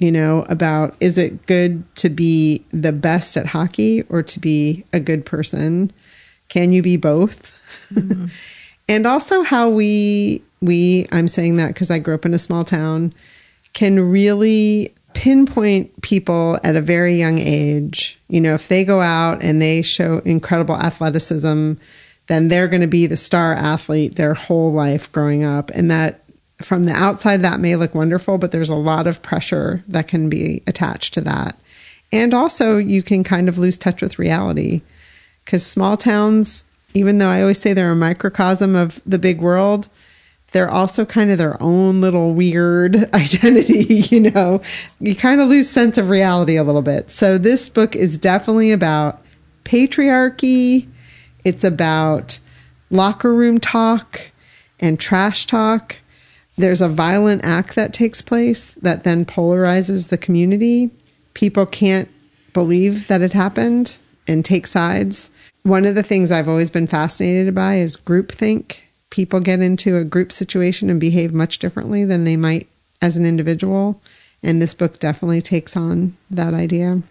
you 0.00 0.10
know 0.10 0.44
about 0.48 0.96
is 0.98 1.16
it 1.16 1.46
good 1.46 1.84
to 1.94 2.08
be 2.08 2.64
the 2.72 2.92
best 2.92 3.36
at 3.36 3.46
hockey 3.46 4.02
or 4.08 4.22
to 4.22 4.40
be 4.40 4.84
a 4.92 4.98
good 4.98 5.24
person 5.24 5.92
can 6.48 6.72
you 6.72 6.82
be 6.82 6.96
both 6.96 7.54
mm-hmm. 7.92 8.26
and 8.88 9.06
also 9.06 9.42
how 9.42 9.68
we 9.68 10.42
we 10.60 11.06
i'm 11.12 11.28
saying 11.28 11.56
that 11.56 11.68
because 11.68 11.90
i 11.90 11.98
grew 11.98 12.14
up 12.14 12.26
in 12.26 12.34
a 12.34 12.38
small 12.38 12.64
town 12.64 13.12
can 13.72 14.10
really 14.10 14.92
pinpoint 15.12 16.02
people 16.02 16.58
at 16.62 16.76
a 16.76 16.80
very 16.80 17.16
young 17.16 17.38
age 17.38 18.18
you 18.28 18.40
know 18.40 18.54
if 18.54 18.68
they 18.68 18.84
go 18.84 19.00
out 19.00 19.42
and 19.42 19.60
they 19.60 19.82
show 19.82 20.18
incredible 20.24 20.76
athleticism 20.76 21.72
then 22.26 22.46
they're 22.46 22.68
going 22.68 22.80
to 22.80 22.86
be 22.86 23.06
the 23.06 23.16
star 23.16 23.54
athlete 23.54 24.14
their 24.14 24.34
whole 24.34 24.72
life 24.72 25.10
growing 25.10 25.44
up 25.44 25.70
and 25.70 25.90
that 25.90 26.20
from 26.62 26.84
the 26.84 26.92
outside, 26.92 27.42
that 27.42 27.60
may 27.60 27.76
look 27.76 27.94
wonderful, 27.94 28.38
but 28.38 28.52
there's 28.52 28.70
a 28.70 28.74
lot 28.74 29.06
of 29.06 29.22
pressure 29.22 29.82
that 29.88 30.08
can 30.08 30.28
be 30.28 30.62
attached 30.66 31.14
to 31.14 31.20
that. 31.22 31.56
And 32.12 32.34
also, 32.34 32.76
you 32.76 33.02
can 33.02 33.24
kind 33.24 33.48
of 33.48 33.58
lose 33.58 33.76
touch 33.78 34.02
with 34.02 34.18
reality 34.18 34.82
because 35.44 35.64
small 35.64 35.96
towns, 35.96 36.64
even 36.94 37.18
though 37.18 37.28
I 37.28 37.40
always 37.40 37.60
say 37.60 37.72
they're 37.72 37.92
a 37.92 37.96
microcosm 37.96 38.74
of 38.74 39.00
the 39.06 39.18
big 39.18 39.40
world, 39.40 39.88
they're 40.52 40.70
also 40.70 41.04
kind 41.04 41.30
of 41.30 41.38
their 41.38 41.60
own 41.62 42.00
little 42.00 42.34
weird 42.34 42.96
identity, 43.14 44.06
you 44.10 44.20
know. 44.20 44.60
You 44.98 45.14
kind 45.14 45.40
of 45.40 45.48
lose 45.48 45.70
sense 45.70 45.98
of 45.98 46.08
reality 46.08 46.56
a 46.56 46.64
little 46.64 46.82
bit. 46.82 47.10
So 47.10 47.38
this 47.38 47.68
book 47.68 47.94
is 47.94 48.18
definitely 48.18 48.72
about 48.72 49.22
patriarchy. 49.64 50.88
It's 51.44 51.64
about 51.64 52.38
locker 52.90 53.32
room 53.32 53.58
talk 53.58 54.32
and 54.80 54.98
trash 54.98 55.46
talk 55.46 55.98
there's 56.60 56.82
a 56.82 56.88
violent 56.88 57.42
act 57.44 57.74
that 57.74 57.92
takes 57.92 58.20
place 58.20 58.72
that 58.74 59.04
then 59.04 59.24
polarizes 59.24 60.08
the 60.08 60.18
community. 60.18 60.90
People 61.34 61.64
can't 61.64 62.08
believe 62.52 63.08
that 63.08 63.22
it 63.22 63.32
happened 63.32 63.96
and 64.26 64.44
take 64.44 64.66
sides. 64.66 65.30
One 65.62 65.84
of 65.84 65.94
the 65.94 66.02
things 66.02 66.30
I've 66.30 66.48
always 66.48 66.70
been 66.70 66.86
fascinated 66.86 67.54
by 67.54 67.76
is 67.76 67.96
groupthink. 67.96 68.76
People 69.10 69.40
get 69.40 69.60
into 69.60 69.96
a 69.96 70.04
group 70.04 70.32
situation 70.32 70.88
and 70.88 71.00
behave 71.00 71.32
much 71.32 71.58
differently 71.58 72.04
than 72.04 72.24
they 72.24 72.36
might 72.36 72.68
as 73.02 73.16
an 73.16 73.26
individual. 73.26 74.00
And 74.42 74.60
this 74.60 74.74
book 74.74 74.98
definitely 74.98 75.42
takes 75.42 75.76
on 75.76 76.16
that 76.30 76.54
idea. 76.54 77.02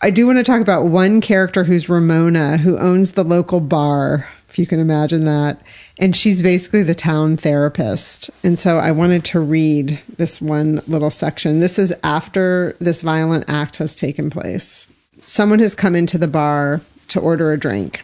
I 0.00 0.10
do 0.10 0.26
want 0.26 0.38
to 0.38 0.44
talk 0.44 0.60
about 0.60 0.86
one 0.86 1.20
character 1.20 1.64
who's 1.64 1.88
Ramona, 1.88 2.56
who 2.56 2.76
owns 2.76 3.12
the 3.12 3.22
local 3.22 3.60
bar, 3.60 4.26
if 4.48 4.58
you 4.58 4.66
can 4.66 4.80
imagine 4.80 5.24
that 5.24 5.62
and 5.98 6.14
she's 6.14 6.42
basically 6.42 6.82
the 6.82 6.94
town 6.94 7.36
therapist. 7.36 8.28
And 8.42 8.58
so 8.58 8.78
I 8.78 8.90
wanted 8.90 9.24
to 9.26 9.40
read 9.40 10.00
this 10.16 10.42
one 10.42 10.82
little 10.86 11.10
section. 11.10 11.60
This 11.60 11.78
is 11.78 11.94
after 12.02 12.76
this 12.78 13.02
violent 13.02 13.44
act 13.48 13.76
has 13.76 13.94
taken 13.94 14.28
place. 14.28 14.88
Someone 15.24 15.60
has 15.60 15.74
come 15.74 15.94
into 15.94 16.18
the 16.18 16.28
bar 16.28 16.80
to 17.12 17.20
order 17.20 17.52
a 17.52 17.58
drink 17.58 18.02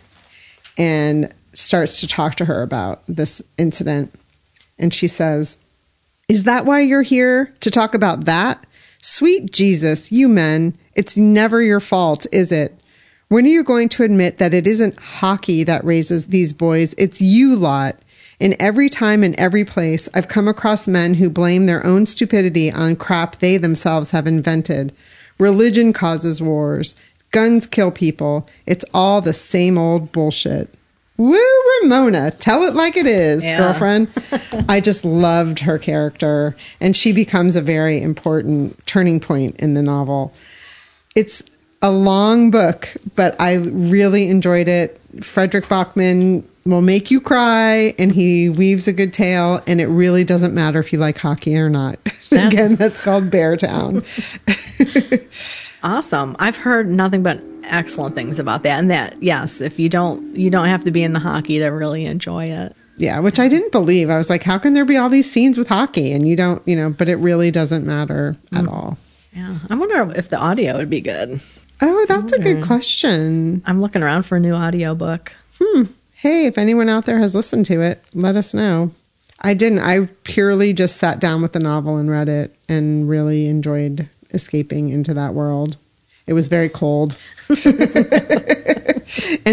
and 0.76 1.34
starts 1.52 2.00
to 2.00 2.06
talk 2.06 2.36
to 2.36 2.44
her 2.44 2.62
about 2.62 3.02
this 3.08 3.42
incident. 3.56 4.14
And 4.78 4.94
she 4.94 5.08
says, 5.08 5.58
Is 6.28 6.44
that 6.44 6.64
why 6.64 6.80
you're 6.80 7.02
here 7.02 7.52
to 7.60 7.70
talk 7.70 7.94
about 7.94 8.24
that? 8.26 8.64
Sweet 9.00 9.50
Jesus, 9.50 10.10
you 10.10 10.28
men, 10.28 10.76
it's 10.94 11.16
never 11.16 11.62
your 11.62 11.80
fault, 11.80 12.26
is 12.32 12.50
it? 12.50 12.74
When 13.28 13.44
are 13.44 13.48
you 13.48 13.62
going 13.62 13.88
to 13.90 14.04
admit 14.04 14.38
that 14.38 14.54
it 14.54 14.66
isn't 14.66 14.98
hockey 14.98 15.62
that 15.64 15.84
raises 15.84 16.26
these 16.26 16.52
boys? 16.52 16.94
It's 16.96 17.20
you 17.20 17.54
lot. 17.54 17.96
In 18.40 18.56
every 18.60 18.88
time 18.88 19.22
and 19.22 19.38
every 19.38 19.64
place, 19.64 20.08
I've 20.14 20.28
come 20.28 20.48
across 20.48 20.88
men 20.88 21.14
who 21.14 21.28
blame 21.28 21.66
their 21.66 21.84
own 21.84 22.06
stupidity 22.06 22.70
on 22.70 22.96
crap 22.96 23.38
they 23.38 23.56
themselves 23.56 24.12
have 24.12 24.26
invented. 24.26 24.94
Religion 25.38 25.92
causes 25.92 26.40
wars. 26.40 26.94
Guns 27.30 27.66
kill 27.66 27.90
people. 27.90 28.48
It's 28.66 28.84
all 28.94 29.20
the 29.20 29.34
same 29.34 29.76
old 29.76 30.12
bullshit. 30.12 30.72
Woo, 31.16 31.36
Ramona, 31.82 32.30
tell 32.30 32.62
it 32.62 32.74
like 32.74 32.96
it 32.96 33.06
is, 33.06 33.42
yeah. 33.42 33.58
girlfriend. 33.58 34.08
I 34.68 34.80
just 34.80 35.04
loved 35.04 35.58
her 35.60 35.76
character, 35.76 36.54
and 36.80 36.96
she 36.96 37.12
becomes 37.12 37.56
a 37.56 37.60
very 37.60 38.00
important 38.00 38.86
turning 38.86 39.18
point 39.18 39.56
in 39.56 39.74
the 39.74 39.82
novel. 39.82 40.32
It's 41.16 41.42
a 41.82 41.90
long 41.90 42.52
book, 42.52 42.88
but 43.16 43.34
I 43.40 43.54
really 43.56 44.28
enjoyed 44.28 44.68
it. 44.68 45.00
Fredrik 45.20 45.64
Backman 45.64 46.44
will 46.64 46.82
make 46.82 47.10
you 47.10 47.20
cry 47.20 47.94
and 47.98 48.12
he 48.12 48.48
weaves 48.48 48.86
a 48.86 48.92
good 48.92 49.12
tale 49.12 49.62
and 49.66 49.80
it 49.80 49.86
really 49.86 50.22
doesn't 50.22 50.54
matter 50.54 50.78
if 50.78 50.92
you 50.92 50.98
like 50.98 51.16
hockey 51.16 51.56
or 51.56 51.70
not. 51.70 51.98
Again, 52.30 52.76
that's 52.76 53.00
called 53.00 53.30
Beartown. 53.30 54.04
Awesome. 55.82 56.36
I've 56.38 56.56
heard 56.56 56.88
nothing 56.88 57.22
but 57.22 57.42
excellent 57.64 58.14
things 58.14 58.38
about 58.38 58.62
that. 58.64 58.78
And 58.78 58.90
that, 58.90 59.22
yes, 59.22 59.60
if 59.60 59.78
you 59.78 59.88
don't, 59.88 60.36
you 60.36 60.50
don't 60.50 60.66
have 60.68 60.84
to 60.84 60.90
be 60.90 61.02
into 61.02 61.20
hockey 61.20 61.58
to 61.58 61.66
really 61.68 62.04
enjoy 62.04 62.46
it. 62.46 62.74
yeah, 62.96 63.18
which 63.20 63.38
I 63.38 63.48
didn't 63.48 63.72
believe. 63.72 64.10
I 64.10 64.16
was 64.18 64.28
like, 64.28 64.42
how 64.42 64.58
can 64.58 64.72
there 64.74 64.84
be 64.84 64.96
all 64.96 65.08
these 65.08 65.30
scenes 65.30 65.56
with 65.56 65.68
hockey 65.68 66.12
and 66.12 66.26
you 66.26 66.34
don't, 66.34 66.66
you 66.66 66.74
know, 66.76 66.90
but 66.90 67.08
it 67.08 67.16
really 67.16 67.50
doesn't 67.50 67.86
matter 67.86 68.34
at 68.52 68.66
all. 68.66 68.98
Yeah. 69.34 69.58
I 69.70 69.74
wonder 69.76 70.12
if 70.16 70.30
the 70.30 70.38
audio 70.38 70.76
would 70.78 70.90
be 70.90 71.00
good. 71.00 71.40
Oh, 71.80 72.06
that's 72.08 72.32
a 72.32 72.40
good 72.40 72.64
question. 72.64 73.62
I'm 73.66 73.80
looking 73.80 74.02
around 74.02 74.24
for 74.24 74.36
a 74.36 74.40
new 74.40 74.54
audio 74.54 74.96
book. 74.96 75.32
Hmm. 75.60 75.84
Hey, 76.14 76.46
if 76.46 76.58
anyone 76.58 76.88
out 76.88 77.04
there 77.06 77.20
has 77.20 77.36
listened 77.36 77.66
to 77.66 77.80
it, 77.80 78.02
let 78.14 78.34
us 78.34 78.52
know. 78.52 78.90
I 79.40 79.54
didn't. 79.54 79.78
I 79.78 80.06
purely 80.24 80.72
just 80.72 80.96
sat 80.96 81.20
down 81.20 81.40
with 81.42 81.52
the 81.52 81.60
novel 81.60 81.96
and 81.98 82.10
read 82.10 82.28
it 82.28 82.56
and 82.68 83.08
really 83.08 83.46
enjoyed 83.46 84.08
escaping 84.30 84.90
into 84.90 85.14
that 85.14 85.34
world. 85.34 85.76
It 86.26 86.32
was 86.34 86.48
very 86.48 86.68
cold. 86.68 87.16
and 87.48 87.56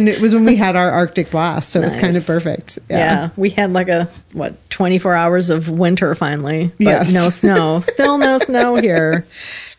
it 0.09 0.19
was 0.19 0.33
when 0.33 0.43
we 0.45 0.57
had 0.57 0.75
our 0.75 0.91
Arctic 0.91 1.31
blast, 1.31 1.69
so 1.69 1.79
it 1.79 1.83
was 1.85 1.95
kind 1.95 2.17
of 2.17 2.27
perfect. 2.27 2.77
Yeah. 2.89 3.29
We 3.37 3.51
had 3.51 3.71
like 3.71 3.87
a, 3.87 4.09
what, 4.33 4.69
24 4.71 5.13
hours 5.13 5.49
of 5.49 5.69
winter 5.69 6.13
finally. 6.15 6.71
But 6.77 6.83
Yes. 6.85 7.13
no 7.13 7.29
snow. 7.29 7.79
Still 7.79 8.17
no 8.17 8.37
snow 8.39 8.75
here. 8.75 9.25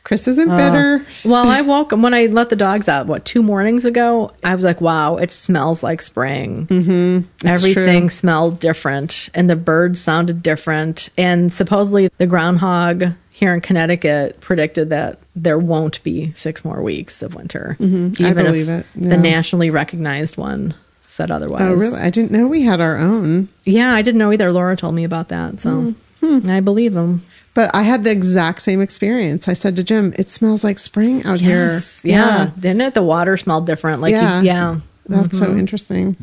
Chris 0.04 0.28
isn't 0.28 0.48
bitter. 0.48 1.04
Well, 1.24 1.48
I 1.48 1.62
woke 1.62 1.90
when 1.90 2.14
I 2.14 2.26
let 2.26 2.48
the 2.48 2.54
dogs 2.54 2.88
out, 2.88 3.08
what, 3.08 3.24
two 3.24 3.42
mornings 3.42 3.84
ago? 3.84 4.30
I 4.44 4.54
was 4.54 4.62
like, 4.64 4.80
wow, 4.80 5.16
it 5.16 5.32
smells 5.32 5.82
like 5.82 6.00
spring. 6.00 6.68
Mm-hmm. 6.68 7.46
Everything 7.46 8.02
true. 8.02 8.08
smelled 8.10 8.60
different, 8.60 9.28
and 9.34 9.50
the 9.50 9.56
birds 9.56 10.00
sounded 10.00 10.44
different. 10.44 11.10
And 11.18 11.52
supposedly, 11.52 12.08
the 12.18 12.26
groundhog 12.28 13.14
here 13.36 13.52
in 13.52 13.60
Connecticut 13.60 14.40
predicted 14.40 14.88
that 14.88 15.18
there 15.34 15.58
won't 15.58 16.02
be 16.02 16.32
six 16.34 16.64
more 16.64 16.82
weeks 16.82 17.20
of 17.20 17.34
winter. 17.34 17.76
Mm-hmm. 17.78 18.24
I 18.24 18.32
believe 18.32 18.66
it, 18.70 18.86
yeah. 18.94 19.08
The 19.10 19.18
nationally 19.18 19.68
recognized 19.68 20.38
one 20.38 20.74
said 21.06 21.30
otherwise. 21.30 21.60
Oh, 21.60 21.74
really? 21.74 22.00
I 22.00 22.08
didn't 22.08 22.30
know 22.30 22.46
we 22.46 22.62
had 22.62 22.80
our 22.80 22.96
own. 22.96 23.48
Yeah, 23.64 23.92
I 23.92 24.00
didn't 24.00 24.18
know 24.18 24.32
either. 24.32 24.50
Laura 24.52 24.74
told 24.74 24.94
me 24.94 25.04
about 25.04 25.28
that. 25.28 25.60
So 25.60 25.94
Mm-hmm. 26.22 26.48
I 26.48 26.60
believe 26.60 26.94
them. 26.94 27.24
But 27.52 27.70
I 27.74 27.82
had 27.82 28.04
the 28.04 28.10
exact 28.10 28.62
same 28.62 28.80
experience. 28.80 29.48
I 29.48 29.52
said 29.52 29.76
to 29.76 29.84
Jim, 29.84 30.14
"It 30.18 30.30
smells 30.30 30.64
like 30.64 30.78
spring 30.78 31.22
out 31.26 31.40
Yes. 31.42 32.02
here." 32.02 32.12
Yeah. 32.12 32.50
Didn't 32.58 32.80
it? 32.80 32.94
The 32.94 33.02
water 33.02 33.36
smelled 33.36 33.66
different. 33.66 34.00
Like, 34.00 34.12
Yeah. 34.12 34.40
you, 34.40 34.46
yeah. 34.46 34.76
That's 35.08 35.38
so 35.38 35.54
interesting. 35.54 36.16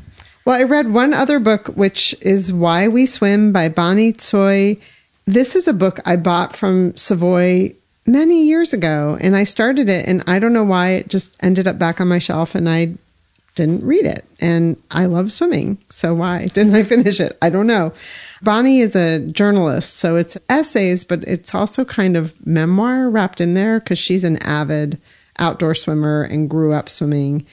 Well, 0.45 0.59
I 0.59 0.63
read 0.63 0.91
one 0.91 1.13
other 1.13 1.39
book, 1.39 1.67
which 1.75 2.13
is 2.21 2.51
Why 2.51 2.87
We 2.89 3.05
Swim 3.05 3.51
by 3.53 3.69
Bonnie 3.69 4.11
Tsui. 4.13 4.81
This 5.25 5.55
is 5.55 5.67
a 5.67 5.73
book 5.73 5.99
I 6.05 6.17
bought 6.17 6.55
from 6.55 6.95
Savoy 6.97 7.75
many 8.05 8.43
years 8.45 8.73
ago, 8.73 9.17
and 9.21 9.35
I 9.37 9.45
started 9.45 9.87
it, 9.87 10.05
and 10.05 10.21
I 10.27 10.39
don't 10.39 10.51
know 10.51 10.65
why 10.65 10.91
it 10.91 11.07
just 11.07 11.41
ended 11.41 11.67
up 11.67 11.79
back 11.79 12.01
on 12.01 12.09
my 12.09 12.19
shelf, 12.19 12.55
and 12.55 12.69
I 12.69 12.95
didn't 13.55 13.85
read 13.85 14.05
it. 14.05 14.25
And 14.41 14.75
I 14.91 15.05
love 15.05 15.31
swimming, 15.31 15.77
so 15.89 16.13
why 16.13 16.47
didn't 16.53 16.75
I 16.75 16.83
finish 16.83 17.21
it? 17.21 17.37
I 17.41 17.49
don't 17.49 17.67
know. 17.67 17.93
Bonnie 18.41 18.79
is 18.79 18.95
a 18.97 19.19
journalist, 19.19 19.93
so 19.95 20.17
it's 20.17 20.37
essays, 20.49 21.05
but 21.05 21.23
it's 21.23 21.55
also 21.55 21.85
kind 21.85 22.17
of 22.17 22.45
memoir 22.45 23.09
wrapped 23.09 23.39
in 23.39 23.53
there 23.53 23.79
because 23.79 23.99
she's 23.99 24.25
an 24.25 24.37
avid 24.43 24.99
outdoor 25.39 25.73
swimmer 25.73 26.23
and 26.23 26.49
grew 26.49 26.73
up 26.73 26.89
swimming. 26.89 27.45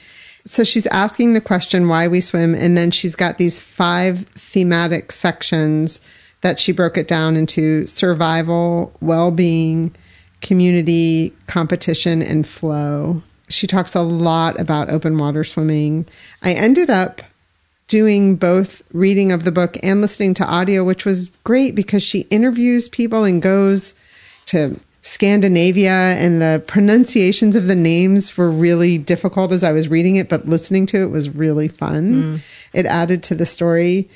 So 0.45 0.65
she's 0.65 0.87
asking 0.87 1.33
the 1.33 1.41
question 1.41 1.87
why 1.87 2.09
we 2.09 2.19
swim, 2.19 2.53
and 2.53 2.75
then 2.75 2.91
she's 2.91 3.15
got 3.15 3.37
these 3.37 3.61
five 3.61 4.27
thematic 4.29 5.13
sections 5.13 6.01
that 6.41 6.59
she 6.59 6.71
broke 6.71 6.97
it 6.97 7.07
down 7.07 7.35
into 7.35 7.85
survival, 7.87 8.93
well 9.01 9.31
being, 9.31 9.95
community, 10.41 11.33
competition, 11.47 12.21
and 12.21 12.47
flow. 12.47 13.21
She 13.47 13.67
talks 13.67 13.95
a 13.95 14.01
lot 14.01 14.59
about 14.59 14.89
open 14.89 15.17
water 15.17 15.43
swimming. 15.43 16.05
I 16.41 16.53
ended 16.53 16.89
up 16.89 17.21
doing 17.87 18.37
both 18.37 18.81
reading 18.93 19.31
of 19.31 19.43
the 19.43 19.51
book 19.51 19.77
and 19.83 20.01
listening 20.01 20.33
to 20.35 20.45
audio, 20.45 20.83
which 20.83 21.05
was 21.05 21.29
great 21.43 21.75
because 21.75 22.01
she 22.01 22.21
interviews 22.29 22.87
people 22.87 23.25
and 23.25 23.41
goes 23.41 23.93
to 24.47 24.79
Scandinavia, 25.03 25.91
and 25.91 26.41
the 26.41 26.63
pronunciations 26.67 27.55
of 27.55 27.65
the 27.65 27.75
names 27.75 28.37
were 28.37 28.51
really 28.51 28.97
difficult 28.99 29.51
as 29.51 29.63
I 29.63 29.71
was 29.71 29.87
reading 29.87 30.15
it, 30.15 30.29
but 30.29 30.47
listening 30.47 30.85
to 30.87 31.01
it 31.01 31.07
was 31.07 31.29
really 31.29 31.67
fun. 31.67 32.13
Mm. 32.13 32.39
It 32.73 32.85
added 32.85 33.23
to 33.23 33.35
the 33.35 33.47
story. 33.47 34.07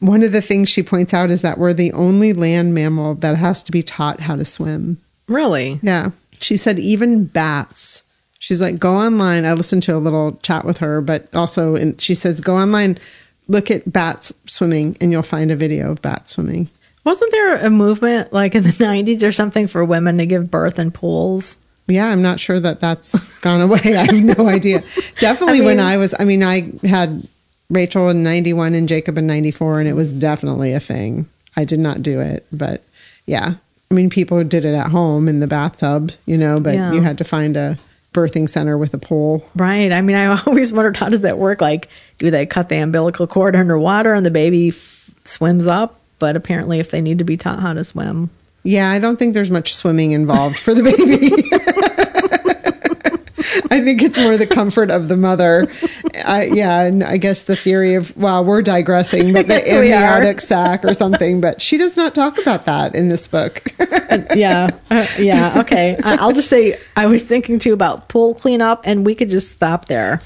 One 0.00 0.22
of 0.22 0.32
the 0.32 0.40
things 0.40 0.68
she 0.68 0.82
points 0.82 1.14
out 1.14 1.30
is 1.30 1.42
that 1.42 1.58
we're 1.58 1.74
the 1.74 1.92
only 1.92 2.32
land 2.32 2.74
mammal 2.74 3.14
that 3.16 3.36
has 3.36 3.62
to 3.64 3.72
be 3.72 3.82
taught 3.82 4.20
how 4.20 4.36
to 4.36 4.44
swim. 4.44 4.98
Really? 5.28 5.78
Yeah. 5.82 6.10
She 6.40 6.56
said 6.56 6.78
even 6.78 7.26
bats. 7.26 8.02
She's 8.38 8.60
like, 8.60 8.78
go 8.78 8.96
online. 8.96 9.44
I 9.44 9.52
listened 9.52 9.82
to 9.84 9.96
a 9.96 9.98
little 9.98 10.32
chat 10.42 10.64
with 10.64 10.78
her, 10.78 11.02
but 11.02 11.32
also, 11.34 11.76
and 11.76 12.00
she 12.00 12.14
says, 12.14 12.40
go 12.40 12.56
online, 12.56 12.98
look 13.46 13.70
at 13.70 13.92
bats 13.92 14.32
swimming, 14.46 14.96
and 15.00 15.12
you'll 15.12 15.22
find 15.22 15.50
a 15.50 15.56
video 15.56 15.90
of 15.90 16.00
bats 16.00 16.32
swimming. 16.32 16.70
Wasn't 17.04 17.30
there 17.32 17.56
a 17.56 17.70
movement 17.70 18.32
like 18.32 18.54
in 18.54 18.62
the 18.62 18.68
90s 18.70 19.22
or 19.22 19.32
something 19.32 19.66
for 19.66 19.84
women 19.84 20.16
to 20.18 20.26
give 20.26 20.50
birth 20.50 20.78
in 20.78 20.90
pools? 20.90 21.58
Yeah, 21.86 22.06
I'm 22.06 22.22
not 22.22 22.40
sure 22.40 22.60
that 22.60 22.80
that's 22.80 23.18
gone 23.40 23.60
away. 23.60 23.80
I 23.84 24.12
have 24.12 24.38
no 24.38 24.48
idea. 24.48 24.82
Definitely 25.18 25.60
I 25.60 25.64
when 25.64 25.80
I 25.80 25.96
was, 25.96 26.14
I 26.18 26.24
mean, 26.24 26.42
I 26.42 26.72
had 26.86 27.26
Rachel 27.70 28.08
in 28.10 28.22
91 28.22 28.74
and 28.74 28.88
Jacob 28.88 29.16
in 29.16 29.26
94, 29.26 29.80
and 29.80 29.88
it 29.88 29.94
was 29.94 30.12
definitely 30.12 30.72
a 30.72 30.80
thing. 30.80 31.28
I 31.56 31.64
did 31.64 31.78
not 31.80 32.02
do 32.02 32.20
it, 32.20 32.46
but 32.52 32.82
yeah. 33.26 33.54
I 33.90 33.94
mean, 33.94 34.10
people 34.10 34.42
did 34.44 34.64
it 34.64 34.74
at 34.74 34.90
home 34.90 35.28
in 35.28 35.40
the 35.40 35.46
bathtub, 35.46 36.12
you 36.26 36.36
know, 36.36 36.60
but 36.60 36.74
Yeah. 36.74 36.92
you 36.92 37.00
had 37.02 37.18
to 37.18 37.24
find 37.24 37.56
a 37.56 37.78
birthing 38.12 38.48
center 38.48 38.76
with 38.76 38.92
a 38.94 38.98
pool. 38.98 39.44
Right. 39.54 39.92
I 39.92 40.00
mean, 40.00 40.16
I 40.16 40.40
always 40.46 40.72
wondered 40.72 40.96
how 40.96 41.08
does 41.08 41.20
that 41.22 41.38
work? 41.38 41.60
Like, 41.60 41.88
do 42.18 42.30
they 42.30 42.44
cut 42.46 42.68
the 42.68 42.76
umbilical 42.76 43.26
cord 43.26 43.54
underwater 43.56 44.14
and 44.14 44.26
the 44.26 44.30
baby 44.30 44.68
f- 44.68 45.10
swims 45.24 45.66
up? 45.66 45.96
But 46.18 46.36
apparently, 46.36 46.80
if 46.80 46.90
they 46.90 47.00
need 47.00 47.18
to 47.18 47.24
be 47.24 47.36
taught 47.36 47.60
how 47.60 47.72
to 47.72 47.82
swim, 47.82 48.30
Yeah, 48.62 48.90
I 48.90 48.98
don't 48.98 49.16
think 49.18 49.32
there's 49.34 49.50
much 49.50 49.74
swimming 49.74 50.12
involved 50.12 50.58
for 50.58 50.74
the 50.74 50.82
baby. 50.82 51.30
I 53.72 53.80
think 53.80 54.02
it's 54.02 54.18
more 54.18 54.36
the 54.36 54.46
comfort 54.48 54.90
of 54.90 55.06
the 55.08 55.16
mother. 55.16 55.70
I, 56.24 56.44
yeah, 56.44 56.82
and 56.82 57.04
I 57.04 57.18
guess 57.18 57.42
the 57.42 57.54
theory 57.54 57.94
of 57.94 58.16
well, 58.16 58.44
we're 58.44 58.62
digressing, 58.62 59.32
but 59.32 59.46
the 59.46 59.54
Yes, 59.66 59.68
amniotic 59.68 60.40
sac 60.40 60.84
or 60.84 60.92
something. 60.94 61.40
But 61.40 61.62
she 61.62 61.78
does 61.78 61.96
not 61.96 62.14
talk 62.14 62.38
about 62.38 62.66
that 62.66 62.94
in 62.96 63.08
this 63.08 63.28
book. 63.28 63.62
yeah, 64.34 64.68
Uh, 64.90 65.06
yeah, 65.18 65.60
okay. 65.60 65.96
I- 66.02 66.16
I'll 66.16 66.32
just 66.32 66.50
say 66.50 66.78
I 66.96 67.06
was 67.06 67.22
thinking 67.22 67.58
too 67.60 67.72
about 67.72 68.08
pool 68.08 68.34
cleanup, 68.34 68.82
and 68.86 69.06
we 69.06 69.14
could 69.14 69.28
just 69.28 69.50
stop 69.52 69.86
there. 69.86 70.20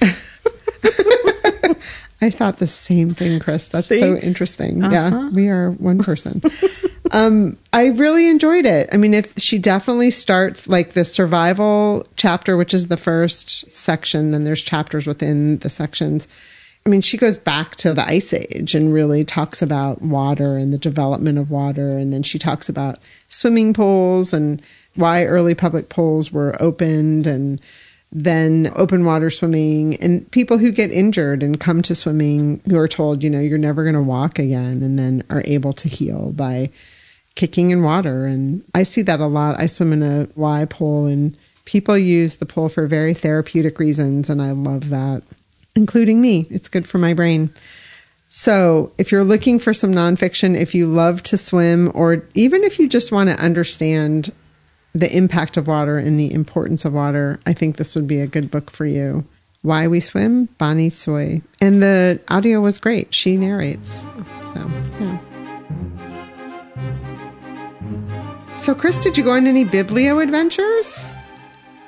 I 2.24 2.30
thought 2.30 2.56
the 2.56 2.66
same 2.66 3.12
thing, 3.12 3.38
Chris. 3.38 3.68
That's 3.68 3.88
See? 3.88 4.00
so 4.00 4.16
interesting. 4.16 4.82
Yeah, 4.82 5.28
we 5.30 5.48
are 5.48 5.72
one 5.72 6.02
person. 6.02 6.40
um, 7.10 7.58
I 7.72 7.88
really 7.88 8.28
enjoyed 8.28 8.64
it. 8.64 8.88
I 8.92 8.96
mean, 8.96 9.12
if 9.12 9.38
she 9.38 9.58
definitely 9.58 10.10
starts 10.10 10.66
like 10.66 10.92
the 10.92 11.04
survival 11.04 12.06
chapter, 12.16 12.56
which 12.56 12.72
is 12.72 12.86
the 12.86 12.96
first 12.96 13.70
section, 13.70 14.30
then 14.30 14.44
there's 14.44 14.62
chapters 14.62 15.06
within 15.06 15.58
the 15.58 15.68
sections. 15.68 16.26
I 16.86 16.88
mean, 16.88 17.02
she 17.02 17.18
goes 17.18 17.36
back 17.36 17.76
to 17.76 17.92
the 17.92 18.06
ice 18.06 18.32
age 18.32 18.74
and 18.74 18.92
really 18.92 19.22
talks 19.22 19.60
about 19.60 20.00
water 20.00 20.56
and 20.56 20.72
the 20.72 20.78
development 20.78 21.38
of 21.38 21.50
water. 21.50 21.98
And 21.98 22.10
then 22.10 22.22
she 22.22 22.38
talks 22.38 22.70
about 22.70 22.98
swimming 23.28 23.74
pools 23.74 24.32
and 24.32 24.62
why 24.94 25.24
early 25.24 25.54
public 25.54 25.90
pools 25.90 26.32
were 26.32 26.56
opened 26.60 27.26
and 27.26 27.60
then 28.14 28.72
open 28.76 29.04
water 29.04 29.28
swimming 29.28 29.96
and 29.96 30.30
people 30.30 30.56
who 30.56 30.70
get 30.70 30.92
injured 30.92 31.42
and 31.42 31.58
come 31.58 31.82
to 31.82 31.96
swimming 31.96 32.60
who 32.68 32.78
are 32.78 32.86
told, 32.86 33.24
you 33.24 33.28
know, 33.28 33.40
you're 33.40 33.58
never 33.58 33.82
going 33.82 33.96
to 33.96 34.02
walk 34.02 34.38
again 34.38 34.84
and 34.84 34.96
then 34.96 35.24
are 35.30 35.42
able 35.46 35.72
to 35.72 35.88
heal 35.88 36.30
by 36.30 36.70
kicking 37.34 37.70
in 37.70 37.82
water. 37.82 38.24
And 38.24 38.62
I 38.72 38.84
see 38.84 39.02
that 39.02 39.18
a 39.18 39.26
lot. 39.26 39.58
I 39.58 39.66
swim 39.66 39.92
in 39.92 40.04
a 40.04 40.28
Y 40.36 40.64
pool 40.66 41.06
and 41.06 41.36
people 41.64 41.98
use 41.98 42.36
the 42.36 42.46
pool 42.46 42.68
for 42.68 42.86
very 42.86 43.14
therapeutic 43.14 43.80
reasons. 43.80 44.30
And 44.30 44.40
I 44.40 44.52
love 44.52 44.90
that, 44.90 45.24
including 45.74 46.20
me. 46.20 46.46
It's 46.50 46.68
good 46.68 46.86
for 46.88 46.98
my 46.98 47.14
brain. 47.14 47.52
So, 48.28 48.92
if 48.98 49.12
you're 49.12 49.22
looking 49.22 49.60
for 49.60 49.72
some 49.72 49.92
nonfiction, 49.92 50.56
if 50.56 50.74
you 50.74 50.92
love 50.92 51.22
to 51.24 51.36
swim, 51.36 51.92
or 51.94 52.26
even 52.34 52.64
if 52.64 52.80
you 52.80 52.88
just 52.88 53.12
want 53.12 53.30
to 53.30 53.40
understand 53.40 54.32
the 54.94 55.14
impact 55.14 55.56
of 55.56 55.66
water 55.66 55.98
and 55.98 56.18
the 56.18 56.32
importance 56.32 56.84
of 56.84 56.92
water, 56.92 57.40
I 57.44 57.52
think 57.52 57.76
this 57.76 57.96
would 57.96 58.06
be 58.06 58.20
a 58.20 58.26
good 58.26 58.50
book 58.50 58.70
for 58.70 58.86
you. 58.86 59.24
Why 59.62 59.88
We 59.88 60.00
Swim, 60.00 60.46
Bonnie 60.58 60.90
Tsui. 60.90 61.42
And 61.60 61.82
the 61.82 62.20
audio 62.28 62.60
was 62.60 62.78
great. 62.78 63.12
She 63.12 63.36
narrates. 63.36 64.04
So, 64.54 64.70
yeah. 65.00 65.18
So, 68.60 68.74
Chris, 68.74 68.96
did 68.96 69.18
you 69.18 69.24
go 69.24 69.32
on 69.32 69.46
any 69.46 69.64
Biblio 69.64 70.22
adventures? 70.22 71.04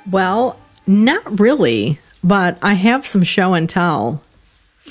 Well, 0.09 0.59
not 0.85 1.39
really, 1.39 1.99
but 2.23 2.57
I 2.61 2.73
have 2.73 3.05
some 3.05 3.23
show 3.23 3.53
and 3.53 3.69
tell 3.69 4.21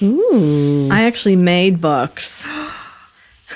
Ooh. 0.03 0.89
I 0.91 1.05
actually 1.05 1.37
made 1.37 1.81
books. 1.81 2.47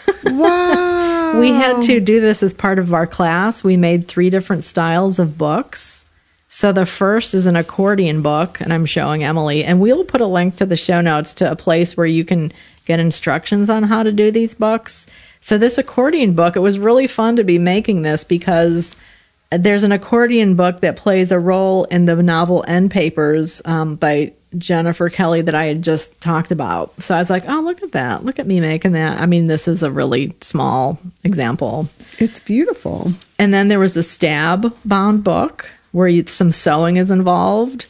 Wow. 0.25 0.89
We 1.39 1.51
had 1.51 1.83
to 1.83 2.01
do 2.01 2.20
this 2.20 2.43
as 2.43 2.53
part 2.53 2.78
of 2.78 2.93
our 2.93 3.07
class. 3.07 3.62
We 3.62 3.76
made 3.76 4.09
three 4.09 4.31
different 4.31 4.64
styles 4.64 5.18
of 5.18 5.39
books. 5.39 6.05
So 6.49 6.72
the 6.72 6.85
first 6.85 7.33
is 7.35 7.47
an 7.47 7.55
accordion 7.55 8.22
book, 8.22 8.61
and 8.61 8.72
I'm 8.72 8.85
showing 8.85 9.22
Emily, 9.22 9.64
and 9.64 9.81
we'll 9.81 10.05
put 10.05 10.20
a 10.20 10.26
link 10.26 10.57
to 10.57 10.66
the 10.66 10.76
show 10.76 11.01
notes 11.01 11.33
to 11.35 11.51
a 11.51 11.57
place 11.57 11.97
where 11.97 12.07
you 12.07 12.24
can 12.24 12.53
get 12.85 12.99
instructions 12.99 13.68
on 13.68 13.85
how 13.85 14.03
to 14.03 14.11
do 14.11 14.33
these 14.33 14.55
books. 14.55 15.07
So 15.41 15.57
this 15.57 15.78
accordion 15.78 16.35
book, 16.35 16.57
it 16.57 16.61
was 16.61 16.78
really 16.78 17.07
fun 17.07 17.37
to 17.37 17.45
be 17.45 17.59
making 17.59 18.03
this 18.03 18.24
because 18.24 18.97
there's 19.51 19.85
an 19.85 19.93
accordion 19.93 20.57
book 20.57 20.81
that 20.81 20.97
plays 20.97 21.31
a 21.31 21.39
role 21.39 21.85
in 21.85 22.05
the 22.05 22.20
novel 22.22 22.64
End 22.66 22.91
Papers 22.91 23.62
um, 23.64 23.95
by 23.95 24.33
Jennifer 24.59 25.09
Kelly 25.11 25.43
that 25.43 25.55
I 25.55 25.67
had 25.67 25.83
just 25.83 26.21
talked 26.21 26.51
about. 26.51 27.01
So 27.03 27.15
I 27.15 27.19
was 27.19 27.31
like, 27.31 27.45
oh, 27.49 27.61
look 27.61 27.83
at 27.83 27.93
that. 27.93 28.25
Look 28.25 28.39
at 28.39 28.47
me 28.47 28.61
making 28.61 28.93
that. 28.93 29.21
I 29.21 29.27
mean, 29.27 29.47
this 29.47 29.69
is 29.69 29.83
a 29.83 29.91
really 29.91 30.35
small 30.41 30.99
example. 31.25 31.89
It's 32.19 32.41
beautiful. 32.41 33.13
And 33.39 33.55
then 33.55 33.69
there 33.69 33.79
was 33.79 33.97
a 33.97 34.03
stab 34.03 34.75
bound 34.85 35.23
book 35.25 35.71
where 35.93 36.09
you, 36.09 36.25
some 36.27 36.53
sewing 36.53 36.97
is 36.97 37.11
involved. 37.11 37.87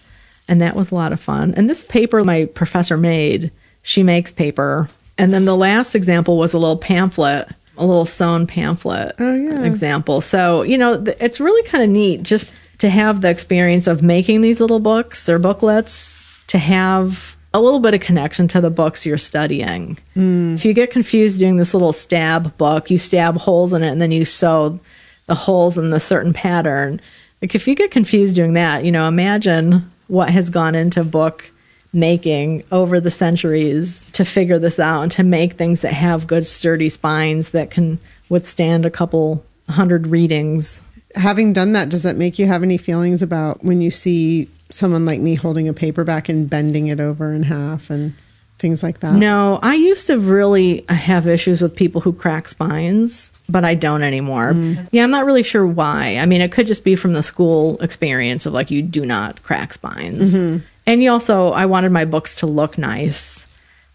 And 0.48 0.60
that 0.60 0.74
was 0.76 0.90
a 0.90 0.94
lot 0.94 1.12
of 1.12 1.20
fun. 1.20 1.54
And 1.56 1.70
this 1.70 1.84
paper 1.84 2.24
my 2.24 2.44
professor 2.46 2.96
made, 2.96 3.50
she 3.82 4.02
makes 4.02 4.32
paper. 4.32 4.88
And 5.16 5.32
then 5.32 5.44
the 5.44 5.56
last 5.56 5.94
example 5.94 6.38
was 6.38 6.52
a 6.54 6.58
little 6.58 6.76
pamphlet, 6.78 7.48
a 7.78 7.86
little 7.86 8.04
sewn 8.04 8.46
pamphlet 8.46 9.14
Oh, 9.18 9.34
yeah. 9.34 9.62
example. 9.64 10.20
So, 10.20 10.62
you 10.62 10.76
know, 10.76 11.02
th- 11.02 11.16
it's 11.20 11.40
really 11.40 11.62
kind 11.68 11.84
of 11.84 11.90
neat 11.90 12.22
just 12.22 12.54
to 12.78 12.88
have 12.90 13.20
the 13.20 13.30
experience 13.30 13.86
of 13.86 14.02
making 14.02 14.40
these 14.40 14.60
little 14.60 14.80
books 14.80 15.28
or 15.28 15.38
booklets, 15.38 16.22
to 16.50 16.58
have 16.58 17.36
a 17.54 17.60
little 17.60 17.78
bit 17.78 17.94
of 17.94 18.00
connection 18.00 18.48
to 18.48 18.60
the 18.60 18.70
books 18.70 19.06
you're 19.06 19.18
studying. 19.18 19.96
Hmm. 20.14 20.54
If 20.54 20.64
you 20.64 20.72
get 20.72 20.90
confused 20.90 21.38
doing 21.38 21.56
this 21.56 21.74
little 21.74 21.92
stab 21.92 22.56
book, 22.56 22.90
you 22.90 22.98
stab 22.98 23.36
holes 23.36 23.72
in 23.72 23.84
it 23.84 23.90
and 23.90 24.02
then 24.02 24.10
you 24.10 24.24
sew 24.24 24.80
the 25.26 25.34
holes 25.36 25.78
in 25.78 25.90
the 25.90 26.00
certain 26.00 26.32
pattern. 26.32 27.00
Like 27.40 27.54
if 27.54 27.68
you 27.68 27.76
get 27.76 27.92
confused 27.92 28.34
doing 28.34 28.54
that, 28.54 28.84
you 28.84 28.90
know, 28.90 29.06
imagine 29.06 29.88
what 30.08 30.30
has 30.30 30.50
gone 30.50 30.74
into 30.74 31.04
book 31.04 31.48
making 31.92 32.64
over 32.72 32.98
the 32.98 33.10
centuries 33.12 34.04
to 34.12 34.24
figure 34.24 34.58
this 34.58 34.80
out 34.80 35.02
and 35.02 35.12
to 35.12 35.22
make 35.22 35.52
things 35.52 35.82
that 35.82 35.92
have 35.92 36.26
good 36.26 36.46
sturdy 36.46 36.88
spines 36.88 37.50
that 37.50 37.70
can 37.70 37.98
withstand 38.28 38.84
a 38.84 38.90
couple 38.90 39.44
hundred 39.68 40.08
readings. 40.08 40.82
Having 41.14 41.52
done 41.52 41.72
that, 41.72 41.88
does 41.88 42.02
that 42.04 42.16
make 42.16 42.38
you 42.38 42.46
have 42.46 42.62
any 42.62 42.76
feelings 42.76 43.22
about 43.22 43.64
when 43.64 43.80
you 43.80 43.90
see 43.90 44.48
someone 44.68 45.04
like 45.04 45.20
me 45.20 45.34
holding 45.34 45.68
a 45.68 45.72
paperback 45.72 46.28
and 46.28 46.48
bending 46.48 46.86
it 46.86 47.00
over 47.00 47.32
in 47.32 47.42
half 47.42 47.90
and 47.90 48.14
things 48.58 48.82
like 48.82 49.00
that? 49.00 49.14
No, 49.14 49.58
I 49.62 49.74
used 49.74 50.06
to 50.06 50.18
really 50.18 50.84
have 50.88 51.26
issues 51.26 51.62
with 51.62 51.74
people 51.74 52.00
who 52.00 52.12
crack 52.12 52.46
spines, 52.46 53.32
but 53.48 53.64
I 53.64 53.74
don't 53.74 54.02
anymore. 54.02 54.52
Mm. 54.52 54.88
Yeah, 54.92 55.02
I'm 55.02 55.10
not 55.10 55.24
really 55.24 55.42
sure 55.42 55.66
why. 55.66 56.18
I 56.18 56.26
mean, 56.26 56.40
it 56.40 56.52
could 56.52 56.66
just 56.66 56.84
be 56.84 56.94
from 56.94 57.14
the 57.14 57.22
school 57.22 57.80
experience 57.80 58.46
of 58.46 58.52
like 58.52 58.70
you 58.70 58.82
do 58.82 59.04
not 59.04 59.42
crack 59.42 59.72
spines. 59.72 60.34
Mm-hmm. 60.34 60.58
And 60.86 61.02
you 61.02 61.10
also, 61.10 61.48
I 61.50 61.66
wanted 61.66 61.92
my 61.92 62.04
books 62.04 62.36
to 62.40 62.46
look 62.46 62.78
nice, 62.78 63.46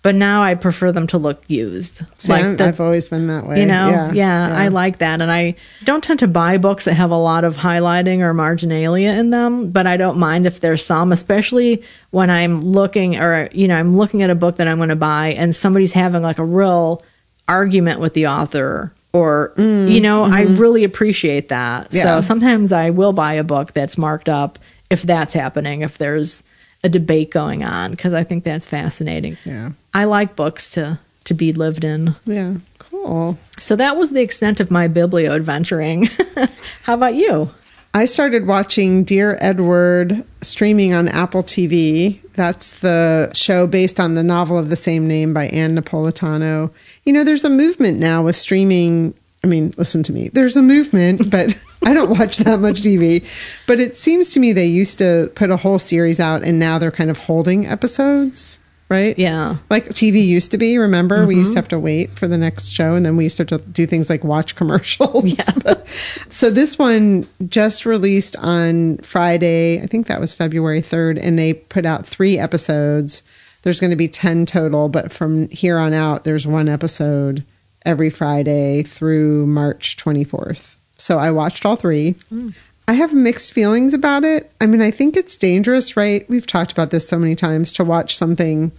but 0.05 0.13
now 0.13 0.43
I 0.43 0.53
prefer 0.53 0.91
them 0.91 1.07
to 1.07 1.17
look 1.17 1.41
used. 1.47 2.03
I'm- 2.29 2.57
the- 2.57 2.65
I've 2.65 2.79
always 2.79 3.09
been 3.09 3.25
that 3.25 3.47
way. 3.47 3.59
you 3.59 3.65
know, 3.65 3.89
yeah, 3.89 4.11
yeah, 4.11 4.55
I 4.55 4.67
like 4.67 4.99
that. 4.99 5.19
And 5.19 5.31
I 5.31 5.55
don't 5.83 6.03
tend 6.03 6.19
to 6.19 6.27
buy 6.27 6.59
books 6.59 6.85
that 6.85 6.93
have 6.93 7.09
a 7.09 7.17
lot 7.17 7.43
of 7.43 7.57
highlighting 7.57 8.19
or 8.19 8.31
marginalia 8.31 9.13
in 9.13 9.31
them, 9.31 9.71
but 9.71 9.87
I 9.87 9.97
don't 9.97 10.19
mind 10.19 10.45
if 10.45 10.59
there's 10.59 10.85
some, 10.85 11.11
especially 11.11 11.81
when 12.11 12.29
I'm 12.29 12.59
looking 12.59 13.17
or, 13.17 13.49
you 13.51 13.67
know, 13.67 13.75
I'm 13.75 13.97
looking 13.97 14.21
at 14.21 14.29
a 14.29 14.35
book 14.35 14.57
that 14.57 14.67
I'm 14.67 14.77
going 14.77 14.89
to 14.89 14.95
buy 14.95 15.29
and 15.29 15.55
somebody's 15.55 15.93
having 15.93 16.21
like 16.21 16.37
a 16.37 16.45
real 16.45 17.01
argument 17.47 17.99
with 17.99 18.13
the 18.13 18.27
author 18.27 18.93
or, 19.11 19.53
mm, 19.57 19.91
you 19.91 20.01
know, 20.01 20.23
I 20.23 20.43
mm-hmm. 20.43 20.57
really 20.57 20.83
appreciate 20.83 21.49
that. 21.49 21.95
Yeah. 21.95 22.03
So 22.03 22.21
sometimes 22.21 22.71
I 22.71 22.91
will 22.91 23.13
buy 23.13 23.33
a 23.33 23.43
book 23.43 23.73
that's 23.73 23.97
marked 23.97 24.29
up 24.29 24.59
if 24.91 25.01
that's 25.01 25.33
happening, 25.33 25.81
if 25.81 25.97
there's 25.97 26.43
a 26.85 26.89
debate 26.89 27.31
going 27.31 27.63
on, 27.63 27.91
because 27.91 28.13
I 28.13 28.23
think 28.23 28.43
that's 28.43 28.67
fascinating. 28.67 29.37
Yeah. 29.43 29.71
I 29.93 30.05
like 30.05 30.35
books 30.35 30.69
to, 30.69 30.99
to 31.23 31.33
be 31.33 31.51
lived 31.51 31.83
in. 31.83 32.15
Yeah. 32.25 32.55
Cool. 32.77 33.37
So 33.57 33.75
that 33.75 33.97
was 33.97 34.11
the 34.11 34.21
extent 34.21 34.59
of 34.59 34.69
my 34.69 34.87
biblio 34.87 35.35
adventuring. 35.35 36.05
How 36.83 36.93
about 36.93 37.15
you? 37.15 37.49
I 37.95 38.05
started 38.05 38.45
watching 38.45 39.03
Dear 39.03 39.37
Edward 39.41 40.23
streaming 40.41 40.93
on 40.93 41.07
Apple 41.07 41.41
TV. 41.41 42.19
That's 42.33 42.79
the 42.81 43.31
show 43.33 43.65
based 43.65 43.99
on 43.99 44.13
the 44.13 44.23
novel 44.23 44.57
of 44.57 44.69
the 44.69 44.75
same 44.75 45.07
name 45.07 45.33
by 45.33 45.47
Ann 45.47 45.75
Napolitano. 45.75 46.71
You 47.05 47.13
know, 47.13 47.23
there's 47.23 47.45
a 47.45 47.49
movement 47.49 47.97
now 47.97 48.21
with 48.21 48.35
streaming. 48.35 49.15
I 49.45 49.47
mean, 49.47 49.75
listen 49.77 50.01
to 50.01 50.11
me. 50.11 50.29
There's 50.29 50.57
a 50.57 50.61
movement, 50.63 51.29
but 51.31 51.55
I 51.83 51.93
don't 51.93 52.09
watch 52.09 52.37
that 52.37 52.59
much 52.59 52.81
TV. 52.81 53.23
But 53.67 53.79
it 53.79 53.95
seems 53.95 54.31
to 54.31 54.39
me 54.39 54.53
they 54.53 54.65
used 54.65 54.97
to 54.97 55.31
put 55.35 55.51
a 55.51 55.57
whole 55.57 55.77
series 55.77 56.19
out 56.19 56.43
and 56.43 56.57
now 56.57 56.79
they're 56.79 56.89
kind 56.89 57.11
of 57.11 57.19
holding 57.19 57.67
episodes, 57.67 58.57
right? 58.89 59.17
Yeah. 59.19 59.57
Like 59.69 59.89
TV 59.89 60.25
used 60.25 60.49
to 60.49 60.57
be, 60.57 60.79
remember? 60.79 61.27
We 61.27 61.35
used 61.35 61.49
to 61.49 61.51
mm-hmm. 61.51 61.57
have 61.59 61.67
to 61.67 61.79
wait 61.79 62.17
for 62.17 62.27
the 62.27 62.39
next 62.39 62.69
show 62.69 62.95
and 62.95 63.05
then 63.05 63.17
we 63.17 63.25
used 63.25 63.37
to 63.37 63.45
to 63.45 63.59
do 63.59 63.85
things 63.85 64.09
like 64.09 64.23
watch 64.23 64.55
commercials. 64.55 65.23
Yeah. 65.23 65.75
so 66.29 66.49
this 66.49 66.79
one 66.79 67.27
just 67.47 67.85
released 67.85 68.35
on 68.37 68.97
Friday, 68.97 69.79
I 69.79 69.85
think 69.85 70.07
that 70.07 70.19
was 70.19 70.33
February 70.33 70.81
3rd, 70.81 71.19
and 71.21 71.37
they 71.37 71.53
put 71.53 71.85
out 71.85 72.07
three 72.07 72.39
episodes. 72.39 73.21
There's 73.61 73.79
going 73.79 73.91
to 73.91 73.95
be 73.95 74.07
10 74.07 74.47
total, 74.47 74.89
but 74.89 75.13
from 75.13 75.49
here 75.49 75.77
on 75.77 75.93
out, 75.93 76.23
there's 76.23 76.47
one 76.47 76.67
episode 76.67 77.43
every 77.85 78.09
Friday 78.09 78.83
through 78.83 79.47
March 79.47 79.97
24th. 79.97 80.75
So 80.97 81.17
I 81.17 81.31
watched 81.31 81.65
all 81.65 81.75
three. 81.75 82.13
Mm. 82.31 82.53
I 82.87 82.93
have 82.93 83.13
mixed 83.13 83.53
feelings 83.53 83.93
about 83.93 84.23
it. 84.23 84.51
I 84.61 84.67
mean, 84.67 84.81
I 84.81 84.91
think 84.91 85.17
it's 85.17 85.37
dangerous, 85.37 85.97
right? 85.97 86.27
We've 86.29 86.45
talked 86.45 86.71
about 86.71 86.91
this 86.91 87.07
so 87.07 87.17
many 87.17 87.35
times 87.35 87.73
to 87.73 87.83
watch 87.83 88.15
something 88.17 88.71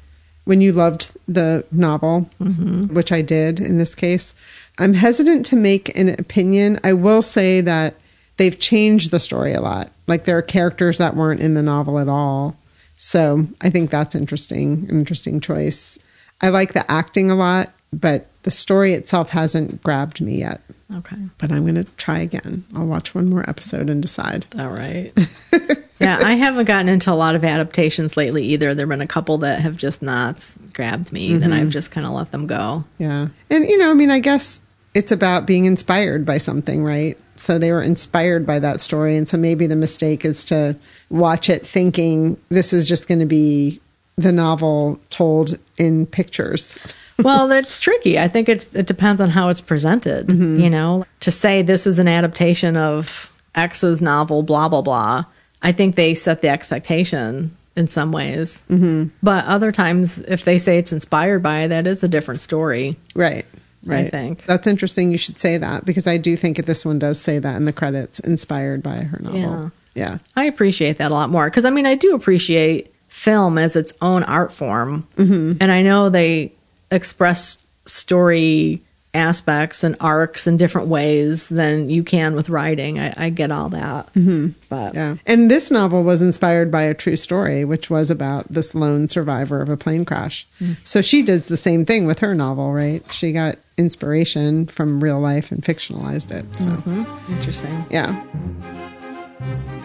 when 0.45 0.61
you 0.61 0.73
loved 0.73 1.11
the 1.27 1.65
novel, 1.73 2.31
mm-hmm. 2.41 2.95
which 2.95 3.11
I 3.11 3.21
did 3.21 3.59
in 3.59 3.79
this 3.79 3.95
case. 3.95 4.35
I'm 4.79 4.95
hesitant 4.95 5.45
to 5.47 5.57
make 5.57 5.97
an 5.99 6.09
opinion. 6.09 6.79
I 6.85 6.93
will 6.93 7.23
say 7.23 7.61
that 7.63 7.95
they've 8.37 8.59
changed 8.59 9.11
the 9.11 9.19
story 9.19 9.53
a 9.53 9.61
lot. 9.61 9.91
Like 10.07 10.25
there 10.25 10.39
are 10.39 10.43
characters 10.43 10.99
that 10.99 11.17
weren't 11.17 11.41
in 11.41 11.55
the 11.55 11.63
novel 11.63 11.99
at 11.99 12.09
all. 12.09 12.57
So 12.97 13.47
I 13.61 13.71
think 13.71 13.91
that's 13.91 14.15
interesting, 14.15 14.87
an 14.89 14.99
interesting 15.01 15.41
choice. 15.41 15.99
I 16.41 16.51
like 16.51 16.75
the 16.75 16.89
acting 16.91 17.31
a 17.31 17.35
lot, 17.35 17.73
but 17.93 18.27
the 18.47 18.53
story 18.53 18.95
itself 18.95 19.31
hasn't 19.31 19.83
grabbed 19.83 20.21
me 20.21 20.39
yet. 20.39 20.61
Okay. 20.95 21.17
But 21.39 21.51
I'm 21.51 21.65
going 21.65 21.75
to 21.75 21.85
try 21.97 22.21
again. 22.21 22.65
I'll 22.77 22.87
watch 22.87 23.13
one 23.13 23.29
more 23.29 23.45
episode 23.51 23.91
and 23.91 24.01
decide. 24.01 24.47
All 24.57 24.71
right. 24.71 25.13
yeah, 25.99 26.21
I 26.23 26.35
haven't 26.35 26.67
gotten 26.67 26.89
into 26.89 27.11
a 27.11 27.15
lot 27.15 27.35
of 27.35 27.43
adaptations 27.43 28.17
lately 28.17 28.45
either. 28.45 28.73
There 28.73 28.87
have 28.87 28.91
been 28.91 29.01
a 29.01 29.07
couple 29.09 29.39
that 29.39 29.63
have 29.63 29.77
just 29.77 30.01
not 30.01 30.49
grabbed 30.73 31.11
me, 31.11 31.37
then 31.37 31.51
mm-hmm. 31.51 31.61
I've 31.61 31.71
just 31.71 31.91
kind 31.91 32.07
of 32.07 32.13
let 32.13 32.31
them 32.31 32.47
go. 32.47 32.85
Yeah. 32.99 33.27
And, 33.51 33.65
you 33.65 33.79
know, 33.79 33.91
I 33.91 33.95
mean, 33.95 34.13
I 34.13 34.21
guess 34.21 34.61
it's 34.95 35.11
about 35.11 35.45
being 35.45 35.65
inspired 35.65 36.25
by 36.25 36.39
something, 36.39 36.85
right? 36.85 37.19
So 37.35 37.59
they 37.59 37.73
were 37.73 37.83
inspired 37.83 38.47
by 38.47 38.61
that 38.61 38.81
story. 38.81 39.17
And 39.17 39.29
so 39.29 39.37
maybe 39.37 39.67
the 39.67 39.75
mistake 39.75 40.25
is 40.25 40.45
to 40.45 40.79
watch 41.11 41.51
it 41.51 41.67
thinking 41.67 42.41
this 42.49 42.73
is 42.73 42.87
just 42.87 43.09
going 43.09 43.19
to 43.19 43.27
be 43.27 43.81
the 44.15 44.31
novel 44.31 45.01
told 45.11 45.59
in 45.79 46.07
pictures. 46.07 46.79
Well, 47.19 47.49
that's 47.49 47.81
tricky. 47.81 48.19
I 48.19 48.29
think 48.29 48.49
it, 48.49 48.69
it 48.75 48.87
depends 48.87 49.21
on 49.21 49.31
how 49.31 49.49
it's 49.49 49.61
presented. 49.61 50.29
You 50.31 50.71
know, 50.71 51.05
to 51.21 51.31
say 51.31 51.63
this 51.63 51.87
is 51.87 51.99
an 51.99 52.09
adaptation 52.09 52.77
of 52.77 53.33
X's 53.55 54.01
novel, 54.01 54.43
blah, 54.43 54.69
blah, 54.69 54.83
blah. 54.83 55.25
I 55.63 55.73
think 55.73 55.97
they 55.97 56.15
set 56.15 56.43
the 56.43 56.49
expectation 56.49 57.57
in 57.77 57.89
some 57.89 58.13
ways. 58.13 58.63
Mm-hmm. 58.71 59.09
But 59.23 59.45
other 59.45 59.73
times, 59.73 60.19
if 60.19 60.45
they 60.45 60.59
say 60.59 60.79
it's 60.79 60.93
inspired 60.93 61.43
by, 61.43 61.67
that 61.67 61.87
is 61.87 62.03
a 62.03 62.09
different 62.09 62.41
story. 62.41 62.97
Right. 63.15 63.47
Right. 63.85 64.07
I 64.07 64.09
think. 64.09 64.45
That's 64.45 64.67
interesting. 64.67 65.13
You 65.13 65.19
should 65.19 65.39
say 65.39 65.59
that 65.59 65.85
because 65.85 66.07
I 66.07 66.17
do 66.17 66.37
think 66.37 66.65
this 66.67 66.85
one 66.85 66.99
does 66.99 67.21
say 67.21 67.39
that 67.39 67.57
in 67.57 67.67
the 67.67 67.73
credits, 67.73 68.19
inspired 68.21 68.83
by 68.83 68.97
her 68.97 69.19
novel. 69.21 69.39
Yeah. 69.41 69.69
Yeah. 69.95 70.19
I 70.35 70.45
appreciate 70.45 70.99
that 70.99 71.11
a 71.11 71.15
lot 71.15 71.31
more 71.31 71.49
because 71.49 71.65
I 71.65 71.71
mean 71.71 71.87
I 71.87 71.95
do 71.95 72.15
appreciate 72.15 72.93
film 73.09 73.57
as 73.57 73.77
its 73.77 73.93
own 74.03 74.25
art 74.25 74.53
form, 74.53 75.07
mm-hmm. 75.17 75.55
and 75.61 75.73
I 75.73 75.83
know 75.83 76.11
they 76.11 76.53
express 76.91 77.65
story 77.85 78.83
aspects 79.17 79.83
and 79.83 79.97
arcs 79.99 80.47
in 80.47 80.59
different 80.59 80.89
ways 80.89 81.49
than 81.49 81.89
you 81.89 82.05
can 82.05 82.35
with 82.35 82.51
writing. 82.51 82.99
I, 82.99 83.15
I 83.17 83.31
get 83.31 83.51
all 83.51 83.71
that, 83.71 84.13
mm-hmm. 84.13 84.49
but 84.69 84.95
Yeah. 84.95 85.17
And 85.25 85.51
this 85.51 85.71
novel 85.71 86.03
was 86.05 86.21
inspired 86.21 86.71
by 86.71 86.83
a 86.83 86.95
true 86.95 87.17
story, 87.17 87.65
which 87.65 87.89
was 87.89 88.11
about 88.11 88.53
this 88.53 88.75
lone 88.75 89.09
survivor 89.09 89.63
of 89.63 89.71
a 89.71 89.77
plane 89.77 90.05
crash. 90.05 90.47
So 90.85 91.01
she 91.01 91.23
does 91.23 91.49
the 91.49 91.57
same 91.57 91.87
thing 91.87 92.07
with 92.07 92.19
her 92.19 92.35
novel, 92.35 92.73
right? 92.73 93.03
She 93.11 93.33
got 93.33 93.57
inspiration 93.79 94.67
from 94.67 95.03
real 95.03 95.19
life 95.19 95.51
and 95.51 95.63
fictionalized 95.63 96.31
it. 96.31 96.45
So, 96.59 97.35
interesting. 97.35 97.85
yeah. 97.91 98.23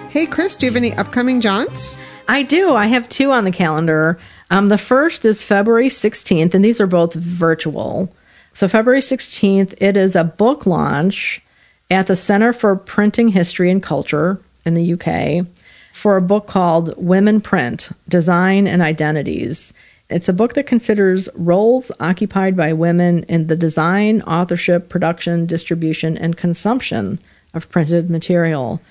Hey, 0.10 0.26
Chris, 0.26 0.58
do 0.58 0.66
you 0.66 0.72
have 0.72 0.78
any 0.78 0.93
upcoming 0.95 1.39
jaunts? 1.39 1.97
I 2.28 2.43
do. 2.43 2.76
I 2.76 2.88
have 2.88 3.08
two 3.10 3.32
on 3.32 3.45
the 3.45 3.52
calendar. 3.52 4.20
Um, 4.52 4.68
the 4.68 4.78
first 4.78 5.24
is 5.24 5.41
February 5.41 5.88
16th, 5.88 6.54
and 6.54 6.64
these 6.64 6.82
are 6.82 6.88
both 6.88 7.14
virtual. 7.14 8.14
So, 8.52 8.68
February 8.68 8.99
16th, 8.99 9.74
it 9.78 9.95
is 9.95 10.14
a 10.14 10.26
book 10.26 10.66
launch 10.66 11.41
at 11.89 12.08
the 12.08 12.18
Center 12.18 12.52
for 12.52 12.76
Printing 12.76 13.30
History 13.30 13.72
and 13.72 13.82
Culture 13.82 14.41
in 14.66 14.74
the 14.74 14.93
UK 14.93 15.47
for 15.93 16.18
a 16.18 16.22
book 16.22 16.47
called 16.47 16.93
Women 16.97 17.39
Print 17.39 17.89
Design 18.10 18.68
and 18.68 18.82
Identities. 18.82 19.74
It's 20.10 20.28
a 20.28 20.34
book 20.34 20.56
that 20.56 20.68
considers 20.68 21.30
roles 21.36 21.89
occupied 22.02 22.58
by 22.58 22.74
women 22.74 23.24
in 23.24 23.47
the 23.47 23.56
design, 23.56 24.22
authorship, 24.24 24.89
production, 24.89 25.45
distribution, 25.45 26.18
and 26.18 26.36
consumption 26.36 27.20
of 27.54 27.70
printed 27.70 28.10
material. 28.10 28.82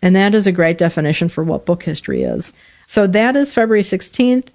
And 0.00 0.14
that 0.14 0.36
is 0.36 0.46
a 0.46 0.52
great 0.52 0.78
definition 0.78 1.28
for 1.28 1.42
what 1.42 1.66
book 1.66 1.82
history 1.82 2.22
is. 2.22 2.52
So 2.86 3.08
that 3.08 3.34
is 3.34 3.52
February 3.52 3.82
16th. 3.82 4.46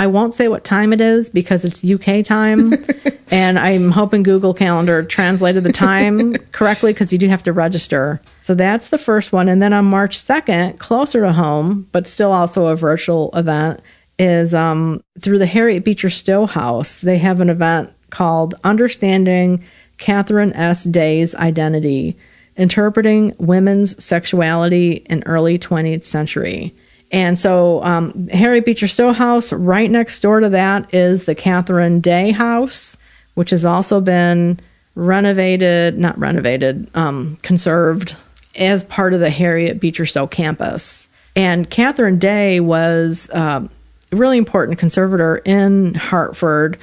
I 0.00 0.06
won't 0.06 0.34
say 0.34 0.48
what 0.48 0.64
time 0.64 0.94
it 0.94 1.00
is 1.02 1.28
because 1.28 1.62
it's 1.62 1.84
UK 1.84 2.24
time. 2.24 2.72
and 3.30 3.58
I'm 3.58 3.90
hoping 3.90 4.22
Google 4.22 4.54
Calendar 4.54 5.02
translated 5.02 5.62
the 5.62 5.74
time 5.74 6.36
correctly 6.52 6.94
because 6.94 7.12
you 7.12 7.18
do 7.18 7.28
have 7.28 7.42
to 7.42 7.52
register. 7.52 8.18
So 8.40 8.54
that's 8.54 8.88
the 8.88 8.96
first 8.96 9.30
one. 9.30 9.46
And 9.50 9.60
then 9.60 9.74
on 9.74 9.84
March 9.84 10.16
2nd, 10.16 10.78
closer 10.78 11.20
to 11.20 11.34
home, 11.34 11.86
but 11.92 12.06
still 12.06 12.32
also 12.32 12.68
a 12.68 12.76
virtual 12.76 13.28
event, 13.34 13.82
is 14.18 14.54
um, 14.54 15.04
through 15.20 15.38
the 15.38 15.44
Harriet 15.44 15.84
Beecher 15.84 16.08
Stowe 16.08 16.46
House. 16.46 17.00
They 17.00 17.18
have 17.18 17.42
an 17.42 17.50
event 17.50 17.92
called 18.08 18.54
Understanding 18.64 19.62
Katharine 19.98 20.54
S. 20.54 20.84
Day's 20.84 21.34
Identity 21.34 22.16
Interpreting 22.56 23.34
Women's 23.38 24.02
Sexuality 24.02 25.04
in 25.10 25.22
Early 25.26 25.58
20th 25.58 26.04
Century. 26.04 26.74
And 27.12 27.38
so, 27.38 27.82
um, 27.82 28.28
Harriet 28.28 28.64
Beecher 28.64 28.86
Stowe 28.86 29.12
House, 29.12 29.52
right 29.52 29.90
next 29.90 30.20
door 30.20 30.40
to 30.40 30.48
that 30.50 30.92
is 30.94 31.24
the 31.24 31.34
Katharine 31.34 32.00
Day 32.00 32.30
House, 32.30 32.96
which 33.34 33.50
has 33.50 33.64
also 33.64 34.00
been 34.00 34.60
renovated, 34.94 35.98
not 35.98 36.18
renovated, 36.18 36.88
um, 36.94 37.36
conserved 37.42 38.16
as 38.56 38.84
part 38.84 39.14
of 39.14 39.20
the 39.20 39.30
Harriet 39.30 39.80
Beecher 39.80 40.06
Stowe 40.06 40.26
campus. 40.26 41.08
And 41.36 41.68
Katharine 41.70 42.18
Day 42.18 42.60
was 42.60 43.30
uh, 43.30 43.66
a 44.12 44.16
really 44.16 44.38
important 44.38 44.78
conservator 44.78 45.38
in 45.38 45.94
Hartford. 45.94 46.78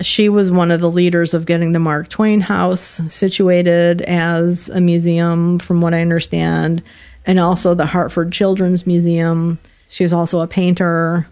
She 0.00 0.28
was 0.28 0.50
one 0.50 0.70
of 0.70 0.80
the 0.80 0.90
leaders 0.90 1.34
of 1.34 1.46
getting 1.46 1.72
the 1.72 1.78
Mark 1.78 2.08
Twain 2.08 2.40
House 2.40 3.00
situated 3.08 4.02
as 4.02 4.68
a 4.70 4.80
museum, 4.80 5.58
from 5.58 5.80
what 5.80 5.94
I 5.94 6.00
understand 6.00 6.82
and 7.26 7.38
also 7.38 7.74
the 7.74 7.86
Hartford 7.86 8.32
Children's 8.32 8.86
Museum. 8.86 9.58
She's 9.88 10.12
also 10.12 10.40
a 10.40 10.46
painter. 10.46 11.26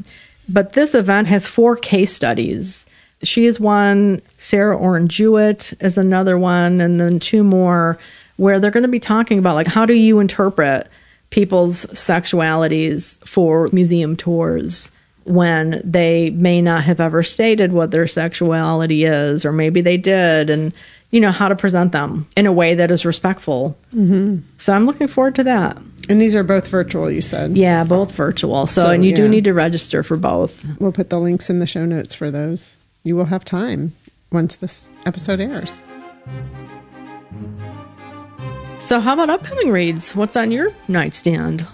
But 0.49 0.73
this 0.73 0.95
event 0.95 1.29
has 1.29 1.47
four 1.47 1.77
case 1.77 2.13
studies. 2.13 2.87
She 3.23 3.47
is 3.47 3.61
one, 3.61 4.23
Sarah 4.39 4.77
Orne 4.77 5.09
Jewett 5.09 5.75
is 5.81 5.99
another 5.99 6.39
one, 6.39 6.81
and 6.81 7.01
then 7.01 7.19
two 7.19 7.45
more 7.45 7.99
where 8.37 8.59
they're 8.59 8.71
going 8.71 8.83
to 8.83 8.89
be 8.89 9.01
talking 9.01 9.39
about 9.39 9.55
like 9.55 9.67
how 9.67 9.85
do 9.85 9.93
you 9.93 10.19
interpret 10.19 10.89
people's 11.29 11.85
sexualities 11.87 13.25
for 13.27 13.69
museum 13.73 14.17
tours 14.17 14.91
when 15.25 15.81
they 15.85 16.31
may 16.31 16.63
not 16.63 16.83
have 16.83 17.01
ever 17.01 17.23
stated 17.23 17.73
what 17.73 17.91
their 17.91 18.07
sexuality 18.07 19.05
is, 19.05 19.45
or 19.45 19.53
maybe 19.53 19.81
they 19.81 19.97
did, 19.97 20.51
and 20.51 20.73
you 21.11 21.21
know, 21.21 21.31
how 21.31 21.49
to 21.49 21.57
present 21.57 21.93
them 21.93 22.27
in 22.37 22.47
a 22.47 22.53
way 22.53 22.75
that 22.75 22.91
is 22.91 23.05
respectful. 23.05 23.77
Mm-hmm. 23.95 24.39
So 24.57 24.73
I'm 24.73 24.87
looking 24.87 25.09
forward 25.09 25.35
to 25.37 25.45
that. 25.45 25.77
And 26.09 26.21
these 26.21 26.35
are 26.35 26.43
both 26.43 26.69
virtual, 26.69 27.11
you 27.11 27.21
said? 27.21 27.57
Yeah, 27.57 27.85
both 27.85 28.13
virtual. 28.13 28.67
So, 28.67 28.83
so 28.83 28.91
and 28.91 29.05
you 29.05 29.11
yeah. 29.11 29.17
do 29.17 29.29
need 29.29 29.45
to 29.45 29.53
register 29.53 30.03
for 30.03 30.17
both. 30.17 30.65
We'll 30.81 30.93
put 30.93 31.11
the 31.11 31.21
links 31.21 31.51
in 31.51 31.59
the 31.59 31.67
show 31.67 31.85
notes 31.85 32.15
for 32.15 32.31
those. 32.31 32.77
You 33.05 33.17
will 33.17 33.27
have 33.27 33.45
time 33.45 33.93
once 34.33 34.57
this 34.57 34.89
episode 35.07 35.41
airs. 35.41 35.81
So, 38.81 38.99
how 38.99 39.13
about 39.13 39.31
upcoming 39.31 39.71
reads? 39.71 40.17
What's 40.17 40.37
on 40.37 40.51
your 40.51 40.73
nightstand? 40.89 41.67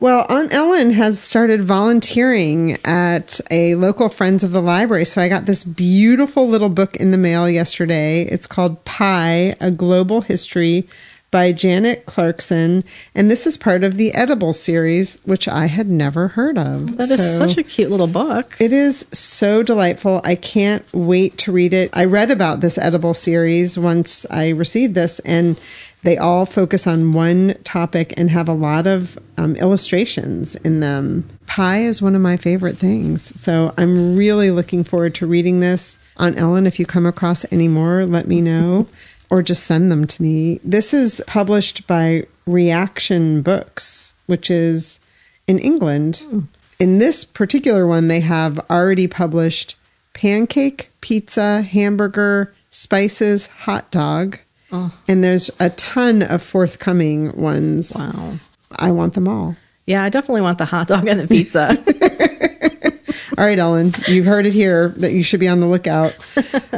Well, 0.00 0.24
Aunt 0.30 0.50
Ellen 0.54 0.92
has 0.92 1.20
started 1.20 1.62
volunteering 1.62 2.78
at 2.86 3.38
a 3.50 3.74
local 3.74 4.08
Friends 4.08 4.42
of 4.42 4.50
the 4.50 4.62
Library. 4.62 5.04
So 5.04 5.20
I 5.20 5.28
got 5.28 5.44
this 5.44 5.62
beautiful 5.62 6.48
little 6.48 6.70
book 6.70 6.96
in 6.96 7.10
the 7.10 7.18
mail 7.18 7.50
yesterday. 7.50 8.22
It's 8.22 8.46
called 8.46 8.82
Pie, 8.86 9.56
A 9.60 9.70
Global 9.70 10.22
History 10.22 10.88
by 11.30 11.52
Janet 11.52 12.06
Clarkson. 12.06 12.82
And 13.14 13.30
this 13.30 13.46
is 13.46 13.58
part 13.58 13.84
of 13.84 13.98
the 13.98 14.14
Edible 14.14 14.54
series, 14.54 15.20
which 15.24 15.46
I 15.46 15.66
had 15.66 15.88
never 15.88 16.28
heard 16.28 16.56
of. 16.56 16.96
That 16.96 17.10
is 17.10 17.36
so 17.36 17.46
such 17.46 17.58
a 17.58 17.62
cute 17.62 17.90
little 17.90 18.06
book. 18.06 18.56
It 18.58 18.72
is 18.72 19.06
so 19.12 19.62
delightful. 19.62 20.22
I 20.24 20.34
can't 20.34 20.84
wait 20.94 21.36
to 21.38 21.52
read 21.52 21.74
it. 21.74 21.90
I 21.92 22.06
read 22.06 22.30
about 22.30 22.62
this 22.62 22.78
Edible 22.78 23.14
series 23.14 23.78
once 23.78 24.24
I 24.30 24.48
received 24.48 24.94
this, 24.94 25.20
and 25.20 25.60
they 26.02 26.16
all 26.16 26.46
focus 26.46 26.86
on 26.86 27.12
one 27.12 27.56
topic 27.64 28.14
and 28.16 28.30
have 28.30 28.48
a 28.48 28.54
lot 28.54 28.86
of 28.86 29.18
um, 29.36 29.56
illustrations 29.56 30.56
in 30.56 30.80
them. 30.80 31.28
Pie 31.46 31.80
is 31.80 32.00
one 32.00 32.14
of 32.14 32.22
my 32.22 32.36
favorite 32.36 32.76
things. 32.76 33.38
So 33.38 33.74
I'm 33.76 34.16
really 34.16 34.50
looking 34.50 34.82
forward 34.84 35.14
to 35.16 35.26
reading 35.26 35.60
this. 35.60 35.98
On 36.16 36.34
Ellen, 36.36 36.66
if 36.66 36.78
you 36.78 36.86
come 36.86 37.06
across 37.06 37.44
any 37.52 37.68
more, 37.68 38.06
let 38.06 38.26
me 38.26 38.40
know 38.40 38.86
or 39.30 39.42
just 39.42 39.64
send 39.64 39.92
them 39.92 40.06
to 40.06 40.22
me. 40.22 40.60
This 40.64 40.92
is 40.92 41.22
published 41.26 41.86
by 41.86 42.26
Reaktion 42.46 43.42
Books, 43.42 44.14
which 44.26 44.50
is 44.50 45.00
in 45.46 45.58
England. 45.58 46.24
Mm. 46.26 46.46
In 46.78 46.98
this 46.98 47.24
particular 47.24 47.86
one, 47.86 48.08
they 48.08 48.20
have 48.20 48.58
already 48.70 49.06
published 49.06 49.76
pancake, 50.14 50.90
pizza, 51.00 51.62
hamburger, 51.62 52.54
spices, 52.70 53.48
hot 53.48 53.90
dog 53.90 54.38
Oh. 54.72 54.92
And 55.08 55.24
there's 55.24 55.50
a 55.58 55.70
ton 55.70 56.22
of 56.22 56.42
forthcoming 56.42 57.36
ones. 57.36 57.92
Wow. 57.96 58.38
I 58.72 58.92
want 58.92 59.14
them 59.14 59.28
all. 59.28 59.56
Yeah, 59.86 60.04
I 60.04 60.08
definitely 60.08 60.42
want 60.42 60.58
the 60.58 60.66
hot 60.66 60.86
dog 60.86 61.08
and 61.08 61.20
the 61.20 61.26
pizza. 61.26 61.70
all 63.38 63.44
right, 63.44 63.58
Ellen, 63.58 63.92
you've 64.06 64.26
heard 64.26 64.46
it 64.46 64.52
here 64.52 64.90
that 64.98 65.12
you 65.12 65.24
should 65.24 65.40
be 65.40 65.48
on 65.48 65.60
the 65.60 65.66
lookout. 65.66 66.14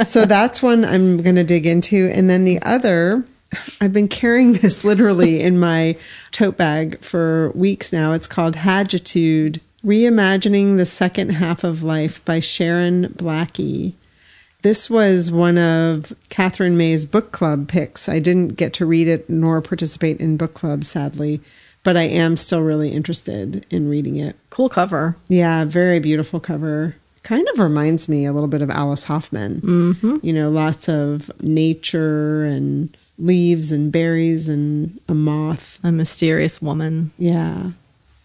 so 0.06 0.24
that's 0.26 0.62
one 0.62 0.84
I'm 0.84 1.18
going 1.22 1.36
to 1.36 1.44
dig 1.44 1.66
into. 1.66 2.10
And 2.14 2.30
then 2.30 2.44
the 2.44 2.62
other, 2.62 3.24
I've 3.80 3.92
been 3.92 4.08
carrying 4.08 4.52
this 4.62 4.84
literally 4.84 5.42
in 5.42 5.58
my 5.58 5.96
tote 6.30 6.56
bag 6.56 7.00
for 7.00 7.50
weeks 7.50 7.92
now. 7.92 8.12
It's 8.12 8.26
called 8.26 8.56
Hagitude 8.56 9.60
Reimagining 9.84 10.76
the 10.76 10.86
Second 10.86 11.30
Half 11.30 11.64
of 11.64 11.82
Life 11.82 12.24
by 12.24 12.40
Sharon 12.40 13.08
Blackie. 13.08 13.94
This 14.62 14.88
was 14.88 15.30
one 15.30 15.58
of 15.58 16.12
Katherine 16.28 16.76
May's 16.76 17.04
book 17.04 17.32
club 17.32 17.68
picks. 17.68 18.08
I 18.08 18.20
didn't 18.20 18.56
get 18.56 18.72
to 18.74 18.86
read 18.86 19.08
it 19.08 19.28
nor 19.28 19.60
participate 19.60 20.20
in 20.20 20.36
book 20.36 20.54
club, 20.54 20.84
sadly, 20.84 21.40
but 21.82 21.96
I 21.96 22.04
am 22.04 22.36
still 22.36 22.62
really 22.62 22.92
interested 22.92 23.66
in 23.70 23.88
reading 23.88 24.16
it. 24.16 24.36
Cool 24.50 24.68
cover. 24.68 25.16
Yeah, 25.28 25.64
very 25.64 25.98
beautiful 25.98 26.38
cover. 26.38 26.94
Kind 27.24 27.48
of 27.52 27.58
reminds 27.58 28.08
me 28.08 28.24
a 28.24 28.32
little 28.32 28.48
bit 28.48 28.62
of 28.62 28.70
Alice 28.70 29.04
Hoffman. 29.04 29.60
Mm-hmm. 29.60 30.16
You 30.22 30.32
know, 30.32 30.50
lots 30.50 30.88
of 30.88 31.30
nature 31.40 32.44
and 32.44 32.96
leaves 33.18 33.70
and 33.70 33.92
berries 33.92 34.48
and 34.48 35.00
a 35.08 35.14
moth. 35.14 35.78
A 35.82 35.92
mysterious 35.92 36.62
woman. 36.62 37.12
Yeah. 37.18 37.72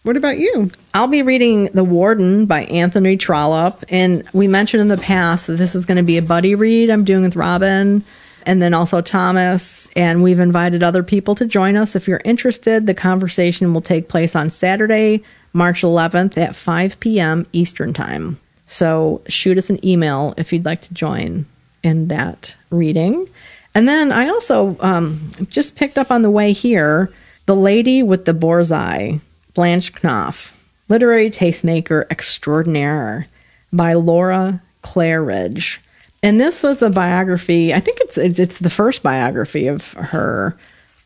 What 0.04 0.16
about 0.16 0.38
you? 0.38 0.70
I'll 0.94 1.08
be 1.08 1.22
reading 1.22 1.66
The 1.66 1.84
Warden 1.84 2.46
by 2.46 2.64
Anthony 2.64 3.16
Trollope. 3.16 3.84
And 3.88 4.24
we 4.32 4.46
mentioned 4.46 4.80
in 4.80 4.88
the 4.88 4.96
past 4.96 5.48
that 5.48 5.54
this 5.54 5.74
is 5.74 5.86
going 5.86 5.96
to 5.96 6.04
be 6.04 6.16
a 6.16 6.22
buddy 6.22 6.54
read 6.54 6.88
I'm 6.88 7.04
doing 7.04 7.22
with 7.22 7.36
Robin 7.36 8.04
and 8.46 8.62
then 8.62 8.74
also 8.74 9.00
Thomas. 9.00 9.88
And 9.96 10.22
we've 10.22 10.38
invited 10.38 10.82
other 10.82 11.02
people 11.02 11.34
to 11.34 11.46
join 11.46 11.76
us. 11.76 11.96
If 11.96 12.06
you're 12.06 12.22
interested, 12.24 12.86
the 12.86 12.94
conversation 12.94 13.74
will 13.74 13.80
take 13.80 14.08
place 14.08 14.36
on 14.36 14.50
Saturday, 14.50 15.22
March 15.52 15.82
11th 15.82 16.38
at 16.38 16.54
5 16.54 17.00
p.m. 17.00 17.44
Eastern 17.52 17.92
Time. 17.92 18.38
So 18.66 19.20
shoot 19.26 19.58
us 19.58 19.68
an 19.68 19.84
email 19.84 20.32
if 20.36 20.52
you'd 20.52 20.64
like 20.64 20.82
to 20.82 20.94
join 20.94 21.44
in 21.82 22.08
that 22.08 22.54
reading. 22.70 23.28
And 23.74 23.88
then 23.88 24.12
I 24.12 24.28
also 24.28 24.76
um, 24.78 25.30
just 25.48 25.74
picked 25.74 25.98
up 25.98 26.12
on 26.12 26.22
the 26.22 26.30
way 26.30 26.52
here 26.52 27.12
The 27.46 27.56
Lady 27.56 28.02
with 28.02 28.24
the 28.24 28.32
Borzoi 28.32 29.20
Blanche 29.58 29.92
Knopf, 30.04 30.52
Literary 30.88 31.32
Tastemaker 31.32 32.08
Extraordinaire 32.12 33.26
by 33.72 33.94
Laura 33.94 34.62
Claridge. 34.84 35.78
And 36.22 36.40
this 36.40 36.62
was 36.62 36.80
a 36.80 36.90
biography, 36.90 37.74
I 37.74 37.80
think 37.80 37.98
it's, 38.00 38.16
it's, 38.16 38.38
it's 38.38 38.60
the 38.60 38.70
first 38.70 39.02
biography 39.02 39.66
of 39.66 39.94
her 39.94 40.56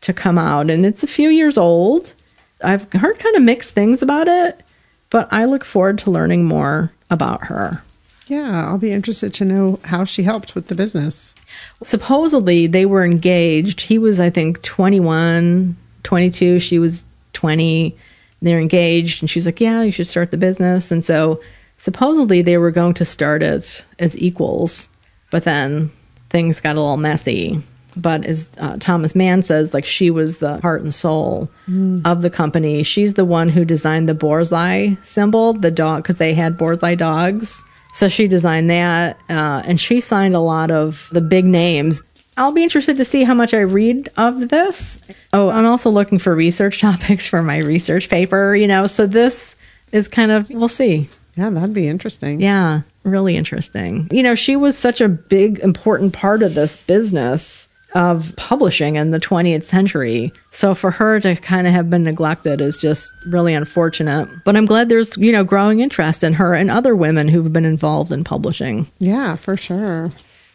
to 0.01 0.13
come 0.13 0.37
out, 0.37 0.69
and 0.69 0.85
it's 0.85 1.01
a 1.01 1.07
few 1.07 1.29
years 1.29 1.57
old. 1.57 2.13
I've 2.63 2.93
heard 2.93 3.17
kind 3.17 3.35
of 3.35 3.41
mixed 3.41 3.71
things 3.71 4.03
about 4.03 4.27
it, 4.27 4.61
but 5.09 5.33
I 5.33 5.45
look 5.45 5.65
forward 5.65 5.97
to 5.99 6.11
learning 6.11 6.45
more 6.45 6.91
about 7.09 7.45
her. 7.45 7.81
Yeah, 8.27 8.67
I'll 8.67 8.77
be 8.77 8.91
interested 8.91 9.33
to 9.33 9.45
know 9.45 9.79
how 9.85 10.05
she 10.05 10.21
helped 10.21 10.53
with 10.53 10.67
the 10.67 10.75
business. 10.75 11.33
Supposedly, 11.81 12.67
they 12.67 12.85
were 12.85 13.03
engaged. 13.03 13.81
He 13.81 13.97
was, 13.97 14.19
I 14.19 14.29
think, 14.29 14.61
21, 14.61 15.75
22. 16.03 16.59
She 16.59 16.77
was 16.77 17.03
20 17.33 17.97
they're 18.43 18.59
engaged. 18.59 19.21
And 19.21 19.29
she's 19.29 19.45
like, 19.45 19.59
Yeah, 19.59 19.81
you 19.81 19.91
should 19.91 20.07
start 20.07 20.31
the 20.31 20.37
business. 20.37 20.91
And 20.91 21.03
so 21.03 21.41
supposedly 21.77 22.41
they 22.41 22.57
were 22.57 22.71
going 22.71 22.93
to 22.95 23.05
start 23.05 23.43
it 23.43 23.85
as 23.99 24.17
equals, 24.17 24.89
but 25.31 25.43
then 25.43 25.91
things 26.29 26.59
got 26.59 26.75
a 26.75 26.79
little 26.79 26.97
messy. 26.97 27.61
But 27.95 28.25
as 28.25 28.51
uh, 28.57 28.77
Thomas 28.79 29.15
Mann 29.15 29.43
says, 29.43 29.73
like 29.73 29.85
she 29.85 30.09
was 30.09 30.37
the 30.37 30.59
heart 30.61 30.81
and 30.81 30.93
soul 30.93 31.49
mm. 31.67 32.01
of 32.05 32.21
the 32.21 32.29
company. 32.29 32.83
She's 32.83 33.13
the 33.13 33.25
one 33.25 33.49
who 33.49 33.65
designed 33.65 34.09
the 34.09 34.15
Borzoi 34.15 35.03
symbol, 35.05 35.53
the 35.53 35.69
dog, 35.69 36.03
because 36.03 36.17
they 36.17 36.33
had 36.33 36.57
Borzoi 36.57 36.97
dogs. 36.97 37.63
So 37.93 38.09
she 38.09 38.27
designed 38.27 38.71
that, 38.71 39.19
uh, 39.29 39.61
and 39.65 39.79
she 39.79 39.99
signed 39.99 40.35
a 40.35 40.39
lot 40.39 40.71
of 40.71 41.07
the 41.11 41.21
big 41.21 41.45
names. 41.45 42.01
I'll 42.37 42.51
be 42.51 42.63
interested 42.63 42.97
to 42.97 43.05
see 43.05 43.23
how 43.23 43.33
much 43.33 43.53
I 43.53 43.59
read 43.59 44.09
of 44.17 44.49
this. 44.49 44.99
Oh, 45.33 45.49
I'm 45.49 45.65
also 45.65 45.89
looking 45.89 46.19
for 46.19 46.35
research 46.35 46.79
topics 46.81 47.27
for 47.27 47.43
my 47.43 47.59
research 47.59 48.09
paper, 48.09 48.55
you 48.55 48.67
know, 48.67 48.87
so 48.87 49.05
this 49.05 49.55
is 49.91 50.07
kind 50.07 50.31
of, 50.31 50.49
we'll 50.49 50.67
see. 50.67 51.09
Yeah, 51.35 51.49
that'd 51.49 51.73
be 51.73 51.87
interesting. 51.87 52.41
Yeah, 52.41 52.81
really 53.03 53.35
interesting. 53.35 54.07
You 54.11 54.23
know, 54.23 54.35
she 54.35 54.55
was 54.55 54.77
such 54.77 55.01
a 55.01 55.09
big, 55.09 55.59
important 55.59 56.13
part 56.13 56.43
of 56.43 56.53
this 56.53 56.77
business 56.77 57.67
of 57.95 58.33
publishing 58.37 58.95
in 58.95 59.11
the 59.11 59.19
20th 59.19 59.63
century. 59.63 60.31
So 60.51 60.73
for 60.73 60.91
her 60.91 61.19
to 61.19 61.35
kind 61.35 61.67
of 61.67 61.73
have 61.73 61.89
been 61.89 62.03
neglected 62.03 62.59
is 62.59 62.77
just 62.77 63.11
really 63.27 63.53
unfortunate. 63.53 64.27
But 64.45 64.55
I'm 64.55 64.65
glad 64.65 64.89
there's, 64.89 65.15
you 65.17 65.31
know, 65.31 65.43
growing 65.43 65.79
interest 65.79 66.23
in 66.23 66.33
her 66.33 66.53
and 66.53 66.71
other 66.71 66.95
women 66.95 67.27
who've 67.27 67.53
been 67.53 67.65
involved 67.65 68.11
in 68.11 68.23
publishing. 68.23 68.87
Yeah, 68.99 69.35
for 69.35 69.55
sure. 69.57 70.11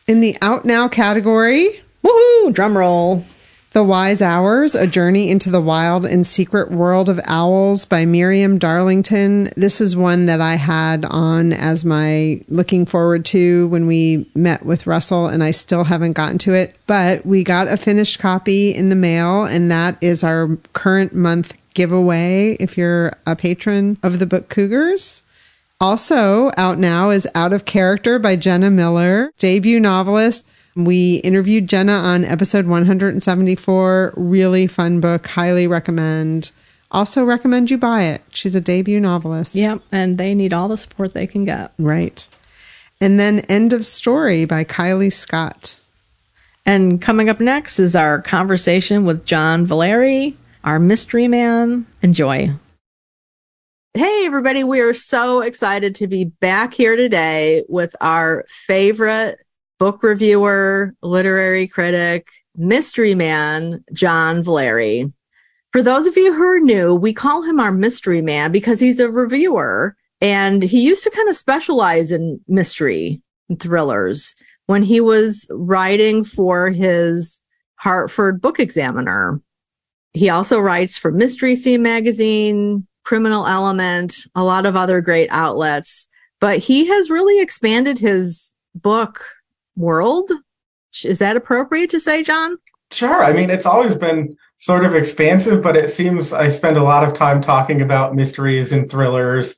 In 0.08 0.20
the 0.20 0.38
out 0.40 0.64
now 0.64 0.88
category, 0.88 1.82
woohoo, 2.02 2.54
drum 2.54 2.78
roll. 2.78 3.26
The 3.72 3.84
Wise 3.84 4.22
Hours, 4.22 4.74
A 4.74 4.86
Journey 4.86 5.30
into 5.30 5.50
the 5.50 5.60
Wild 5.60 6.06
and 6.06 6.26
Secret 6.26 6.70
World 6.70 7.10
of 7.10 7.20
Owls 7.26 7.84
by 7.84 8.06
Miriam 8.06 8.58
Darlington. 8.58 9.50
This 9.54 9.82
is 9.82 9.94
one 9.94 10.24
that 10.24 10.40
I 10.40 10.54
had 10.54 11.04
on 11.04 11.52
as 11.52 11.84
my 11.84 12.40
looking 12.48 12.86
forward 12.86 13.26
to 13.26 13.68
when 13.68 13.86
we 13.86 14.26
met 14.34 14.64
with 14.64 14.86
Russell, 14.86 15.26
and 15.26 15.44
I 15.44 15.50
still 15.50 15.84
haven't 15.84 16.14
gotten 16.14 16.38
to 16.38 16.54
it. 16.54 16.78
But 16.86 17.26
we 17.26 17.44
got 17.44 17.68
a 17.68 17.76
finished 17.76 18.18
copy 18.18 18.74
in 18.74 18.88
the 18.88 18.96
mail, 18.96 19.44
and 19.44 19.70
that 19.70 19.98
is 20.00 20.24
our 20.24 20.56
current 20.72 21.14
month 21.14 21.54
giveaway 21.74 22.56
if 22.58 22.78
you're 22.78 23.12
a 23.26 23.36
patron 23.36 23.98
of 24.02 24.18
the 24.18 24.26
book 24.26 24.48
Cougars. 24.48 25.20
Also 25.80 26.50
out 26.56 26.78
now 26.78 27.10
is 27.10 27.26
Out 27.34 27.52
of 27.52 27.64
Character 27.64 28.18
by 28.18 28.34
Jenna 28.34 28.70
Miller, 28.70 29.32
debut 29.38 29.78
novelist. 29.78 30.44
We 30.74 31.16
interviewed 31.16 31.68
Jenna 31.68 31.92
on 31.92 32.24
episode 32.24 32.66
174. 32.66 34.14
Really 34.16 34.66
fun 34.66 35.00
book. 35.00 35.26
Highly 35.26 35.66
recommend. 35.66 36.50
Also 36.90 37.24
recommend 37.24 37.70
you 37.70 37.78
buy 37.78 38.04
it. 38.04 38.22
She's 38.30 38.54
a 38.54 38.60
debut 38.60 38.98
novelist. 38.98 39.54
Yep, 39.54 39.82
and 39.92 40.18
they 40.18 40.34
need 40.34 40.52
all 40.52 40.68
the 40.68 40.76
support 40.76 41.14
they 41.14 41.26
can 41.26 41.44
get. 41.44 41.72
Right. 41.78 42.28
And 43.00 43.20
then 43.20 43.40
End 43.40 43.72
of 43.72 43.86
Story 43.86 44.44
by 44.44 44.64
Kylie 44.64 45.12
Scott. 45.12 45.78
And 46.66 47.00
coming 47.00 47.28
up 47.28 47.40
next 47.40 47.78
is 47.78 47.94
our 47.94 48.20
conversation 48.20 49.04
with 49.04 49.24
John 49.24 49.64
Valeri, 49.64 50.36
our 50.64 50.78
mystery 50.78 51.28
man. 51.28 51.86
Enjoy. 52.02 52.52
Hey, 53.94 54.26
everybody. 54.26 54.64
We 54.64 54.80
are 54.80 54.92
so 54.92 55.40
excited 55.40 55.94
to 55.96 56.06
be 56.06 56.24
back 56.24 56.74
here 56.74 56.94
today 56.94 57.64
with 57.68 57.96
our 58.02 58.44
favorite 58.48 59.38
book 59.78 60.02
reviewer, 60.02 60.94
literary 61.02 61.66
critic, 61.66 62.28
mystery 62.54 63.14
man, 63.14 63.82
John 63.94 64.42
Valeri. 64.42 65.10
For 65.72 65.82
those 65.82 66.06
of 66.06 66.16
you 66.18 66.34
who 66.34 66.42
are 66.42 66.60
new, 66.60 66.94
we 66.94 67.14
call 67.14 67.42
him 67.42 67.58
our 67.58 67.72
mystery 67.72 68.20
man 68.20 68.52
because 68.52 68.78
he's 68.78 69.00
a 69.00 69.10
reviewer 69.10 69.96
and 70.20 70.62
he 70.62 70.82
used 70.82 71.04
to 71.04 71.10
kind 71.10 71.28
of 71.30 71.36
specialize 71.36 72.12
in 72.12 72.40
mystery 72.46 73.22
and 73.48 73.58
thrillers 73.58 74.34
when 74.66 74.82
he 74.82 75.00
was 75.00 75.46
writing 75.50 76.24
for 76.24 76.70
his 76.70 77.40
Hartford 77.76 78.42
Book 78.42 78.60
Examiner. 78.60 79.40
He 80.12 80.28
also 80.28 80.58
writes 80.58 80.98
for 80.98 81.10
Mystery 81.10 81.56
Scene 81.56 81.82
magazine, 81.82 82.87
Criminal 83.08 83.46
Element, 83.46 84.14
a 84.34 84.44
lot 84.44 84.66
of 84.66 84.76
other 84.76 85.00
great 85.00 85.30
outlets, 85.30 86.06
but 86.40 86.58
he 86.58 86.88
has 86.88 87.08
really 87.08 87.40
expanded 87.40 87.98
his 87.98 88.52
book 88.74 89.24
world. 89.76 90.30
Is 91.02 91.18
that 91.18 91.34
appropriate 91.34 91.88
to 91.88 92.00
say, 92.00 92.22
John? 92.22 92.58
Sure. 92.92 93.24
I 93.24 93.32
mean, 93.32 93.48
it's 93.48 93.64
always 93.64 93.94
been 93.94 94.36
sort 94.58 94.84
of 94.84 94.94
expansive, 94.94 95.62
but 95.62 95.74
it 95.74 95.88
seems 95.88 96.34
I 96.34 96.50
spend 96.50 96.76
a 96.76 96.82
lot 96.82 97.02
of 97.02 97.14
time 97.14 97.40
talking 97.40 97.80
about 97.80 98.14
mysteries 98.14 98.72
and 98.72 98.90
thrillers. 98.90 99.54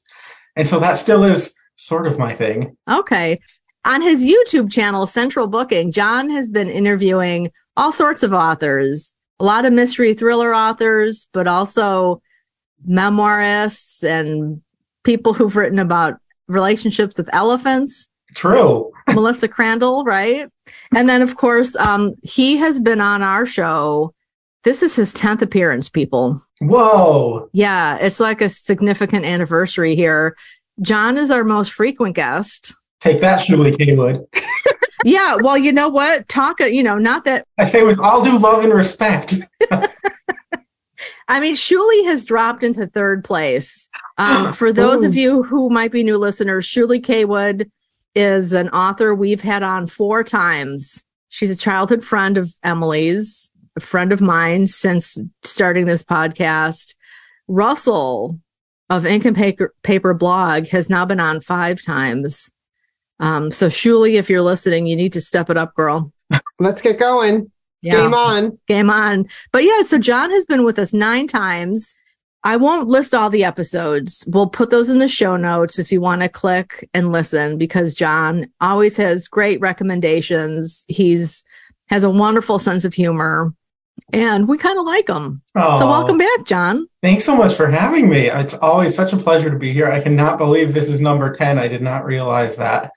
And 0.55 0.69
so 0.69 0.79
that 0.79 0.95
still 0.95 1.25
is 1.25 1.53
sort 1.75 2.07
of 2.07 2.21
my 2.21 2.33
thing. 2.33 2.77
Okay. 2.89 3.37
On 3.85 4.01
his 4.01 4.25
YouTube 4.25 4.71
channel, 4.71 5.09
Central 5.09 5.49
Booking, 5.49 5.91
John 5.91 6.31
has 6.31 6.49
been 6.49 6.71
interviewing 6.71 7.51
all 7.77 7.91
sorts 7.91 8.23
of 8.23 8.33
authors, 8.33 9.13
a 9.41 9.45
lot 9.45 9.65
of 9.65 9.73
mystery 9.73 10.15
thriller 10.15 10.55
authors, 10.55 11.27
but 11.33 11.49
also 11.49 12.23
memoirists 12.89 14.03
and 14.03 14.61
people 15.05 15.33
who've 15.33 15.57
written 15.57 15.79
about 15.79 16.21
relationships 16.49 17.17
with 17.17 17.29
elephants. 17.33 18.09
True. 18.35 18.93
Melissa 19.09 19.49
Crandall, 19.49 20.05
right? 20.05 20.49
And 20.95 21.09
then, 21.09 21.23
of 21.23 21.37
course, 21.37 21.75
um, 21.77 22.15
he 22.23 22.57
has 22.59 22.79
been 22.79 23.01
on 23.01 23.23
our 23.23 23.47
show. 23.47 24.15
This 24.63 24.83
is 24.83 24.95
his 24.95 25.13
10th 25.13 25.43
appearance, 25.43 25.89
people. 25.89 26.45
Whoa. 26.61 27.49
Yeah, 27.53 27.97
it's 27.97 28.21
like 28.21 28.41
a 28.41 28.49
significant 28.49 29.25
anniversary 29.25 29.97
here. 29.97 30.37
John 30.81 31.19
is 31.19 31.31
our 31.31 31.45
most 31.45 31.73
frequent 31.73 32.15
guest. 32.15 32.75
Take 33.01 33.21
that, 33.21 33.41
Shuly 33.41 33.75
Cawood. 33.75 34.27
yeah, 35.05 35.37
well, 35.37 35.57
you 35.57 35.73
know 35.73 35.89
what? 35.89 36.29
Talk, 36.29 36.61
you 36.61 36.83
know, 36.83 36.99
not 36.99 37.25
that. 37.25 37.47
I 37.59 37.65
say 37.65 37.83
with 37.83 37.99
all 37.99 38.23
due 38.23 38.39
love 38.39 38.63
and 38.63 38.75
respect. 38.75 39.35
I 41.29 41.41
mean, 41.41 41.55
Shuly 41.55 42.05
has 42.07 42.25
dropped 42.25 42.63
into 42.63 42.87
third 42.87 43.25
place. 43.25 43.89
Um, 44.19 44.53
for 44.55 44.73
those 44.73 45.05
of 45.05 45.15
you 45.15 45.43
who 45.43 45.71
might 45.71 45.93
be 45.93 46.05
new 46.05 46.19
listeners, 46.19 46.67
Shuly 46.67 47.03
Cawood 47.03 47.71
is 48.15 48.53
an 48.53 48.69
author 48.71 49.15
we've 49.15 49.41
had 49.41 49.63
on 49.63 49.87
four 49.87 50.25
times. 50.25 51.03
She's 51.29 51.51
a 51.51 51.57
childhood 51.57 52.05
friend 52.05 52.37
of 52.37 52.53
Emily's, 52.65 53.51
a 53.77 53.81
friend 53.81 54.13
of 54.13 54.21
mine 54.21 54.67
since 54.67 55.17
starting 55.43 55.87
this 55.87 56.03
podcast. 56.03 56.95
Russell 57.47 58.39
of 58.89 59.07
Ink 59.07 59.25
and 59.25 59.37
Paper, 59.37 59.75
Paper 59.83 60.13
Blog 60.13 60.67
has 60.69 60.91
now 60.91 61.05
been 61.05 61.21
on 61.21 61.41
five 61.41 61.81
times. 61.83 62.51
Um, 63.21 63.53
so, 63.53 63.69
Shuly, 63.69 64.15
if 64.15 64.29
you're 64.29 64.43
listening, 64.43 64.87
you 64.87 64.97
need 64.97 65.13
to 65.13 65.21
step 65.21 65.51
it 65.51 65.57
up, 65.57 65.75
girl. 65.75 66.13
Let's 66.59 66.83
get 66.83 66.99
going. 66.99 67.51
Yeah. 67.83 67.97
Game 67.97 68.15
on. 68.15 68.59
Game 68.67 68.91
on. 68.91 69.29
But 69.53 69.65
yeah, 69.65 69.83
so 69.83 69.99
John 69.99 70.31
has 70.31 70.45
been 70.45 70.65
with 70.65 70.79
us 70.79 70.93
nine 70.93 71.27
times. 71.27 71.95
I 72.43 72.57
won't 72.57 72.89
list 72.89 73.15
all 73.15 73.29
the 73.29 73.45
episodes. 73.45 74.25
We'll 74.27 74.49
put 74.49 74.71
those 74.71 74.89
in 74.89 74.99
the 74.99 75.09
show 75.09 75.37
notes 75.37 75.79
if 75.79 75.93
you 75.93 76.01
want 76.01 76.23
to 76.23 76.29
click 76.29 76.89
and 76.95 77.13
listen 77.13 77.59
because 77.59 77.95
John 77.95 78.51
always 78.61 78.97
has 78.97 79.29
great 79.29 79.61
recommendations. 79.61 80.85
He's 80.89 81.45
has 81.89 82.05
a 82.05 82.11
wonderful 82.11 82.59
sense 82.59 82.85
of 82.85 82.95
humor 82.95 83.53
and 84.13 84.49
we 84.49 84.59
kind 84.59 84.79
of 84.79 84.87
like 84.87 85.09
him. 85.09 85.43
So 85.55 85.87
welcome 85.87 86.19
back, 86.19 86.45
John. 86.45 86.89
Thanks 87.03 87.25
so 87.25 87.37
much 87.37 87.55
for 87.55 87.69
having 87.71 88.09
me. 88.09 88.31
It's 88.31 88.55
always 88.55 88.95
such 88.95 89.13
a 89.13 89.17
pleasure 89.17 89.51
to 89.51 89.59
be 89.59 89.73
here. 89.73 89.91
I 89.91 90.01
cannot 90.01 90.39
believe 90.39 90.73
this 90.73 90.89
is 90.89 91.01
number 91.01 91.33
10. 91.33 91.59
I 91.59 91.69
did 91.69 91.83
not 91.83 92.05
realize 92.05 92.57
that. 92.57 92.93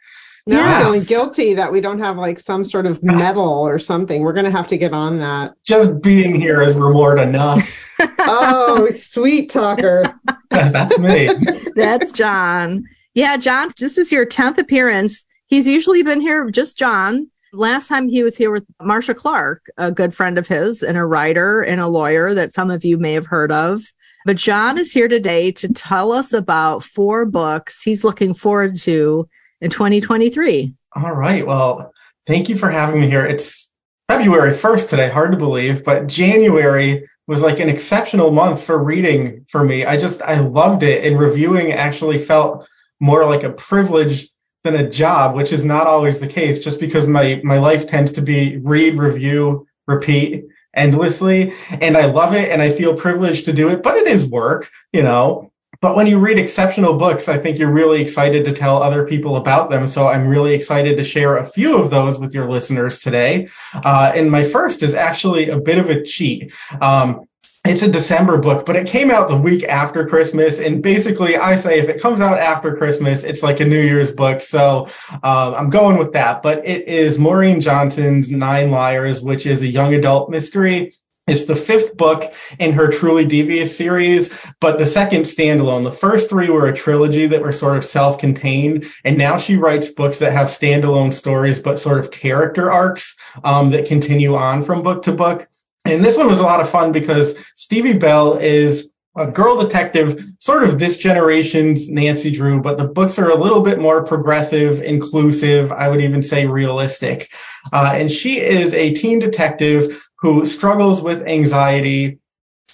Now 0.46 0.58
yes. 0.58 0.76
I'm 0.76 0.86
feeling 0.86 1.04
guilty 1.06 1.54
that 1.54 1.72
we 1.72 1.80
don't 1.80 2.00
have 2.00 2.18
like 2.18 2.38
some 2.38 2.66
sort 2.66 2.86
of 2.86 3.02
medal 3.02 3.66
or 3.66 3.80
something. 3.80 4.24
We're 4.24 4.34
going 4.34 4.46
to 4.46 4.52
have 4.52 4.68
to 4.70 4.78
get 4.78 4.92
on 4.92 5.20
that. 5.20 5.54
Just 5.64 6.02
being 6.02 6.40
here 6.40 6.62
is 6.62 6.76
reward 6.76 7.20
enough. 7.20 7.90
oh, 8.20 8.90
sweet 8.92 9.50
talker. 9.50 10.04
That's 10.50 11.00
me. 11.00 11.30
That's 11.76 12.12
John. 12.12 12.84
Yeah, 13.14 13.38
John, 13.38 13.70
this 13.80 13.98
is 13.98 14.12
your 14.12 14.26
10th 14.26 14.58
appearance. 14.58 15.26
He's 15.48 15.68
usually 15.68 16.04
been 16.04 16.20
here, 16.20 16.50
just 16.52 16.78
John. 16.78 17.30
Last 17.54 17.88
time 17.88 18.10
he 18.10 18.24
was 18.24 18.36
here 18.36 18.52
with 18.52 18.66
Marcia 18.82 19.14
Clark, 19.14 19.64
a 19.78 19.92
good 19.92 20.14
friend 20.14 20.38
of 20.38 20.48
his 20.48 20.84
and 20.84 20.98
a 20.98 21.06
writer 21.06 21.62
and 21.62 21.80
a 21.80 21.88
lawyer 21.88 22.34
that 22.34 22.52
some 22.52 22.70
of 22.70 22.84
you 22.84 22.98
may 22.98 23.14
have 23.14 23.28
heard 23.28 23.52
of. 23.52 23.84
But 24.26 24.38
John 24.38 24.78
is 24.78 24.92
here 24.92 25.08
today 25.08 25.52
to 25.54 25.72
tell 25.72 26.12
us 26.12 26.34
about 26.34 26.84
four 26.84 27.26
books 27.26 27.84
he's 27.84 28.04
looking 28.04 28.34
forward 28.34 28.78
to 28.80 29.30
in 29.64 29.70
2023. 29.70 30.74
All 30.96 31.14
right. 31.14 31.48
Well, 31.48 31.92
thank 32.28 32.50
you 32.50 32.58
for 32.58 32.70
having 32.70 33.02
me 33.02 33.10
here. 33.10 33.26
It's 33.26 33.74
February 34.10 34.54
1st 34.54 34.90
today, 34.90 35.10
hard 35.10 35.32
to 35.32 35.38
believe, 35.38 35.84
but 35.84 36.08
January 36.08 37.08
was 37.26 37.42
like 37.42 37.60
an 37.60 37.70
exceptional 37.70 38.32
month 38.32 38.62
for 38.62 38.78
reading 38.78 39.46
for 39.50 39.64
me. 39.64 39.86
I 39.86 39.98
just, 39.98 40.22
I 40.22 40.40
loved 40.40 40.84
it. 40.84 41.06
And 41.06 41.18
reviewing 41.18 41.72
actually 41.72 42.20
felt 42.20 42.68
more 43.00 43.26
like 43.26 43.44
a 43.44 43.54
privilege 43.54 44.30
than 44.66 44.76
a 44.76 44.90
job, 44.90 45.36
which 45.36 45.54
is 45.54 45.64
not 45.64 45.88
always 45.88 46.20
the 46.20 46.28
case 46.28 46.60
just 46.60 46.80
because 46.80 47.08
my, 47.08 47.42
my 47.44 47.58
life 47.58 47.88
tends 47.88 48.12
to 48.14 48.22
be 48.22 48.58
read, 48.58 48.96
review, 48.96 49.66
repeat. 49.88 50.46
endlessly 50.76 51.54
and 51.82 51.96
I 51.96 52.06
love 52.06 52.34
it 52.34 52.50
and 52.50 52.62
I 52.62 52.72
feel 52.72 52.96
privileged 52.96 53.46
to 53.46 53.54
do 53.54 53.70
it, 53.70 53.84
but 53.84 53.96
it 53.96 54.08
is 54.08 54.26
work, 54.26 54.70
you 54.92 55.04
know. 55.04 55.53
But 55.84 55.98
when 55.98 56.08
you 56.08 56.18
read 56.18 56.40
exceptional 56.40 56.94
books, 56.94 57.28
I 57.28 57.38
think 57.38 57.60
you're 57.60 57.70
really 57.70 58.02
excited 58.02 58.46
to 58.46 58.54
tell 58.54 58.82
other 58.82 59.06
people 59.06 59.36
about 59.36 59.70
them. 59.70 59.86
So 59.86 60.08
I'm 60.08 60.30
really 60.30 60.54
excited 60.54 60.96
to 60.96 61.04
share 61.04 61.36
a 61.36 61.46
few 61.46 61.78
of 61.78 61.90
those 61.90 62.18
with 62.18 62.34
your 62.34 62.50
listeners 62.50 63.00
today. 63.00 63.50
Uh, 63.74 64.14
and 64.16 64.32
my 64.32 64.46
first 64.46 64.82
is 64.82 64.96
actually 64.96 65.50
a 65.50 65.60
bit 65.60 65.78
of 65.78 65.90
a 65.90 66.02
cheat. 66.02 66.54
Um, 66.80 67.26
it's 67.66 67.82
a 67.82 67.92
December 67.92 68.38
book, 68.38 68.66
but 68.66 68.78
it 68.78 68.88
came 68.88 69.12
out 69.12 69.28
the 69.28 69.36
week 69.36 69.66
after 69.66 70.08
Christmas. 70.08 70.58
And 70.58 70.82
basically, 70.82 71.36
I 71.36 71.58
say 71.58 71.80
if 71.80 71.90
it 71.90 72.02
comes 72.02 72.22
out 72.22 72.38
after 72.38 72.78
Christmas, 72.78 73.26
it's 73.26 73.44
like 73.44 73.60
a 73.60 73.66
New 73.66 73.82
Year's 73.82 74.14
book. 74.14 74.40
So 74.40 74.88
uh, 75.22 75.54
I'm 75.54 75.70
going 75.70 75.98
with 75.98 76.14
that. 76.14 76.42
But 76.42 76.66
it 76.66 76.88
is 76.88 77.20
Maureen 77.20 77.60
Johnson's 77.60 78.32
Nine 78.32 78.72
Liars, 78.72 79.22
which 79.22 79.46
is 79.46 79.62
a 79.62 79.68
young 79.68 79.94
adult 79.94 80.30
mystery. 80.30 80.94
It's 81.26 81.46
the 81.46 81.56
fifth 81.56 81.96
book 81.96 82.34
in 82.60 82.74
her 82.74 82.90
Truly 82.90 83.24
Devious 83.24 83.78
series, 83.78 84.38
but 84.60 84.78
the 84.78 84.86
second 84.86 85.22
standalone. 85.22 85.86
The 85.86 85.92
first 85.92 86.30
three 86.30 86.50
were 86.50 86.68
a 86.68 86.76
trilogy 86.76 87.28
that 87.28 87.42
were 87.42 87.54
sort 87.54 87.78
of 87.78 87.86
self 87.86 88.18
contained. 88.18 88.86
And 89.06 89.18
now 89.18 89.38
she 89.38 89.56
writes 89.56 89.90
books 89.90 90.20
that 90.20 90.34
have 90.34 90.48
standalone 90.48 91.14
stories, 91.14 91.60
but 91.60 91.80
sort 91.80 92.00
of 92.00 92.12
character 92.12 92.70
arcs 92.70 93.16
um, 93.46 93.70
that 93.70 93.88
continue 93.88 94.36
on 94.36 94.66
from 94.66 94.84
book 94.84 95.02
to 95.04 95.14
book. 95.14 95.48
And 95.86 96.04
this 96.04 96.18
one 96.18 96.28
was 96.28 96.40
a 96.40 96.44
lot 96.44 96.60
of 96.60 96.70
fun 96.70 96.92
because 96.92 97.38
Stevie 97.56 97.98
Bell 97.98 98.38
is 98.38 98.92
a 99.16 99.28
girl 99.28 99.62
detective, 99.62 100.20
sort 100.40 100.64
of 100.64 100.80
this 100.80 100.98
generation's 100.98 101.90
Nancy 101.90 102.32
Drew, 102.32 102.60
but 102.60 102.78
the 102.78 102.86
books 102.88 103.18
are 103.20 103.30
a 103.30 103.38
little 103.38 103.62
bit 103.62 103.80
more 103.80 104.04
progressive, 104.04 104.82
inclusive, 104.82 105.72
I 105.72 105.88
would 105.88 106.02
even 106.02 106.24
say 106.24 106.48
realistic. 106.48 107.32
Uh, 107.72 107.94
and 107.96 108.12
she 108.12 108.40
is 108.40 108.74
a 108.74 108.94
teen 108.94 109.20
detective 109.20 110.04
who 110.24 110.46
struggles 110.46 111.02
with 111.02 111.22
anxiety 111.28 112.18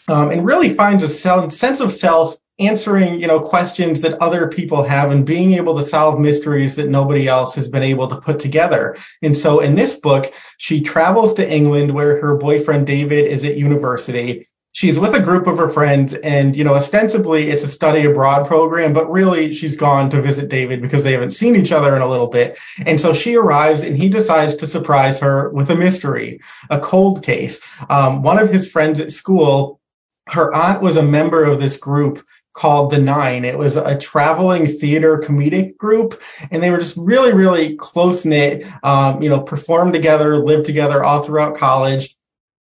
um, 0.07 0.29
and 0.29 0.45
really 0.45 0.73
finds 0.73 1.03
a 1.03 1.09
sense 1.09 1.79
of 1.79 1.91
self 1.91 2.37
answering 2.59 3.19
you 3.19 3.25
know 3.25 3.39
questions 3.39 4.01
that 4.01 4.21
other 4.21 4.47
people 4.47 4.83
have 4.83 5.11
and 5.11 5.25
being 5.25 5.53
able 5.53 5.75
to 5.75 5.81
solve 5.81 6.19
mysteries 6.19 6.75
that 6.75 6.89
nobody 6.89 7.27
else 7.27 7.55
has 7.55 7.67
been 7.69 7.83
able 7.83 8.07
to 8.07 8.17
put 8.17 8.37
together. 8.37 8.97
And 9.21 9.35
so 9.35 9.59
in 9.59 9.75
this 9.75 9.99
book 9.99 10.31
she 10.57 10.79
travels 10.81 11.33
to 11.35 11.51
england 11.51 11.93
where 11.93 12.21
her 12.21 12.35
boyfriend 12.35 12.85
david 12.85 13.25
is 13.25 13.43
at 13.43 13.57
university 13.57 14.48
she's 14.79 14.97
with 14.97 15.13
a 15.13 15.19
group 15.19 15.45
of 15.45 15.57
her 15.57 15.67
friends 15.67 16.13
and 16.13 16.55
you 16.55 16.63
know 16.63 16.73
ostensibly 16.73 17.49
it's 17.49 17.63
a 17.63 17.67
study 17.67 18.05
abroad 18.05 18.47
program 18.47 18.93
but 18.93 19.11
really 19.11 19.53
she's 19.53 19.75
gone 19.75 20.09
to 20.09 20.21
visit 20.21 20.47
david 20.47 20.81
because 20.81 21.03
they 21.03 21.11
haven't 21.11 21.31
seen 21.31 21.53
each 21.53 21.73
other 21.73 21.97
in 21.97 22.01
a 22.01 22.07
little 22.07 22.27
bit 22.27 22.57
and 22.85 22.99
so 22.99 23.13
she 23.13 23.35
arrives 23.35 23.83
and 23.83 23.97
he 23.97 24.07
decides 24.07 24.55
to 24.55 24.65
surprise 24.65 25.19
her 25.19 25.49
with 25.49 25.69
a 25.69 25.75
mystery 25.75 26.39
a 26.69 26.79
cold 26.79 27.21
case 27.21 27.59
um, 27.89 28.23
one 28.23 28.39
of 28.39 28.49
his 28.49 28.71
friends 28.71 29.01
at 29.01 29.11
school 29.11 29.81
her 30.29 30.53
aunt 30.55 30.81
was 30.81 30.95
a 30.95 31.03
member 31.03 31.43
of 31.43 31.59
this 31.59 31.75
group 31.75 32.25
called 32.53 32.91
The 32.91 32.97
Nine. 32.97 33.45
It 33.45 33.57
was 33.57 33.77
a 33.77 33.97
traveling 33.97 34.65
theater 34.65 35.17
comedic 35.17 35.77
group, 35.77 36.21
and 36.51 36.61
they 36.61 36.71
were 36.71 36.77
just 36.77 36.97
really, 36.97 37.31
really 37.31 37.75
close 37.77 38.25
knit. 38.25 38.67
Um, 38.83 39.21
you 39.21 39.29
know, 39.29 39.39
performed 39.39 39.93
together, 39.93 40.37
lived 40.37 40.65
together 40.65 41.03
all 41.03 41.23
throughout 41.23 41.57
college. 41.57 42.17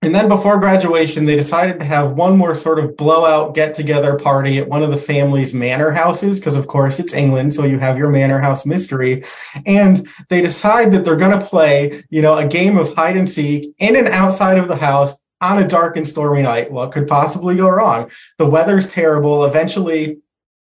And 0.01 0.15
then 0.15 0.29
before 0.29 0.57
graduation, 0.59 1.25
they 1.25 1.35
decided 1.35 1.77
to 1.79 1.85
have 1.85 2.11
one 2.11 2.37
more 2.37 2.55
sort 2.55 2.79
of 2.79 2.95
blowout 2.95 3.53
get 3.53 3.73
together 3.73 4.17
party 4.17 4.57
at 4.57 4.69
one 4.69 4.81
of 4.81 4.91
the 4.91 4.97
family's 4.97 5.53
manor 5.53 5.91
houses, 5.91 6.39
because 6.39 6.55
of 6.55 6.67
course 6.67 6.99
it's 6.99 7.13
England, 7.13 7.53
so 7.53 7.65
you 7.65 7.79
have 7.79 7.97
your 7.97 8.09
manor 8.09 8.39
house 8.39 8.65
mystery. 8.65 9.25
And 9.65 10.07
they 10.29 10.41
decide 10.41 10.91
that 10.91 11.03
they're 11.03 11.17
going 11.17 11.37
to 11.37 11.45
play, 11.45 12.05
you 12.09 12.21
know, 12.21 12.37
a 12.37 12.47
game 12.47 12.77
of 12.77 12.93
hide 12.95 13.17
and 13.17 13.29
seek 13.29 13.75
in 13.77 13.97
and 13.97 14.07
outside 14.07 14.57
of 14.57 14.69
the 14.69 14.77
house 14.77 15.15
on 15.41 15.61
a 15.61 15.67
dark 15.67 15.97
and 15.97 16.07
stormy 16.07 16.43
night. 16.43 16.71
What 16.71 16.93
could 16.93 17.07
possibly 17.07 17.57
go 17.57 17.69
wrong? 17.69 18.09
The 18.37 18.47
weather's 18.47 18.87
terrible. 18.87 19.43
Eventually, 19.43 20.19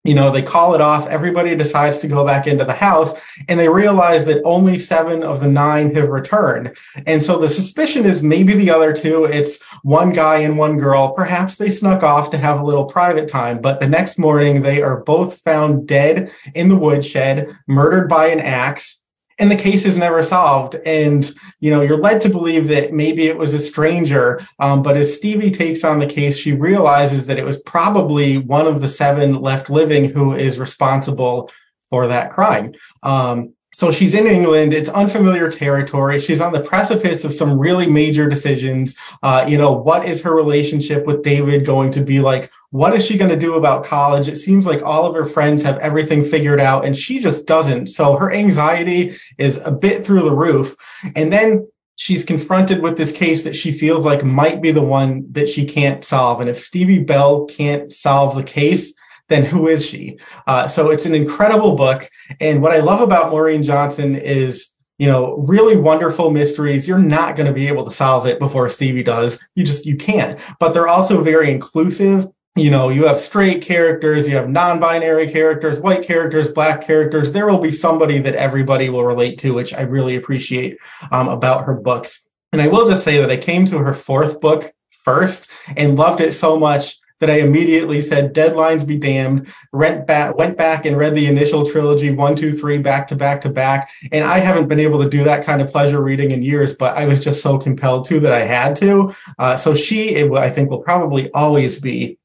you 0.03 0.13
know, 0.13 0.31
they 0.31 0.41
call 0.41 0.75
it 0.75 0.81
off. 0.81 1.07
Everybody 1.07 1.55
decides 1.55 1.97
to 1.99 2.07
go 2.07 2.25
back 2.25 2.45
into 2.45 2.65
the 2.65 2.73
house 2.73 3.13
and 3.47 3.59
they 3.59 3.69
realize 3.69 4.25
that 4.25 4.43
only 4.43 4.77
seven 4.77 5.23
of 5.23 5.39
the 5.39 5.47
nine 5.47 5.95
have 5.95 6.09
returned. 6.09 6.75
And 7.05 7.23
so 7.23 7.37
the 7.37 7.49
suspicion 7.49 8.05
is 8.05 8.21
maybe 8.21 8.53
the 8.53 8.69
other 8.69 8.91
two, 8.91 9.25
it's 9.25 9.61
one 9.83 10.11
guy 10.11 10.39
and 10.39 10.57
one 10.57 10.77
girl. 10.77 11.13
Perhaps 11.13 11.55
they 11.55 11.69
snuck 11.69 12.03
off 12.03 12.29
to 12.31 12.37
have 12.37 12.59
a 12.59 12.65
little 12.65 12.85
private 12.85 13.29
time, 13.29 13.61
but 13.61 13.79
the 13.79 13.87
next 13.87 14.19
morning 14.19 14.61
they 14.61 14.81
are 14.81 15.03
both 15.03 15.39
found 15.41 15.87
dead 15.87 16.31
in 16.53 16.67
the 16.67 16.75
woodshed, 16.75 17.57
murdered 17.67 18.09
by 18.09 18.27
an 18.27 18.41
axe 18.41 19.02
and 19.43 19.51
the 19.51 19.57
case 19.57 19.83
is 19.83 19.97
never 19.97 20.23
solved 20.23 20.75
and 20.85 21.33
you 21.59 21.69
know 21.69 21.81
you're 21.81 21.97
led 21.97 22.21
to 22.21 22.29
believe 22.29 22.65
that 22.69 22.93
maybe 22.93 23.27
it 23.27 23.37
was 23.37 23.53
a 23.53 23.59
stranger 23.59 24.39
um, 24.59 24.81
but 24.81 24.95
as 24.95 25.13
stevie 25.13 25.51
takes 25.51 25.83
on 25.83 25.99
the 25.99 26.07
case 26.07 26.37
she 26.37 26.53
realizes 26.53 27.27
that 27.27 27.37
it 27.37 27.43
was 27.43 27.61
probably 27.63 28.37
one 28.37 28.65
of 28.65 28.79
the 28.79 28.87
seven 28.87 29.41
left 29.41 29.69
living 29.69 30.09
who 30.09 30.33
is 30.33 30.59
responsible 30.59 31.51
for 31.89 32.07
that 32.07 32.31
crime 32.31 32.73
um, 33.03 33.53
so 33.75 33.91
she's 33.91 34.13
in 34.13 34.27
England. 34.27 34.71
It's 34.71 34.89
unfamiliar 34.89 35.49
territory. 35.49 36.19
She's 36.19 36.39
on 36.39 36.53
the 36.53 36.61
precipice 36.61 37.23
of 37.23 37.33
some 37.33 37.57
really 37.57 37.89
major 37.89 38.29
decisions. 38.29 38.95
Uh, 39.23 39.45
you 39.47 39.57
know, 39.57 39.71
what 39.71 40.07
is 40.07 40.21
her 40.21 40.35
relationship 40.35 41.07
with 41.07 41.23
David 41.23 41.65
going 41.65 41.91
to 41.93 42.01
be 42.01 42.19
like? 42.19 42.51
What 42.73 42.95
is 42.95 43.05
she 43.05 43.19
going 43.19 43.29
to 43.29 43.37
do 43.37 43.53
about 43.53 43.85
college? 43.85 44.27
It 44.27 44.39
seems 44.39 44.65
like 44.65 44.81
all 44.81 45.05
of 45.05 45.13
her 45.13 45.25
friends 45.25 45.61
have 45.61 45.77
everything 45.77 46.23
figured 46.23 46.59
out 46.59 46.85
and 46.85 46.97
she 46.97 47.19
just 47.19 47.45
doesn't. 47.45 47.85
So 47.85 48.15
her 48.15 48.33
anxiety 48.33 49.15
is 49.37 49.57
a 49.63 49.69
bit 49.69 50.03
through 50.03 50.23
the 50.23 50.33
roof. 50.33 50.75
And 51.15 51.31
then 51.31 51.67
she's 51.97 52.25
confronted 52.25 52.81
with 52.81 52.97
this 52.97 53.11
case 53.11 53.43
that 53.43 53.55
she 53.55 53.71
feels 53.71 54.07
like 54.07 54.23
might 54.23 54.59
be 54.59 54.71
the 54.71 54.81
one 54.81 55.31
that 55.33 55.49
she 55.49 55.65
can't 55.65 56.03
solve. 56.03 56.41
And 56.41 56.49
if 56.49 56.57
Stevie 56.57 56.97
Bell 56.97 57.45
can't 57.45 57.91
solve 57.93 58.33
the 58.33 58.43
case, 58.43 58.91
then 59.29 59.45
who 59.45 59.67
is 59.67 59.85
she? 59.85 60.17
Uh, 60.47 60.67
so 60.67 60.89
it's 60.89 61.05
an 61.05 61.13
incredible 61.13 61.75
book. 61.75 62.09
And 62.39 62.59
what 62.63 62.71
I 62.71 62.79
love 62.79 63.01
about 63.01 63.29
Maureen 63.29 63.61
Johnson 63.61 64.15
is, 64.15 64.73
you 64.97 65.05
know, 65.05 65.35
really 65.47 65.77
wonderful 65.77 66.31
mysteries. 66.31 66.87
You're 66.87 66.97
not 66.97 67.35
going 67.35 67.45
to 67.45 67.53
be 67.53 67.67
able 67.67 67.85
to 67.85 67.91
solve 67.91 68.25
it 68.25 68.39
before 68.39 68.67
Stevie 68.67 69.03
does. 69.03 69.39
You 69.53 69.63
just, 69.63 69.85
you 69.85 69.95
can't. 69.95 70.39
But 70.59 70.73
they're 70.73 70.87
also 70.87 71.21
very 71.21 71.51
inclusive. 71.51 72.27
You 72.55 72.69
know, 72.69 72.89
you 72.89 73.07
have 73.07 73.19
straight 73.19 73.63
characters, 73.63 74.27
you 74.27 74.35
have 74.35 74.47
non 74.47 74.79
binary 74.79 75.27
characters, 75.27 75.79
white 75.79 76.03
characters, 76.03 76.51
black 76.51 76.85
characters. 76.85 77.31
There 77.31 77.47
will 77.47 77.57
be 77.57 77.71
somebody 77.71 78.19
that 78.19 78.35
everybody 78.35 78.89
will 78.89 79.05
relate 79.05 79.39
to, 79.39 79.55
which 79.55 79.73
I 79.73 79.81
really 79.81 80.15
appreciate 80.15 80.77
um, 81.11 81.29
about 81.29 81.65
her 81.65 81.73
books. 81.73 82.27
And 82.51 82.61
I 82.61 82.67
will 82.67 82.87
just 82.87 83.03
say 83.03 83.17
that 83.17 83.31
I 83.31 83.37
came 83.37 83.65
to 83.65 83.79
her 83.79 83.93
fourth 83.93 84.39
book 84.39 84.71
first 84.91 85.49
and 85.75 85.97
loved 85.97 86.21
it 86.21 86.33
so 86.33 86.59
much 86.59 86.99
that 87.19 87.31
I 87.31 87.39
immediately 87.39 88.01
said, 88.01 88.35
deadlines 88.35 88.85
be 88.85 88.97
damned, 88.97 89.51
went 89.71 90.05
back, 90.05 90.35
went 90.35 90.57
back 90.57 90.85
and 90.85 90.97
read 90.97 91.15
the 91.15 91.25
initial 91.25 91.65
trilogy, 91.65 92.11
one, 92.11 92.35
two, 92.35 92.51
three, 92.51 92.77
back 92.77 93.07
to 93.07 93.15
back 93.15 93.41
to 93.41 93.49
back. 93.49 93.89
And 94.11 94.25
I 94.25 94.39
haven't 94.39 94.67
been 94.67 94.79
able 94.79 95.01
to 95.01 95.09
do 95.09 95.23
that 95.23 95.45
kind 95.45 95.61
of 95.61 95.71
pleasure 95.71 96.03
reading 96.03 96.31
in 96.31 96.43
years, 96.43 96.75
but 96.75 96.97
I 96.97 97.05
was 97.05 97.23
just 97.23 97.41
so 97.41 97.57
compelled 97.57 98.05
to 98.09 98.19
that 98.19 98.33
I 98.33 98.45
had 98.45 98.75
to. 98.77 99.15
Uh, 99.39 99.55
so 99.55 99.73
she, 99.73 100.09
it, 100.09 100.31
I 100.33 100.51
think, 100.51 100.69
will 100.69 100.83
probably 100.83 101.31
always 101.31 101.79
be 101.79 102.19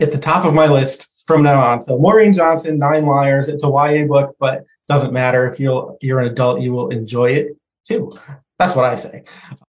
at 0.00 0.12
the 0.12 0.18
top 0.18 0.44
of 0.44 0.54
my 0.54 0.66
list 0.66 1.08
from 1.26 1.42
now 1.42 1.60
on. 1.62 1.82
So 1.82 1.98
Maureen 1.98 2.32
Johnson, 2.32 2.78
Nine 2.78 3.06
Liars. 3.06 3.48
It's 3.48 3.64
a 3.64 3.68
YA 3.68 4.06
book, 4.06 4.36
but 4.38 4.64
doesn't 4.88 5.12
matter 5.12 5.50
if 5.50 5.60
you're 5.60 5.96
you're 6.00 6.20
an 6.20 6.26
adult, 6.26 6.60
you 6.60 6.72
will 6.72 6.90
enjoy 6.90 7.30
it 7.30 7.56
too. 7.84 8.12
That's 8.58 8.74
what 8.74 8.84
I 8.84 8.96
say. 8.96 9.24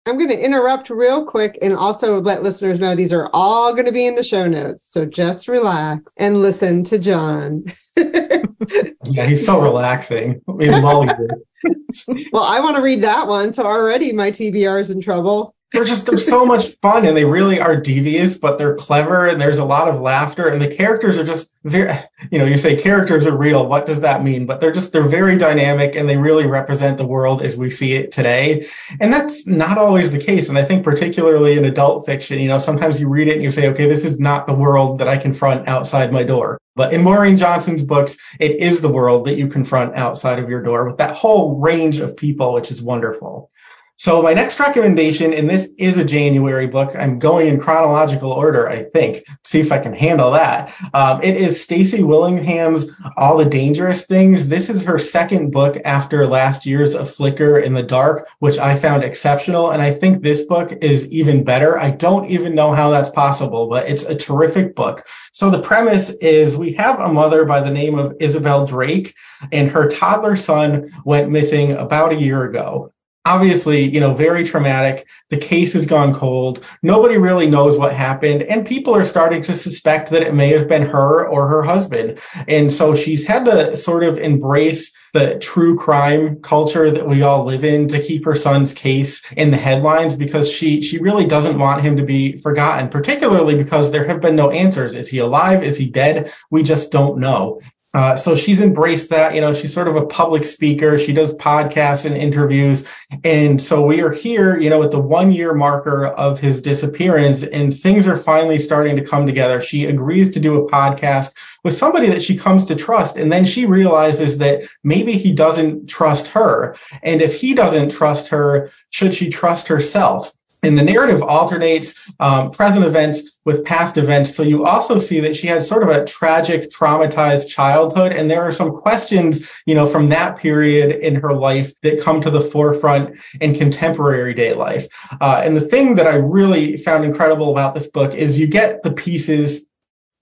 I'm 0.06 0.18
going 0.18 0.30
to 0.30 0.44
interrupt 0.44 0.90
real 0.90 1.24
quick 1.24 1.60
and 1.62 1.74
also 1.74 2.20
let 2.20 2.42
listeners 2.42 2.80
know 2.80 2.96
these 2.96 3.14
are 3.14 3.30
all 3.32 3.74
going 3.74 3.86
to 3.86 3.92
be 3.92 4.08
in 4.08 4.16
the 4.16 4.24
show 4.24 4.48
notes. 4.48 4.84
So 4.84 5.06
just 5.06 5.48
relax 5.48 6.12
and 6.18 6.42
listen 6.42 6.84
to 6.86 6.98
John. 6.98 7.66
yeah, 7.98 9.26
he's 9.28 9.46
so 9.46 9.62
relaxing. 9.62 10.42
I 10.48 10.52
mean, 10.54 10.72
well, 12.32 12.44
I 12.44 12.60
want 12.60 12.78
to 12.78 12.82
read 12.82 13.02
that 13.02 13.28
one. 13.28 13.54
So 13.54 13.64
already 13.64 14.12
my 14.12 14.32
TBR 14.32 14.82
is 14.82 14.90
in 14.90 15.02
trouble 15.02 15.54
they're 15.72 15.86
just 15.86 16.06
they're 16.06 16.18
so 16.18 16.46
much 16.46 16.68
fun 16.82 17.06
and 17.06 17.16
they 17.16 17.26
really 17.26 17.60
are 17.60 17.76
devious 17.76 18.38
but 18.38 18.58
they're 18.58 18.76
clever 18.76 19.28
and 19.28 19.40
there's 19.40 19.60
a 19.60 19.66
lot 19.66 19.88
of 19.88 20.02
laughter 20.02 20.48
and 20.48 20.62
the 20.62 20.68
characters 20.68 21.18
are 21.20 21.24
just 21.24 21.54
very 21.64 21.94
you 22.32 22.40
know 22.40 22.46
you 22.46 22.58
say 22.58 22.76
characters 22.82 23.28
are 23.28 23.38
real 23.38 23.68
what 23.68 23.86
does 23.86 24.02
that 24.02 24.24
mean? 24.24 24.46
But 24.46 24.62
they're 24.62 24.72
just 24.72 24.92
they're 24.92 25.04
very 25.04 25.38
dynamic 25.38 25.96
and 25.96 26.10
they 26.10 26.18
really 26.18 26.48
represent 26.48 26.98
the 26.98 27.06
world 27.06 27.42
as 27.42 27.58
we 27.58 27.70
see 27.70 27.94
it 27.94 28.12
today. 28.12 28.68
And 29.00 29.12
that's 29.12 29.46
not 29.46 29.78
always 29.78 30.12
the 30.12 30.20
case 30.20 30.50
and 30.50 30.58
i 30.58 30.64
think 30.64 30.84
particularly 30.84 31.58
in 31.58 31.66
adult 31.66 32.06
fiction 32.06 32.40
you 32.40 32.48
know 32.48 32.60
sometimes 32.60 33.00
you 33.00 33.08
read 33.08 33.28
it 33.28 33.36
and 33.36 33.44
you 33.44 33.52
say 33.52 33.68
okay 33.70 33.88
this 33.88 34.06
is 34.06 34.20
not 34.20 34.48
the 34.48 34.54
world 34.54 34.98
that 34.98 35.08
i 35.08 35.18
confront 35.18 35.68
outside 35.68 36.12
my 36.12 36.24
door. 36.24 36.58
But 36.76 36.94
in 36.94 37.04
maureen 37.04 37.36
johnson's 37.36 37.84
books 37.84 38.18
it 38.40 38.58
is 38.58 38.80
the 38.80 38.92
world 38.92 39.26
that 39.26 39.38
you 39.38 39.48
confront 39.48 39.96
outside 39.96 40.40
of 40.40 40.50
your 40.50 40.64
door 40.64 40.86
with 40.86 40.98
that 40.98 41.16
whole 41.16 41.58
range 41.58 42.00
of 42.00 42.16
people 42.16 42.54
which 42.54 42.72
is 42.72 42.82
wonderful 42.82 43.52
So 44.00 44.22
my 44.22 44.34
next 44.34 44.58
recommendation, 44.62 45.34
and 45.34 45.50
this 45.50 45.74
is 45.78 45.98
a 45.98 46.06
January 46.06 46.68
book. 46.68 46.96
I'm 46.98 47.20
going 47.20 47.48
in 47.48 47.60
chronological 47.60 48.32
order, 48.32 48.70
I 48.70 48.86
think. 48.86 49.26
See 49.44 49.60
if 49.60 49.74
I 49.74 49.80
can 49.80 49.92
handle 49.92 50.32
that. 50.32 50.74
Um, 50.94 51.22
it 51.22 51.36
is 51.36 51.62
Stacy 51.62 52.02
Willingham's 52.02 52.90
All 53.18 53.36
the 53.36 53.44
Dangerous 53.44 54.06
Things. 54.06 54.48
This 54.48 54.70
is 54.70 54.86
her 54.86 54.98
second 54.98 55.52
book 55.52 55.76
after 55.84 56.26
last 56.26 56.66
year's 56.66 56.96
A 56.96 57.06
Flicker 57.06 57.60
in 57.60 57.74
the 57.74 57.84
Dark, 57.84 58.26
which 58.40 58.58
I 58.58 58.80
found 58.80 59.04
exceptional. 59.04 59.72
And 59.72 59.82
I 59.82 59.92
think 59.92 60.24
this 60.24 60.44
book 60.44 60.72
is 60.82 61.06
even 61.12 61.44
better. 61.44 61.78
I 61.78 61.92
don't 61.92 62.30
even 62.30 62.56
know 62.56 62.74
how 62.74 62.90
that's 62.90 63.10
possible, 63.10 63.68
but 63.68 63.90
it's 63.90 64.04
a 64.04 64.16
terrific 64.16 64.76
book. 64.76 65.06
So 65.34 65.50
the 65.50 65.60
premise 65.60 66.12
is 66.22 66.56
we 66.56 66.72
have 66.76 67.02
a 67.02 67.12
mother 67.12 67.44
by 67.44 67.60
the 67.60 67.70
name 67.70 68.00
of 68.00 68.16
Isabel 68.22 68.66
Drake 68.66 69.14
and 69.52 69.70
her 69.70 69.90
toddler 69.90 70.38
son 70.38 70.90
went 71.04 71.30
missing 71.30 71.74
about 71.74 72.14
a 72.14 72.22
year 72.22 72.46
ago 72.46 72.94
obviously, 73.30 73.88
you 73.94 74.00
know, 74.00 74.14
very 74.16 74.44
traumatic. 74.44 75.08
The 75.30 75.38
case 75.38 75.74
has 75.74 75.86
gone 75.86 76.14
cold. 76.14 76.66
Nobody 76.82 77.18
really 77.18 77.48
knows 77.48 77.78
what 77.78 77.94
happened. 77.94 78.42
And 78.44 78.66
people 78.66 78.96
are 78.96 79.06
starting 79.06 79.44
to 79.44 79.54
suspect 79.54 80.10
that 80.10 80.24
it 80.24 80.34
may 80.34 80.50
have 80.50 80.68
been 80.68 80.82
her 80.82 81.28
or 81.28 81.48
her 81.48 81.62
husband. 81.62 82.20
And 82.48 82.74
so 82.74 82.96
she's 82.96 83.26
had 83.26 83.46
to 83.46 83.78
sort 83.78 84.04
of 84.04 84.18
embrace 84.18 84.92
the 85.14 85.38
true 85.40 85.76
crime 85.76 86.42
culture 86.42 86.90
that 86.92 87.08
we 87.08 87.22
all 87.22 87.44
live 87.46 87.64
in 87.64 87.88
to 87.88 88.02
keep 88.02 88.26
her 88.26 88.36
son's 88.36 88.74
case 88.74 89.24
in 89.34 89.52
the 89.52 89.58
headlines 89.58 90.16
because 90.16 90.52
she 90.52 90.82
she 90.82 91.00
really 91.00 91.26
doesn't 91.26 91.58
want 91.58 91.82
him 91.82 91.98
to 91.98 92.04
be 92.04 92.38
forgotten 92.38 92.90
particularly 92.90 93.56
because 93.56 93.90
there 93.90 94.06
have 94.06 94.22
been 94.22 94.36
no 94.36 94.52
answers 94.52 94.94
is 94.94 95.10
he 95.10 95.18
alive 95.18 95.64
is 95.64 95.78
he 95.78 95.88
dead 95.88 96.32
we 96.52 96.62
just 96.62 96.92
don't 96.92 97.18
know 97.18 97.60
uh, 97.94 98.16
so 98.16 98.36
she's 98.36 98.60
embraced 98.60 99.10
that. 99.10 99.34
You 99.34 99.42
know, 99.42 99.54
she's 99.54 99.74
sort 99.74 99.88
of 99.88 99.96
a 99.96 100.06
public 100.06 100.46
speaker. 100.46 101.00
She 101.00 101.12
does 101.12 101.34
podcasts 101.36 102.06
and 102.06 102.16
interviews. 102.16 102.86
And 103.24 103.60
so 103.60 103.84
we 103.84 104.02
are 104.02 104.12
here, 104.12 104.60
you 104.60 104.70
know, 104.70 104.84
at 104.84 104.92
the 104.92 105.00
one 105.00 105.32
year 105.32 105.54
marker 105.54 106.08
of 106.08 106.40
his 106.40 106.62
disappearance 106.62 107.42
and 107.42 107.76
things 107.76 108.08
are 108.08 108.16
finally 108.16 108.60
starting 108.60 108.96
to 108.96 109.04
come 109.04 109.26
together. 109.26 109.60
She 109.60 109.86
agrees 109.86 110.30
to 110.32 110.40
do 110.40 110.56
a 110.64 110.70
podcast 110.70 111.34
with 111.64 111.76
somebody 111.76 112.08
that 112.10 112.22
she 112.22 112.38
comes 112.38 112.66
to 112.66 112.76
trust. 112.76 113.18
And 113.18 113.32
then 113.32 113.44
she 113.44 113.66
realizes 113.66 114.38
that 114.38 114.64
maybe 114.84 115.14
he 115.14 115.32
doesn't 115.32 115.88
trust 115.88 116.28
her. 116.28 116.76
And 117.02 117.22
if 117.22 117.42
he 117.42 117.56
doesn't 117.56 117.90
trust 117.90 118.28
her, 118.28 118.72
should 118.92 119.16
she 119.16 119.30
trust 119.30 119.68
herself? 119.68 120.32
And 120.64 120.78
the 120.78 120.84
narrative 120.84 121.22
alternates 121.22 121.96
um, 122.20 122.52
present 122.52 122.86
events 122.86 123.38
with 123.46 123.64
past 123.64 123.98
events. 123.98 124.36
So 124.36 124.44
you 124.44 124.66
also 124.66 125.00
see 125.00 125.20
that 125.22 125.36
she 125.36 125.48
had 125.48 125.64
sort 125.64 125.84
of 125.84 125.90
a 125.90 126.06
tragic, 126.06 126.70
traumatized 126.70 127.48
childhood. 127.48 128.12
And 128.12 128.30
there 128.30 128.44
are 128.44 128.52
some 128.52 128.72
questions, 128.72 129.50
you 129.66 129.74
know, 129.74 129.88
from 129.88 130.08
that 130.08 130.38
period 130.38 130.92
in 131.00 131.16
her 131.16 131.34
life 131.34 131.74
that 131.84 132.02
come 132.02 132.22
to 132.22 132.30
the 132.30 132.42
forefront 132.42 133.18
in 133.40 133.56
contemporary 133.56 134.34
day 134.34 134.54
life. 134.54 134.88
Uh, 135.22 135.42
and 135.44 135.56
the 135.56 135.62
thing 135.62 135.96
that 135.96 136.08
I 136.08 136.16
really 136.16 136.78
found 136.78 137.06
incredible 137.06 137.52
about 137.52 137.74
this 137.74 137.88
book 137.88 138.14
is 138.14 138.38
you 138.38 138.48
get 138.48 138.84
the 138.84 138.92
pieces 138.92 139.69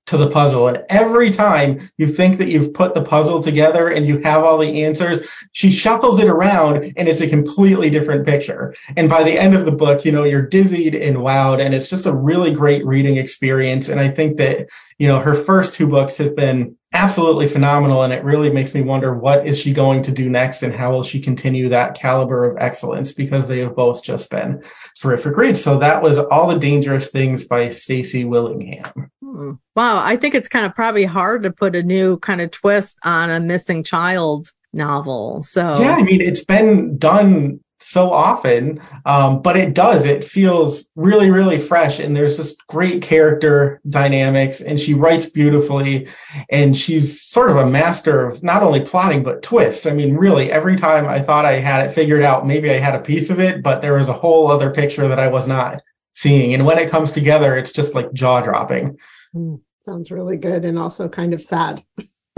to 0.08 0.18
the 0.18 0.30
puzzle. 0.30 0.68
And 0.68 0.84
every 0.90 1.30
time 1.30 1.92
you 1.98 2.08
think 2.08 2.38
that 2.38 2.50
you've 2.50 2.74
put 2.74 2.94
the 2.94 3.04
puzzle 3.04 3.44
together 3.44 3.90
and 3.90 4.08
you 4.08 4.20
have 4.22 4.44
all 4.44 4.58
the 4.58 4.84
answers, 4.84 5.28
she 5.52 5.70
shuffles 5.70 6.20
it 6.20 6.28
around 6.28 6.94
and 6.98 7.08
it's 7.08 7.22
a 7.22 7.30
completely 7.30 7.90
different 7.90 8.26
picture. 8.26 8.74
And 8.96 9.10
by 9.10 9.24
the 9.24 9.38
end 9.38 9.54
of 9.54 9.66
the 9.66 9.72
book, 9.72 10.06
you 10.06 10.12
know, 10.12 10.24
you're 10.24 10.48
dizzied 10.48 10.96
and 10.96 11.18
wowed 11.18 11.64
and 11.64 11.74
it's 11.74 11.90
just 11.90 12.06
a 12.06 12.14
really 12.14 12.52
great 12.52 12.86
reading 12.86 13.18
experience. 13.18 13.90
And 13.90 14.00
I 14.00 14.10
think 14.10 14.38
that, 14.38 14.68
you 14.98 15.08
know, 15.08 15.20
her 15.20 15.36
first 15.36 15.76
two 15.76 15.88
books 15.88 16.18
have 16.18 16.36
been 16.36 16.76
absolutely 16.98 17.48
phenomenal. 17.48 18.04
And 18.04 18.12
it 18.12 18.24
really 18.24 18.50
makes 18.50 18.74
me 18.74 18.82
wonder 18.82 19.16
what 19.16 19.46
is 19.46 19.60
she 19.60 19.72
going 19.72 20.02
to 20.04 20.12
do 20.12 20.30
next 20.30 20.64
and 20.64 20.74
how 20.74 20.92
will 20.92 21.04
she 21.04 21.20
continue 21.20 21.70
that 21.70 21.96
caliber 21.96 22.44
of 22.44 22.58
excellence 22.58 23.12
because 23.14 23.48
they 23.48 23.60
have 23.60 23.76
both 23.76 24.04
just 24.04 24.30
been 24.30 24.64
terrific 25.00 25.38
reads. 25.38 25.64
So 25.64 25.78
that 25.80 26.02
was 26.02 26.18
All 26.18 26.48
the 26.48 26.60
Dangerous 26.60 27.12
Things 27.12 27.46
by 27.46 27.70
Stacy 27.70 28.26
Willingham. 28.26 29.12
Hmm. 29.24 29.54
Wow. 29.76 30.04
I 30.04 30.18
think 30.18 30.36
it's 30.36 30.48
kind 30.48 30.66
of 30.66 30.76
probably 30.76 31.06
hard 31.06 31.44
to 31.44 31.52
put 31.52 31.76
a 31.76 31.84
new 31.84 32.18
kind 32.20 32.42
of 32.42 32.52
twist 32.52 32.98
on 33.04 33.30
a 33.30 33.40
missing 33.40 33.84
child 33.84 34.52
novel. 34.74 35.44
So 35.44 35.80
yeah, 35.80 35.96
I 35.96 36.04
mean, 36.04 36.22
it's 36.22 36.44
been 36.44 36.98
done 36.98 37.60
so 37.80 38.12
often, 38.12 38.82
um, 39.06 39.42
but 39.42 39.56
it 39.56 39.74
does. 39.74 40.06
It 40.06 40.24
feels 40.24 40.90
really, 40.96 41.30
really 41.30 41.58
fresh, 41.58 42.00
and 42.00 42.16
there's 42.16 42.38
just 42.38 42.66
great 42.68 43.02
character 43.02 43.80
dynamics. 43.88 44.62
And 44.62 44.80
she 44.80 44.94
writes 44.94 45.28
beautifully, 45.28 46.08
and 46.50 46.78
she's 46.78 47.22
sort 47.22 47.52
of 47.52 47.58
a 47.58 47.70
master 47.70 48.28
of 48.28 48.44
not 48.44 48.64
only 48.64 48.82
plotting 48.82 49.24
but 49.24 49.44
twists. 49.44 49.86
I 49.86 49.94
mean, 49.94 50.16
really, 50.16 50.52
every 50.52 50.76
time 50.76 51.08
I 51.08 51.22
thought 51.22 51.46
I 51.46 51.60
had 51.60 51.86
it 51.86 51.94
figured 51.94 52.24
out, 52.24 52.48
maybe 52.48 52.72
I 52.72 52.80
had 52.80 52.96
a 52.96 53.00
piece 53.00 53.30
of 53.30 53.40
it, 53.40 53.62
but 53.62 53.82
there 53.82 53.94
was 53.94 54.10
a 54.10 54.14
whole 54.14 54.50
other 54.50 54.72
picture 54.72 55.08
that 55.08 55.20
I 55.20 55.28
was 55.28 55.48
not 55.48 55.82
seeing. 56.12 56.54
And 56.54 56.66
when 56.66 56.80
it 56.80 56.90
comes 56.90 57.12
together, 57.12 57.58
it's 57.58 57.72
just 57.72 57.94
like 57.94 58.12
jaw 58.14 58.42
dropping. 58.42 58.98
Mm, 59.36 59.62
sounds 59.86 60.10
really 60.10 60.38
good, 60.38 60.66
and 60.66 60.80
also 60.80 61.08
kind 61.08 61.34
of 61.34 61.44
sad. 61.44 61.84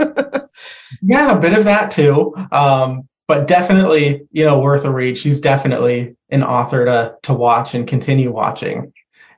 yeah, 1.02 1.36
a 1.36 1.40
bit 1.40 1.54
of 1.54 1.64
that 1.64 1.90
too. 1.90 2.34
Um, 2.52 3.08
but 3.30 3.46
definitely, 3.46 4.26
you 4.32 4.44
know, 4.44 4.58
worth 4.58 4.84
a 4.84 4.90
read. 4.90 5.16
She's 5.16 5.38
definitely 5.38 6.16
an 6.30 6.42
author 6.42 6.84
to 6.84 7.14
to 7.22 7.32
watch 7.32 7.76
and 7.76 7.86
continue 7.86 8.32
watching. 8.32 8.92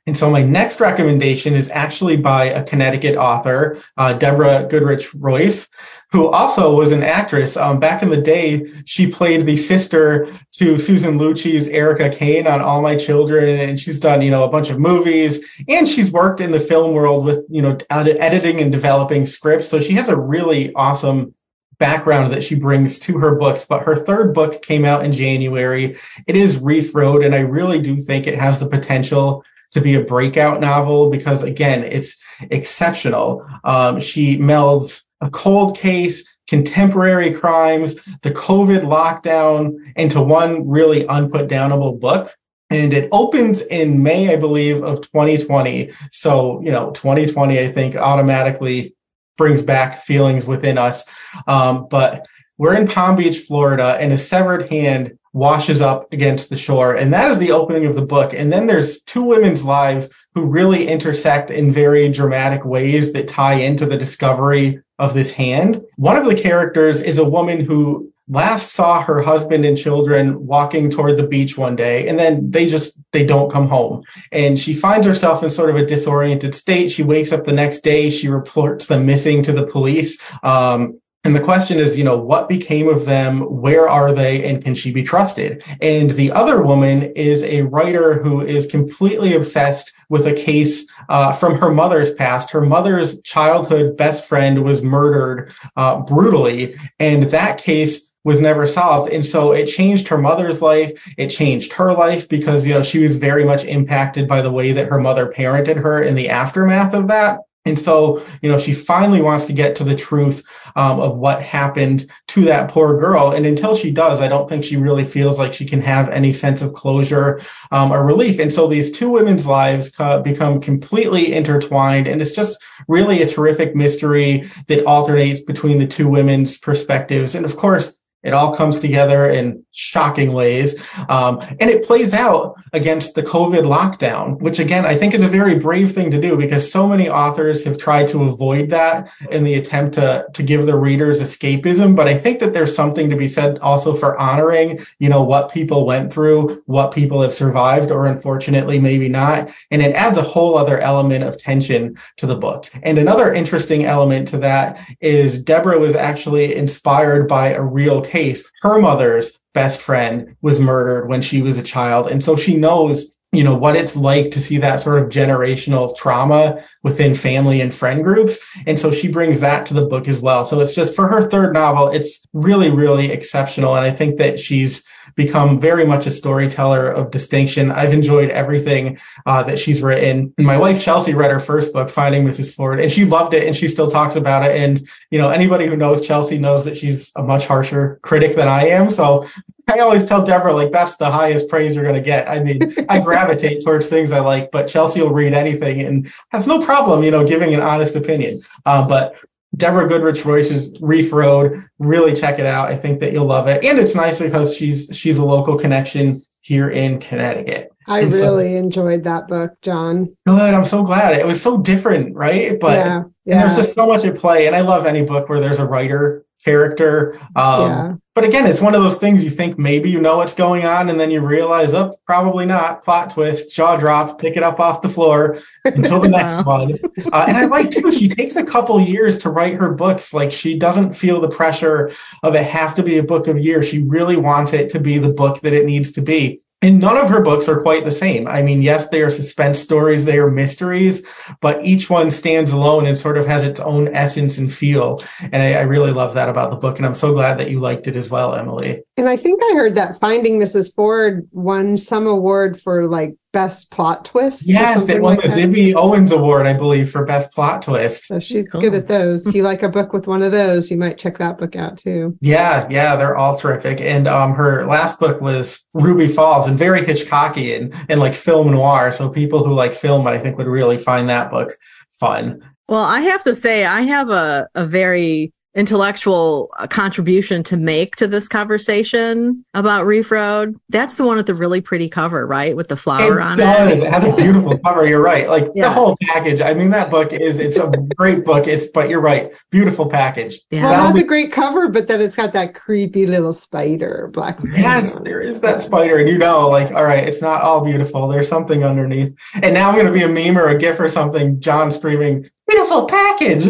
And 0.06 0.16
so 0.16 0.30
my 0.30 0.42
next 0.42 0.80
recommendation 0.80 1.54
is 1.54 1.68
actually 1.68 2.16
by 2.16 2.46
a 2.46 2.64
Connecticut 2.64 3.16
author, 3.16 3.82
uh, 3.98 4.14
Deborah 4.14 4.66
Goodrich 4.70 5.12
Royce, 5.14 5.68
who 6.10 6.28
also 6.28 6.74
was 6.74 6.90
an 6.90 7.02
actress. 7.02 7.54
Um, 7.54 7.78
back 7.80 8.02
in 8.02 8.08
the 8.08 8.16
day, 8.16 8.64
she 8.86 9.08
played 9.08 9.44
the 9.44 9.58
sister 9.58 10.26
to 10.52 10.78
Susan 10.78 11.18
Lucci's 11.18 11.68
Erica 11.68 12.08
Kane 12.08 12.46
on 12.46 12.62
All 12.62 12.80
My 12.80 12.96
Children, 12.96 13.60
and 13.60 13.78
she's 13.78 14.00
done, 14.00 14.22
you 14.22 14.30
know, 14.30 14.44
a 14.44 14.50
bunch 14.50 14.70
of 14.70 14.80
movies, 14.80 15.44
and 15.68 15.86
she's 15.86 16.10
worked 16.10 16.40
in 16.40 16.50
the 16.50 16.60
film 16.60 16.94
world 16.94 17.26
with, 17.26 17.44
you 17.50 17.60
know, 17.60 17.76
editing 17.90 18.58
and 18.58 18.72
developing 18.72 19.26
scripts. 19.26 19.68
So 19.68 19.80
she 19.80 19.92
has 19.92 20.08
a 20.08 20.16
really 20.16 20.72
awesome 20.74 21.34
background 21.82 22.32
that 22.32 22.44
she 22.44 22.54
brings 22.54 23.00
to 23.00 23.18
her 23.18 23.34
books. 23.34 23.64
But 23.64 23.82
her 23.82 23.96
third 23.96 24.32
book 24.32 24.62
came 24.62 24.84
out 24.84 25.04
in 25.04 25.12
January. 25.12 25.98
It 26.28 26.36
is 26.36 26.60
Reef 26.60 26.94
Road, 26.94 27.24
and 27.24 27.34
I 27.34 27.40
really 27.40 27.80
do 27.80 27.96
think 27.98 28.28
it 28.28 28.38
has 28.38 28.60
the 28.60 28.68
potential 28.68 29.44
to 29.72 29.80
be 29.80 29.96
a 29.96 30.00
breakout 30.00 30.60
novel 30.60 31.10
because, 31.10 31.42
again, 31.42 31.82
it's 31.82 32.22
exceptional. 32.52 33.44
Um, 33.64 33.98
she 33.98 34.38
melds 34.38 35.02
a 35.20 35.28
cold 35.30 35.76
case, 35.76 36.22
contemporary 36.46 37.34
crimes, 37.34 37.96
the 38.22 38.30
COVID 38.30 38.82
lockdown 38.82 39.74
into 39.96 40.22
one 40.22 40.68
really 40.68 41.02
unputdownable 41.02 41.98
book. 41.98 42.32
And 42.70 42.94
it 42.94 43.08
opens 43.10 43.60
in 43.60 44.04
May, 44.04 44.32
I 44.32 44.36
believe, 44.36 44.84
of 44.84 45.00
2020. 45.00 45.90
So, 46.12 46.62
you 46.62 46.70
know, 46.70 46.92
2020, 46.92 47.58
I 47.58 47.72
think, 47.72 47.96
automatically 47.96 48.94
brings 49.42 49.60
back 49.60 50.04
feelings 50.04 50.46
within 50.46 50.78
us. 50.78 51.02
Um, 51.48 51.88
but 51.90 52.24
we're 52.58 52.76
in 52.76 52.86
Palm 52.86 53.16
Beach, 53.16 53.40
Florida, 53.40 53.96
and 53.98 54.12
a 54.12 54.16
severed 54.16 54.68
hand 54.68 55.18
washes 55.32 55.80
up 55.80 56.12
against 56.12 56.48
the 56.48 56.56
shore. 56.56 56.94
And 56.94 57.12
that 57.12 57.28
is 57.28 57.40
the 57.40 57.50
opening 57.50 57.84
of 57.86 57.96
the 57.96 58.06
book. 58.06 58.32
And 58.34 58.52
then 58.52 58.68
there's 58.68 59.02
two 59.02 59.24
women's 59.24 59.64
lives 59.64 60.08
who 60.36 60.44
really 60.44 60.86
intersect 60.86 61.50
in 61.50 61.72
very 61.72 62.08
dramatic 62.08 62.64
ways 62.64 63.12
that 63.14 63.26
tie 63.26 63.54
into 63.54 63.84
the 63.84 63.96
discovery 63.96 64.80
of 65.00 65.12
this 65.12 65.32
hand. 65.32 65.82
One 65.96 66.16
of 66.16 66.24
the 66.24 66.40
characters 66.40 67.00
is 67.00 67.18
a 67.18 67.28
woman 67.28 67.64
who 67.64 68.11
last 68.32 68.72
saw 68.72 69.02
her 69.02 69.22
husband 69.22 69.64
and 69.64 69.76
children 69.76 70.46
walking 70.46 70.90
toward 70.90 71.16
the 71.16 71.26
beach 71.26 71.58
one 71.58 71.76
day 71.76 72.08
and 72.08 72.18
then 72.18 72.50
they 72.50 72.66
just 72.66 72.96
they 73.12 73.24
don't 73.24 73.52
come 73.52 73.68
home 73.68 74.02
and 74.32 74.58
she 74.58 74.74
finds 74.74 75.06
herself 75.06 75.42
in 75.42 75.50
sort 75.50 75.70
of 75.70 75.76
a 75.76 75.86
disoriented 75.86 76.54
state 76.54 76.90
she 76.90 77.02
wakes 77.02 77.32
up 77.32 77.44
the 77.44 77.52
next 77.52 77.80
day 77.80 78.08
she 78.10 78.28
reports 78.28 78.86
them 78.86 79.04
missing 79.04 79.42
to 79.42 79.52
the 79.52 79.66
police 79.66 80.18
um, 80.42 80.98
and 81.24 81.36
the 81.36 81.40
question 81.40 81.78
is, 81.78 81.96
you 81.96 82.02
know, 82.02 82.16
what 82.16 82.48
became 82.48 82.88
of 82.88 83.04
them? 83.04 83.42
Where 83.42 83.88
are 83.88 84.12
they? 84.12 84.44
And 84.44 84.62
can 84.62 84.74
she 84.74 84.90
be 84.90 85.04
trusted? 85.04 85.62
And 85.80 86.10
the 86.10 86.32
other 86.32 86.62
woman 86.64 87.12
is 87.14 87.44
a 87.44 87.62
writer 87.62 88.20
who 88.20 88.44
is 88.44 88.66
completely 88.66 89.34
obsessed 89.34 89.92
with 90.08 90.26
a 90.26 90.32
case 90.32 90.90
uh, 91.08 91.32
from 91.32 91.58
her 91.58 91.70
mother's 91.70 92.12
past. 92.12 92.50
Her 92.50 92.60
mother's 92.60 93.20
childhood 93.20 93.96
best 93.96 94.24
friend 94.24 94.64
was 94.64 94.82
murdered 94.82 95.52
uh, 95.76 96.00
brutally. 96.00 96.74
And 96.98 97.24
that 97.24 97.58
case 97.58 98.11
was 98.24 98.40
never 98.40 98.66
solved. 98.66 99.12
And 99.12 99.24
so 99.24 99.52
it 99.52 99.66
changed 99.66 100.08
her 100.08 100.18
mother's 100.18 100.62
life. 100.62 100.92
It 101.16 101.28
changed 101.28 101.72
her 101.74 101.92
life 101.92 102.28
because, 102.28 102.66
you 102.66 102.74
know, 102.74 102.82
she 102.82 103.02
was 103.02 103.16
very 103.16 103.44
much 103.44 103.64
impacted 103.64 104.28
by 104.28 104.42
the 104.42 104.52
way 104.52 104.72
that 104.72 104.88
her 104.88 105.00
mother 105.00 105.30
parented 105.30 105.76
her 105.76 106.02
in 106.02 106.14
the 106.14 106.28
aftermath 106.28 106.94
of 106.94 107.08
that. 107.08 107.40
And 107.64 107.78
so, 107.78 108.24
you 108.42 108.50
know, 108.50 108.58
she 108.58 108.74
finally 108.74 109.22
wants 109.22 109.46
to 109.46 109.52
get 109.52 109.76
to 109.76 109.84
the 109.84 109.94
truth 109.94 110.42
um, 110.74 110.98
of 110.98 111.16
what 111.16 111.42
happened 111.42 112.10
to 112.28 112.42
that 112.46 112.68
poor 112.68 112.98
girl. 112.98 113.30
And 113.30 113.46
until 113.46 113.76
she 113.76 113.92
does, 113.92 114.20
I 114.20 114.26
don't 114.26 114.48
think 114.48 114.64
she 114.64 114.76
really 114.76 115.04
feels 115.04 115.38
like 115.38 115.52
she 115.52 115.64
can 115.64 115.80
have 115.80 116.08
any 116.08 116.32
sense 116.32 116.60
of 116.60 116.72
closure 116.72 117.40
um, 117.70 117.92
or 117.92 118.04
relief. 118.04 118.40
And 118.40 118.52
so 118.52 118.66
these 118.66 118.90
two 118.90 119.10
women's 119.10 119.46
lives 119.46 119.90
become 120.24 120.60
completely 120.60 121.32
intertwined. 121.32 122.08
And 122.08 122.20
it's 122.20 122.32
just 122.32 122.60
really 122.88 123.22
a 123.22 123.28
terrific 123.28 123.76
mystery 123.76 124.50
that 124.66 124.84
alternates 124.84 125.40
between 125.40 125.78
the 125.78 125.86
two 125.86 126.08
women's 126.08 126.58
perspectives. 126.58 127.36
And 127.36 127.44
of 127.44 127.56
course, 127.56 127.96
It 128.22 128.34
all 128.34 128.54
comes 128.54 128.78
together 128.78 129.30
in 129.30 129.64
shocking 129.72 130.32
ways. 130.32 130.80
Um, 131.08 131.40
and 131.60 131.70
it 131.70 131.84
plays 131.84 132.14
out 132.14 132.54
against 132.72 133.14
the 133.14 133.22
COVID 133.22 133.64
lockdown, 133.64 134.38
which 134.40 134.58
again, 134.58 134.86
I 134.86 134.96
think 134.96 135.12
is 135.12 135.22
a 135.22 135.28
very 135.28 135.58
brave 135.58 135.92
thing 135.92 136.10
to 136.10 136.20
do 136.20 136.36
because 136.36 136.70
so 136.70 136.86
many 136.86 137.08
authors 137.08 137.64
have 137.64 137.78
tried 137.78 138.08
to 138.08 138.24
avoid 138.24 138.70
that 138.70 139.10
in 139.30 139.44
the 139.44 139.54
attempt 139.54 139.94
to, 139.94 140.26
to 140.32 140.42
give 140.42 140.66
the 140.66 140.76
readers 140.76 141.20
escapism. 141.20 141.96
But 141.96 142.08
I 142.08 142.16
think 142.16 142.40
that 142.40 142.52
there's 142.52 142.74
something 142.74 143.10
to 143.10 143.16
be 143.16 143.28
said 143.28 143.58
also 143.58 143.94
for 143.94 144.18
honoring, 144.18 144.84
you 144.98 145.08
know, 145.08 145.22
what 145.22 145.52
people 145.52 145.84
went 145.84 146.12
through, 146.12 146.62
what 146.66 146.92
people 146.92 147.20
have 147.22 147.34
survived, 147.34 147.90
or 147.90 148.06
unfortunately, 148.06 148.78
maybe 148.78 149.08
not. 149.08 149.50
And 149.70 149.82
it 149.82 149.94
adds 149.94 150.18
a 150.18 150.22
whole 150.22 150.56
other 150.56 150.78
element 150.78 151.24
of 151.24 151.38
tension 151.38 151.98
to 152.18 152.26
the 152.26 152.36
book. 152.36 152.70
And 152.82 152.98
another 152.98 153.32
interesting 153.32 153.84
element 153.84 154.28
to 154.28 154.38
that 154.38 154.78
is 155.00 155.42
Deborah 155.42 155.78
was 155.78 155.94
actually 155.94 156.54
inspired 156.54 157.28
by 157.28 157.52
a 157.52 157.62
real 157.62 158.02
case. 158.12 158.48
Her 158.60 158.78
mother's 158.78 159.38
best 159.54 159.80
friend 159.80 160.36
was 160.42 160.60
murdered 160.60 161.08
when 161.08 161.22
she 161.22 161.42
was 161.42 161.58
a 161.58 161.62
child. 161.62 162.06
And 162.06 162.22
so 162.22 162.36
she 162.36 162.56
knows, 162.56 163.16
you 163.32 163.42
know, 163.42 163.56
what 163.56 163.76
it's 163.76 163.96
like 163.96 164.30
to 164.32 164.40
see 164.40 164.58
that 164.58 164.76
sort 164.80 165.02
of 165.02 165.08
generational 165.08 165.96
trauma 165.96 166.62
within 166.82 167.14
family 167.14 167.60
and 167.60 167.74
friend 167.74 168.04
groups. 168.04 168.38
And 168.66 168.78
so 168.78 168.92
she 168.92 169.08
brings 169.08 169.40
that 169.40 169.66
to 169.66 169.74
the 169.74 169.86
book 169.86 170.06
as 170.06 170.20
well. 170.20 170.44
So 170.44 170.60
it's 170.60 170.74
just 170.74 170.94
for 170.94 171.08
her 171.08 171.28
third 171.28 171.54
novel, 171.54 171.88
it's 171.88 172.26
really, 172.32 172.70
really 172.70 173.10
exceptional. 173.10 173.74
And 173.74 173.84
I 173.84 173.90
think 173.90 174.18
that 174.18 174.38
she's 174.38 174.84
become 175.14 175.60
very 175.60 175.84
much 175.84 176.06
a 176.06 176.10
storyteller 176.10 176.90
of 176.90 177.10
distinction. 177.10 177.70
I've 177.70 177.92
enjoyed 177.92 178.30
everything 178.30 178.98
uh, 179.26 179.42
that 179.44 179.58
she's 179.58 179.82
written. 179.82 180.34
And 180.38 180.46
my 180.46 180.56
wife 180.56 180.82
Chelsea 180.82 181.14
read 181.14 181.30
her 181.30 181.40
first 181.40 181.72
book, 181.72 181.90
Finding 181.90 182.24
Mrs. 182.24 182.54
Ford, 182.54 182.80
and 182.80 182.90
she 182.90 183.04
loved 183.04 183.34
it, 183.34 183.46
and 183.46 183.54
she 183.56 183.68
still 183.68 183.90
talks 183.90 184.16
about 184.16 184.44
it. 184.44 184.56
And 184.56 184.88
you 185.10 185.18
know, 185.18 185.30
anybody 185.30 185.66
who 185.66 185.76
knows 185.76 186.06
Chelsea 186.06 186.38
knows 186.38 186.64
that 186.64 186.76
she's 186.76 187.12
a 187.16 187.22
much 187.22 187.46
harsher 187.46 187.98
critic 188.02 188.36
than 188.36 188.48
I 188.48 188.68
am. 188.68 188.90
So 188.90 189.26
I 189.68 189.78
always 189.78 190.04
tell 190.04 190.22
Deborah, 190.22 190.54
like, 190.54 190.72
that's 190.72 190.96
the 190.96 191.10
highest 191.10 191.48
praise 191.48 191.74
you're 191.74 191.84
going 191.84 191.96
to 191.96 192.02
get. 192.02 192.28
I 192.28 192.40
mean, 192.40 192.74
I 192.88 192.98
gravitate 193.04 193.64
towards 193.64 193.88
things 193.88 194.12
I 194.12 194.20
like, 194.20 194.50
but 194.50 194.66
Chelsea 194.66 195.00
will 195.00 195.12
read 195.12 195.32
anything 195.32 195.80
and 195.80 196.12
has 196.30 196.46
no 196.46 196.60
problem, 196.60 197.02
you 197.02 197.10
know, 197.10 197.26
giving 197.26 197.54
an 197.54 197.60
honest 197.60 197.94
opinion. 197.94 198.40
Uh, 198.66 198.86
but 198.86 199.16
Deborah 199.56 199.88
Goodrich 199.88 200.24
Royce's 200.24 200.76
Reef 200.80 201.12
Road. 201.12 201.64
Really 201.78 202.14
check 202.14 202.38
it 202.38 202.46
out. 202.46 202.70
I 202.70 202.76
think 202.76 203.00
that 203.00 203.12
you'll 203.12 203.26
love 203.26 203.48
it. 203.48 203.64
And 203.64 203.78
it's 203.78 203.94
nice 203.94 204.20
because 204.20 204.56
she's 204.56 204.90
she's 204.92 205.18
a 205.18 205.24
local 205.24 205.58
connection 205.58 206.22
here 206.40 206.70
in 206.70 206.98
Connecticut. 206.98 207.70
I 207.86 208.00
and 208.00 208.12
really 208.12 208.52
so, 208.52 208.58
enjoyed 208.58 209.04
that 209.04 209.28
book, 209.28 209.60
John. 209.60 210.16
Good. 210.26 210.54
I'm 210.54 210.64
so 210.64 210.82
glad. 210.82 211.18
It 211.18 211.26
was 211.26 211.42
so 211.42 211.58
different, 211.58 212.14
right? 212.14 212.58
But 212.60 212.78
yeah, 212.78 213.02
yeah. 213.24 213.40
there's 213.40 213.56
just 213.56 213.74
so 213.74 213.86
much 213.86 214.04
at 214.04 214.16
play. 214.16 214.46
And 214.46 214.54
I 214.54 214.60
love 214.60 214.86
any 214.86 215.02
book 215.02 215.28
where 215.28 215.40
there's 215.40 215.58
a 215.58 215.66
writer 215.66 216.24
character. 216.44 217.18
Um, 217.36 217.62
yeah. 217.62 217.94
But 218.14 218.24
again, 218.24 218.46
it's 218.46 218.60
one 218.60 218.74
of 218.74 218.82
those 218.82 218.98
things 218.98 219.24
you 219.24 219.30
think 219.30 219.58
maybe 219.58 219.88
you 219.88 219.98
know 219.98 220.18
what's 220.18 220.34
going 220.34 220.66
on, 220.66 220.90
and 220.90 221.00
then 221.00 221.10
you 221.10 221.20
realize, 221.20 221.72
oh, 221.72 221.98
probably 222.06 222.44
not. 222.44 222.84
Plot 222.84 223.10
twist, 223.10 223.54
jaw 223.54 223.76
drop, 223.76 224.20
pick 224.20 224.36
it 224.36 224.42
up 224.42 224.60
off 224.60 224.82
the 224.82 224.88
floor 224.88 225.38
until 225.64 226.00
the 226.00 226.08
next 226.08 226.42
one. 226.46 226.78
Uh, 227.10 227.24
and 227.26 227.36
I 227.38 227.46
like 227.46 227.70
too, 227.70 227.90
she 227.90 228.08
takes 228.08 228.36
a 228.36 228.44
couple 228.44 228.78
years 228.80 229.18
to 229.20 229.30
write 229.30 229.54
her 229.54 229.72
books. 229.72 230.12
Like 230.12 230.30
she 230.30 230.58
doesn't 230.58 230.92
feel 230.92 231.20
the 231.20 231.28
pressure 231.28 231.90
of 232.22 232.34
it 232.34 232.46
has 232.46 232.74
to 232.74 232.82
be 232.82 232.98
a 232.98 233.02
book 233.02 233.28
of 233.28 233.38
year. 233.38 233.62
She 233.62 233.82
really 233.82 234.16
wants 234.16 234.52
it 234.52 234.68
to 234.70 234.80
be 234.80 234.98
the 234.98 235.08
book 235.08 235.40
that 235.40 235.54
it 235.54 235.64
needs 235.64 235.92
to 235.92 236.02
be. 236.02 236.42
And 236.62 236.78
none 236.78 236.96
of 236.96 237.08
her 237.08 237.20
books 237.20 237.48
are 237.48 237.60
quite 237.60 237.84
the 237.84 237.90
same. 237.90 238.28
I 238.28 238.40
mean, 238.40 238.62
yes, 238.62 238.88
they 238.88 239.02
are 239.02 239.10
suspense 239.10 239.58
stories, 239.58 240.04
they 240.04 240.18
are 240.18 240.30
mysteries, 240.30 241.04
but 241.40 241.64
each 241.64 241.90
one 241.90 242.10
stands 242.10 242.52
alone 242.52 242.86
and 242.86 242.96
sort 242.96 243.18
of 243.18 243.26
has 243.26 243.42
its 243.42 243.58
own 243.58 243.88
essence 243.94 244.38
and 244.38 244.52
feel. 244.52 244.98
And 245.20 245.42
I, 245.42 245.54
I, 245.54 245.62
really 245.62 245.90
love 245.90 246.14
that 246.14 246.28
about 246.28 246.50
the 246.50 246.56
book. 246.56 246.76
And 246.78 246.86
I'm 246.86 246.94
so 246.94 247.12
glad 247.12 247.38
that 247.38 247.50
you 247.50 247.58
liked 247.58 247.88
it 247.88 247.96
as 247.96 248.10
well, 248.10 248.34
Emily. 248.34 248.82
And 248.96 249.08
I 249.08 249.16
think 249.16 249.42
I 249.42 249.54
heard 249.54 249.74
that 249.74 249.98
Finding 249.98 250.38
Mrs. 250.38 250.72
Ford 250.74 251.28
won 251.32 251.76
some 251.76 252.06
award 252.06 252.60
for 252.60 252.86
like 252.86 253.16
best 253.32 253.70
plot 253.70 254.04
twist. 254.04 254.42
Yes, 254.46 254.88
it 254.88 255.02
won 255.02 255.16
like 255.16 255.24
the 255.24 255.30
Zibby 255.30 255.74
Owens 255.74 256.12
Award, 256.12 256.46
I 256.46 256.52
believe, 256.52 256.90
for 256.90 257.04
best 257.04 257.32
plot 257.32 257.62
twist. 257.62 258.04
So 258.04 258.20
she's 258.20 258.48
cool. 258.48 258.60
good 258.60 258.74
at 258.74 258.88
those. 258.88 259.26
If 259.26 259.34
you 259.34 259.42
like 259.42 259.62
a 259.62 259.68
book 259.68 259.92
with 259.92 260.06
one 260.06 260.22
of 260.22 260.32
those, 260.32 260.70
you 260.70 260.76
might 260.76 260.98
check 260.98 261.18
that 261.18 261.38
book 261.38 261.56
out 261.56 261.78
too. 261.78 262.16
Yeah, 262.20 262.68
yeah, 262.70 262.96
they're 262.96 263.16
all 263.16 263.36
terrific. 263.36 263.80
And 263.80 264.06
um, 264.06 264.34
her 264.34 264.66
last 264.66 265.00
book 265.00 265.20
was 265.20 265.66
Ruby 265.72 266.08
Falls 266.08 266.46
and 266.46 266.58
very 266.58 266.82
Hitchcockian 266.82 267.74
and 267.88 268.00
like 268.00 268.14
film 268.14 268.50
noir. 268.50 268.92
So 268.92 269.08
people 269.08 269.44
who 269.44 269.54
like 269.54 269.72
film, 269.72 270.06
I 270.06 270.18
think, 270.18 270.38
would 270.38 270.46
really 270.46 270.78
find 270.78 271.08
that 271.08 271.30
book 271.30 271.52
fun. 271.90 272.42
Well, 272.68 272.84
I 272.84 273.00
have 273.00 273.22
to 273.24 273.34
say, 273.34 273.64
I 273.64 273.82
have 273.82 274.08
a, 274.08 274.48
a 274.54 274.66
very 274.66 275.32
intellectual 275.54 276.50
uh, 276.58 276.66
contribution 276.66 277.42
to 277.42 277.56
make 277.56 277.94
to 277.96 278.06
this 278.06 278.26
conversation 278.26 279.44
about 279.54 279.84
Reef 279.84 280.10
Road. 280.10 280.58
That's 280.70 280.94
the 280.94 281.04
one 281.04 281.18
with 281.18 281.26
the 281.26 281.34
really 281.34 281.60
pretty 281.60 281.88
cover, 281.88 282.26
right? 282.26 282.56
With 282.56 282.68
the 282.68 282.76
flower 282.76 283.20
it 283.20 283.22
on 283.22 283.38
does. 283.38 283.80
it. 283.80 283.84
It 283.84 283.92
has 283.92 284.04
a 284.04 284.16
beautiful 284.16 284.56
cover. 284.58 284.86
You're 284.86 285.02
right. 285.02 285.28
Like 285.28 285.48
yeah. 285.54 285.68
the 285.68 285.74
whole 285.74 285.96
package. 286.02 286.40
I 286.40 286.54
mean, 286.54 286.70
that 286.70 286.90
book 286.90 287.12
is, 287.12 287.38
it's 287.38 287.58
a 287.58 287.70
great 287.96 288.24
book. 288.24 288.46
It's, 288.46 288.66
but 288.68 288.88
you're 288.88 289.00
right. 289.00 289.30
Beautiful 289.50 289.88
package. 289.88 290.40
Yeah. 290.50 290.62
Well, 290.62 290.72
it 290.72 290.86
has 290.86 290.96
be- 290.96 291.02
a 291.02 291.06
great 291.06 291.32
cover, 291.32 291.68
but 291.68 291.86
then 291.86 292.00
it's 292.00 292.16
got 292.16 292.32
that 292.32 292.54
creepy 292.54 293.06
little 293.06 293.34
spider, 293.34 294.08
black 294.12 294.40
spider. 294.40 294.58
Yes, 294.58 294.98
there 295.00 295.20
is 295.20 295.40
that 295.40 295.60
spider. 295.60 295.98
And 295.98 296.08
you 296.08 296.16
know, 296.16 296.48
like, 296.48 296.72
all 296.72 296.84
right, 296.84 297.06
it's 297.06 297.20
not 297.20 297.42
all 297.42 297.62
beautiful. 297.62 298.08
There's 298.08 298.28
something 298.28 298.64
underneath. 298.64 299.14
And 299.34 299.52
now 299.52 299.68
I'm 299.68 299.74
going 299.74 299.86
to 299.86 299.92
be 299.92 300.02
a 300.02 300.08
meme 300.08 300.38
or 300.38 300.48
a 300.48 300.56
gif 300.56 300.80
or 300.80 300.88
something. 300.88 301.40
John 301.40 301.70
screaming, 301.70 302.30
beautiful 302.52 302.86
package. 302.86 303.46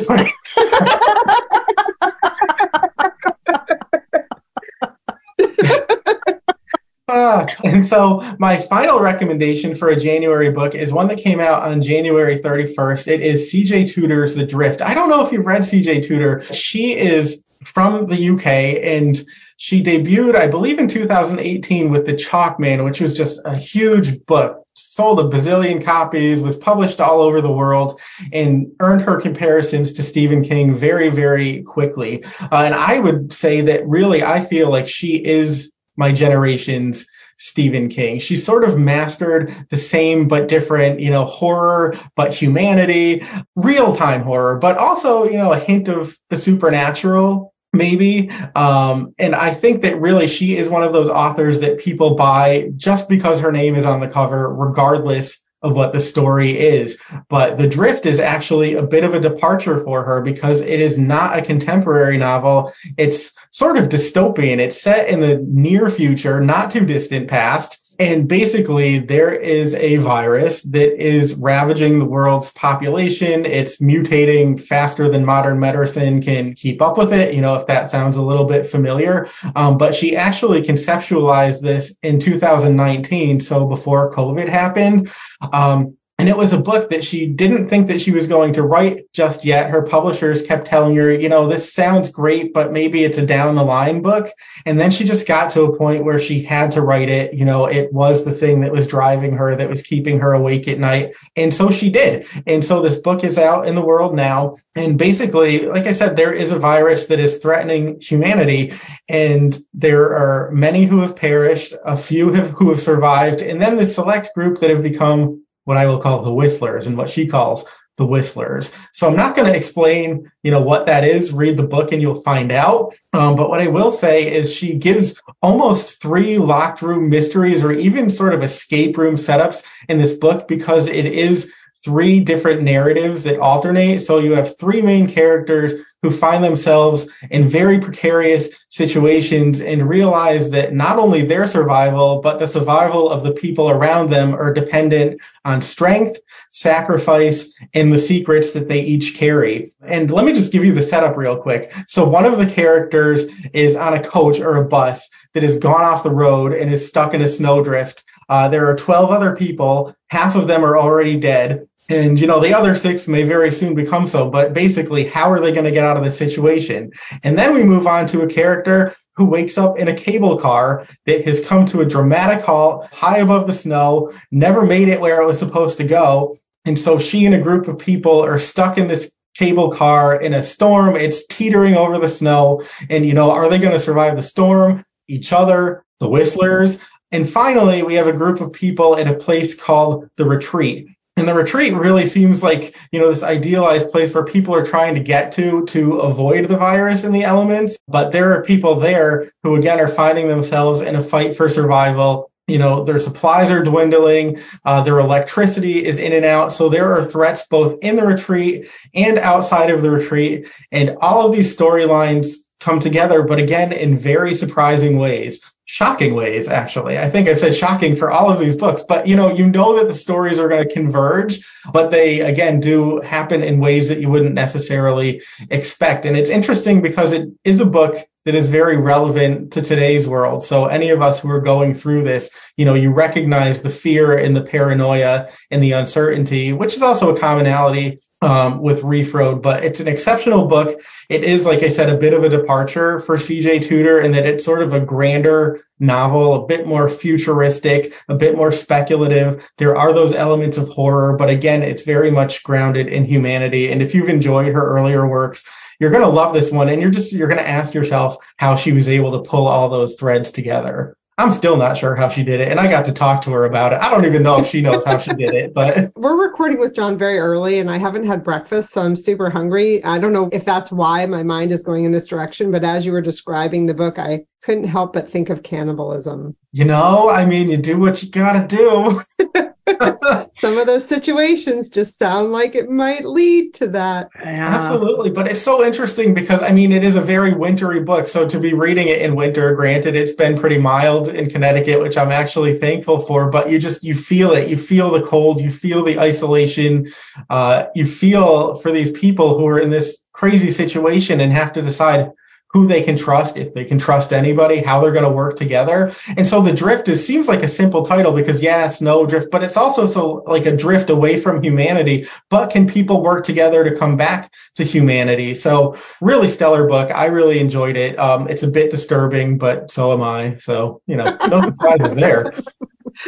Uh, 7.08 7.46
and 7.64 7.84
so 7.84 8.22
my 8.38 8.56
final 8.56 9.00
recommendation 9.00 9.74
for 9.74 9.88
a 9.88 9.96
January 9.96 10.50
book 10.50 10.74
is 10.74 10.92
one 10.92 11.08
that 11.08 11.18
came 11.18 11.40
out 11.40 11.62
on 11.62 11.82
January 11.82 12.38
31st. 12.38 13.08
It 13.08 13.20
is 13.20 13.52
CJ 13.52 13.92
Tudor's 13.92 14.34
The 14.34 14.46
Drift. 14.46 14.80
I 14.80 14.94
don't 14.94 15.10
know 15.10 15.24
if 15.24 15.30
you've 15.30 15.44
read 15.44 15.62
CJ 15.62 16.06
Tudor. 16.06 16.42
She 16.54 16.96
is 16.96 17.44
from 17.66 18.06
the 18.06 18.30
UK 18.30 18.46
and 18.82 19.22
she 19.56 19.82
debuted, 19.82 20.34
I 20.34 20.48
believe, 20.48 20.78
in 20.78 20.88
2018 20.88 21.90
with 21.90 22.06
The 22.06 22.16
Chalk 22.16 22.58
Man, 22.58 22.82
which 22.82 23.00
was 23.00 23.16
just 23.16 23.40
a 23.44 23.54
huge 23.56 24.24
book, 24.24 24.61
sold 24.74 25.20
a 25.20 25.24
bazillion 25.24 25.82
copies, 25.84 26.42
was 26.42 26.56
published 26.56 27.00
all 27.00 27.20
over 27.20 27.40
the 27.40 27.52
world, 27.52 28.00
and 28.32 28.66
earned 28.80 29.02
her 29.02 29.20
comparisons 29.20 29.92
to 29.94 30.02
Stephen 30.02 30.42
King 30.42 30.74
very, 30.74 31.08
very 31.08 31.62
quickly. 31.62 32.24
Uh, 32.40 32.62
and 32.64 32.74
I 32.74 33.00
would 33.00 33.32
say 33.32 33.60
that 33.62 33.86
really, 33.86 34.22
I 34.22 34.44
feel 34.44 34.70
like 34.70 34.88
she 34.88 35.24
is 35.24 35.72
my 35.96 36.12
generation's 36.12 37.06
Stephen 37.38 37.88
King. 37.88 38.20
She 38.20 38.38
sort 38.38 38.62
of 38.62 38.78
mastered 38.78 39.66
the 39.70 39.76
same 39.76 40.28
but 40.28 40.46
different, 40.46 41.00
you 41.00 41.10
know, 41.10 41.24
horror, 41.24 41.98
but 42.14 42.32
humanity, 42.32 43.26
real 43.56 43.96
time 43.96 44.22
horror, 44.22 44.58
but 44.58 44.78
also, 44.78 45.24
you 45.24 45.38
know, 45.38 45.52
a 45.52 45.58
hint 45.58 45.88
of 45.88 46.16
the 46.30 46.36
supernatural 46.36 47.51
maybe. 47.72 48.30
Um, 48.54 49.14
and 49.18 49.34
I 49.34 49.54
think 49.54 49.82
that 49.82 50.00
really 50.00 50.26
she 50.26 50.56
is 50.56 50.68
one 50.68 50.82
of 50.82 50.92
those 50.92 51.08
authors 51.08 51.60
that 51.60 51.78
people 51.78 52.14
buy 52.14 52.70
just 52.76 53.08
because 53.08 53.40
her 53.40 53.52
name 53.52 53.74
is 53.74 53.84
on 53.84 54.00
the 54.00 54.08
cover, 54.08 54.54
regardless 54.54 55.42
of 55.62 55.76
what 55.76 55.92
the 55.92 56.00
story 56.00 56.58
is. 56.58 57.00
But 57.28 57.56
The 57.56 57.68
Drift 57.68 58.04
is 58.04 58.18
actually 58.18 58.74
a 58.74 58.82
bit 58.82 59.04
of 59.04 59.14
a 59.14 59.20
departure 59.20 59.82
for 59.84 60.02
her 60.02 60.20
because 60.20 60.60
it 60.60 60.80
is 60.80 60.98
not 60.98 61.38
a 61.38 61.42
contemporary 61.42 62.18
novel. 62.18 62.72
It's 62.98 63.32
sort 63.52 63.76
of 63.76 63.88
dystopian. 63.88 64.58
It's 64.58 64.80
set 64.80 65.08
in 65.08 65.20
the 65.20 65.38
near 65.48 65.88
future, 65.88 66.40
not 66.40 66.70
too 66.70 66.84
distant 66.84 67.28
past. 67.28 67.78
And 68.02 68.26
basically, 68.26 68.98
there 68.98 69.32
is 69.32 69.76
a 69.76 69.98
virus 69.98 70.64
that 70.64 71.00
is 71.00 71.36
ravaging 71.36 72.00
the 72.00 72.04
world's 72.04 72.50
population. 72.50 73.46
It's 73.46 73.80
mutating 73.80 74.60
faster 74.60 75.08
than 75.08 75.24
modern 75.24 75.60
medicine 75.60 76.20
can 76.20 76.54
keep 76.54 76.82
up 76.82 76.98
with 76.98 77.12
it. 77.12 77.32
You 77.32 77.40
know, 77.40 77.54
if 77.54 77.68
that 77.68 77.88
sounds 77.88 78.16
a 78.16 78.22
little 78.22 78.44
bit 78.44 78.66
familiar. 78.66 79.28
Um, 79.54 79.78
but 79.78 79.94
she 79.94 80.16
actually 80.16 80.62
conceptualized 80.62 81.60
this 81.60 81.96
in 82.02 82.18
2019. 82.18 83.38
So 83.38 83.68
before 83.68 84.10
COVID 84.10 84.48
happened. 84.48 85.08
Um, 85.52 85.96
and 86.22 86.28
it 86.28 86.36
was 86.36 86.52
a 86.52 86.60
book 86.60 86.88
that 86.90 87.02
she 87.02 87.26
didn't 87.26 87.68
think 87.68 87.88
that 87.88 88.00
she 88.00 88.12
was 88.12 88.28
going 88.28 88.52
to 88.52 88.62
write 88.62 89.12
just 89.12 89.44
yet. 89.44 89.70
Her 89.70 89.82
publishers 89.82 90.40
kept 90.40 90.68
telling 90.68 90.94
her, 90.94 91.10
you 91.10 91.28
know, 91.28 91.48
this 91.48 91.72
sounds 91.72 92.10
great, 92.10 92.54
but 92.54 92.70
maybe 92.70 93.02
it's 93.02 93.18
a 93.18 93.26
down 93.26 93.56
the 93.56 93.64
line 93.64 94.02
book. 94.02 94.28
And 94.64 94.78
then 94.78 94.92
she 94.92 95.02
just 95.02 95.26
got 95.26 95.50
to 95.50 95.62
a 95.62 95.76
point 95.76 96.04
where 96.04 96.20
she 96.20 96.44
had 96.44 96.70
to 96.70 96.80
write 96.80 97.08
it. 97.08 97.34
You 97.34 97.44
know, 97.44 97.66
it 97.66 97.92
was 97.92 98.24
the 98.24 98.30
thing 98.30 98.60
that 98.60 98.70
was 98.70 98.86
driving 98.86 99.32
her, 99.32 99.56
that 99.56 99.68
was 99.68 99.82
keeping 99.82 100.20
her 100.20 100.32
awake 100.32 100.68
at 100.68 100.78
night. 100.78 101.12
And 101.34 101.52
so 101.52 101.72
she 101.72 101.90
did. 101.90 102.24
And 102.46 102.64
so 102.64 102.80
this 102.80 102.98
book 102.98 103.24
is 103.24 103.36
out 103.36 103.66
in 103.66 103.74
the 103.74 103.84
world 103.84 104.14
now. 104.14 104.58
And 104.76 104.96
basically, 104.96 105.66
like 105.66 105.88
I 105.88 105.92
said, 105.92 106.14
there 106.14 106.32
is 106.32 106.52
a 106.52 106.58
virus 106.58 107.08
that 107.08 107.18
is 107.18 107.38
threatening 107.38 108.00
humanity. 108.00 108.74
And 109.08 109.58
there 109.74 110.16
are 110.16 110.52
many 110.52 110.84
who 110.84 111.00
have 111.00 111.16
perished, 111.16 111.74
a 111.84 111.96
few 111.96 112.32
have, 112.32 112.50
who 112.50 112.70
have 112.70 112.80
survived. 112.80 113.42
And 113.42 113.60
then 113.60 113.76
the 113.76 113.86
select 113.86 114.32
group 114.36 114.60
that 114.60 114.70
have 114.70 114.84
become 114.84 115.41
what 115.64 115.76
I 115.76 115.86
will 115.86 115.98
call 115.98 116.22
the 116.22 116.32
whistlers 116.32 116.86
and 116.86 116.96
what 116.96 117.10
she 117.10 117.26
calls 117.26 117.64
the 117.98 118.06
Whistlers. 118.06 118.72
So 118.92 119.06
I'm 119.06 119.16
not 119.16 119.36
going 119.36 119.50
to 119.50 119.56
explain, 119.56 120.30
you 120.42 120.50
know, 120.50 120.60
what 120.60 120.86
that 120.86 121.04
is. 121.04 121.32
Read 121.32 121.56
the 121.56 121.62
book 121.62 121.92
and 121.92 122.00
you'll 122.00 122.22
find 122.22 122.50
out. 122.50 122.94
Um, 123.12 123.36
but 123.36 123.50
what 123.50 123.60
I 123.60 123.66
will 123.66 123.92
say 123.92 124.32
is 124.32 124.54
she 124.54 124.74
gives 124.74 125.20
almost 125.42 126.00
three 126.00 126.38
locked 126.38 126.80
room 126.80 127.10
mysteries 127.10 127.62
or 127.62 127.72
even 127.72 128.08
sort 128.08 128.32
of 128.32 128.42
escape 128.42 128.96
room 128.96 129.16
setups 129.16 129.64
in 129.88 129.98
this 129.98 130.14
book 130.14 130.48
because 130.48 130.86
it 130.86 131.04
is 131.04 131.52
three 131.84 132.20
different 132.20 132.62
narratives 132.62 133.24
that 133.24 133.40
alternate. 133.40 134.00
So 134.00 134.18
you 134.18 134.34
have 134.34 134.58
three 134.58 134.80
main 134.80 135.06
characters 135.06 135.74
who 136.02 136.10
find 136.10 136.42
themselves 136.42 137.08
in 137.30 137.48
very 137.48 137.78
precarious 137.78 138.50
situations 138.68 139.60
and 139.60 139.88
realize 139.88 140.50
that 140.50 140.74
not 140.74 140.98
only 140.98 141.24
their 141.24 141.46
survival, 141.46 142.20
but 142.20 142.38
the 142.38 142.46
survival 142.46 143.08
of 143.08 143.22
the 143.22 143.30
people 143.30 143.70
around 143.70 144.10
them 144.10 144.34
are 144.34 144.52
dependent 144.52 145.20
on 145.44 145.62
strength, 145.62 146.18
sacrifice, 146.50 147.52
and 147.72 147.92
the 147.92 147.98
secrets 147.98 148.52
that 148.52 148.68
they 148.68 148.80
each 148.80 149.14
carry. 149.14 149.72
And 149.82 150.10
let 150.10 150.24
me 150.24 150.32
just 150.32 150.52
give 150.52 150.64
you 150.64 150.72
the 150.72 150.82
setup 150.82 151.16
real 151.16 151.36
quick. 151.36 151.72
So 151.86 152.06
one 152.06 152.24
of 152.24 152.36
the 152.36 152.46
characters 152.46 153.26
is 153.52 153.76
on 153.76 153.94
a 153.94 154.02
coach 154.02 154.40
or 154.40 154.56
a 154.56 154.64
bus 154.64 155.08
that 155.34 155.44
has 155.44 155.56
gone 155.58 155.82
off 155.82 156.02
the 156.02 156.10
road 156.10 156.52
and 156.52 156.72
is 156.72 156.86
stuck 156.86 157.14
in 157.14 157.22
a 157.22 157.28
snowdrift. 157.28 158.04
Uh, 158.28 158.48
there 158.48 158.68
are 158.68 158.76
12 158.76 159.10
other 159.10 159.36
people. 159.36 159.94
Half 160.08 160.34
of 160.34 160.46
them 160.46 160.64
are 160.64 160.76
already 160.76 161.18
dead. 161.18 161.68
And, 161.88 162.18
you 162.18 162.26
know, 162.26 162.40
the 162.40 162.54
other 162.54 162.74
six 162.74 163.08
may 163.08 163.24
very 163.24 163.50
soon 163.50 163.74
become 163.74 164.06
so, 164.06 164.30
but 164.30 164.54
basically, 164.54 165.04
how 165.04 165.30
are 165.30 165.40
they 165.40 165.52
going 165.52 165.64
to 165.64 165.70
get 165.70 165.84
out 165.84 165.96
of 165.96 166.04
this 166.04 166.16
situation? 166.16 166.92
And 167.24 167.36
then 167.36 167.52
we 167.52 167.64
move 167.64 167.86
on 167.86 168.06
to 168.08 168.22
a 168.22 168.28
character 168.28 168.94
who 169.16 169.24
wakes 169.26 169.58
up 169.58 169.78
in 169.78 169.88
a 169.88 169.94
cable 169.94 170.38
car 170.38 170.86
that 171.06 171.24
has 171.24 171.44
come 171.44 171.66
to 171.66 171.80
a 171.80 171.86
dramatic 171.86 172.44
halt 172.44 172.86
high 172.92 173.18
above 173.18 173.46
the 173.46 173.52
snow, 173.52 174.12
never 174.30 174.64
made 174.64 174.88
it 174.88 175.00
where 175.00 175.20
it 175.20 175.26
was 175.26 175.38
supposed 175.38 175.76
to 175.78 175.84
go. 175.84 176.38
And 176.64 176.78
so 176.78 176.98
she 176.98 177.26
and 177.26 177.34
a 177.34 177.40
group 177.40 177.68
of 177.68 177.78
people 177.78 178.24
are 178.24 178.38
stuck 178.38 178.78
in 178.78 178.86
this 178.86 179.12
cable 179.34 179.70
car 179.70 180.20
in 180.20 180.34
a 180.34 180.42
storm. 180.42 180.96
It's 180.96 181.26
teetering 181.26 181.74
over 181.74 181.98
the 181.98 182.08
snow. 182.08 182.64
And, 182.88 183.04
you 183.04 183.12
know, 183.12 183.30
are 183.30 183.50
they 183.50 183.58
going 183.58 183.72
to 183.72 183.80
survive 183.80 184.16
the 184.16 184.22
storm? 184.22 184.84
Each 185.08 185.32
other, 185.32 185.84
the 185.98 186.08
Whistlers. 186.08 186.80
And 187.10 187.28
finally, 187.28 187.82
we 187.82 187.94
have 187.94 188.06
a 188.06 188.12
group 188.12 188.40
of 188.40 188.52
people 188.52 188.94
in 188.94 189.08
a 189.08 189.14
place 189.14 189.54
called 189.54 190.08
the 190.16 190.24
Retreat. 190.24 190.86
And 191.16 191.28
the 191.28 191.34
retreat 191.34 191.74
really 191.74 192.06
seems 192.06 192.42
like, 192.42 192.74
you 192.90 192.98
know, 192.98 193.08
this 193.08 193.22
idealized 193.22 193.90
place 193.90 194.14
where 194.14 194.24
people 194.24 194.54
are 194.54 194.64
trying 194.64 194.94
to 194.94 195.00
get 195.00 195.30
to 195.32 195.64
to 195.66 196.00
avoid 196.00 196.46
the 196.48 196.56
virus 196.56 197.04
and 197.04 197.14
the 197.14 197.24
elements. 197.24 197.76
But 197.86 198.12
there 198.12 198.32
are 198.32 198.42
people 198.42 198.76
there 198.76 199.30
who, 199.42 199.56
again, 199.56 199.78
are 199.78 199.88
finding 199.88 200.28
themselves 200.28 200.80
in 200.80 200.96
a 200.96 201.02
fight 201.02 201.36
for 201.36 201.50
survival. 201.50 202.30
You 202.48 202.58
know, 202.58 202.82
their 202.82 202.98
supplies 202.98 203.50
are 203.50 203.62
dwindling, 203.62 204.40
uh, 204.64 204.82
their 204.82 204.98
electricity 204.98 205.84
is 205.84 205.98
in 205.98 206.12
and 206.12 206.24
out. 206.24 206.50
So 206.50 206.68
there 206.68 206.92
are 206.92 207.04
threats 207.04 207.46
both 207.46 207.78
in 207.82 207.96
the 207.96 208.06
retreat 208.06 208.68
and 208.94 209.18
outside 209.18 209.70
of 209.70 209.82
the 209.82 209.90
retreat. 209.90 210.48
And 210.72 210.96
all 211.00 211.26
of 211.26 211.36
these 211.36 211.54
storylines 211.54 212.34
come 212.58 212.80
together, 212.80 213.22
but 213.22 213.38
again, 213.38 213.72
in 213.72 213.98
very 213.98 214.34
surprising 214.34 214.98
ways 214.98 215.40
shocking 215.64 216.14
ways 216.14 216.48
actually. 216.48 216.98
I 216.98 217.08
think 217.08 217.28
i've 217.28 217.38
said 217.38 217.54
shocking 217.54 217.94
for 217.94 218.10
all 218.10 218.30
of 218.30 218.38
these 218.38 218.56
books 218.56 218.82
but 218.86 219.06
you 219.06 219.16
know 219.16 219.32
you 219.32 219.48
know 219.48 219.76
that 219.76 219.86
the 219.88 219.94
stories 219.94 220.38
are 220.38 220.48
going 220.48 220.66
to 220.66 220.74
converge 220.74 221.40
but 221.72 221.90
they 221.90 222.20
again 222.20 222.60
do 222.60 223.00
happen 223.00 223.42
in 223.42 223.60
ways 223.60 223.88
that 223.88 224.00
you 224.00 224.08
wouldn't 224.08 224.34
necessarily 224.34 225.22
expect. 225.50 226.04
And 226.04 226.16
it's 226.16 226.30
interesting 226.30 226.82
because 226.82 227.12
it 227.12 227.28
is 227.44 227.60
a 227.60 227.66
book 227.66 227.94
that 228.24 228.34
is 228.34 228.48
very 228.48 228.76
relevant 228.76 229.52
to 229.52 229.62
today's 229.62 230.08
world. 230.08 230.44
So 230.44 230.66
any 230.66 230.90
of 230.90 231.02
us 231.02 231.18
who 231.20 231.28
are 231.30 231.40
going 231.40 231.74
through 231.74 232.04
this 232.04 232.30
you 232.56 232.64
know 232.64 232.74
you 232.74 232.90
recognize 232.90 233.62
the 233.62 233.70
fear 233.70 234.16
and 234.16 234.34
the 234.34 234.42
paranoia 234.42 235.28
and 235.50 235.62
the 235.62 235.72
uncertainty 235.72 236.52
which 236.52 236.74
is 236.74 236.82
also 236.82 237.14
a 237.14 237.18
commonality 237.18 238.00
um, 238.22 238.62
with 238.62 238.84
Reef 238.84 239.12
Road, 239.14 239.42
but 239.42 239.64
it's 239.64 239.80
an 239.80 239.88
exceptional 239.88 240.46
book. 240.46 240.80
It 241.08 241.24
is, 241.24 241.44
like 241.44 241.62
I 241.62 241.68
said, 241.68 241.90
a 241.90 241.96
bit 241.96 242.14
of 242.14 242.22
a 242.22 242.28
departure 242.28 243.00
for 243.00 243.16
CJ 243.16 243.62
Tudor 243.62 244.00
in 244.00 244.12
that 244.12 244.26
it's 244.26 244.44
sort 244.44 244.62
of 244.62 244.72
a 244.72 244.80
grander 244.80 245.64
novel, 245.80 246.34
a 246.34 246.46
bit 246.46 246.66
more 246.66 246.88
futuristic, 246.88 247.92
a 248.08 248.14
bit 248.14 248.36
more 248.36 248.52
speculative. 248.52 249.44
There 249.58 249.76
are 249.76 249.92
those 249.92 250.14
elements 250.14 250.56
of 250.56 250.68
horror, 250.68 251.16
but 251.16 251.28
again, 251.28 251.62
it's 251.62 251.82
very 251.82 252.10
much 252.10 252.42
grounded 252.44 252.86
in 252.86 253.04
humanity. 253.04 253.70
And 253.70 253.82
if 253.82 253.94
you've 253.94 254.08
enjoyed 254.08 254.52
her 254.52 254.66
earlier 254.66 255.06
works, 255.06 255.44
you're 255.80 255.90
going 255.90 256.02
to 256.02 256.08
love 256.08 256.32
this 256.32 256.52
one. 256.52 256.68
And 256.68 256.80
you're 256.80 256.92
just, 256.92 257.12
you're 257.12 257.28
going 257.28 257.38
to 257.38 257.48
ask 257.48 257.74
yourself 257.74 258.16
how 258.36 258.54
she 258.54 258.72
was 258.72 258.88
able 258.88 259.10
to 259.12 259.28
pull 259.28 259.48
all 259.48 259.68
those 259.68 259.96
threads 259.96 260.30
together. 260.30 260.96
I'm 261.18 261.32
still 261.32 261.56
not 261.56 261.76
sure 261.76 261.94
how 261.94 262.08
she 262.08 262.22
did 262.22 262.40
it. 262.40 262.48
And 262.48 262.58
I 262.58 262.68
got 262.68 262.86
to 262.86 262.92
talk 262.92 263.22
to 263.22 263.30
her 263.32 263.44
about 263.44 263.72
it. 263.72 263.80
I 263.82 263.90
don't 263.90 264.06
even 264.06 264.22
know 264.22 264.40
if 264.40 264.46
she 264.46 264.62
knows 264.62 264.84
how 264.84 264.98
she 264.98 265.12
did 265.12 265.34
it, 265.34 265.52
but 265.52 265.92
we're 265.96 266.20
recording 266.20 266.58
with 266.58 266.74
John 266.74 266.96
very 266.96 267.18
early 267.18 267.58
and 267.58 267.70
I 267.70 267.76
haven't 267.76 268.06
had 268.06 268.24
breakfast, 268.24 268.72
so 268.72 268.82
I'm 268.82 268.96
super 268.96 269.28
hungry. 269.28 269.84
I 269.84 269.98
don't 269.98 270.12
know 270.12 270.30
if 270.32 270.44
that's 270.44 270.72
why 270.72 271.04
my 271.06 271.22
mind 271.22 271.52
is 271.52 271.62
going 271.62 271.84
in 271.84 271.92
this 271.92 272.06
direction, 272.06 272.50
but 272.50 272.64
as 272.64 272.86
you 272.86 272.92
were 272.92 273.02
describing 273.02 273.66
the 273.66 273.74
book, 273.74 273.98
I 273.98 274.24
couldn't 274.42 274.64
help 274.64 274.94
but 274.94 275.08
think 275.08 275.28
of 275.28 275.42
cannibalism. 275.42 276.34
You 276.52 276.64
know, 276.64 277.10
I 277.10 277.26
mean, 277.26 277.50
you 277.50 277.56
do 277.56 277.78
what 277.78 278.02
you 278.02 278.10
got 278.10 278.48
to 278.48 278.56
do. 278.56 279.48
Some 280.38 280.58
of 280.58 280.66
those 280.66 280.84
situations 280.84 281.68
just 281.68 281.98
sound 281.98 282.32
like 282.32 282.54
it 282.54 282.68
might 282.68 283.04
lead 283.04 283.54
to 283.54 283.68
that. 283.68 284.10
Yeah. 284.20 284.48
Absolutely. 284.48 285.10
But 285.10 285.28
it's 285.28 285.40
so 285.40 285.64
interesting 285.64 286.14
because, 286.14 286.42
I 286.42 286.52
mean, 286.52 286.72
it 286.72 286.82
is 286.82 286.96
a 286.96 287.00
very 287.00 287.32
wintry 287.32 287.80
book. 287.80 288.08
So 288.08 288.26
to 288.28 288.40
be 288.40 288.54
reading 288.54 288.88
it 288.88 289.00
in 289.00 289.14
winter, 289.14 289.54
granted, 289.54 289.94
it's 289.94 290.12
been 290.12 290.36
pretty 290.36 290.58
mild 290.58 291.08
in 291.08 291.30
Connecticut, 291.30 291.80
which 291.80 291.96
I'm 291.96 292.10
actually 292.10 292.58
thankful 292.58 293.00
for, 293.00 293.30
but 293.30 293.50
you 293.50 293.58
just, 293.58 293.84
you 293.84 293.94
feel 293.94 294.32
it. 294.32 294.48
You 294.48 294.56
feel 294.56 294.90
the 294.90 295.02
cold. 295.02 295.40
You 295.40 295.50
feel 295.50 295.84
the 295.84 295.98
isolation. 295.98 296.92
Uh, 297.30 297.66
you 297.74 297.86
feel 297.86 298.56
for 298.56 298.72
these 298.72 298.90
people 298.90 299.38
who 299.38 299.46
are 299.46 299.58
in 299.58 299.70
this 299.70 300.02
crazy 300.12 300.50
situation 300.50 301.20
and 301.20 301.32
have 301.32 301.52
to 301.52 301.62
decide 301.62 302.10
who 302.52 302.66
they 302.66 302.82
can 302.82 302.96
trust, 302.96 303.36
if 303.36 303.54
they 303.54 303.64
can 303.64 303.78
trust 303.78 304.12
anybody, 304.12 304.58
how 304.58 304.80
they're 304.80 304.92
going 304.92 305.04
to 305.04 305.10
work 305.10 305.36
together. 305.36 305.92
And 306.16 306.26
so 306.26 306.42
the 306.42 306.52
drift 306.52 306.88
is 306.88 307.04
seems 307.06 307.26
like 307.26 307.42
a 307.42 307.48
simple 307.48 307.82
title 307.82 308.12
because 308.12 308.42
yeah, 308.42 308.66
it's 308.66 308.80
no 308.80 309.06
drift, 309.06 309.30
but 309.30 309.42
it's 309.42 309.56
also 309.56 309.86
so 309.86 310.22
like 310.26 310.44
a 310.44 310.54
drift 310.54 310.90
away 310.90 311.18
from 311.18 311.42
humanity. 311.42 312.06
But 312.28 312.50
can 312.50 312.66
people 312.66 313.02
work 313.02 313.24
together 313.24 313.64
to 313.64 313.74
come 313.74 313.96
back 313.96 314.30
to 314.56 314.64
humanity? 314.64 315.34
So 315.34 315.76
really 316.00 316.28
stellar 316.28 316.66
book. 316.68 316.90
I 316.90 317.06
really 317.06 317.38
enjoyed 317.38 317.76
it. 317.76 317.98
Um, 317.98 318.28
it's 318.28 318.42
a 318.42 318.48
bit 318.48 318.70
disturbing, 318.70 319.38
but 319.38 319.70
so 319.70 319.92
am 319.92 320.02
I. 320.02 320.36
So 320.36 320.82
you 320.86 320.96
know, 320.96 321.16
no 321.28 321.40
surprises 321.42 321.94
there. 321.94 322.30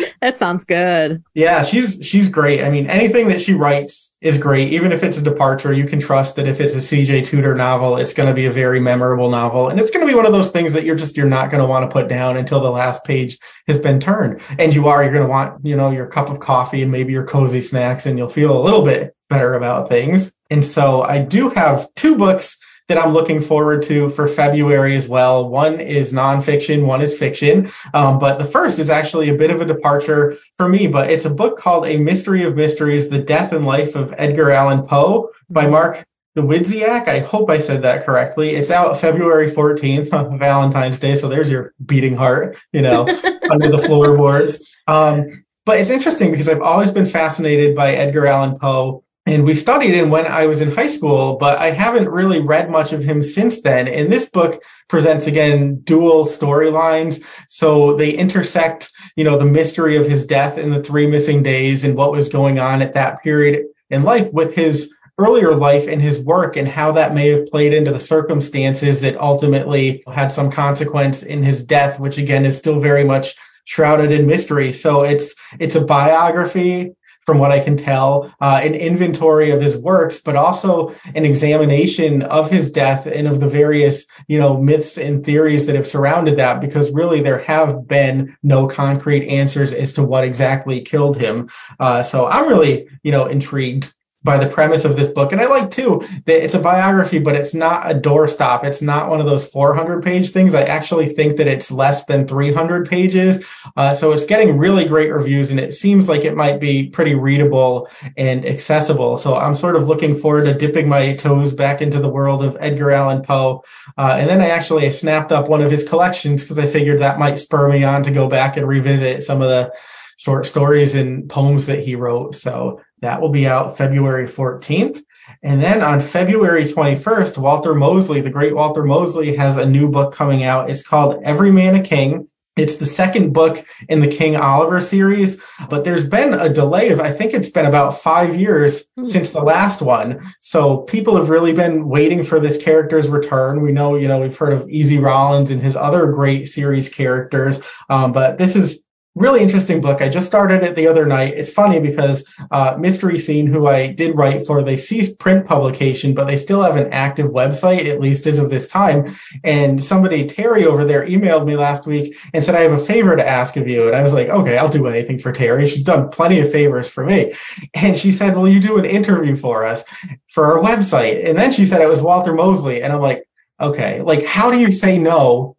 that 0.20 0.36
sounds 0.36 0.65
good. 0.65 1.23
Yeah, 1.35 1.62
she's 1.62 1.98
she's 2.02 2.28
great. 2.28 2.62
I 2.62 2.70
mean, 2.70 2.89
anything 2.89 3.28
that 3.28 3.40
she 3.40 3.55
writes 3.55 4.16
is 4.20 4.39
great. 4.39 4.73
Even 4.73 4.93
if 4.93 5.02
it's 5.02 5.16
a 5.16 5.23
departure, 5.23 5.73
you 5.73 5.85
can 5.86 6.01
trust 6.01 6.36
that 6.36 6.48
if 6.48 6.61
it's 6.61 6.74
a 6.74 6.78
CJ 6.78 7.24
Tudor 7.24 7.55
novel, 7.55 7.97
it's 7.97 8.12
going 8.12 8.28
to 8.28 8.35
be 8.35 8.47
a 8.47 8.52
very 8.52 8.81
memorable 8.81 9.31
novel, 9.31 9.69
and 9.69 9.78
it's 9.78 9.90
going 9.90 10.06
to 10.06 10.11
be 10.11 10.16
one 10.16 10.27
of 10.27 10.32
those 10.32 10.51
things 10.51 10.73
that 10.73 10.85
you're 10.85 10.97
just 10.97 11.16
you're 11.16 11.27
not 11.27 11.51
going 11.51 11.62
to 11.62 11.69
want 11.69 11.89
to 11.89 11.93
put 11.93 12.09
down 12.09 12.36
until 12.36 12.61
the 12.61 12.70
last 12.70 13.05
page 13.05 13.39
has 13.66 13.78
been 13.78 14.01
turned. 14.01 14.40
And 14.59 14.74
you 14.74 14.89
are 14.89 15.02
you're 15.02 15.12
going 15.12 15.24
to 15.24 15.31
want 15.31 15.65
you 15.65 15.77
know 15.77 15.90
your 15.90 16.06
cup 16.06 16.31
of 16.31 16.40
coffee 16.40 16.82
and 16.82 16.90
maybe 16.90 17.12
your 17.12 17.24
cozy 17.24 17.62
snacks, 17.62 18.06
and 18.06 18.19
you'll 18.19 18.28
feel 18.28 18.56
a 18.56 18.62
little 18.62 18.82
bit 18.82 19.15
better 19.28 19.55
about 19.55 19.89
things. 19.89 20.32
And 20.51 20.65
so 20.65 21.02
I 21.02 21.20
do 21.20 21.51
have 21.51 21.93
two 21.94 22.16
books 22.16 22.59
that 22.89 22.98
I'm 22.98 23.12
looking 23.12 23.40
forward 23.40 23.82
to 23.85 24.11
for 24.11 24.28
February 24.28 24.97
as 24.97 25.09
well. 25.09 25.48
One 25.48 25.81
is 25.81 26.12
nonfiction, 26.12 26.85
one 26.85 27.01
is 27.01 27.16
fiction. 27.16 27.70
Um, 27.94 28.19
but 28.19 28.39
the 28.39 28.44
first 28.44 28.78
is 28.78 28.90
actually 28.90 29.31
a 29.31 29.35
bit 29.35 29.51
of 29.51 29.61
a 29.61 29.65
departure 29.65 30.36
for 30.56 30.69
me, 30.69 30.86
but 30.86 31.11
it's 31.11 31.24
a 31.24 31.31
book 31.31 31.56
called 31.56 31.86
A 31.86 31.97
Mystery 31.97 32.43
of 32.43 32.56
Mysteries 32.56 33.09
The 33.09 33.19
Death 33.19 33.52
and 33.52 33.65
Life 33.65 33.94
of 33.94 34.15
Edgar 34.19 34.51
Allan 34.51 34.86
Poe 34.86 35.31
by 35.48 35.66
Mark 35.66 36.05
Dawidziak. 36.36 37.09
I 37.09 37.20
hope 37.20 37.48
I 37.48 37.59
said 37.59 37.82
that 37.82 38.05
correctly. 38.05 38.51
It's 38.56 38.70
out 38.70 39.01
February 39.01 39.51
14th 39.51 40.12
on 40.31 40.39
Valentine's 40.39 40.98
Day. 40.98 41.16
So 41.16 41.28
there's 41.28 41.51
your 41.51 41.73
beating 41.86 42.16
heart, 42.16 42.59
you 42.73 42.82
know, 42.82 43.02
under 43.51 43.70
the 43.70 43.82
floorboards. 43.86 44.77
Um, 44.86 45.44
but 45.65 45.81
it's 45.81 45.90
interesting 45.90 46.31
because 46.31 46.48
I've 46.48 46.61
always 46.61 46.90
been 46.90 47.06
fascinated 47.06 47.74
by 47.74 47.94
Edgar 47.94 48.27
Allan 48.27 48.59
Poe 48.59 49.03
and 49.27 49.45
we 49.45 49.55
studied 49.55 49.95
him 49.95 50.11
when 50.11 50.27
I 50.27 50.47
was 50.47 50.61
in 50.61 50.71
high 50.71 50.89
school, 50.89 51.37
but 51.37 51.59
I 51.59 51.71
haven't 51.71 52.11
really 52.11 52.41
read 52.41 52.71
much 52.71 52.93
of 52.93 53.03
him 53.03 53.23
since 53.23 53.63
then. 53.63 53.89
And 53.89 54.13
this 54.13 54.29
book 54.29 54.63
presents 54.89 55.27
again 55.27 55.81
dual 55.81 56.27
storylines. 56.27 57.25
So 57.49 57.97
they 57.97 58.11
intersect, 58.11 58.91
you 59.17 59.25
know, 59.25 59.39
the 59.39 59.47
mystery 59.47 59.97
of 59.97 60.07
his 60.07 60.27
death 60.27 60.59
and 60.59 60.73
the 60.73 60.83
three 60.83 61.07
missing 61.07 61.43
days 61.43 61.85
and 61.85 61.97
what 61.97 62.13
was 62.13 62.29
going 62.29 62.59
on 62.59 62.83
at 62.83 62.95
that 62.95 63.23
period 63.23 63.65
in 63.89 64.03
life 64.03 64.31
with 64.33 64.55
his 64.55 64.95
earlier 65.17 65.55
life 65.55 65.89
and 65.89 66.03
his 66.03 66.21
work 66.21 66.57
and 66.57 66.69
how 66.69 66.93
that 66.93 67.15
may 67.15 67.29
have 67.29 67.47
played 67.47 67.73
into 67.73 67.93
the 67.93 68.01
circumstances 68.01 69.01
that 69.01 69.19
ultimately 69.19 70.03
had 70.13 70.29
some 70.33 70.51
consequence 70.51 71.23
in 71.23 71.43
his 71.43 71.63
death, 71.63 71.99
which 71.99 72.19
again 72.19 72.45
is 72.45 72.59
still 72.59 72.79
very 72.79 73.05
much 73.05 73.37
shrouded 73.65 74.13
in 74.13 74.27
mystery. 74.27 74.71
So 74.71 75.03
it's 75.03 75.35
it's 75.59 75.77
a 75.77 75.85
biography 75.85 76.95
from 77.25 77.39
what 77.39 77.51
I 77.51 77.61
can 77.61 77.77
tell, 77.77 78.33
uh, 78.41 78.61
an 78.63 78.75
inventory 78.75 79.51
of 79.51 79.61
his 79.61 79.77
works, 79.77 80.21
but 80.21 80.37
also 80.37 80.95
an 81.15 81.25
examination 81.25 82.23
of 82.23 82.51
his 82.51 82.71
death 82.71 83.07
and 83.07 83.27
of 83.27 83.41
the 83.41 83.49
various, 83.49 84.07
you 84.29 84.39
know, 84.39 84.61
myths 84.61 84.99
and 84.99 85.25
theories 85.25 85.67
that 85.67 85.75
have 85.75 85.87
surrounded 85.87 86.37
that, 86.39 86.61
because 86.61 86.91
really 86.91 87.23
there 87.23 87.39
have 87.39 87.89
been 87.89 88.37
no 88.43 88.67
concrete 88.67 89.27
answers 89.29 89.73
as 89.73 89.93
to 89.95 90.03
what 90.03 90.25
exactly 90.25 90.81
killed 90.81 91.17
him. 91.17 91.49
Uh, 91.81 92.03
so 92.03 92.27
I'm 92.27 92.49
really, 92.49 92.89
you 93.03 93.13
know, 93.13 93.27
intrigued 93.27 93.95
by 94.25 94.39
the 94.39 94.49
premise 94.49 94.85
of 94.85 94.97
this 94.97 95.09
book. 95.09 95.33
And 95.33 95.41
I 95.41 95.47
like 95.47 95.71
too 95.71 96.03
that 96.25 96.43
it's 96.43 96.55
a 96.55 96.59
biography, 96.59 97.19
but 97.19 97.35
it's 97.35 97.55
not 97.55 97.91
a 97.91 97.95
doorstop. 97.95 98.65
It's 98.65 98.81
not 98.81 99.11
one 99.11 99.21
of 99.21 99.27
those 99.27 99.47
400 99.47 100.03
page 100.03 100.31
things. 100.31 100.55
I 100.55 100.63
actually 100.63 101.09
think 101.09 101.37
that 101.37 101.47
it's 101.47 101.71
less 101.71 102.07
than 102.07 102.27
300 102.27 102.89
pages. 102.89 103.47
Uh, 103.77 103.93
so 103.93 104.13
it's 104.13 104.25
getting 104.25 104.57
really 104.57 104.87
great 104.87 105.13
reviews 105.13 105.51
and 105.51 105.61
it 105.61 105.75
seems 105.75 106.09
like 106.09 106.25
it 106.25 106.35
might 106.35 106.59
be 106.59 106.89
pretty 106.89 107.15
readable 107.15 107.89
and 108.17 108.47
accessible. 108.47 109.19
So 109.19 109.37
I'm 109.37 109.55
sort 109.55 109.77
of 109.77 109.89
looking 109.89 110.17
forward 110.17 110.47
to 110.47 110.55
dipping 110.55 110.89
my 110.89 111.15
toes 111.15 111.53
back 111.53 111.83
into 111.83 112.01
the 112.01 112.09
world 112.09 112.43
of 112.43 112.57
Edgar 112.61 112.91
Allan 112.93 113.23
Poe. 113.23 113.63
Uh, 113.99 114.17
and 114.19 114.29
then 114.29 114.41
I 114.41 114.49
actually 114.49 114.91
snapped 114.91 115.33
up 115.33 115.49
one 115.49 115.61
of 115.61 115.71
his 115.71 115.87
collections 115.87 116.43
because 116.43 116.59
I 116.59 116.67
figured 116.67 117.01
that 117.01 117.19
might 117.19 117.39
spur 117.39 117.69
me 117.69 117.85
on 117.85 118.03
to 118.05 118.11
go 118.11 118.29
back 118.29 118.57
and 118.57 118.67
revisit 118.67 119.23
some 119.23 119.43
of 119.43 119.51
the 119.51 119.73
short 120.17 120.47
stories 120.47 120.95
and 120.95 121.29
poems 121.29 121.67
that 121.67 121.81
he 121.81 121.95
wrote. 121.95 122.35
So 122.35 122.81
that 123.05 123.20
will 123.20 123.28
be 123.28 123.47
out 123.47 123.76
February 123.76 124.26
14th. 124.26 125.02
And 125.43 125.62
then 125.62 125.82
on 125.82 126.01
February 126.01 126.64
21st, 126.64 127.39
Walter 127.39 127.74
Mosley, 127.74 128.20
the 128.20 128.31
great 128.31 128.55
Walter 128.55 128.85
Mosley, 128.85 129.36
has 129.36 129.56
a 129.56 129.66
new 129.66 129.89
book 129.89 130.14
coming 130.14 130.43
out. 130.43 130.70
It's 130.70 130.82
called 130.82 131.22
Every 131.22 131.51
Man 131.51 131.74
a 131.74 131.82
King. 131.82 132.28
It's 132.56 132.76
the 132.76 132.86
second 132.86 133.32
book 133.32 133.66
in 133.89 134.01
the 134.01 134.06
King 134.06 134.36
Oliver 134.36 134.81
series, 134.81 135.43
but 135.68 135.82
there's 135.82 136.06
been 136.06 136.35
a 136.35 136.48
delay 136.48 136.90
of, 136.90 137.01
I 137.01 137.12
think 137.12 137.35
it's 137.35 137.48
been 137.48 137.66
about 137.66 138.01
five 138.01 138.36
years 138.36 138.89
mm. 138.97 139.05
since 139.05 139.31
the 139.31 139.43
last 139.43 139.82
one. 139.82 140.32
So 140.39 140.78
people 140.82 141.16
have 141.16 141.31
really 141.31 141.52
been 141.52 141.89
waiting 141.89 142.22
for 142.22 142.39
this 142.39 142.62
character's 142.62 143.09
return. 143.09 143.60
We 143.60 143.72
know, 143.72 143.97
you 143.97 144.06
know, 144.06 144.20
we've 144.20 144.36
heard 144.36 144.52
of 144.52 144.70
Easy 144.70 144.98
Rawlins 144.98 145.51
and 145.51 145.60
his 145.60 145.74
other 145.74 146.06
great 146.12 146.47
series 146.47 146.89
characters. 146.89 147.60
Um, 147.90 148.12
but 148.12 148.39
this 148.39 148.55
is 148.55 148.84
really 149.15 149.41
interesting 149.43 149.81
book. 149.81 150.03
I 150.03 150.09
just 150.09 150.27
started 150.27 150.62
it 150.62 150.74
the 150.74 150.89
other 150.89 151.07
night. 151.07 151.35
It's 151.35 151.51
funny 151.51 151.78
because 151.78 152.28
uh, 152.51 152.77
Mystery 152.78 153.19
Scene, 153.19 153.47
who 153.47 153.69
I 153.69 153.86
did 153.86 154.16
write 154.16 154.47
for, 154.47 154.62
they 154.62 154.77
ceased 154.77 155.20
print 155.20 155.47
publication, 155.47 156.15
but 156.15 156.24
they 156.24 156.36
still 156.36 156.62
have 156.62 156.77
an 156.77 156.93
active 156.93 157.31
website, 157.31 157.86
at 157.86 158.01
least 158.01 158.27
as 158.27 158.39
of 158.39 158.51
this 158.51 158.66
time. 158.66 159.15
And 159.45 159.82
somebody, 159.85 160.27
Terry 160.27 160.66
over 160.66 160.85
there, 160.85 161.07
emailed 161.07 161.47
me 161.47 161.57
last 161.57 161.86
week 161.86 162.16
and 162.32 162.43
said, 162.43 162.57
I 162.57 162.61
have 162.61 162.73
a 162.73 162.78
favor 162.78 163.15
to 163.15 163.27
ask 163.27 163.57
of 163.57 163.69
you. 163.69 163.86
And 163.86 163.95
I 163.95 164.03
was 164.03 164.15
like, 164.15 164.28
okay, 164.28 164.59
I'll 164.59 164.69
do 164.69 164.89
anything 164.89 165.20
for 165.20 165.31
Terry. 165.31 165.66
She's 165.66 165.85
done 165.85 166.09
plenty 166.09 166.41
of 166.41 166.51
favors 166.51 166.89
for 166.89 167.05
me. 167.05 167.35
And 167.74 167.97
she 167.97 168.11
said, 168.11 168.35
well, 168.35 168.49
you 168.49 168.59
do 168.59 168.78
an 168.78 168.85
interview 168.85 169.36
for 169.36 169.65
us 169.65 169.85
for 170.32 170.47
our 170.47 170.62
website. 170.62 171.28
And 171.28 171.39
then 171.39 171.53
she 171.53 171.66
said 171.66 171.81
it 171.81 171.89
was 171.89 172.03
Walter 172.03 172.35
Mosley. 172.35 172.82
And 172.82 172.93
I'm 172.93 173.01
like, 173.01 173.28
okay, 173.61 174.03
like, 174.03 174.24
how 174.24 174.51
do 174.51 174.59
you 174.59 174.73
say 174.73 174.99
no 174.99 175.57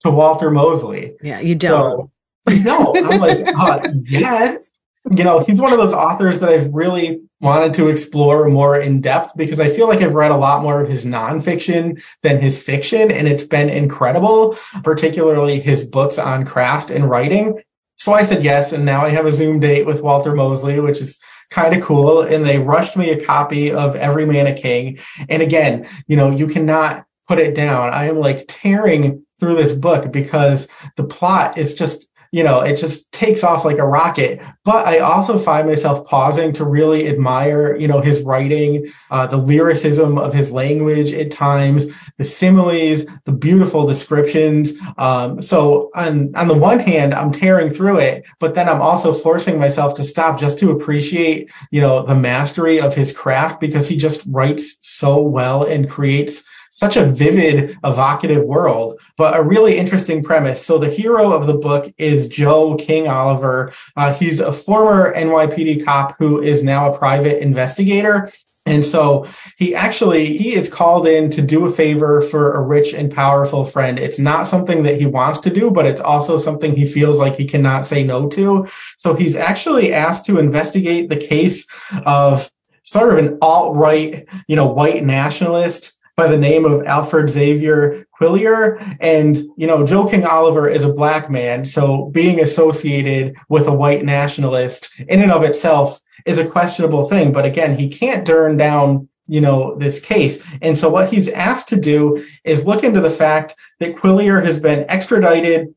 to 0.00 0.10
Walter 0.10 0.50
Mosley? 0.50 1.16
Yeah, 1.22 1.40
you 1.40 1.54
don't. 1.54 1.98
So, 1.98 2.10
no, 2.48 2.92
I'm 2.96 3.20
like, 3.20 3.46
uh, 3.56 3.88
yes. 4.04 4.70
You 5.10 5.22
know, 5.22 5.40
he's 5.40 5.60
one 5.60 5.72
of 5.72 5.78
those 5.78 5.92
authors 5.92 6.40
that 6.40 6.48
I've 6.48 6.72
really 6.72 7.20
wanted 7.40 7.74
to 7.74 7.88
explore 7.88 8.48
more 8.48 8.78
in 8.78 9.02
depth 9.02 9.32
because 9.36 9.60
I 9.60 9.68
feel 9.68 9.86
like 9.86 10.00
I've 10.00 10.14
read 10.14 10.30
a 10.30 10.36
lot 10.36 10.62
more 10.62 10.80
of 10.80 10.88
his 10.88 11.04
nonfiction 11.04 12.02
than 12.22 12.40
his 12.40 12.62
fiction, 12.62 13.10
and 13.10 13.28
it's 13.28 13.44
been 13.44 13.68
incredible, 13.68 14.56
particularly 14.82 15.60
his 15.60 15.84
books 15.84 16.18
on 16.18 16.46
craft 16.46 16.90
and 16.90 17.08
writing. 17.08 17.60
So 17.96 18.12
I 18.12 18.22
said 18.22 18.42
yes, 18.42 18.72
and 18.72 18.84
now 18.84 19.04
I 19.04 19.10
have 19.10 19.26
a 19.26 19.30
Zoom 19.30 19.60
date 19.60 19.86
with 19.86 20.02
Walter 20.02 20.34
Mosley, 20.34 20.80
which 20.80 21.00
is 21.00 21.20
kind 21.50 21.76
of 21.76 21.82
cool. 21.82 22.22
And 22.22 22.44
they 22.44 22.58
rushed 22.58 22.96
me 22.96 23.10
a 23.10 23.24
copy 23.24 23.70
of 23.70 23.94
Every 23.96 24.26
Man 24.26 24.46
a 24.46 24.54
King. 24.54 24.98
And 25.28 25.42
again, 25.42 25.86
you 26.06 26.16
know, 26.16 26.30
you 26.30 26.46
cannot 26.46 27.06
put 27.28 27.38
it 27.38 27.54
down. 27.54 27.92
I 27.92 28.06
am 28.06 28.18
like 28.18 28.46
tearing 28.48 29.24
through 29.38 29.56
this 29.56 29.74
book 29.74 30.12
because 30.12 30.68
the 30.96 31.04
plot 31.04 31.58
is 31.58 31.74
just 31.74 32.08
you 32.34 32.42
know, 32.42 32.62
it 32.62 32.74
just 32.74 33.12
takes 33.12 33.44
off 33.44 33.64
like 33.64 33.78
a 33.78 33.86
rocket. 33.86 34.40
But 34.64 34.88
I 34.88 34.98
also 34.98 35.38
find 35.38 35.68
myself 35.68 36.04
pausing 36.04 36.52
to 36.54 36.64
really 36.64 37.06
admire, 37.06 37.76
you 37.76 37.86
know, 37.86 38.00
his 38.00 38.22
writing, 38.22 38.92
uh, 39.12 39.28
the 39.28 39.36
lyricism 39.36 40.18
of 40.18 40.32
his 40.32 40.50
language 40.50 41.12
at 41.12 41.30
times, 41.30 41.86
the 42.18 42.24
similes, 42.24 43.06
the 43.24 43.30
beautiful 43.30 43.86
descriptions. 43.86 44.72
Um, 44.98 45.40
so 45.40 45.92
on, 45.94 46.34
on 46.34 46.48
the 46.48 46.56
one 46.56 46.80
hand, 46.80 47.14
I'm 47.14 47.30
tearing 47.30 47.72
through 47.72 47.98
it, 48.00 48.24
but 48.40 48.56
then 48.56 48.68
I'm 48.68 48.82
also 48.82 49.14
forcing 49.14 49.56
myself 49.56 49.94
to 49.94 50.02
stop 50.02 50.40
just 50.40 50.58
to 50.58 50.72
appreciate, 50.72 51.52
you 51.70 51.80
know, 51.80 52.04
the 52.04 52.16
mastery 52.16 52.80
of 52.80 52.96
his 52.96 53.12
craft 53.12 53.60
because 53.60 53.86
he 53.86 53.96
just 53.96 54.26
writes 54.26 54.78
so 54.82 55.22
well 55.22 55.62
and 55.62 55.88
creates 55.88 56.42
such 56.74 56.96
a 56.96 57.06
vivid, 57.06 57.78
evocative 57.84 58.42
world, 58.42 58.98
but 59.16 59.36
a 59.36 59.42
really 59.42 59.78
interesting 59.78 60.24
premise. 60.24 60.66
So 60.66 60.76
the 60.76 60.90
hero 60.90 61.32
of 61.32 61.46
the 61.46 61.54
book 61.54 61.94
is 61.98 62.26
Joe 62.26 62.74
King 62.74 63.06
Oliver. 63.06 63.72
Uh, 63.96 64.12
he's 64.12 64.40
a 64.40 64.52
former 64.52 65.14
NYPD 65.14 65.84
cop 65.84 66.16
who 66.18 66.42
is 66.42 66.64
now 66.64 66.92
a 66.92 66.98
private 66.98 67.40
investigator. 67.40 68.28
And 68.66 68.84
so 68.84 69.28
he 69.56 69.72
actually 69.72 70.36
he 70.36 70.56
is 70.56 70.68
called 70.68 71.06
in 71.06 71.30
to 71.30 71.42
do 71.42 71.64
a 71.64 71.70
favor 71.70 72.22
for 72.22 72.54
a 72.54 72.62
rich 72.62 72.92
and 72.92 73.12
powerful 73.12 73.64
friend. 73.64 73.96
It's 73.96 74.18
not 74.18 74.48
something 74.48 74.82
that 74.82 74.98
he 74.98 75.06
wants 75.06 75.38
to 75.40 75.50
do, 75.50 75.70
but 75.70 75.86
it's 75.86 76.00
also 76.00 76.38
something 76.38 76.74
he 76.74 76.86
feels 76.86 77.20
like 77.20 77.36
he 77.36 77.44
cannot 77.44 77.86
say 77.86 78.02
no 78.02 78.28
to. 78.30 78.66
So 78.96 79.14
he's 79.14 79.36
actually 79.36 79.92
asked 79.92 80.26
to 80.26 80.38
investigate 80.38 81.08
the 81.08 81.18
case 81.18 81.68
of 82.04 82.50
sort 82.82 83.12
of 83.12 83.24
an 83.24 83.38
alt-right, 83.40 84.26
you 84.48 84.56
know, 84.56 84.66
white 84.66 85.04
nationalist 85.04 85.93
by 86.16 86.28
the 86.28 86.38
name 86.38 86.64
of 86.64 86.86
Alfred 86.86 87.28
Xavier 87.28 88.06
Quillier. 88.20 88.96
And, 89.00 89.36
you 89.56 89.66
know, 89.66 89.84
Joe 89.86 90.06
King 90.06 90.24
Oliver 90.24 90.68
is 90.68 90.84
a 90.84 90.92
black 90.92 91.30
man. 91.30 91.64
So 91.64 92.06
being 92.12 92.40
associated 92.40 93.34
with 93.48 93.66
a 93.66 93.72
white 93.72 94.04
nationalist 94.04 94.90
in 95.08 95.20
and 95.20 95.32
of 95.32 95.42
itself 95.42 96.00
is 96.24 96.38
a 96.38 96.46
questionable 96.46 97.08
thing. 97.08 97.32
But 97.32 97.44
again, 97.44 97.76
he 97.76 97.88
can't 97.88 98.26
turn 98.26 98.56
down 98.56 99.08
you 99.26 99.40
know, 99.40 99.74
this 99.76 100.00
case. 100.00 100.44
And 100.60 100.76
so 100.76 100.90
what 100.90 101.10
he's 101.10 101.28
asked 101.28 101.68
to 101.68 101.80
do 101.80 102.24
is 102.44 102.66
look 102.66 102.84
into 102.84 103.00
the 103.00 103.10
fact 103.10 103.54
that 103.80 103.96
Quillier 103.96 104.44
has 104.44 104.60
been 104.60 104.84
extradited 104.88 105.74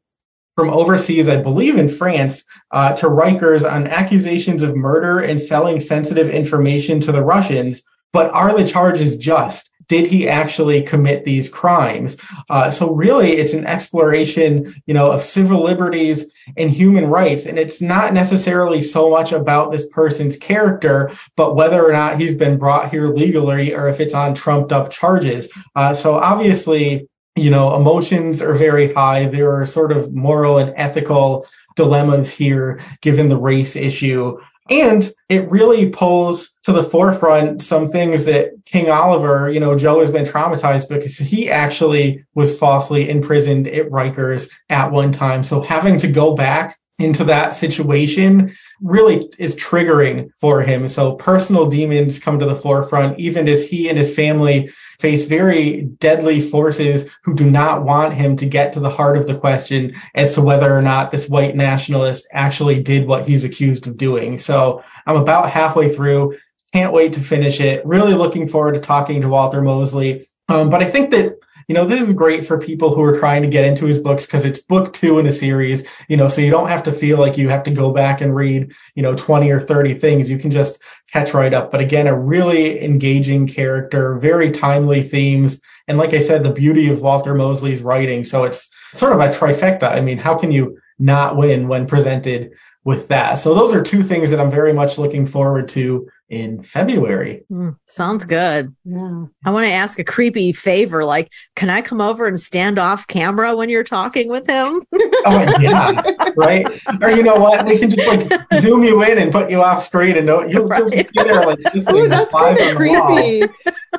from 0.56 0.70
overseas, 0.70 1.30
I 1.30 1.42
believe 1.42 1.78
in 1.78 1.88
France, 1.88 2.44
uh, 2.72 2.94
to 2.96 3.08
Rikers 3.08 3.70
on 3.70 3.88
accusations 3.88 4.64
of 4.64 4.76
murder 4.76 5.20
and 5.20 5.40
selling 5.40 5.80
sensitive 5.80 6.30
information 6.30 7.00
to 7.02 7.12
the 7.12 7.24
Russians. 7.24 7.84
But 8.12 8.34
are 8.34 8.58
the 8.58 8.68
charges 8.68 9.18
just? 9.18 9.72
Did 9.88 10.08
he 10.08 10.28
actually 10.28 10.82
commit 10.82 11.24
these 11.24 11.50
crimes? 11.50 12.18
Uh, 12.50 12.70
so 12.70 12.94
really, 12.94 13.34
it's 13.38 13.54
an 13.54 13.66
exploration, 13.66 14.82
you 14.86 14.94
know, 14.94 15.12
of 15.12 15.22
civil 15.22 15.64
liberties 15.64 16.32
and 16.58 16.72
human 16.72 17.08
rights, 17.08 17.46
and 17.46 17.58
it's 17.58 17.82
not 17.82 18.14
necessarily 18.14 18.82
so 18.82 19.10
much 19.10 19.32
about 19.32 19.72
this 19.72 19.88
person's 19.88 20.38
character, 20.38 21.12
but 21.36 21.56
whether 21.56 21.84
or 21.84 21.92
not 21.92 22.20
he's 22.20 22.36
been 22.36 22.58
brought 22.58 22.92
here 22.92 23.08
legally 23.08 23.74
or 23.74 23.88
if 23.88 24.00
it's 24.00 24.14
on 24.14 24.34
trumped 24.36 24.72
up 24.72 24.92
charges. 24.92 25.48
Uh, 25.76 25.94
so 25.94 26.16
obviously, 26.16 27.08
you 27.36 27.52
know, 27.52 27.76
emotions 27.76 28.42
are 28.42 28.54
very 28.54 28.94
high. 28.94 29.28
There 29.28 29.56
are 29.56 29.66
sort 29.66 29.92
of 29.92 30.14
moral 30.14 30.58
and 30.58 30.74
ethical 30.76 31.46
dilemmas 31.76 32.32
here, 32.32 32.82
given 33.02 33.30
the 33.30 33.38
race 33.38 33.76
issue. 33.76 34.38
And 34.70 35.12
it 35.30 35.50
really 35.50 35.90
pulls 35.90 36.58
to 36.64 36.72
the 36.72 36.84
forefront 36.84 37.62
some 37.62 37.88
things 37.88 38.26
that 38.26 38.52
King 38.66 38.90
Oliver, 38.90 39.50
you 39.50 39.60
know, 39.60 39.78
Joe 39.78 40.02
has 40.02 40.12
been 40.12 40.26
traumatized 40.26 40.90
because 40.90 41.18
he 41.18 41.50
actually 41.50 42.26
was 42.36 42.58
falsely 42.58 43.10
imprisoned 43.10 43.68
at 43.68 43.90
Rikers 43.90 44.50
at 44.70 44.92
one 44.92 45.12
time. 45.12 45.44
So 45.44 45.62
having 45.62 45.98
to 46.00 46.08
go 46.08 46.36
back 46.36 46.78
into 47.00 47.24
that 47.26 47.54
situation 47.54 48.56
really 48.82 49.30
is 49.38 49.56
triggering 49.56 50.30
for 50.40 50.62
him. 50.62 50.88
So 50.88 51.16
personal 51.16 51.68
demons 51.68 52.20
come 52.20 52.40
to 52.40 52.46
the 52.46 52.56
forefront, 52.56 53.20
even 53.20 53.48
as 53.48 53.68
he 53.68 53.90
and 53.90 53.98
his 53.98 54.14
family 54.14 54.72
face 55.00 55.26
very 55.26 55.84
deadly 56.00 56.42
forces 56.42 57.10
who 57.24 57.36
do 57.36 57.50
not 57.50 57.84
want 57.84 58.14
him 58.14 58.36
to 58.38 58.46
get 58.46 58.74
to 58.74 58.80
the 58.80 58.90
heart 58.90 59.18
of 59.18 59.28
the 59.28 59.38
question 59.38 59.92
as 60.16 60.34
to 60.34 60.42
whether 60.42 60.76
or 60.76 60.82
not 60.82 61.12
this 61.12 61.30
white 61.30 61.56
nationalist 61.56 62.28
actually 62.32 62.82
did 62.82 63.08
what 63.08 63.28
he's 63.28 63.44
accused 63.44 63.86
of 63.88 63.98
doing. 63.98 64.38
So 64.38 64.84
I'm 65.06 65.18
about 65.18 65.52
halfway 65.52 65.90
through. 65.90 66.38
Can't 66.74 66.94
wait 66.94 67.14
to 67.14 67.20
finish 67.20 67.60
it. 67.60 67.86
Really 67.86 68.14
looking 68.14 68.48
forward 68.48 68.74
to 68.74 68.80
talking 68.80 69.22
to 69.22 69.30
Walter 69.30 69.62
Mosley. 69.62 70.28
Um, 70.50 70.70
but 70.70 70.82
I 70.82 70.86
think 70.86 71.12
that 71.12 71.38
you 71.68 71.74
know, 71.74 71.86
this 71.86 72.02
is 72.02 72.14
great 72.14 72.46
for 72.46 72.58
people 72.58 72.96
who 72.96 73.04
are 73.04 73.20
trying 73.20 73.42
to 73.42 73.48
get 73.48 73.66
into 73.66 73.86
his 73.86 74.00
books 74.00 74.26
because 74.26 74.46
it's 74.46 74.62
book 74.62 74.94
two 74.94 75.20
in 75.20 75.28
a 75.28 75.32
series, 75.34 75.86
you 76.08 76.16
know, 76.16 76.30
so 76.30 76.40
you 76.40 76.50
don't 76.50 76.70
have 76.70 76.84
to 76.84 76.94
feel 76.94 77.20
like 77.20 77.38
you 77.38 77.50
have 77.50 77.64
to 77.64 77.72
go 77.72 77.92
back 77.92 78.22
and 78.22 78.34
read, 78.34 78.72
you 78.96 79.04
know, 79.04 79.16
20 79.16 79.52
or 79.52 79.60
30 79.60 79.96
things. 79.96 80.30
You 80.30 80.38
can 80.38 80.50
just 80.50 80.82
catch 81.12 81.34
right 81.34 81.54
up. 81.54 81.70
But 81.70 81.82
again, 81.82 82.08
a 82.08 82.18
really 82.18 82.82
engaging 82.82 83.48
character, 83.48 84.18
very 84.18 84.50
timely 84.50 85.04
themes. 85.04 85.60
And 85.90 85.98
like 85.98 86.14
I 86.14 86.22
said, 86.22 86.44
the 86.44 86.52
beauty 86.52 86.90
of 86.90 87.02
Walter 87.02 87.36
Mosley's 87.36 87.84
writing. 87.84 88.24
So 88.24 88.46
it's 88.46 88.70
sort 88.94 89.12
of 89.12 89.20
a 89.20 89.30
trifecta. 89.30 89.92
I 89.92 90.00
mean, 90.00 90.18
how 90.18 90.38
can 90.38 90.54
you 90.54 90.80
not 91.00 91.36
win 91.36 91.68
when 91.68 91.86
presented 91.86 92.54
with 92.86 93.10
that? 93.10 93.36
So 93.36 93.54
those 93.54 93.74
are 93.74 93.84
two 93.84 94.04
things 94.04 94.32
that 94.32 94.40
I'm 94.40 94.52
very 94.52 94.72
much 94.72 94.98
looking 94.98 95.26
forward 95.26 95.68
to 95.70 96.08
in 96.30 96.62
February. 96.62 97.46
Mm, 97.52 97.78
sounds 97.88 98.26
good. 98.26 98.76
Yeah. 98.84 99.26
I 99.46 99.50
want 99.52 99.66
to 99.66 99.72
ask 99.72 99.98
a 99.98 100.04
creepy 100.04 100.52
favor. 100.52 101.06
Like, 101.06 101.32
can 101.56 101.70
I 101.70 101.82
come 101.82 102.02
over 102.02 102.28
and 102.28 102.40
stand 102.40 102.78
off 102.78 103.08
camera 103.08 103.56
when 103.56 103.70
you're 103.70 103.84
talking 103.86 104.28
with 104.28 104.46
him? 104.46 104.82
Oh 105.26 105.56
yeah, 105.62 106.02
right. 106.36 106.68
Or 107.02 107.12
you 107.12 107.24
know 107.24 107.36
what? 107.38 107.66
We 107.66 107.80
can 107.80 107.90
just 107.90 108.06
like 108.08 108.30
zoom 108.60 108.84
you 108.84 109.04
in 109.04 109.18
and 109.18 109.32
put 109.32 109.50
you 109.50 109.62
off 109.62 109.82
screen, 109.84 110.18
and 110.18 110.26
no, 110.26 110.46
you'll, 110.46 110.66
Right. 110.66 110.82
just 110.92 111.12
be 111.14 111.24
there 111.24 111.44
like 111.46 111.60
this. 111.74 111.86
Oh, 111.88 112.08
that's 112.08 112.34
kind 112.34 112.60
of 112.60 112.76
creepy. 112.76 113.44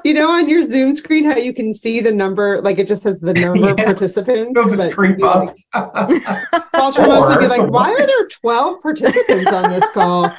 You 0.04 0.14
know, 0.14 0.30
on 0.30 0.48
your 0.48 0.62
Zoom 0.62 0.94
screen, 0.94 1.24
how 1.24 1.36
you 1.36 1.52
can 1.52 1.74
see 1.74 2.00
the 2.00 2.12
number, 2.12 2.60
like 2.62 2.78
it 2.78 2.86
just 2.86 3.02
says 3.02 3.18
the 3.20 3.32
number 3.34 3.70
of 3.70 3.76
participants. 3.78 4.52
They'll 4.54 4.68
just 4.68 4.82
but 4.82 4.92
creep 4.92 5.10
you'd 5.12 5.16
be 5.18 5.22
up. 5.24 5.54
Like, 5.74 6.72
Walter 6.74 7.02
will 7.02 7.12
also 7.12 7.38
be 7.40 7.46
like, 7.48 7.62
why 7.70 7.92
are 7.92 8.06
there 8.06 8.26
12 8.28 8.82
participants 8.82 9.50
on 9.50 9.70
this 9.70 9.90
call? 9.90 10.30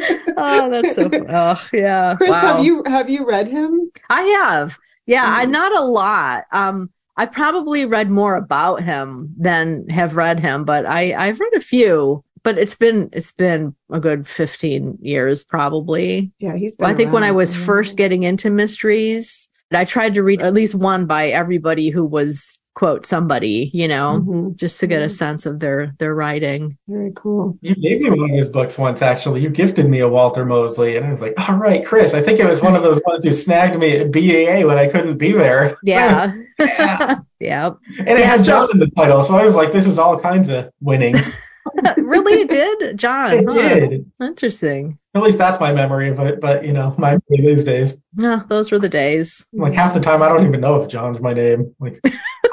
oh, 0.36 0.70
that's 0.70 0.94
so. 0.94 1.10
Oh, 1.28 1.68
yeah. 1.72 2.14
Chris, 2.16 2.30
wow. 2.30 2.40
have 2.40 2.64
you 2.64 2.82
have 2.86 3.08
you 3.10 3.24
read 3.26 3.48
him? 3.48 3.90
I 4.10 4.22
have. 4.22 4.78
Yeah, 5.06 5.24
I 5.26 5.46
Mhm. 5.46 5.50
not 5.50 5.76
a 5.76 5.82
lot. 5.82 6.44
Um, 6.52 6.90
I've 7.16 7.32
probably 7.32 7.86
read 7.86 8.10
more 8.10 8.34
about 8.34 8.82
him 8.82 9.32
than 9.38 9.88
have 9.88 10.16
read 10.16 10.40
him, 10.40 10.64
but 10.64 10.84
I 10.86 11.14
I've 11.14 11.40
read 11.40 11.54
a 11.54 11.60
few. 11.60 12.22
But 12.42 12.58
it's 12.58 12.76
been 12.76 13.08
it's 13.12 13.32
been 13.32 13.74
a 13.90 13.98
good 13.98 14.26
fifteen 14.28 14.98
years 15.00 15.42
probably. 15.42 16.30
Yeah, 16.38 16.56
he's. 16.56 16.76
Well, 16.78 16.90
I 16.90 16.94
think 16.94 17.12
when 17.12 17.24
I 17.24 17.32
was 17.32 17.56
first 17.56 17.96
getting 17.96 18.22
into 18.22 18.50
mysteries, 18.50 19.48
I 19.72 19.84
tried 19.84 20.14
to 20.14 20.22
read 20.22 20.40
at 20.40 20.54
least 20.54 20.74
one 20.76 21.06
by 21.06 21.28
everybody 21.28 21.88
who 21.90 22.04
was 22.04 22.58
quote 22.76 23.06
somebody, 23.06 23.70
you 23.72 23.88
know, 23.88 24.22
Mhm. 24.24 24.54
just 24.54 24.78
to 24.80 24.86
get 24.86 25.00
a 25.00 25.08
sense 25.08 25.46
of 25.46 25.58
their 25.60 25.92
their 25.98 26.14
writing. 26.14 26.76
Very 26.86 27.10
cool. 27.16 27.56
You 27.62 27.74
gave 27.74 28.02
me 28.02 28.10
one 28.10 28.30
of 28.30 28.36
his 28.36 28.48
books 28.50 28.76
once, 28.78 29.00
actually. 29.02 29.40
You 29.40 29.48
gifted 29.48 29.88
me 29.88 30.00
a 30.00 30.08
Walter 30.08 30.44
Mosley, 30.44 30.96
and 30.96 31.06
I 31.06 31.10
was 31.10 31.22
like, 31.22 31.32
"All 31.48 31.56
right, 31.56 31.84
Chris." 31.84 32.12
I 32.14 32.20
think 32.22 32.38
it 32.38 32.46
was 32.46 32.62
one 32.62 32.76
of 32.76 32.82
those 32.84 33.00
ones 33.06 33.24
you 33.24 33.32
snagged 33.32 33.78
me 33.78 33.96
at 33.96 34.12
BEA 34.12 34.64
when 34.66 34.76
I 34.78 34.86
couldn't 34.86 35.16
be 35.18 35.32
there. 35.32 35.76
Yeah. 35.82 36.32
Yeah. 36.58 37.16
yeah. 37.40 37.70
And 37.98 38.08
it 38.08 38.18
Yeah, 38.20 38.26
had 38.26 38.40
so- 38.40 38.46
John 38.46 38.68
in 38.72 38.78
the 38.78 38.88
title, 38.96 39.22
so 39.22 39.34
I 39.34 39.44
was 39.44 39.54
like, 39.56 39.72
"This 39.72 39.86
is 39.86 39.98
all 39.98 40.18
kinds 40.20 40.48
of 40.48 40.68
winning." 40.80 41.14
really 41.98 42.40
it 42.42 42.50
did, 42.50 42.96
John. 42.98 43.32
It 43.32 43.44
huh? 43.48 43.54
did. 43.54 44.10
Interesting. 44.22 44.98
At 45.14 45.22
least 45.22 45.36
that's 45.38 45.58
my 45.60 45.72
memory 45.72 46.08
of 46.08 46.18
it. 46.20 46.40
But 46.40 46.64
you 46.64 46.72
know, 46.72 46.94
my 46.98 47.18
these 47.28 47.64
days, 47.64 47.96
Yeah, 48.18 48.42
those 48.48 48.70
were 48.70 48.78
the 48.78 48.88
days. 48.88 49.46
like 49.52 49.72
half 49.74 49.94
the 49.94 50.00
time, 50.00 50.22
I 50.22 50.28
don't 50.28 50.46
even 50.46 50.60
know 50.60 50.80
if 50.80 50.88
John's 50.88 51.20
my 51.20 51.32
name. 51.32 51.74
Like, 51.80 52.00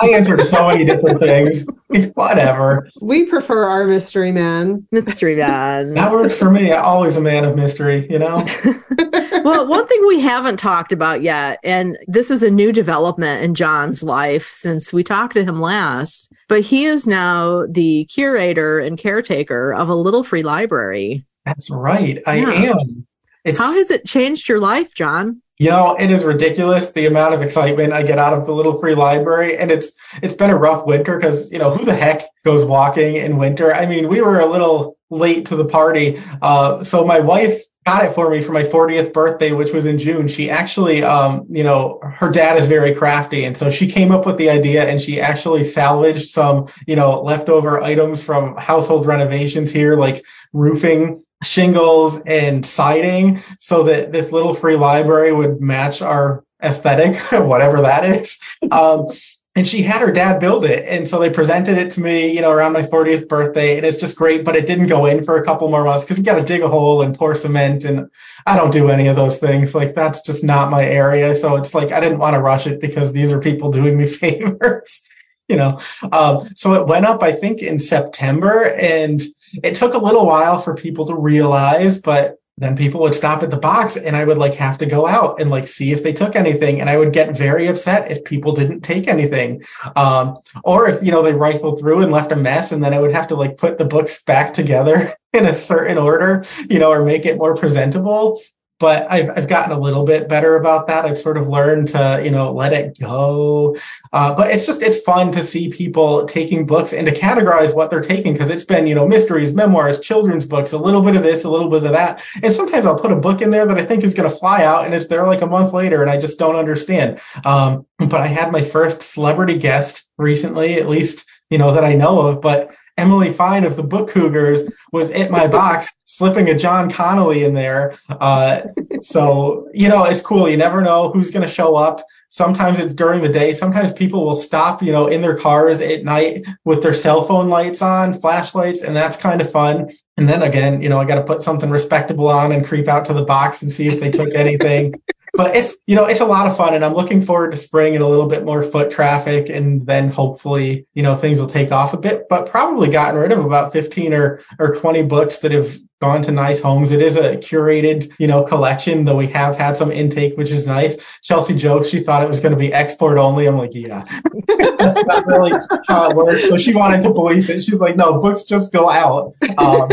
I 0.04 0.10
answered 0.10 0.46
so 0.46 0.68
many 0.68 0.86
different 0.86 1.20
things. 1.20 1.66
Whatever. 2.16 2.90
We 3.02 3.26
prefer 3.26 3.64
our 3.64 3.86
mystery 3.86 4.32
man. 4.32 4.86
Mystery 4.92 5.36
man. 5.36 5.94
That 5.94 6.12
works 6.12 6.38
for 6.38 6.50
me. 6.52 6.74
I'm 6.74 6.84
always 6.84 7.16
a 7.16 7.22
man 7.22 7.46
of 7.46 7.56
mystery. 7.56 8.08
You 8.10 8.20
know. 8.20 8.46
well, 9.44 9.68
one 9.68 9.88
thing 9.88 10.06
we 10.08 10.20
haven't 10.20 10.58
talked 10.58 10.92
about 10.92 11.22
yet, 11.22 11.60
and 11.64 11.98
this 12.08 12.30
is 12.30 12.44
a 12.44 12.52
new 12.52 12.72
development 12.72 13.44
in 13.44 13.56
John's 13.56 14.04
life 14.04 14.50
since 14.52 14.92
we 14.92 15.04
talked 15.04 15.34
to 15.36 15.44
him 15.44 15.62
last, 15.62 16.32
but 16.50 16.62
he 16.62 16.86
is 16.86 17.08
now 17.08 17.66
the 17.68 18.06
curator 18.06 18.80
and 18.80 18.98
caretaker 18.98 19.74
of 19.74 19.90
a 19.90 19.96
little 19.96 20.24
free 20.24 20.44
library. 20.44 21.26
That's 21.46 21.70
right. 21.70 22.22
I 22.26 22.36
Yeah. 22.36 22.52
am. 22.72 23.08
It's 23.44 23.60
How 23.60 23.74
has 23.74 23.92
it 23.92 24.06
changed 24.06 24.48
your 24.48 24.60
life, 24.60 24.94
John? 24.94 25.42
You 25.64 25.70
know, 25.70 25.96
it 25.98 26.12
is 26.12 26.26
ridiculous 26.26 26.92
the 26.92 27.06
amount 27.06 27.36
of 27.36 27.42
excitement 27.42 27.94
I 27.94 28.04
get 28.04 28.20
out 28.20 28.34
of 28.34 28.46
the 28.46 28.52
little 28.52 28.78
free 28.78 28.96
library, 28.96 29.58
and 29.58 29.72
it's 29.72 29.94
it's 30.22 30.34
been 30.34 30.50
a 30.50 30.58
rough 30.58 30.86
winter 30.86 31.18
because 31.18 31.50
you 31.54 31.58
know 31.58 31.74
who 31.74 31.86
the 31.86 31.96
heck 31.96 32.24
goes 32.44 32.66
walking 32.66 33.16
in 33.16 33.38
winter? 33.38 33.74
I 33.74 33.86
mean, 33.86 34.10
we 34.10 34.22
were 34.22 34.42
a 34.42 34.46
little 34.46 34.98
late 35.10 35.46
to 35.46 35.56
the 35.56 35.64
party, 35.64 36.22
uh, 36.42 36.84
so 36.84 37.06
my 37.06 37.22
wife 37.22 37.62
got 37.86 38.04
it 38.04 38.14
for 38.14 38.30
me 38.30 38.42
for 38.42 38.52
my 38.52 38.64
40th 38.64 39.14
birthday, 39.14 39.54
which 39.54 39.72
was 39.72 39.86
in 39.86 40.00
June. 40.00 40.28
She 40.28 40.50
actually, 40.50 41.02
um, 41.02 41.46
you 41.50 41.64
know, 41.64 42.02
her 42.04 42.30
dad 42.30 42.58
is 42.58 42.66
very 42.66 42.94
crafty, 42.94 43.46
and 43.46 43.56
so 43.56 43.72
she 43.72 43.88
came 43.88 44.12
up 44.12 44.26
with 44.26 44.36
the 44.36 44.50
idea, 44.50 44.84
and 44.84 45.00
she 45.00 45.22
actually 45.22 45.64
salvaged 45.64 46.30
some, 46.30 46.68
you 46.88 46.98
know, 46.98 47.22
leftover 47.22 47.82
items 47.82 48.22
from 48.22 48.58
household 48.58 49.06
renovations 49.06 49.72
here, 49.72 49.96
like 49.96 50.26
roofing 50.52 51.23
shingles 51.44 52.22
and 52.22 52.66
siding 52.66 53.44
so 53.60 53.84
that 53.84 54.12
this 54.12 54.32
little 54.32 54.56
free 54.56 54.76
library 54.76 55.32
would 55.32 55.62
match 55.62 56.02
our 56.02 56.44
aesthetic, 56.64 57.16
whatever 57.32 57.82
that 57.82 58.06
is. 58.06 58.40
Um, 58.72 59.08
and 59.56 59.68
she 59.68 59.84
had 59.84 60.02
her 60.02 60.12
dad 60.12 60.40
build 60.40 60.66
it. 60.66 60.84
And 60.88 61.08
so 61.08 61.20
they 61.20 61.30
presented 61.30 61.78
it 61.78 61.92
to 61.92 62.02
me, 62.02 62.34
you 62.34 62.42
know, 62.42 62.50
around 62.50 62.74
my 62.74 62.82
40th 62.82 63.28
birthday. 63.28 63.78
And 63.78 63.86
it's 63.86 63.98
just 63.98 64.16
great, 64.16 64.44
but 64.44 64.56
it 64.56 64.66
didn't 64.66 64.88
go 64.88 65.06
in 65.06 65.24
for 65.24 65.38
a 65.38 65.46
couple 65.46 65.70
more 65.70 65.84
months 65.84 66.04
because 66.04 66.18
you 66.18 66.24
got 66.24 66.40
to 66.40 66.46
dig 66.46 66.64
a 66.64 66.68
hole 66.68 67.04
and 67.04 67.16
pour 67.16 67.36
cement. 67.36 67.84
And 67.84 68.10
I 68.48 68.56
don't 68.56 68.72
do 68.72 68.90
any 68.90 69.08
of 69.08 69.16
those 69.16 69.38
things. 69.38 69.76
Like 69.76 69.94
that's 69.94 70.22
just 70.22 70.44
not 70.44 70.72
my 70.72 70.84
area. 70.84 71.36
So 71.36 71.56
it's 71.56 71.76
like 71.76 71.92
I 71.92 72.00
didn't 72.00 72.18
want 72.18 72.34
to 72.34 72.42
rush 72.42 72.66
it 72.66 72.82
because 72.82 73.14
these 73.14 73.32
are 73.32 73.40
people 73.40 73.72
doing 73.72 73.96
me 73.96 74.08
favors. 74.08 75.02
You 75.48 75.58
know, 75.58 75.80
um, 76.12 76.50
so 76.56 76.74
it 76.74 76.88
went 76.88 77.06
up, 77.06 77.22
I 77.22 77.34
think, 77.34 77.62
in 77.62 77.78
September, 77.78 78.70
and 78.76 79.22
it 79.64 79.76
took 79.76 79.94
a 79.94 80.00
little 80.00 80.26
while 80.26 80.60
for 80.60 80.76
people 80.76 81.06
to 81.06 81.16
realize, 81.16 81.98
but 81.98 82.40
then 82.58 82.78
people 82.78 83.02
would 83.02 83.16
stop 83.16 83.42
at 83.42 83.50
the 83.50 83.58
box 83.58 83.98
and 83.98 84.16
I 84.16 84.26
would 84.26 84.38
like 84.38 84.54
have 84.56 84.78
to 84.78 84.86
go 84.86 85.08
out 85.08 85.42
and 85.42 85.50
like 85.50 85.68
see 85.68 85.92
if 85.92 86.04
they 86.04 86.14
took 86.14 86.36
anything. 86.36 86.80
And 86.80 86.90
I 86.90 86.98
would 86.98 87.12
get 87.12 87.36
very 87.36 87.66
upset 87.68 88.12
if 88.12 88.24
people 88.24 88.54
didn't 88.54 88.82
take 88.82 89.08
anything. 89.08 89.64
Um, 89.96 90.38
or 90.64 90.88
if, 90.88 91.04
you 91.04 91.12
know, 91.12 91.24
they 91.24 91.34
rifled 91.34 91.80
through 91.80 92.04
and 92.04 92.12
left 92.12 92.32
a 92.32 92.36
mess 92.36 92.72
and 92.72 92.84
then 92.84 92.94
I 92.94 93.00
would 93.00 93.14
have 93.14 93.28
to 93.28 93.36
like 93.36 93.58
put 93.58 93.80
the 93.80 93.86
books 93.86 94.24
back 94.24 94.54
together 94.54 95.16
in 95.34 95.48
a 95.48 95.56
certain 95.56 95.98
order, 95.98 96.46
you 96.70 96.78
know, 96.78 96.92
or 96.92 97.04
make 97.04 97.26
it 97.26 97.38
more 97.38 97.56
presentable. 97.56 98.40
But 98.84 99.10
I've, 99.10 99.30
I've 99.38 99.48
gotten 99.48 99.72
a 99.72 99.80
little 99.80 100.04
bit 100.04 100.28
better 100.28 100.58
about 100.58 100.88
that. 100.88 101.06
I've 101.06 101.18
sort 101.18 101.38
of 101.38 101.48
learned 101.48 101.88
to, 101.88 102.22
you 102.22 102.30
know, 102.30 102.52
let 102.52 102.74
it 102.74 103.00
go. 103.00 103.78
Uh, 104.12 104.36
but 104.36 104.52
it's 104.52 104.66
just, 104.66 104.82
it's 104.82 105.00
fun 105.00 105.32
to 105.32 105.46
see 105.46 105.70
people 105.70 106.26
taking 106.26 106.66
books 106.66 106.92
and 106.92 107.08
to 107.08 107.16
categorize 107.16 107.74
what 107.74 107.90
they're 107.90 108.02
taking 108.02 108.34
because 108.34 108.50
it's 108.50 108.66
been, 108.66 108.86
you 108.86 108.94
know, 108.94 109.08
mysteries, 109.08 109.54
memoirs, 109.54 110.02
children's 110.02 110.46
books, 110.46 110.74
a 110.74 110.78
little 110.78 111.02
bit 111.02 111.16
of 111.16 111.24
this, 111.24 111.46
a 111.46 111.50
little 111.50 111.70
bit 111.70 111.86
of 111.86 111.94
that. 111.94 112.22
And 112.44 112.52
sometimes 112.52 112.86
I'll 112.86 113.00
put 113.00 113.14
a 113.14 113.16
book 113.16 113.42
in 113.42 113.52
there 113.52 113.66
that 113.66 113.78
I 113.78 113.86
think 113.86 114.04
is 114.04 114.14
going 114.14 114.30
to 114.30 114.36
fly 114.36 114.66
out 114.66 114.84
and 114.84 114.94
it's 114.94 115.08
there 115.08 115.26
like 115.26 115.42
a 115.42 115.48
month 115.48 115.72
later 115.72 116.02
and 116.02 116.12
I 116.12 116.20
just 116.20 116.38
don't 116.38 116.58
understand. 116.58 117.22
Um, 117.46 117.86
but 118.00 118.20
I 118.20 118.28
had 118.28 118.52
my 118.52 118.64
first 118.64 119.02
celebrity 119.02 119.58
guest 119.58 120.10
recently, 120.18 120.74
at 120.74 120.90
least, 120.90 121.26
you 121.50 121.58
know, 121.58 121.74
that 121.74 121.86
I 121.86 121.94
know 121.94 122.20
of, 122.28 122.42
but 122.42 122.76
Emily 122.98 123.34
Fine 123.34 123.64
of 123.64 123.76
the 123.76 123.84
Book 123.84 124.10
Cougars 124.10 124.62
was 124.92 125.10
at 125.12 125.32
my 125.32 125.48
box 125.48 125.92
slipping 126.04 126.50
a 126.50 126.58
John 126.58 126.90
Connolly 126.90 127.44
in 127.44 127.54
there. 127.54 127.98
Uh, 128.10 128.62
so, 129.02 129.68
you 129.74 129.90
know, 129.90 130.04
it's 130.06 130.22
cool. 130.22 130.48
You 130.48 130.58
never 130.58 130.82
know 130.82 131.10
who's 131.10 131.32
going 131.32 131.46
to 131.48 131.54
show 131.54 131.76
up. 131.76 132.02
Sometimes 132.28 132.80
it's 132.80 132.94
during 132.94 133.22
the 133.22 133.30
day. 133.30 133.54
Sometimes 133.54 133.92
people 133.94 134.26
will 134.26 134.36
stop, 134.36 134.82
you 134.82 134.92
know, 134.92 135.08
in 135.08 135.22
their 135.22 135.38
cars 135.38 135.82
at 135.82 136.04
night 136.04 136.46
with 136.66 136.82
their 136.82 136.94
cell 136.94 137.24
phone 137.24 137.48
lights 137.48 137.82
on, 137.82 138.14
flashlights, 138.14 138.82
and 138.82 138.96
that's 138.96 139.16
kind 139.16 139.40
of 139.40 139.52
fun. 139.52 139.92
And 140.18 140.28
then 140.28 140.42
again, 140.42 140.82
you 140.82 140.90
know, 140.90 141.00
I 141.00 141.06
got 141.06 141.16
to 141.16 141.24
put 141.24 141.44
something 141.44 141.70
respectable 141.70 142.28
on 142.28 142.52
and 142.52 142.66
creep 142.66 142.88
out 142.88 143.06
to 143.06 143.14
the 143.14 143.24
box 143.24 143.62
and 143.62 143.72
see 143.72 143.88
if 143.88 144.00
they 144.00 144.10
took 144.10 144.34
anything. 144.34 144.96
But 145.34 145.56
it's, 145.56 145.76
you 145.88 145.96
know, 145.96 146.06
it's 146.06 146.20
a 146.20 146.26
lot 146.26 146.48
of 146.48 146.56
fun 146.56 146.76
and 146.76 146.86
I'm 146.86 146.94
looking 146.94 147.22
forward 147.22 147.52
to 147.52 147.58
spring 147.58 147.96
and 147.96 148.04
a 148.04 148.08
little 148.08 148.28
bit 148.28 148.46
more 148.46 148.62
foot 148.62 148.92
traffic. 148.92 149.50
And 149.50 149.86
then 149.86 150.10
hopefully, 150.10 150.86
you 150.94 151.02
know, 151.02 151.16
things 151.16 151.40
will 151.40 151.48
take 151.48 151.72
off 151.72 151.94
a 151.94 151.98
bit, 151.98 152.28
but 152.30 152.50
probably 152.50 152.90
gotten 152.90 153.20
rid 153.20 153.32
of 153.32 153.44
about 153.44 153.74
15 153.74 154.14
or, 154.14 154.42
or 154.60 154.76
20 154.76 155.02
books 155.04 155.40
that 155.40 155.52
have 155.52 155.76
gone 156.00 156.22
to 156.22 156.32
nice 156.32 156.60
homes. 156.60 156.92
It 156.92 157.02
is 157.02 157.16
a 157.16 157.38
curated, 157.38 158.12
you 158.20 158.28
know, 158.28 158.44
collection, 158.44 159.06
though 159.06 159.16
we 159.16 159.28
have 159.28 159.56
had 159.56 159.76
some 159.76 159.92
intake, 159.92 160.38
which 160.38 160.52
is 160.52 160.68
nice. 160.68 160.98
Chelsea 161.24 161.56
jokes 161.56 161.88
she 161.88 162.00
thought 162.00 162.22
it 162.22 162.30
was 162.30 162.40
going 162.40 162.52
to 162.52 162.58
be 162.58 162.72
export 162.72 163.18
only. 163.18 163.48
I'm 163.48 163.58
like, 163.58 163.74
yeah, 163.74 164.06
that's 164.48 165.04
not 165.06 165.26
really 165.26 165.52
how 165.88 166.12
it 166.12 166.16
works. 166.16 166.48
So 166.48 166.58
she 166.58 166.76
wanted 166.76 167.02
to 167.04 167.12
police 167.12 167.50
it. 167.50 167.64
She's 167.64 167.80
like, 167.80 167.96
no, 167.96 168.20
books 168.20 168.44
just 168.44 168.72
go 168.72 168.90
out. 168.90 169.34
Um, 169.58 169.90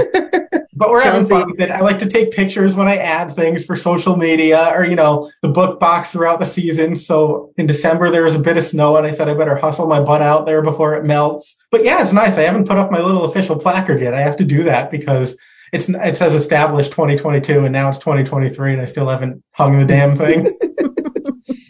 but 0.80 0.88
we're 0.88 1.02
having 1.02 1.28
fun 1.28 1.50
with 1.50 1.60
it. 1.60 1.70
I 1.70 1.80
like 1.80 1.98
to 1.98 2.08
take 2.08 2.32
pictures 2.32 2.74
when 2.74 2.88
I 2.88 2.96
add 2.96 3.34
things 3.34 3.66
for 3.66 3.76
social 3.76 4.16
media 4.16 4.72
or, 4.74 4.82
you 4.82 4.96
know, 4.96 5.30
the 5.42 5.50
book 5.50 5.78
box 5.78 6.10
throughout 6.10 6.40
the 6.40 6.46
season. 6.46 6.96
So 6.96 7.52
in 7.58 7.66
December, 7.66 8.10
there 8.10 8.24
was 8.24 8.34
a 8.34 8.38
bit 8.38 8.56
of 8.56 8.64
snow 8.64 8.96
and 8.96 9.06
I 9.06 9.10
said, 9.10 9.28
I 9.28 9.34
better 9.34 9.56
hustle 9.56 9.86
my 9.86 10.00
butt 10.00 10.22
out 10.22 10.46
there 10.46 10.62
before 10.62 10.94
it 10.94 11.04
melts. 11.04 11.62
But 11.70 11.84
yeah, 11.84 12.00
it's 12.00 12.14
nice. 12.14 12.38
I 12.38 12.42
haven't 12.44 12.66
put 12.66 12.78
up 12.78 12.90
my 12.90 12.98
little 12.98 13.24
official 13.24 13.56
placard 13.56 14.00
yet. 14.00 14.14
I 14.14 14.22
have 14.22 14.38
to 14.38 14.44
do 14.44 14.62
that 14.62 14.90
because 14.90 15.36
it's, 15.70 15.90
it 15.90 16.16
says 16.16 16.34
established 16.34 16.92
2022 16.92 17.66
and 17.66 17.72
now 17.74 17.90
it's 17.90 17.98
2023 17.98 18.72
and 18.72 18.80
I 18.80 18.86
still 18.86 19.06
haven't 19.06 19.44
hung 19.52 19.78
the 19.78 19.84
damn 19.84 20.16
thing. 20.16 20.50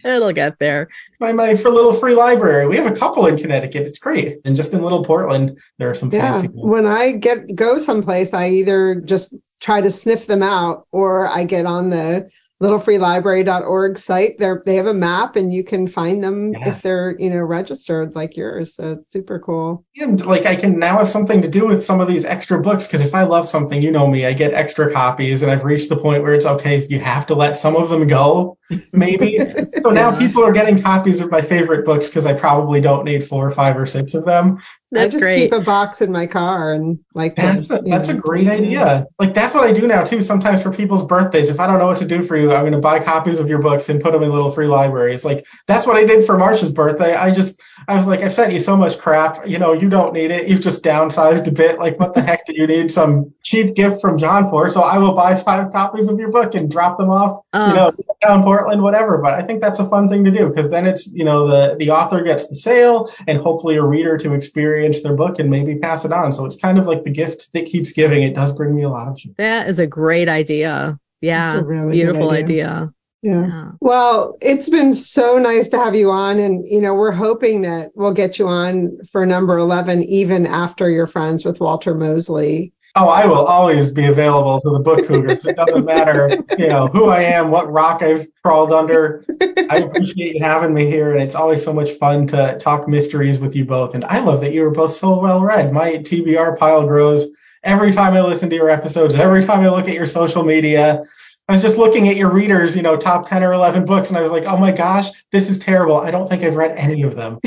It'll 0.04 0.32
get 0.32 0.58
there. 0.58 0.88
my, 1.20 1.32
my 1.32 1.56
for 1.56 1.68
a 1.68 1.72
little 1.72 1.92
free 1.92 2.14
library. 2.14 2.66
We 2.66 2.76
have 2.76 2.90
a 2.90 2.96
couple 2.96 3.26
in 3.26 3.36
Connecticut. 3.36 3.82
It's 3.86 3.98
great. 3.98 4.38
And 4.44 4.56
just 4.56 4.72
in 4.72 4.82
little 4.82 5.04
Portland, 5.04 5.58
there 5.78 5.90
are 5.90 5.94
some 5.94 6.10
Yeah. 6.12 6.34
fancy 6.34 6.48
ones. 6.48 6.70
When 6.70 6.86
I 6.86 7.12
get 7.12 7.54
go 7.54 7.78
someplace, 7.78 8.32
I 8.32 8.48
either 8.50 8.94
just 8.96 9.34
try 9.60 9.80
to 9.80 9.90
sniff 9.90 10.26
them 10.26 10.42
out 10.42 10.86
or 10.90 11.26
I 11.28 11.44
get 11.44 11.66
on 11.66 11.90
the 11.90 12.28
littlefreelibrary.org 12.60 13.98
site. 13.98 14.38
They're, 14.38 14.62
they 14.66 14.76
have 14.76 14.86
a 14.86 14.94
map 14.94 15.36
and 15.36 15.52
you 15.52 15.64
can 15.64 15.86
find 15.88 16.22
them 16.22 16.52
Yes. 16.52 16.76
if 16.76 16.82
they're, 16.82 17.18
you 17.18 17.30
know, 17.30 17.38
registered 17.40 18.14
like 18.14 18.36
yours. 18.36 18.74
So 18.74 18.92
it's 18.92 19.12
super 19.12 19.38
cool. 19.38 19.84
And 19.98 20.24
like 20.26 20.46
I 20.46 20.56
can 20.56 20.78
now 20.78 20.98
have 20.98 21.08
something 21.08 21.40
to 21.42 21.48
do 21.48 21.66
with 21.66 21.84
some 21.84 22.00
of 22.00 22.08
these 22.08 22.24
extra 22.24 22.60
books 22.60 22.86
because 22.86 23.00
if 23.00 23.14
I 23.14 23.22
love 23.22 23.48
something, 23.48 23.80
you 23.80 23.90
know 23.90 24.06
me, 24.06 24.26
I 24.26 24.32
get 24.34 24.52
extra 24.52 24.92
copies 24.92 25.42
and 25.42 25.50
I've 25.50 25.64
reached 25.64 25.88
the 25.88 25.96
point 25.96 26.22
where 26.22 26.34
it's 26.34 26.46
okay, 26.46 26.84
you 26.88 27.00
have 27.00 27.26
to 27.28 27.34
let 27.34 27.56
some 27.56 27.76
of 27.76 27.88
them 27.88 28.06
go, 28.06 28.58
maybe. 28.92 29.38
so 29.82 29.90
now 29.90 30.16
people 30.16 30.44
are 30.44 30.52
getting 30.52 30.80
copies 30.80 31.20
of 31.20 31.30
my 31.30 31.40
favorite 31.40 31.86
books 31.86 32.08
because 32.08 32.26
I 32.26 32.34
probably 32.34 32.80
don't 32.80 33.04
need 33.04 33.26
four 33.26 33.48
or 33.48 33.52
five 33.52 33.76
or 33.76 33.86
six 33.86 34.12
of 34.14 34.24
them. 34.24 34.58
I 34.96 35.06
just 35.06 35.22
great. 35.22 35.38
keep 35.38 35.52
a 35.52 35.60
box 35.60 36.00
in 36.00 36.10
my 36.10 36.26
car 36.26 36.72
and 36.72 36.98
like 37.14 37.36
to, 37.36 37.42
That's 37.42 37.70
a, 37.70 37.76
you 37.76 37.90
that's 37.90 38.08
a 38.08 38.14
great 38.14 38.48
idea. 38.48 39.06
Like 39.20 39.34
that's 39.34 39.54
what 39.54 39.62
I 39.62 39.72
do 39.72 39.86
now 39.86 40.04
too. 40.04 40.20
Sometimes 40.20 40.62
for 40.62 40.72
people's 40.72 41.06
birthdays, 41.06 41.48
if 41.48 41.60
I 41.60 41.66
don't 41.68 41.78
know 41.78 41.86
what 41.86 41.98
to 41.98 42.04
do 42.04 42.24
for 42.24 42.36
you, 42.36 42.52
I'm 42.52 42.62
going 42.62 42.72
to 42.72 42.78
buy 42.78 42.98
copies 42.98 43.38
of 43.38 43.48
your 43.48 43.60
books 43.60 43.88
and 43.88 44.00
put 44.00 44.12
them 44.12 44.24
in 44.24 44.30
little 44.30 44.50
free 44.50 44.66
libraries. 44.66 45.24
Like 45.24 45.46
that's 45.66 45.86
what 45.86 45.96
I 45.96 46.04
did 46.04 46.26
for 46.26 46.36
Marsha's 46.36 46.72
birthday. 46.72 47.14
I 47.14 47.32
just 47.32 47.60
I 47.86 47.96
was 47.96 48.08
like, 48.08 48.20
I've 48.20 48.34
sent 48.34 48.52
you 48.52 48.58
so 48.58 48.76
much 48.76 48.98
crap. 48.98 49.46
You 49.46 49.58
know, 49.58 49.72
you 49.72 49.88
don't 49.88 50.12
need 50.12 50.32
it. 50.32 50.48
You've 50.48 50.60
just 50.60 50.82
downsized 50.82 51.46
a 51.46 51.52
bit. 51.52 51.78
Like 51.78 51.98
what 52.00 52.14
the 52.14 52.22
heck 52.22 52.44
do 52.46 52.52
you 52.54 52.66
need 52.66 52.90
some 52.90 53.32
cheap 53.42 53.76
gift 53.76 54.00
from 54.00 54.18
John 54.18 54.50
for? 54.50 54.70
So 54.70 54.80
I 54.80 54.98
will 54.98 55.14
buy 55.14 55.36
five 55.36 55.72
copies 55.72 56.08
of 56.08 56.18
your 56.18 56.30
book 56.30 56.56
and 56.56 56.68
drop 56.68 56.98
them 56.98 57.10
off. 57.10 57.44
Oh. 57.52 57.68
You 57.68 57.74
know, 57.74 57.92
oh. 57.96 58.16
down 58.26 58.42
Portland, 58.42 58.82
whatever. 58.82 59.18
But 59.18 59.34
I 59.34 59.42
think 59.42 59.60
that's 59.60 59.78
a 59.78 59.88
fun 59.88 60.08
thing 60.08 60.24
to 60.24 60.32
do 60.32 60.48
because 60.48 60.70
then 60.72 60.86
it's 60.86 61.12
you 61.12 61.24
know 61.24 61.46
the 61.48 61.76
the 61.76 61.90
author 61.90 62.22
gets 62.22 62.48
the 62.48 62.56
sale 62.56 63.12
and 63.28 63.38
hopefully 63.38 63.76
a 63.76 63.82
reader 63.84 64.18
to 64.18 64.34
experience 64.34 64.79
their 65.02 65.14
book 65.14 65.38
and 65.38 65.50
maybe 65.50 65.76
pass 65.76 66.04
it 66.04 66.12
on. 66.12 66.32
So 66.32 66.44
it's 66.44 66.56
kind 66.56 66.78
of 66.78 66.86
like 66.86 67.02
the 67.02 67.10
gift 67.10 67.52
that 67.52 67.66
keeps 67.66 67.92
giving. 67.92 68.22
It 68.22 68.34
does 68.34 68.52
bring 68.52 68.74
me 68.74 68.82
a 68.82 68.88
lot 68.88 69.08
of 69.08 69.16
joy. 69.16 69.30
That 69.36 69.68
is 69.68 69.78
a 69.78 69.86
great 69.86 70.28
idea. 70.28 70.98
Yeah. 71.20 71.58
A 71.58 71.64
really 71.64 71.92
Beautiful 71.92 72.30
idea. 72.30 72.66
idea. 72.66 72.92
Yeah. 73.22 73.46
Yeah. 73.46 73.70
Well, 73.80 74.38
it's 74.40 74.70
been 74.70 74.94
so 74.94 75.36
nice 75.36 75.68
to 75.68 75.78
have 75.78 75.94
you 75.94 76.10
on. 76.10 76.38
And, 76.38 76.66
you 76.66 76.80
know, 76.80 76.94
we're 76.94 77.12
hoping 77.12 77.60
that 77.62 77.90
we'll 77.94 78.14
get 78.14 78.38
you 78.38 78.48
on 78.48 78.96
for 79.12 79.26
number 79.26 79.58
11, 79.58 80.02
even 80.04 80.46
after 80.46 80.88
you're 80.88 81.06
friends 81.06 81.44
with 81.44 81.60
Walter 81.60 81.94
Mosley. 81.94 82.72
Oh, 82.96 83.08
I 83.08 83.24
will 83.24 83.46
always 83.46 83.92
be 83.92 84.06
available 84.06 84.60
to 84.62 84.70
the 84.70 84.80
book 84.80 85.06
cougars. 85.06 85.46
It 85.46 85.54
doesn't 85.54 85.84
matter, 85.84 86.28
you 86.58 86.66
know, 86.66 86.88
who 86.88 87.08
I 87.08 87.22
am, 87.22 87.50
what 87.50 87.70
rock 87.70 88.02
I've 88.02 88.26
crawled 88.42 88.72
under. 88.72 89.24
I 89.70 89.78
appreciate 89.78 90.34
you 90.34 90.42
having 90.42 90.74
me 90.74 90.86
here, 90.86 91.12
and 91.12 91.22
it's 91.22 91.36
always 91.36 91.62
so 91.62 91.72
much 91.72 91.90
fun 91.90 92.26
to 92.28 92.58
talk 92.58 92.88
mysteries 92.88 93.38
with 93.38 93.54
you 93.54 93.64
both. 93.64 93.94
And 93.94 94.04
I 94.06 94.18
love 94.18 94.40
that 94.40 94.52
you 94.52 94.66
are 94.66 94.72
both 94.72 94.92
so 94.92 95.20
well 95.20 95.42
read. 95.42 95.72
My 95.72 95.98
TBR 95.98 96.58
pile 96.58 96.84
grows 96.84 97.28
every 97.62 97.92
time 97.92 98.14
I 98.14 98.22
listen 98.22 98.50
to 98.50 98.56
your 98.56 98.70
episodes, 98.70 99.14
every 99.14 99.44
time 99.44 99.60
I 99.60 99.68
look 99.68 99.88
at 99.88 99.94
your 99.94 100.06
social 100.06 100.42
media. 100.42 101.04
I 101.48 101.52
was 101.52 101.62
just 101.62 101.78
looking 101.78 102.08
at 102.08 102.16
your 102.16 102.32
readers, 102.32 102.76
you 102.76 102.82
know, 102.82 102.96
top 102.96 103.28
10 103.28 103.42
or 103.42 103.52
11 103.52 103.84
books, 103.84 104.08
and 104.08 104.16
I 104.16 104.22
was 104.22 104.30
like, 104.30 104.44
oh 104.44 104.56
my 104.56 104.70
gosh, 104.70 105.08
this 105.32 105.48
is 105.48 105.58
terrible. 105.58 105.96
I 105.96 106.10
don't 106.10 106.28
think 106.28 106.42
I've 106.44 106.54
read 106.54 106.76
any 106.76 107.02
of 107.02 107.16
them. 107.16 107.40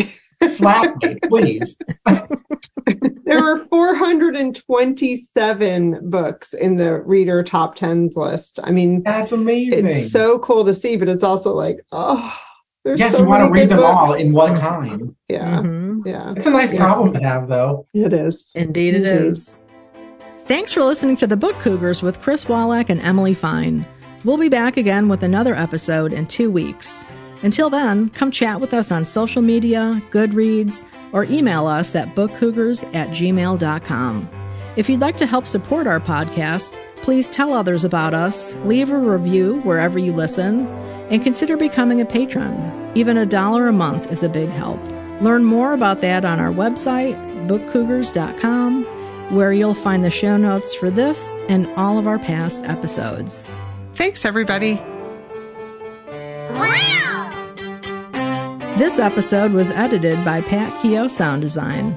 Slap 0.48 0.96
me, 1.04 1.16
please. 1.30 1.78
There 3.26 3.40
are 3.40 3.66
427 3.68 6.10
books 6.10 6.54
in 6.54 6.76
the 6.76 7.02
reader 7.02 7.42
top 7.44 7.78
10s 7.78 8.16
list. 8.16 8.60
I 8.64 8.72
mean, 8.72 9.02
That's 9.04 9.32
amazing. 9.32 9.86
it's 9.88 10.12
so 10.12 10.38
cool 10.40 10.66
to 10.66 10.74
see, 10.74 10.98
but 10.98 11.08
it's 11.10 11.24
also 11.24 11.54
like, 11.54 11.78
oh, 11.94 12.34
there's 12.84 13.00
yes, 13.00 13.16
so 13.16 13.24
you 13.24 13.30
want 13.30 13.44
to 13.46 13.50
read 13.50 13.70
good 13.70 13.78
them 13.78 13.86
all 13.86 14.14
in 14.14 14.34
one 14.34 14.54
time. 14.56 15.16
Yeah. 15.30 15.62
Mhm. 15.62 16.02
Yeah. 16.06 16.34
It's 16.36 16.46
a 16.46 16.50
nice 16.52 16.74
Yeah. 16.74 16.84
problem 16.84 17.14
to 17.14 17.20
have, 17.22 17.48
though. 17.48 17.86
It 17.94 18.12
is. 18.14 18.52
Indeed, 18.56 18.96
it 18.96 19.06
Indeed. 19.06 19.32
is. 19.32 19.62
Thanks 20.46 20.74
for 20.74 20.84
listening 20.84 21.16
to 21.18 21.28
the 21.28 21.38
Book 21.38 21.58
Cougars 21.60 22.04
with 22.04 22.20
Chris 22.22 22.46
Wolak 22.46 22.90
and 22.90 23.00
Emily 23.02 23.34
Fine. 23.34 23.86
We'll 24.26 24.38
be 24.38 24.50
back 24.50 24.76
again 24.78 25.08
with 25.08 25.24
another 25.24 25.56
episode 25.56 26.12
in 26.12 26.26
two 26.28 26.52
weeks. 26.52 27.06
Until 27.44 27.70
then, 27.70 28.10
come 28.12 28.32
chat 28.32 28.62
with 28.62 28.74
us 28.74 28.92
on 28.92 29.06
social 29.06 29.42
media, 29.42 30.02
Goodreads, 30.12 30.84
or 31.12 31.26
email 31.26 31.68
us 31.68 31.96
at 31.96 32.16
bookcougars 32.16 32.84
at 32.96 33.10
gmail.com. 33.10 34.30
If 34.76 34.90
you'd 34.90 35.02
like 35.02 35.18
to 35.18 35.26
help 35.26 35.46
support 35.46 35.86
our 35.86 36.00
podcast, 36.00 36.80
please 37.04 37.30
tell 37.30 37.54
others 37.54 37.84
about 37.84 38.14
us, 38.14 38.56
leave 38.64 38.90
a 38.90 38.98
review 38.98 39.60
wherever 39.62 40.00
you 40.00 40.14
listen, 40.14 40.66
and 41.12 41.22
consider 41.22 41.58
becoming 41.58 42.00
a 42.02 42.06
patron. 42.06 42.92
Even 42.96 43.18
a 43.18 43.26
dollar 43.26 43.68
a 43.68 43.74
month 43.74 44.12
is 44.12 44.24
a 44.24 44.30
big 44.30 44.50
help. 44.50 44.80
Learn 45.22 45.44
more 45.44 45.74
about 45.74 46.02
that 46.02 46.26
on 46.26 46.40
our 46.40 46.52
website, 46.52 47.16
bookcougars.com, 47.48 48.86
where 49.36 49.52
you'll 49.52 49.76
find 49.76 50.04
the 50.04 50.10
show 50.10 50.38
notes 50.38 50.74
for 50.74 50.90
this 50.90 51.40
and 51.50 51.68
all 51.76 51.98
of 51.98 52.08
our 52.08 52.20
past 52.20 52.64
episodes. 52.64 53.52
Thanks, 53.94 54.26
everybody. 54.26 54.82
This 58.76 58.98
episode 58.98 59.52
was 59.52 59.70
edited 59.70 60.26
by 60.26 60.42
Pat 60.42 60.82
Keogh 60.82 61.08
Sound 61.08 61.44
Design. 61.44 61.96